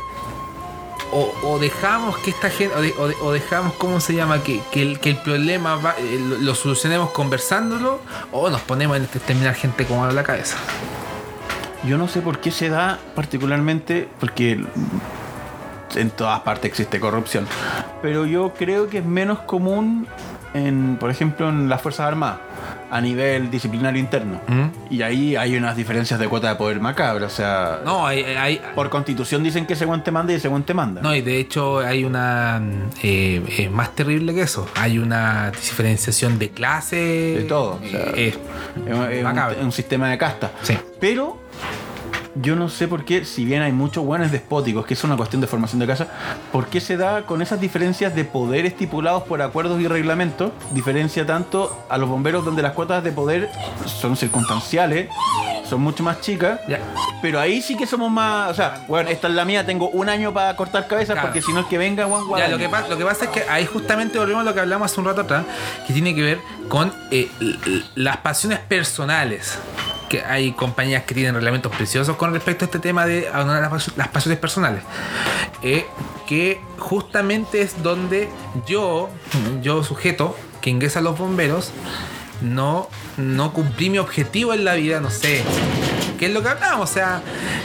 O, 1.12 1.57
dejamos 1.60 2.18
que 2.20 2.30
esta 2.32 2.49
gente. 2.49 2.76
O, 2.76 2.82
de- 2.82 2.93
o 2.97 3.07
de- 3.07 3.16
o 3.22 3.32
dejamos, 3.32 3.74
¿cómo 3.74 3.99
se 3.99 4.14
llama? 4.14 4.43
Que, 4.43 4.62
que 4.72 4.82
el, 5.10 5.18
problema 5.18 5.80
eh, 5.97 6.20
lo, 6.24 6.38
lo 6.38 6.55
solucionemos 6.55 7.10
conversándolo. 7.12 7.99
O 8.32 8.49
nos 8.49 8.62
ponemos 8.62 8.97
en 8.97 9.03
este 9.03 9.20
terminar 9.20 9.55
gente 9.55 9.86
como 9.86 10.05
a 10.05 10.12
la 10.12 10.24
cabeza. 10.24 10.57
Yo 11.84 11.97
no 11.97 12.07
sé 12.07 12.22
por 12.22 12.39
qué 12.39 12.51
se 12.51 12.70
da 12.70 12.99
particularmente, 13.16 14.07
porque 14.20 14.64
en 15.95 16.10
todas 16.12 16.41
partes 16.41 16.66
existe 16.72 16.99
corrupción, 16.99 17.47
pero 18.01 18.26
yo 18.26 18.53
creo 18.53 18.89
que 18.89 18.99
es 18.99 19.05
menos 19.05 19.39
común 19.39 20.05
en, 20.53 20.97
por 20.99 21.10
ejemplo, 21.10 21.47
en 21.49 21.70
las 21.70 21.82
Fuerzas 21.82 22.07
Armadas, 22.07 22.39
a 22.91 23.01
nivel 23.01 23.49
disciplinario 23.51 23.99
interno. 23.99 24.41
¿Mm? 24.47 24.67
Y 24.89 25.01
ahí 25.01 25.35
hay 25.35 25.55
unas 25.57 25.75
diferencias 25.75 26.19
de 26.19 26.27
cuota 26.27 26.49
de 26.49 26.55
poder 26.55 26.79
macabra, 26.79 27.25
o 27.27 27.29
sea, 27.29 27.79
No, 27.85 28.05
hay. 28.07 28.23
hay- 28.23 28.61
por 28.75 28.89
constitución 28.89 29.43
dicen 29.43 29.65
que 29.65 29.73
ese 29.73 29.85
guante 29.85 30.11
manda 30.11 30.33
y 30.33 30.37
ese 30.37 30.47
guante 30.47 30.73
manda. 30.73 31.01
no, 31.01 31.13
y 31.15 31.21
de 31.21 31.37
hecho 31.39 31.79
hay 31.79 32.03
una. 32.03 32.61
eh, 33.03 33.43
es 33.59 33.71
más 33.71 33.95
terrible 33.95 34.33
que 34.33 34.41
eso. 34.41 34.67
Hay 34.75 34.97
una 34.99 35.51
diferenciación 35.51 36.39
de 36.39 36.49
clase. 36.49 36.95
De 36.97 37.45
todo, 37.47 37.79
o 37.83 37.87
sea, 37.89 37.99
eh, 38.15 38.29
Es, 38.29 38.35
es 38.87 38.95
un- 38.95 39.37
es 39.57 39.63
un 39.63 39.71
sistema 39.71 40.09
de 40.09 40.17
casta. 40.17 40.51
Sí. 40.63 40.77
Pero 40.99 41.37
yo 42.36 42.55
no 42.55 42.69
sé 42.69 42.88
por 42.88 43.05
qué, 43.05 43.25
si 43.25 43.45
bien 43.45 43.61
hay 43.61 43.71
muchos 43.71 44.05
buenos 44.05 44.32
despóticos, 44.32 44.86
que 44.86 44.93
es 44.93 45.03
una 45.03 45.17
cuestión 45.17 45.41
de 45.41 45.47
formación 45.47 45.80
de 45.80 45.88
casa, 45.88 46.07
¿por 46.51 46.67
qué 46.67 46.80
se 46.80 46.97
da 46.97 47.23
con 47.23 47.41
esas 47.41 47.59
diferencias 47.59 48.15
de 48.15 48.23
poder 48.23 48.65
estipulados 48.65 49.23
por 49.23 49.41
acuerdos 49.41 49.82
y 49.82 49.88
reglamentos? 49.88 50.51
Diferencia 50.71 51.25
tanto 51.25 51.86
a 51.89 51.97
los 51.97 52.09
bomberos 52.09 52.45
donde 52.45 52.61
las 52.61 52.73
cuotas 52.73 53.03
de 53.03 53.11
poder 53.11 53.49
son 53.86 54.15
circunstanciales, 54.15 55.09
son 55.69 55.82
mucho 55.82 56.03
más 56.03 56.21
chicas, 56.21 56.59
pero 57.21 57.39
ahí 57.39 57.61
sí 57.61 57.75
que 57.77 57.86
somos 57.86 58.11
más. 58.11 58.49
O 58.49 58.53
sea, 58.53 58.86
bueno, 58.88 59.09
esta 59.09 59.27
es 59.27 59.34
la 59.34 59.45
mía, 59.45 59.65
tengo 59.65 59.89
un 59.89 60.09
año 60.09 60.34
para 60.34 60.55
cortar 60.55 60.88
cabezas 60.88 61.13
Claro. 61.13 61.27
porque 61.27 61.41
si 61.41 61.51
no 61.53 61.59
el 61.59 61.67
que 61.67 61.77
venga, 61.77 62.05
Juan 62.05 62.23
Ya, 62.38 62.47
lo, 62.47 62.57
que 62.57 62.69
pasa, 62.69 62.88
lo 62.88 62.97
que 62.97 63.05
pasa 63.05 63.25
es 63.25 63.32
que 63.32 63.43
ahí 63.49 63.65
justamente 63.65 64.17
volvemos 64.17 64.41
a 64.41 64.45
lo 64.45 64.53
que 64.53 64.59
hablamos 64.59 64.91
hace 64.91 64.99
un 64.99 65.07
rato 65.07 65.21
atrás, 65.21 65.45
que 65.86 65.93
tiene 65.93 66.15
que 66.15 66.21
ver 66.21 66.39
con 66.67 66.93
eh, 67.11 67.30
las 67.95 68.17
pasiones 68.17 68.59
personales. 68.59 69.57
Que 70.10 70.24
hay 70.24 70.51
compañías 70.53 71.03
que 71.03 71.14
tienen 71.14 71.36
reglamentos 71.36 71.74
preciosos 71.76 72.18
con 72.18 72.34
respecto 72.34 72.66
a 72.66 72.68
este 72.68 72.80
tema 72.80 73.05
de 73.05 73.28
abandonar 73.28 73.72
las, 73.72 73.95
las 73.95 74.07
pasiones 74.10 74.40
personales. 74.40 74.84
Eh, 75.61 75.86
que 76.27 76.61
justamente 76.77 77.61
es 77.61 77.81
donde 77.81 78.30
yo, 78.68 79.10
yo 79.61 79.84
sujeto, 79.84 80.36
que 80.61 80.69
ingresa 80.69 80.99
a 80.99 81.02
los 81.02 81.18
bomberos, 81.18 81.72
no, 82.41 82.88
no 83.18 83.53
cumplí 83.53 83.90
mi 83.90 83.98
objetivo 83.98 84.53
en 84.53 84.64
la 84.65 84.76
vida, 84.76 84.99
no 84.99 85.10
sé. 85.10 85.44
¿Qué 86.19 86.25
es 86.25 86.33
lo 86.33 86.43
que 86.43 86.49
hablábamos? 86.49 86.89
O 86.89 86.93
sea, 86.93 87.21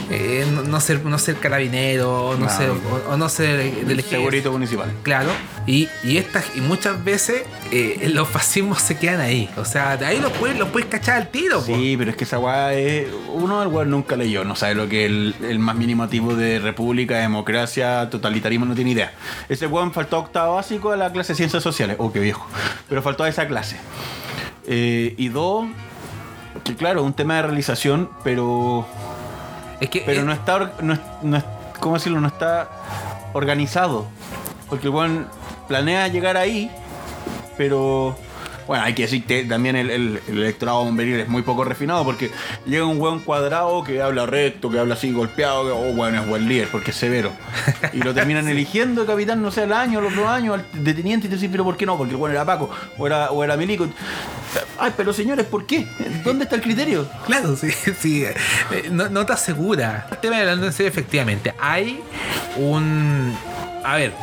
eh, 0.09 0.45
no, 0.51 0.63
no 0.63 0.79
ser, 0.79 1.03
no 1.05 1.17
ser 1.19 1.35
carabinero, 1.35 2.35
no 2.39 2.45
Claro. 2.47 2.57
ser, 2.57 2.69
o, 2.69 3.13
o 3.13 3.17
no 3.17 3.27
ser 3.29 3.57
del 3.57 3.99
ejército. 3.99 4.09
Segurito 4.09 4.51
municipal. 4.51 4.91
Claro, 5.03 5.29
y, 5.67 5.89
y, 6.03 6.17
estas, 6.17 6.45
y 6.55 6.61
muchas 6.61 7.03
veces 7.03 7.43
eh, 7.71 8.09
los 8.13 8.27
fascismos 8.29 8.81
se 8.81 8.97
quedan 8.97 9.19
ahí. 9.19 9.49
O 9.57 9.65
sea, 9.65 9.97
de 9.97 10.05
ahí 10.05 10.19
los 10.19 10.31
puedes, 10.33 10.57
los 10.57 10.69
puedes 10.69 10.87
cachar 10.87 11.17
al 11.17 11.29
tiro. 11.29 11.59
po. 11.59 11.65
Sí, 11.65 11.95
pero 11.97 12.11
es 12.11 12.17
que 12.17 12.23
esa 12.23 12.39
weá 12.39 12.73
es. 12.73 13.07
Uno 13.33 13.61
el 13.61 13.67
weón 13.67 13.89
nunca 13.89 14.15
leyó, 14.15 14.45
no 14.45 14.55
sabe 14.55 14.75
lo 14.75 14.87
que 14.87 15.05
es 15.05 15.11
el, 15.11 15.35
el 15.49 15.59
más 15.59 15.75
mínimo 15.75 16.07
tipo 16.07 16.33
de 16.35 16.59
república, 16.59 17.17
democracia, 17.17 18.09
totalitarismo, 18.09 18.65
no 18.65 18.73
tiene 18.75 18.91
idea. 18.91 19.11
Ese 19.49 19.67
weón 19.67 19.91
faltó 19.91 20.19
octavo 20.19 20.55
básico 20.55 20.91
a 20.91 20.97
la 20.97 21.11
clase 21.11 21.33
de 21.33 21.37
ciencias 21.37 21.61
sociales. 21.61 21.97
Oh, 21.99 22.11
qué 22.13 22.19
viejo. 22.19 22.47
Pero 22.87 23.01
faltó 23.01 23.23
a 23.25 23.29
esa 23.29 23.47
clase. 23.47 23.75
Eh, 24.67 25.13
y 25.17 25.27
dos, 25.29 25.65
que 26.65 26.75
claro, 26.75 27.03
un 27.03 27.13
tema 27.13 27.35
de 27.37 27.43
realización, 27.43 28.09
pero. 28.23 28.85
Es 29.79 29.89
que 29.89 30.01
Pero 30.05 30.23
no 30.23 30.33
está. 30.33 30.73
No, 30.81 30.93
es- 30.93 30.99
no 31.21 31.37
es- 31.37 31.43
¿Cómo 31.79 31.95
decirlo? 31.95 32.19
No 32.19 32.27
está 32.27 32.67
organizado. 33.33 34.05
Porque 34.69 34.87
el 34.87 34.93
weón 34.93 35.27
planea 35.67 36.07
llegar 36.09 36.35
ahí, 36.37 36.69
pero. 37.57 38.17
Bueno, 38.67 38.83
hay 38.83 38.93
que 38.93 39.03
decir 39.03 39.23
que 39.25 39.43
también 39.43 39.75
el, 39.75 39.89
el- 39.91 40.19
el 40.27 40.37
electorado 40.39 40.83
bomberil 40.83 41.19
es 41.19 41.27
muy 41.27 41.43
poco 41.43 41.63
refinado 41.63 42.03
porque 42.03 42.31
llega 42.65 42.85
un 42.85 42.99
weón 42.99 43.19
cuadrado 43.19 43.83
que 43.83 44.01
habla 44.01 44.25
recto, 44.25 44.69
que 44.71 44.79
habla 44.79 44.95
así 44.95 45.11
golpeado, 45.11 45.65
que, 45.65 45.71
oh, 45.71 45.93
bueno, 45.93 46.21
es 46.21 46.27
buen 46.27 46.47
líder 46.47 46.69
porque 46.71 46.91
es 46.91 46.97
severo. 46.97 47.31
Y 47.93 47.97
lo 47.99 48.13
terminan 48.13 48.47
eligiendo 48.49 49.01
de 49.01 49.07
capitán, 49.07 49.41
no 49.41 49.51
sé, 49.51 49.61
al 49.63 49.73
año, 49.73 50.01
los 50.01 50.15
dos 50.15 50.27
años, 50.27 50.55
al- 50.55 50.83
de 50.83 50.93
teniente, 50.93 51.27
y 51.27 51.29
te 51.29 51.35
decís, 51.35 51.49
pero 51.51 51.63
¿por 51.63 51.77
qué 51.77 51.85
no? 51.85 51.97
Porque 51.97 52.13
el 52.13 52.17
weón 52.19 52.31
era 52.33 52.43
Paco 52.45 52.69
o 52.97 53.05
era, 53.07 53.29
o 53.31 53.43
era 53.43 53.55
Milico. 53.55 53.87
Ay, 54.79 54.91
pero 54.97 55.13
señores, 55.13 55.45
¿por 55.45 55.65
qué? 55.65 55.85
¿Dónde 56.23 56.45
está 56.45 56.55
el 56.55 56.61
criterio? 56.61 57.07
Claro, 57.25 57.55
sí, 57.55 57.69
sí. 57.99 58.23
eh, 58.25 58.89
No, 58.91 59.09
no 59.09 59.25
te 59.25 59.33
asegura. 59.33 60.07
El 60.11 60.17
tema 60.17 60.37
de 60.37 60.71
serio, 60.71 60.89
efectivamente. 60.89 61.53
Hay 61.59 61.99
un. 62.57 63.35
A 63.83 63.95
ver. 63.95 64.13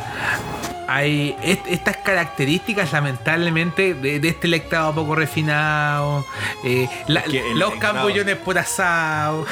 Hay 0.87 1.35
est- 1.43 1.65
estas 1.67 1.97
características, 1.97 2.91
lamentablemente, 2.91 3.93
de, 3.93 4.19
de 4.19 4.27
este 4.27 4.47
electorado 4.47 4.93
poco 4.95 5.15
refinado. 5.15 6.25
eh, 6.63 6.87
la- 7.07 7.23
los 7.55 7.75
cambullones 7.75 8.35
por 8.37 8.57
asado. 8.57 9.45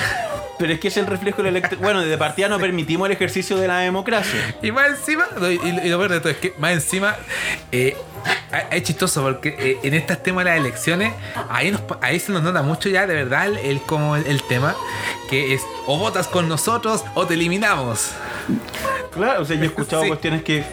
Pero 0.60 0.74
es 0.74 0.80
que 0.80 0.90
es 0.90 0.98
el 0.98 1.08
reflejo 1.08 1.38
del 1.42 1.56
electorado. 1.58 1.82
Bueno, 1.82 2.02
de 2.02 2.18
partida 2.20 2.48
no 2.48 2.60
permitimos 2.60 3.08
el 3.08 3.14
ejercicio 3.14 3.58
de 3.58 3.68
la 3.68 3.80
democracia. 3.80 4.56
Y 4.62 4.72
más 4.72 4.90
encima, 4.90 5.26
y, 5.42 5.68
y 5.68 5.90
lo 5.90 5.98
peor 5.98 6.12
de 6.12 6.20
todo 6.20 6.30
es 6.30 6.38
que 6.38 6.54
más 6.60 6.72
encima 6.74 7.16
eh, 7.72 7.98
es 8.70 8.84
chistoso 8.84 9.24
porque 9.24 9.56
eh, 9.58 9.80
en 9.82 9.96
estos 9.96 10.22
temas 10.22 10.46
de 10.46 10.52
las 10.52 10.60
elecciones, 10.60 11.14
ahí, 11.50 11.72
nos, 11.72 11.82
ahí 12.02 12.20
se 12.20 12.32
nos 12.32 12.44
nota 12.44 12.62
mucho 12.62 12.90
ya 12.90 13.08
de 13.08 13.16
verdad 13.16 13.48
el, 13.48 13.58
el- 13.58 13.82
como 13.82 14.16
el, 14.16 14.28
el 14.28 14.44
tema, 14.44 14.76
que 15.32 15.56
es 15.56 15.62
o 15.88 15.98
votas 15.98 16.28
con 16.28 16.48
nosotros 16.48 17.04
o 17.16 17.26
te 17.26 17.34
eliminamos. 17.34 18.12
Claro, 19.14 19.42
o 19.42 19.46
sea, 19.46 19.56
yo 19.58 19.64
he 19.64 19.66
escuchado 19.66 20.02
Sí. 20.04 20.08
cuestiones 20.10 20.44
que 20.44 20.64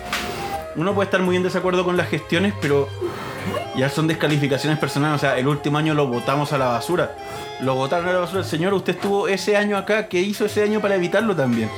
uno 0.76 0.94
puede 0.94 1.06
estar 1.06 1.20
muy 1.20 1.36
en 1.36 1.42
desacuerdo 1.42 1.84
con 1.84 1.96
las 1.96 2.08
gestiones, 2.08 2.54
pero 2.60 2.88
ya 3.76 3.88
son 3.88 4.06
descalificaciones 4.06 4.78
personales. 4.78 5.16
O 5.16 5.18
sea, 5.18 5.38
el 5.38 5.48
último 5.48 5.78
año 5.78 5.94
lo 5.94 6.06
votamos 6.06 6.52
a 6.52 6.58
la 6.58 6.66
basura. 6.66 7.16
Lo 7.60 7.74
votaron 7.74 8.08
a 8.08 8.12
la 8.12 8.18
basura. 8.20 8.44
Señor, 8.44 8.72
usted 8.74 8.94
estuvo 8.94 9.26
ese 9.28 9.56
año 9.56 9.76
acá. 9.76 10.06
¿Qué 10.08 10.20
hizo 10.20 10.44
ese 10.44 10.62
año 10.62 10.80
para 10.80 10.94
evitarlo 10.94 11.34
también? 11.34 11.68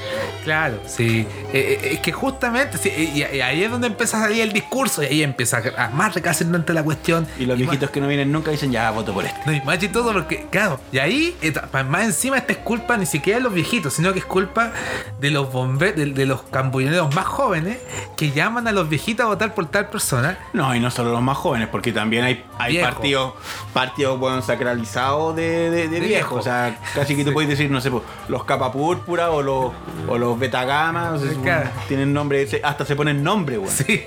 Claro, 0.44 0.78
sí. 0.86 1.26
Eh, 1.52 1.78
eh, 1.82 1.88
es 1.94 2.00
que 2.00 2.12
justamente, 2.12 2.76
sí, 2.78 2.90
y, 2.90 3.18
y 3.36 3.40
ahí 3.40 3.64
es 3.64 3.70
donde 3.70 3.86
empieza 3.86 4.18
a 4.18 4.22
salir 4.22 4.42
el 4.42 4.52
discurso 4.52 5.02
y 5.02 5.06
ahí 5.06 5.22
empieza 5.22 5.62
a, 5.76 5.88
más 5.88 6.14
recalcitrante 6.14 6.72
la 6.74 6.82
cuestión. 6.82 7.26
Y 7.38 7.46
los 7.46 7.58
más- 7.58 7.58
viejitos 7.58 7.90
que 7.90 8.00
no 8.00 8.08
vienen 8.08 8.30
nunca 8.30 8.50
dicen, 8.50 8.72
ya, 8.72 8.90
voto 8.90 9.14
por 9.14 9.24
este. 9.24 9.40
No, 9.46 9.52
y 9.52 9.60
más 9.62 9.78
chistoso 9.78 10.12
porque, 10.12 10.46
claro, 10.50 10.78
y 10.92 10.98
ahí, 10.98 11.36
eh, 11.42 11.52
más 11.88 12.04
encima, 12.04 12.36
esta 12.38 12.52
es 12.52 12.58
culpa 12.58 12.96
ni 12.96 13.06
siquiera 13.06 13.38
de 13.38 13.44
los 13.44 13.52
viejitos, 13.54 13.94
sino 13.94 14.12
que 14.12 14.18
es 14.20 14.24
culpa 14.26 14.72
de 15.20 15.30
los 15.30 15.50
bomberos, 15.52 15.96
de, 15.96 16.06
de 16.06 16.26
los 16.26 16.42
cambulloneros 16.42 17.14
más 17.14 17.24
jóvenes 17.26 17.78
que 18.16 18.30
llaman 18.32 18.68
a 18.68 18.72
los 18.72 18.88
viejitos 18.88 19.24
a 19.24 19.28
votar 19.28 19.54
por 19.54 19.66
tal 19.70 19.88
persona. 19.88 20.38
No, 20.52 20.74
y 20.74 20.80
no 20.80 20.90
solo 20.90 21.12
los 21.12 21.22
más 21.22 21.38
jóvenes, 21.38 21.68
porque 21.68 21.92
también 21.92 22.24
hay, 22.24 22.44
hay 22.58 22.72
Viejo. 22.72 22.90
partidos, 22.90 23.34
partidos 23.72 24.18
bueno, 24.18 24.42
sacralizados 24.42 25.36
de, 25.36 25.69
de, 25.70 25.88
de 25.88 26.00
viejo. 26.00 26.36
O 26.36 26.42
sea, 26.42 26.76
casi 26.94 27.16
que 27.16 27.22
tú 27.24 27.30
Sí. 27.30 27.34
puedes 27.34 27.50
decir, 27.50 27.70
no 27.70 27.80
sé, 27.80 27.90
pues, 27.90 28.02
los 28.28 28.44
capa 28.44 28.72
púrpura 28.72 29.30
o 29.30 29.42
los, 29.42 29.72
o 30.08 30.18
los 30.18 30.38
beta 30.38 30.64
gama, 30.64 31.10
no 31.10 31.18
sé, 31.18 31.34
Claro. 31.42 31.70
tienen 31.88 32.12
nombre, 32.12 32.46
hasta 32.62 32.84
se 32.84 32.96
ponen 32.96 33.22
nombre, 33.22 33.58
weón. 33.58 33.70
Sí. 33.72 34.02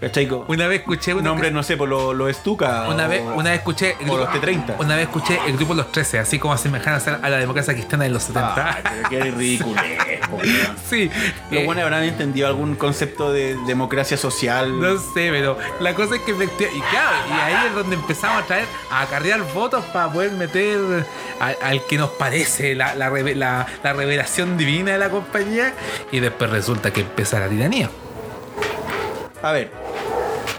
¿Cachai? 0.00 0.28
Una 0.48 0.66
vez 0.68 0.80
escuché 0.80 1.14
Un 1.14 1.24
nombre, 1.24 1.50
no 1.50 1.62
sé, 1.62 1.76
por 1.76 1.88
los 1.88 2.14
lo 2.14 2.28
estuca. 2.28 2.86
Una 2.88 3.06
o- 3.06 3.08
vez, 3.08 3.22
una 3.34 3.50
vez 3.50 3.58
escuché 3.58 3.96
el 4.00 4.10
o 4.10 4.16
los 4.18 4.28
T30. 4.28 4.76
Una 4.78 4.96
vez 4.96 5.04
escuché 5.06 5.38
el 5.46 5.56
grupo 5.56 5.74
Los 5.74 5.90
13, 5.92 6.18
así 6.18 6.38
como 6.38 6.54
asemejanza 6.54 7.18
a 7.22 7.28
la 7.28 7.38
democracia 7.38 7.74
cristiana 7.74 8.04
de 8.04 8.10
los 8.10 8.22
70. 8.24 8.74
Ay, 8.76 8.82
pero 8.82 9.08
qué 9.08 9.30
ridículo. 9.36 9.80
sí. 10.90 11.10
Los 11.50 11.60
eh, 11.62 11.64
buenos 11.64 11.84
habrán 11.84 12.04
entendido 12.04 12.46
algún 12.48 12.74
concepto 12.76 13.32
de 13.32 13.56
democracia 13.66 14.16
social. 14.16 14.80
No 14.80 14.98
sé, 14.98 15.30
pero 15.30 15.58
la 15.80 15.94
cosa 15.94 16.16
es 16.16 16.22
que. 16.22 16.32
Y 16.32 16.80
claro, 16.90 17.16
y 17.28 17.32
ahí 17.32 17.66
es 17.68 17.74
donde 17.74 17.96
empezamos 17.96 18.42
a 18.42 18.46
traer, 18.46 18.64
a 18.90 19.02
acarrear 19.02 19.40
votos 19.54 19.84
para 19.86 20.10
poder 20.12 20.32
meter 20.32 20.78
al, 21.40 21.56
al 21.62 21.86
que 21.86 21.96
nos 21.98 22.10
parece 22.10 22.74
la, 22.74 22.94
la, 22.94 23.10
reve- 23.10 23.34
la- 23.34 23.66
la 23.82 23.92
revelación 23.92 24.56
divina 24.56 24.92
de 24.92 24.98
la 24.98 25.10
compañía. 25.10 25.72
Y 26.12 26.20
después 26.20 26.50
resulta 26.50 26.92
que 26.92 27.00
empieza 27.02 27.38
la 27.40 27.48
tiranía. 27.48 27.90
A 29.42 29.52
ver, 29.52 29.70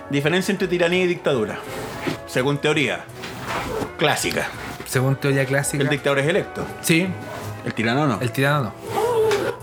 diferencia 0.09 0.51
entre 0.51 0.67
tiranía 0.67 1.03
y 1.03 1.07
dictadura. 1.07 1.57
Según 2.27 2.57
teoría 2.59 3.03
clásica, 3.97 4.47
Según 4.85 5.15
teoría 5.15 5.45
clásica. 5.45 5.81
el 5.83 5.89
dictador 5.89 6.19
es 6.19 6.27
electo, 6.27 6.65
sí, 6.81 7.07
el 7.65 7.73
tirano 7.73 8.05
no. 8.05 8.19
el 8.21 8.31
tirano 8.31 8.63
no. 8.63 8.73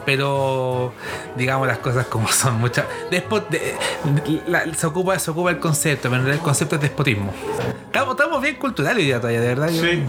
Pero 0.06 0.92
digamos 1.36 1.66
las 1.66 1.78
cosas 1.78 2.06
como 2.06 2.28
son. 2.28 2.60
Muchas. 2.60 2.84
Despot, 3.10 3.48
de- 3.50 3.74
la- 4.46 4.72
se, 4.74 4.86
ocupa, 4.86 5.18
se 5.18 5.30
ocupa 5.30 5.50
el 5.50 5.58
concepto, 5.58 6.02
pero 6.10 6.16
en 6.16 6.22
realidad 6.22 6.40
el 6.40 6.44
concepto 6.44 6.76
es 6.76 6.82
despotismo. 6.82 7.32
Estamos, 7.86 8.16
estamos 8.16 8.42
bien 8.42 8.56
culturales 8.56 8.98
hoy 8.98 9.04
día 9.06 9.18
todavía, 9.20 9.40
de 9.40 9.46
verdad. 9.48 9.68
Sí. 9.70 10.02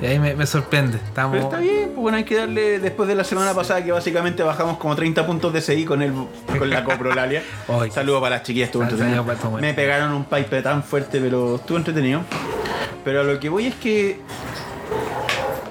Y 0.00 0.06
ahí 0.06 0.18
me, 0.18 0.34
me 0.34 0.46
sorprende. 0.46 0.96
Estamos, 0.98 1.32
Pero 1.36 1.44
está 1.48 1.58
bien, 1.58 1.86
pues 1.86 1.96
bueno, 1.96 2.18
hay 2.18 2.24
que 2.24 2.36
darle, 2.36 2.78
después 2.78 3.08
de 3.08 3.14
la 3.16 3.24
semana 3.24 3.52
pasada 3.52 3.82
que 3.84 3.90
básicamente 3.92 4.42
bajamos 4.42 4.78
como 4.78 4.94
30 4.94 5.26
puntos 5.26 5.52
de 5.52 5.60
CI 5.60 5.84
con 5.84 6.02
el 6.02 6.12
con 6.46 6.70
la 6.70 6.84
coprolalia. 6.84 7.42
Ay. 7.68 7.90
Saludos 7.90 8.20
para 8.22 8.36
las 8.36 8.44
chiquillas, 8.44 8.66
estuvo 8.68 8.84
entretenido. 8.84 9.24
Me 9.60 9.74
pegaron 9.74 10.12
un 10.12 10.24
pipe 10.24 10.62
tan 10.62 10.82
fuerte, 10.84 11.20
pero 11.20 11.56
estuvo 11.56 11.76
entretenido. 11.78 12.20
Pero 13.04 13.20
a 13.20 13.24
lo 13.24 13.40
que 13.40 13.48
voy 13.48 13.66
es 13.66 13.74
que. 13.74 14.20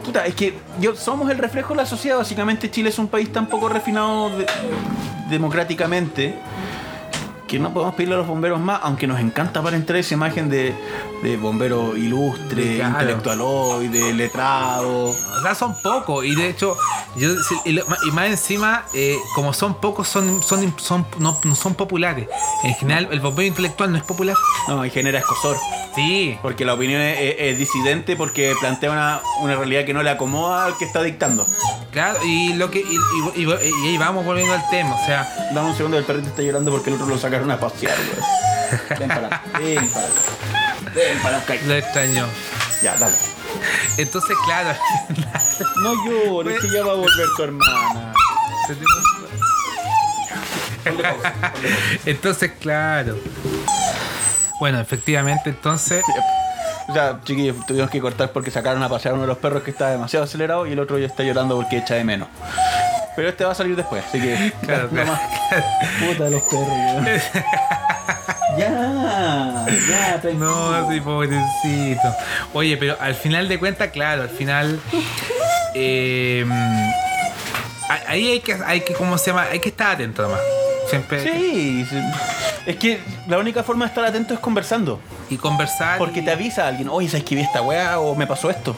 Puta, 0.03 0.25
es 0.25 0.33
que 0.35 0.53
yo, 0.79 0.95
somos 0.95 1.29
el 1.29 1.37
reflejo 1.37 1.69
de 1.73 1.77
la 1.77 1.85
sociedad. 1.85 2.17
Básicamente 2.17 2.71
Chile 2.71 2.89
es 2.89 2.97
un 2.99 3.07
país 3.07 3.31
tan 3.31 3.47
poco 3.47 3.69
refinado 3.69 4.29
de- 4.37 4.45
democráticamente 5.29 6.35
que 7.49 7.59
no 7.59 7.73
podemos 7.73 7.95
pedirle 7.95 8.13
a 8.15 8.17
los 8.19 8.27
bomberos 8.27 8.59
más, 8.59 8.79
aunque 8.83 9.07
nos 9.07 9.19
encanta 9.19 9.59
aparentar 9.59 9.95
esa 9.95 10.13
imagen 10.13 10.49
de, 10.49 10.73
de 11.23 11.35
bombero 11.37 11.97
ilustre, 11.97 12.75
Claro. 12.77 12.91
intelectualoide, 12.99 14.13
letrado. 14.13 15.07
O 15.09 15.41
sea, 15.41 15.55
son 15.55 15.75
pocos. 15.81 16.23
Y 16.25 16.35
de 16.35 16.47
hecho, 16.49 16.77
yo, 17.15 17.29
y, 17.65 18.11
más 18.11 18.27
encima, 18.27 18.83
eh, 18.93 19.17
como 19.35 19.53
son 19.53 19.73
pocos, 19.75 20.07
son, 20.07 20.43
son, 20.43 20.73
son, 20.77 21.05
no, 21.17 21.39
no 21.43 21.55
son 21.55 21.73
populares. 21.75 22.27
En 22.63 22.75
general, 22.75 23.07
el 23.11 23.19
bombero 23.19 23.47
intelectual 23.47 23.91
no 23.91 23.97
es 23.97 24.03
popular. 24.03 24.35
No, 24.67 24.85
y 24.85 24.89
genera 24.91 25.19
escosor. 25.19 25.57
Sí. 25.95 26.37
Porque 26.43 26.65
la 26.65 26.75
opinión 26.75 27.01
es, 27.01 27.17
es- 27.19 27.35
es 27.39 27.57
disidente 27.57 28.15
porque 28.15 28.53
plantea 28.59 28.91
una, 28.91 29.21
una 29.41 29.55
realidad 29.55 29.85
que 29.85 29.93
no 29.93 30.03
le 30.03 30.11
acomoda 30.11 30.65
al 30.65 30.77
que 30.77 30.85
está 30.85 31.01
dictando. 31.01 31.45
Claro, 31.91 32.19
y 32.23 32.53
lo 32.53 32.69
que. 32.69 32.79
Y, 32.79 33.41
y- 33.41 33.43
y- 33.43 33.49
y 33.49 33.87
ahí 33.87 33.97
vamos 33.97 34.23
volviendo 34.23 34.53
al 34.53 34.69
tema. 34.69 34.93
O 34.95 35.05
sea, 35.05 35.27
Dame 35.51 35.69
un 35.71 35.75
segundo, 35.75 35.97
el 35.97 36.03
perrito 36.03 36.27
está 36.29 36.43
llorando 36.43 36.69
porque 36.71 36.91
el 36.91 36.95
otro 36.97 37.07
lo 37.07 37.17
sacaron 37.39 37.51
a 37.51 37.59
pasear. 37.59 37.97
Ven 38.99 39.07
para 39.07 39.27
acá, 39.27 39.41
ven 39.59 39.89
para 39.89 40.07
acá. 40.07 40.93
Ven 40.93 41.19
para 41.23 41.37
acá. 41.37 41.53
lo 41.65 41.73
extraño. 41.73 42.25
Ya, 42.81 42.97
dale. 42.97 43.15
Entonces, 43.97 44.37
claro, 44.45 44.77
No 45.83 46.05
llores, 46.05 46.61
que 46.61 46.69
ya 46.69 46.85
va 46.85 46.91
a 46.91 46.95
volver 46.95 47.27
tu 47.35 47.43
hermana. 47.43 48.13
Entonces, 52.05 52.51
claro. 52.59 53.17
Bueno, 54.59 54.79
efectivamente, 54.79 55.49
entonces. 55.49 56.03
O 56.87 56.93
sea, 56.93 57.19
chiquillos, 57.23 57.65
tuvimos 57.65 57.89
que 57.89 57.99
cortar 58.01 58.31
porque 58.31 58.51
sacaron 58.51 58.81
a 58.83 58.89
pasear 58.89 59.13
uno 59.13 59.23
de 59.23 59.27
los 59.27 59.37
perros 59.37 59.63
que 59.63 59.71
está 59.71 59.89
demasiado 59.89 60.25
acelerado 60.25 60.67
y 60.67 60.73
el 60.73 60.79
otro 60.79 60.97
ya 60.97 61.07
está 61.07 61.23
llorando 61.23 61.55
porque 61.55 61.77
echa 61.77 61.95
de 61.95 62.03
menos. 62.03 62.27
Pero 63.19 63.31
este 63.31 63.43
va 63.43 63.51
a 63.51 63.55
salir 63.55 63.75
después, 63.75 64.01
así 64.07 64.17
que. 64.17 64.53
Claro, 64.65 64.83
no 64.83 64.89
claro. 65.03 65.13
Puta 65.99 66.23
de 66.23 66.31
los 66.31 66.41
perros, 66.43 66.67
weón. 66.69 67.05
Ya, 68.57 69.65
ya, 69.89 70.21
tranquilo. 70.21 70.45
No, 70.45 70.89
sí, 70.89 71.01
pobrecito. 71.01 72.15
Oye, 72.53 72.77
pero 72.77 72.95
al 73.01 73.13
final 73.13 73.49
de 73.49 73.59
cuentas, 73.59 73.89
claro, 73.89 74.21
al 74.23 74.29
final. 74.29 74.79
eh, 75.73 76.45
ahí 78.07 78.31
hay 78.31 78.39
que, 78.39 78.57
hay 78.65 78.81
que, 78.81 78.93
¿cómo 78.93 79.17
se 79.17 79.31
llama? 79.31 79.43
Hay 79.51 79.59
que 79.59 79.67
estar 79.69 79.91
atento 79.95 80.21
nomás. 80.23 80.39
Siempre. 80.89 81.21
Sí, 81.23 81.85
sí. 81.89 81.97
es 82.65 82.75
que 82.77 83.01
la 83.27 83.37
única 83.37 83.63
forma 83.63 83.83
de 83.83 83.89
estar 83.89 84.05
atento 84.05 84.33
es 84.33 84.39
conversando. 84.39 85.01
Y 85.29 85.35
conversar. 85.37 85.97
Porque 85.97 86.21
y- 86.21 86.25
te 86.25 86.31
avisa 86.31 86.67
alguien, 86.67 86.87
oye, 86.89 87.09
¿sabes 87.09 87.25
que 87.25 87.35
vi 87.35 87.41
esta 87.41 87.61
weá 87.61 87.99
o 87.99 88.15
me 88.15 88.25
pasó 88.25 88.49
esto? 88.49 88.75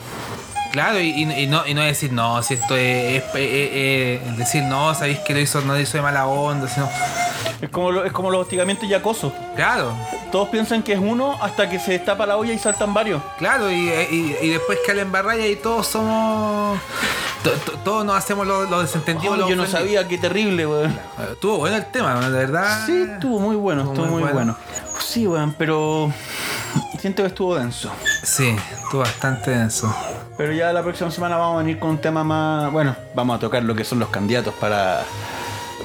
Claro, 0.71 0.99
y, 1.01 1.25
no, 1.47 1.65
y 1.67 1.73
no 1.73 1.81
decir, 1.81 2.13
no, 2.13 2.41
si 2.43 2.53
esto 2.53 2.75
es. 2.77 3.23
es- 3.35 4.37
decir, 4.37 4.63
no, 4.63 4.93
sabéis 4.95 5.19
que 5.19 5.33
lo 5.33 5.39
hizo, 5.39 5.61
no 5.61 5.73
lo 5.73 5.79
hizo 5.79 5.97
de 5.97 6.01
mala 6.03 6.25
onda, 6.27 6.67
sino. 6.67 6.89
Es 7.61 7.69
como, 7.69 7.91
lo- 7.91 8.05
es 8.05 8.11
como 8.11 8.31
los 8.31 8.41
hostigamientos 8.41 8.87
y 8.89 8.93
acoso. 8.93 9.31
Claro, 9.55 9.93
Todos 10.31 10.47
piensan 10.47 10.81
que 10.81 10.93
es 10.93 10.99
uno 10.99 11.37
hasta 11.41 11.69
que 11.69 11.77
se 11.77 11.91
destapa 11.91 12.25
la 12.25 12.37
olla 12.37 12.53
y 12.53 12.57
saltan 12.57 12.93
varios. 12.93 13.21
claro, 13.37 13.69
y, 13.69 13.75
y- 13.89 14.35
y 14.41 14.49
después 14.49 14.79
que 14.85 14.93
la 14.93 15.01
embarraya 15.01 15.45
y 15.45 15.57
todos 15.57 15.87
somos. 15.87 16.79
to- 17.43 17.51
to- 17.51 17.71
todos 17.83 18.05
nos 18.05 18.15
hacemos 18.15 18.47
los 18.47 18.69
lo 18.69 18.81
desentendidos. 18.81 19.39
Oh, 19.43 19.49
yo 19.49 19.55
no 19.57 19.65
sabía, 19.67 20.07
qué 20.07 20.17
terrible, 20.17 20.65
weón. 20.65 20.97
Estuvo 21.33 21.57
bueno 21.57 21.75
el 21.75 21.85
tema, 21.87 22.13
de 22.19 22.29
verdad. 22.29 22.85
Sí, 22.85 23.05
estuvo 23.13 23.39
muy 23.39 23.55
bueno, 23.57 23.81
Estuvo 23.81 23.95
estuvo 24.05 24.11
muy 24.13 24.23
muy 24.23 24.31
bueno. 24.33 24.55
bueno. 24.71 24.97
Sí, 25.01 25.27
weón, 25.27 25.53
pero 25.57 26.13
siento 26.99 27.23
que 27.23 27.27
estuvo 27.27 27.55
denso. 27.55 27.91
Sí, 28.23 28.55
estuvo 28.83 29.01
bastante 29.01 29.51
denso. 29.51 29.93
Pero 30.41 30.53
ya 30.53 30.73
la 30.73 30.81
próxima 30.81 31.11
semana 31.11 31.37
vamos 31.37 31.53
a 31.53 31.57
venir 31.59 31.77
con 31.77 31.91
un 31.91 31.97
tema 31.99 32.23
más. 32.23 32.71
Bueno, 32.71 32.95
vamos 33.13 33.35
a 33.35 33.39
tocar 33.39 33.61
lo 33.61 33.75
que 33.75 33.83
son 33.83 33.99
los 33.99 34.09
candidatos 34.09 34.55
para, 34.55 35.03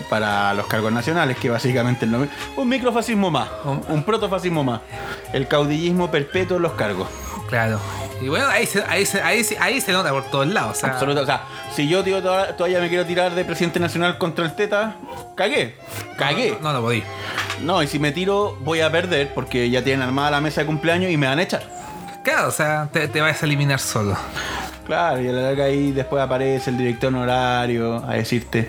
para 0.08 0.54
los 0.54 0.66
cargos 0.66 0.90
nacionales, 0.90 1.36
que 1.36 1.50
básicamente 1.50 2.06
es 2.06 2.10
lo 2.10 2.20
mismo. 2.20 2.34
Un 2.56 2.66
microfascismo 2.66 3.30
más, 3.30 3.50
un, 3.66 3.82
un 3.86 4.02
protofascismo 4.02 4.64
más. 4.64 4.80
El 5.34 5.46
caudillismo 5.46 6.10
perpetuo 6.10 6.56
en 6.56 6.62
los 6.62 6.72
cargos. 6.72 7.06
Claro. 7.50 7.78
Y 8.22 8.28
bueno, 8.30 8.46
ahí 8.48 8.64
se, 8.64 8.82
ahí 8.88 9.04
se, 9.04 9.20
ahí 9.20 9.44
se, 9.44 9.58
ahí 9.58 9.78
se 9.78 9.92
nota 9.92 10.08
por 10.10 10.24
todos 10.30 10.46
lados. 10.46 10.78
O 10.78 10.80
sea, 10.80 10.92
Absoluto. 10.92 11.20
O 11.20 11.26
sea, 11.26 11.42
si 11.74 11.86
yo 11.86 12.02
tío, 12.02 12.22
toda- 12.22 12.56
todavía 12.56 12.80
me 12.80 12.88
quiero 12.88 13.04
tirar 13.04 13.34
de 13.34 13.44
presidente 13.44 13.78
nacional 13.78 14.16
contra 14.16 14.46
el 14.46 14.54
Teta, 14.56 14.96
cagué. 15.34 15.76
Cagué. 16.16 16.56
No, 16.62 16.72
no 16.72 16.78
lo 16.78 16.80
podí. 16.80 17.02
No, 17.60 17.82
y 17.82 17.88
si 17.88 17.98
me 17.98 18.10
tiro, 18.10 18.56
voy 18.62 18.80
a 18.80 18.90
perder 18.90 19.34
porque 19.34 19.68
ya 19.68 19.84
tienen 19.84 20.00
armada 20.00 20.30
la 20.30 20.40
mesa 20.40 20.62
de 20.62 20.66
cumpleaños 20.66 21.10
y 21.10 21.18
me 21.18 21.26
van 21.26 21.40
a 21.40 21.42
echar. 21.42 21.76
Claro, 22.27 22.48
o 22.48 22.51
sea, 22.51 22.89
te, 22.93 23.07
te 23.07 23.20
vas 23.20 23.40
a 23.40 23.47
eliminar 23.47 23.78
solo. 23.78 24.16
Claro, 24.85 25.23
y 25.23 25.28
a 25.28 25.32
la 25.32 25.43
larga 25.43 25.66
ahí 25.66 25.93
después 25.93 26.20
aparece 26.20 26.70
el 26.70 26.77
director 26.77 27.15
honorario 27.15 28.05
a 28.05 28.15
decirte, 28.15 28.69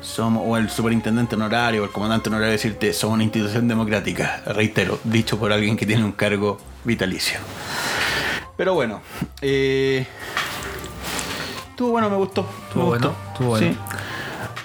somos, 0.00 0.42
o 0.46 0.56
el 0.56 0.70
superintendente 0.70 1.34
honorario, 1.34 1.82
o 1.82 1.84
el 1.84 1.90
comandante 1.90 2.30
honorario 2.30 2.48
a 2.48 2.52
decirte, 2.52 2.94
somos 2.94 3.16
una 3.16 3.24
institución 3.24 3.68
democrática. 3.68 4.40
Reitero, 4.46 4.98
dicho 5.04 5.38
por 5.38 5.52
alguien 5.52 5.76
que 5.76 5.84
tiene 5.84 6.02
un 6.02 6.12
cargo 6.12 6.58
vitalicio. 6.84 7.40
Pero 8.56 8.72
bueno, 8.72 9.02
eh, 9.42 10.06
estuvo 11.68 11.90
bueno, 11.90 12.08
me 12.08 12.16
gustó. 12.16 12.48
Estuvo 12.68 12.86
bueno, 12.86 13.14
estuvo 13.32 13.48
bueno. 13.48 13.66
Sí. 13.70 13.78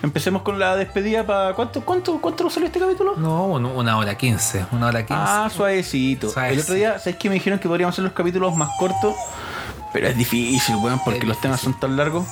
Empecemos 0.02 0.44
con 0.44 0.58
la 0.60 0.76
despedida 0.76 1.26
para. 1.26 1.54
¿Cuánto, 1.54 1.82
cuánto, 1.82 2.20
cuánto 2.22 2.50
salió 2.50 2.68
este 2.68 2.80
capítulo? 2.80 3.16
No, 3.18 3.48
un- 3.48 3.66
una 3.66 3.98
hora 3.98 4.16
quince. 4.18 4.66
Una 4.72 4.88
hora 4.88 5.06
quince. 5.06 5.22
Ah, 5.26 5.50
suavecito. 5.54 6.32
El 6.42 6.60
otro 6.60 6.74
día, 6.76 6.98
¿sabes 7.00 7.18
que 7.18 7.28
me 7.30 7.36
dijeron 7.36 7.60
que 7.60 7.68
podríamos 7.68 7.94
hacer 7.96 8.06
los 8.06 8.14
capítulos 8.14 8.56
más 8.56 8.70
cortos? 8.80 9.14
Pero 9.92 10.08
es 10.08 10.16
difícil, 10.18 10.76
weón, 10.78 11.02
porque 11.04 11.26
los 11.26 11.40
temas 11.42 11.60
son 11.60 11.78
tan 11.80 11.98
largos. 11.98 12.26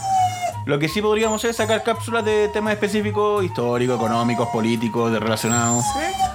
Lo 0.66 0.80
que 0.80 0.90
sí 0.90 1.02
podríamos 1.02 1.40
hacer 1.42 1.52
es 1.52 1.56
sacar 1.58 1.82
cápsulas 1.82 2.26
de 2.26 2.50
temas 2.50 2.74
específicos, 2.74 3.44
históricos, 3.44 3.96
económicos, 3.96 4.50
políticos, 4.50 5.12
de 5.12 5.20
relacionados. 5.20 5.84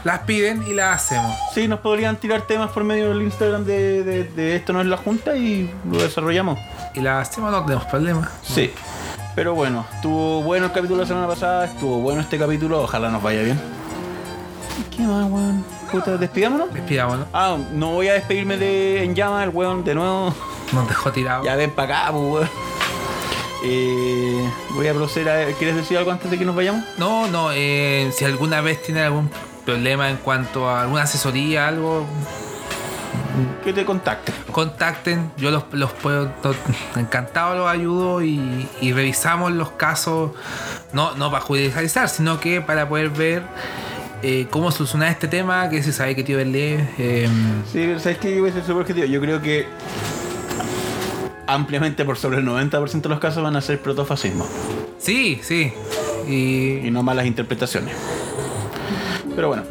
Las 0.05 0.21
piden 0.21 0.65
y 0.67 0.73
las 0.75 1.03
hacemos. 1.05 1.37
Sí, 1.55 1.69
nos 1.69 1.81
podrían 1.81 2.17
tirar 2.17 2.43
temas 2.43 2.71
por 2.71 2.83
medio 2.83 3.11
del 3.11 3.21
Instagram 3.23 3.65
de, 3.65 4.03
de- 4.03 4.25
de 4.25 4.57
esto 4.57 4.73
no 4.73 4.81
es 4.81 4.87
la 4.87 4.97
junta 4.97 5.37
y 5.37 5.71
lo 5.91 6.03
desarrollamos. 6.03 6.59
Y 6.95 7.01
las 7.01 7.29
hacemos, 7.29 7.53
no 7.53 7.63
tenemos 7.65 7.85
problema. 7.87 8.31
Sí. 8.43 8.73
Pero 9.35 9.55
bueno, 9.55 9.87
estuvo 9.95 10.43
bueno 10.43 10.67
el 10.67 10.73
capítulo 10.73 11.01
la 11.01 11.07
semana 11.07 11.27
pasada, 11.27 11.65
estuvo 11.65 12.01
bueno 12.01 12.21
este 12.21 12.39
capítulo, 12.39 12.83
ojalá 12.83 13.11
nos 13.11 13.23
vaya 13.23 13.43
bien. 13.43 13.59
¿Qué 14.95 15.03
más, 15.03 15.31
weón? 15.31 15.65
Puta, 15.91 16.17
despidámonos. 16.19 16.73
Despidámonos. 16.73 17.27
Ah, 17.33 17.57
no 17.73 17.93
voy 17.93 18.09
a 18.09 18.15
despedirme 18.15 18.59
de 18.59 19.05
En 19.05 19.15
Llama, 19.15 19.43
el 19.43 19.51
weón, 19.51 19.85
de 19.85 19.95
nuevo. 19.95 20.35
Nos 20.73 20.89
dejó 20.89 21.13
tirado. 21.13 21.45
Ya 21.45 21.57
ven 21.57 21.71
para 21.71 22.01
acá, 22.01 22.13
pues, 22.13 22.25
weón. 22.25 22.49
Eh, 23.65 24.51
voy 24.75 24.89
a 24.89 24.93
proceder 24.93 25.29
a... 25.29 25.53
¿Quieres 25.55 25.77
decir 25.77 25.97
algo 25.97 26.11
antes 26.11 26.31
de 26.31 26.39
que 26.39 26.45
nos 26.45 26.57
vayamos? 26.57 26.85
No, 26.99 27.27
no, 27.29 27.53
eh, 27.53 28.11
si 28.13 28.25
alguna 28.25 28.61
vez 28.61 28.83
tiene 28.83 29.03
algún 29.03 29.31
problema 29.65 30.11
en 30.11 30.17
cuanto 30.17 30.69
a 30.69 30.83
alguna 30.83 31.03
asesoría, 31.03 31.69
algo, 31.69 32.05
Que 33.65 33.73
te 33.73 33.85
contacte. 33.85 34.33
contacten. 34.51 35.31
Yo 35.37 35.51
los, 35.51 35.65
los 35.73 35.93
puedo, 35.93 36.31
encantado 36.97 37.57
los 37.57 37.69
ayudo 37.69 38.23
y, 38.23 38.69
y 38.81 38.93
revisamos 38.93 39.53
los 39.53 39.71
casos, 39.73 40.33
no, 40.93 41.15
no 41.17 41.31
para 41.31 41.43
judicializar, 41.43 42.09
sino 42.09 42.41
que 42.41 42.61
para 42.61 42.89
poder 42.89 43.11
ver 43.11 43.43
eh, 44.23 44.47
cómo 44.51 44.71
solucionar 44.71 45.09
este 45.11 45.29
tema, 45.29 45.69
que 45.69 45.83
se 45.83 45.93
sabe 45.93 46.15
que 46.15 46.23
tío 46.25 46.37
Belé. 46.37 46.89
eh, 46.99 47.29
Sí, 47.73 47.95
¿sabes 47.99 48.19
qué? 48.19 48.37
Yo 48.37 48.47
súper 48.49 48.77
objetivo. 48.83 49.07
Yo 49.07 49.21
creo 49.21 49.41
que 49.41 49.67
ampliamente 51.47 52.05
por 52.05 52.17
sobre 52.19 52.39
el 52.39 52.47
90% 52.47 53.01
de 53.03 53.09
los 53.09 53.19
casos 53.19 53.43
van 53.43 53.57
a 53.57 53.61
ser 53.61 53.81
protofascismo 53.81 54.47
sí, 54.99 55.41
sí. 55.43 55.73
Y 56.29 56.87
y 56.87 56.91
no 56.91 57.03
malas 57.03 57.27
interpretaciones. 57.27 57.95
Pero 59.35 59.49
bueno, 59.49 59.65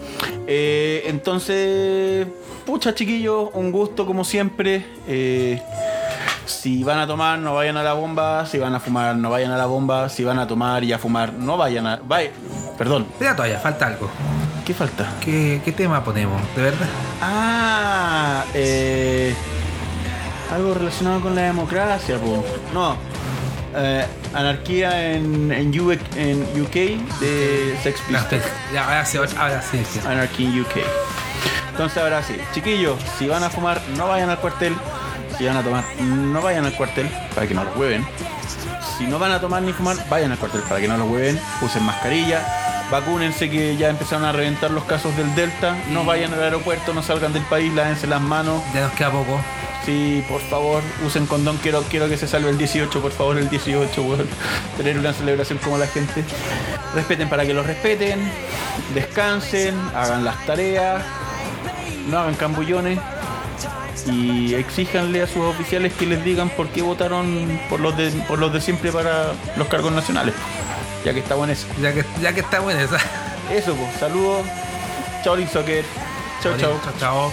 eh, 0.47 1.03
entonces, 1.05 2.27
pucha 2.71 2.95
chiquillos, 2.95 3.49
un 3.53 3.69
gusto 3.69 4.05
como 4.05 4.23
siempre. 4.23 4.85
Eh, 5.05 5.61
si 6.45 6.85
van 6.85 6.99
a 6.99 7.05
tomar, 7.07 7.37
no 7.37 7.53
vayan 7.53 7.75
a 7.75 7.83
la 7.83 7.91
bomba. 7.91 8.45
Si 8.45 8.57
van 8.59 8.73
a 8.73 8.79
fumar, 8.79 9.13
no 9.17 9.29
vayan 9.29 9.51
a 9.51 9.57
la 9.57 9.65
bomba. 9.65 10.07
Si 10.07 10.23
van 10.23 10.39
a 10.39 10.47
tomar 10.47 10.81
y 10.85 10.93
a 10.93 10.97
fumar, 10.97 11.33
no 11.33 11.57
vayan 11.57 11.85
a... 11.85 11.99
Vaya, 12.01 12.31
perdón, 12.77 13.07
espera 13.11 13.35
todavía, 13.35 13.59
falta 13.59 13.87
algo. 13.87 14.09
¿qué 14.65 14.73
falta? 14.73 15.05
¿Qué, 15.19 15.59
qué 15.65 15.73
tema 15.73 16.01
ponemos? 16.01 16.41
¿De 16.55 16.61
verdad? 16.61 16.87
Ah, 17.21 18.45
eh, 18.53 19.33
algo 20.53 20.73
relacionado 20.73 21.19
con 21.19 21.35
la 21.35 21.41
democracia, 21.41 22.17
po. 22.19 22.41
No, 22.73 22.95
eh, 23.75 24.05
anarquía 24.33 25.11
en, 25.13 25.51
en, 25.51 25.77
U- 25.77 25.91
en 26.15 26.43
UK 26.61 26.73
de 27.19 27.77
Sex 27.83 27.99
No, 28.09 28.19
Pistols. 28.19 28.43
ya, 28.73 28.85
ahora 28.85 29.05
sí, 29.05 29.17
ahora 29.17 29.61
sí. 29.61 29.81
Anarchy 30.07 30.43
in 30.45 30.61
UK. 30.61 30.77
Entonces 31.71 32.01
ahora 32.01 32.21
sí, 32.21 32.35
chiquillos, 32.53 32.99
si 33.17 33.27
van 33.27 33.43
a 33.43 33.49
fumar, 33.49 33.81
no 33.97 34.07
vayan 34.07 34.29
al 34.29 34.39
cuartel. 34.39 34.75
Si 35.37 35.45
van 35.45 35.57
a 35.57 35.63
tomar, 35.63 35.83
no 35.99 36.41
vayan 36.41 36.65
al 36.65 36.73
cuartel 36.73 37.09
para 37.33 37.47
que 37.47 37.53
no 37.53 37.63
los 37.63 37.75
hueven. 37.75 38.05
Si 38.97 39.07
no 39.07 39.17
van 39.17 39.31
a 39.31 39.39
tomar 39.39 39.63
ni 39.63 39.73
fumar, 39.73 39.97
vayan 40.09 40.31
al 40.31 40.37
cuartel 40.37 40.61
para 40.61 40.79
que 40.79 40.87
no 40.87 40.97
los 40.97 41.09
hueven. 41.09 41.39
Usen 41.61 41.83
mascarilla. 41.83 42.45
Vacúnense 42.91 43.49
que 43.49 43.77
ya 43.77 43.89
empezaron 43.89 44.25
a 44.25 44.33
reventar 44.33 44.69
los 44.69 44.83
casos 44.83 45.15
del 45.15 45.33
Delta. 45.33 45.77
No 45.89 46.03
vayan 46.03 46.33
al 46.33 46.43
aeropuerto, 46.43 46.93
no 46.93 47.01
salgan 47.01 47.31
del 47.31 47.43
país, 47.43 47.73
lávense 47.73 48.05
las 48.05 48.21
manos. 48.21 48.61
Ya 48.73 48.81
nos 48.81 48.91
queda 48.91 49.11
poco. 49.11 49.39
Sí, 49.85 50.23
por 50.29 50.41
favor, 50.41 50.83
usen 51.05 51.25
condón. 51.25 51.57
Quiero, 51.57 51.81
quiero 51.83 52.07
que 52.07 52.17
se 52.17 52.27
salve 52.27 52.49
el 52.49 52.57
18, 52.57 53.01
por 53.01 53.11
favor, 53.11 53.37
el 53.37 53.49
18, 53.49 54.03
weón. 54.03 54.27
Tener 54.77 54.99
una 54.99 55.13
celebración 55.13 55.57
como 55.59 55.77
la 55.77 55.87
gente. 55.87 56.23
Respeten 56.93 57.29
para 57.29 57.45
que 57.45 57.53
los 57.53 57.65
respeten. 57.65 58.19
Descansen, 58.93 59.73
hagan 59.95 60.23
las 60.23 60.45
tareas. 60.45 61.01
No 62.09 62.19
hagan 62.19 62.35
cambullones. 62.35 62.99
Y 64.11 64.55
exíjanle 64.55 65.21
a 65.21 65.27
sus 65.27 65.43
oficiales 65.43 65.93
que 65.93 66.05
les 66.05 66.23
digan 66.23 66.49
por 66.49 66.69
qué 66.69 66.81
votaron 66.81 67.59
por 67.69 67.79
los 67.79 67.95
de, 67.97 68.09
por 68.27 68.39
los 68.39 68.51
de 68.51 68.59
siempre 68.59 68.91
para 68.91 69.33
los 69.57 69.67
cargos 69.67 69.91
nacionales. 69.91 70.33
Ya 71.05 71.13
que 71.13 71.19
está 71.19 71.35
bueno 71.35 71.53
eso. 71.53 71.67
Ya 71.81 71.93
que, 71.93 72.03
ya 72.21 72.33
que 72.33 72.39
está 72.41 72.59
buena 72.59 72.81
esa. 72.81 72.97
Eso, 73.51 73.75
pues, 73.75 73.95
saludos. 73.99 74.45
Chao, 75.23 75.35
Lin 75.35 75.47
Soccer. 75.47 75.83
Chao, 76.41 76.57
chao. 76.57 76.79
Chao, 76.83 76.93
chao. 76.99 77.31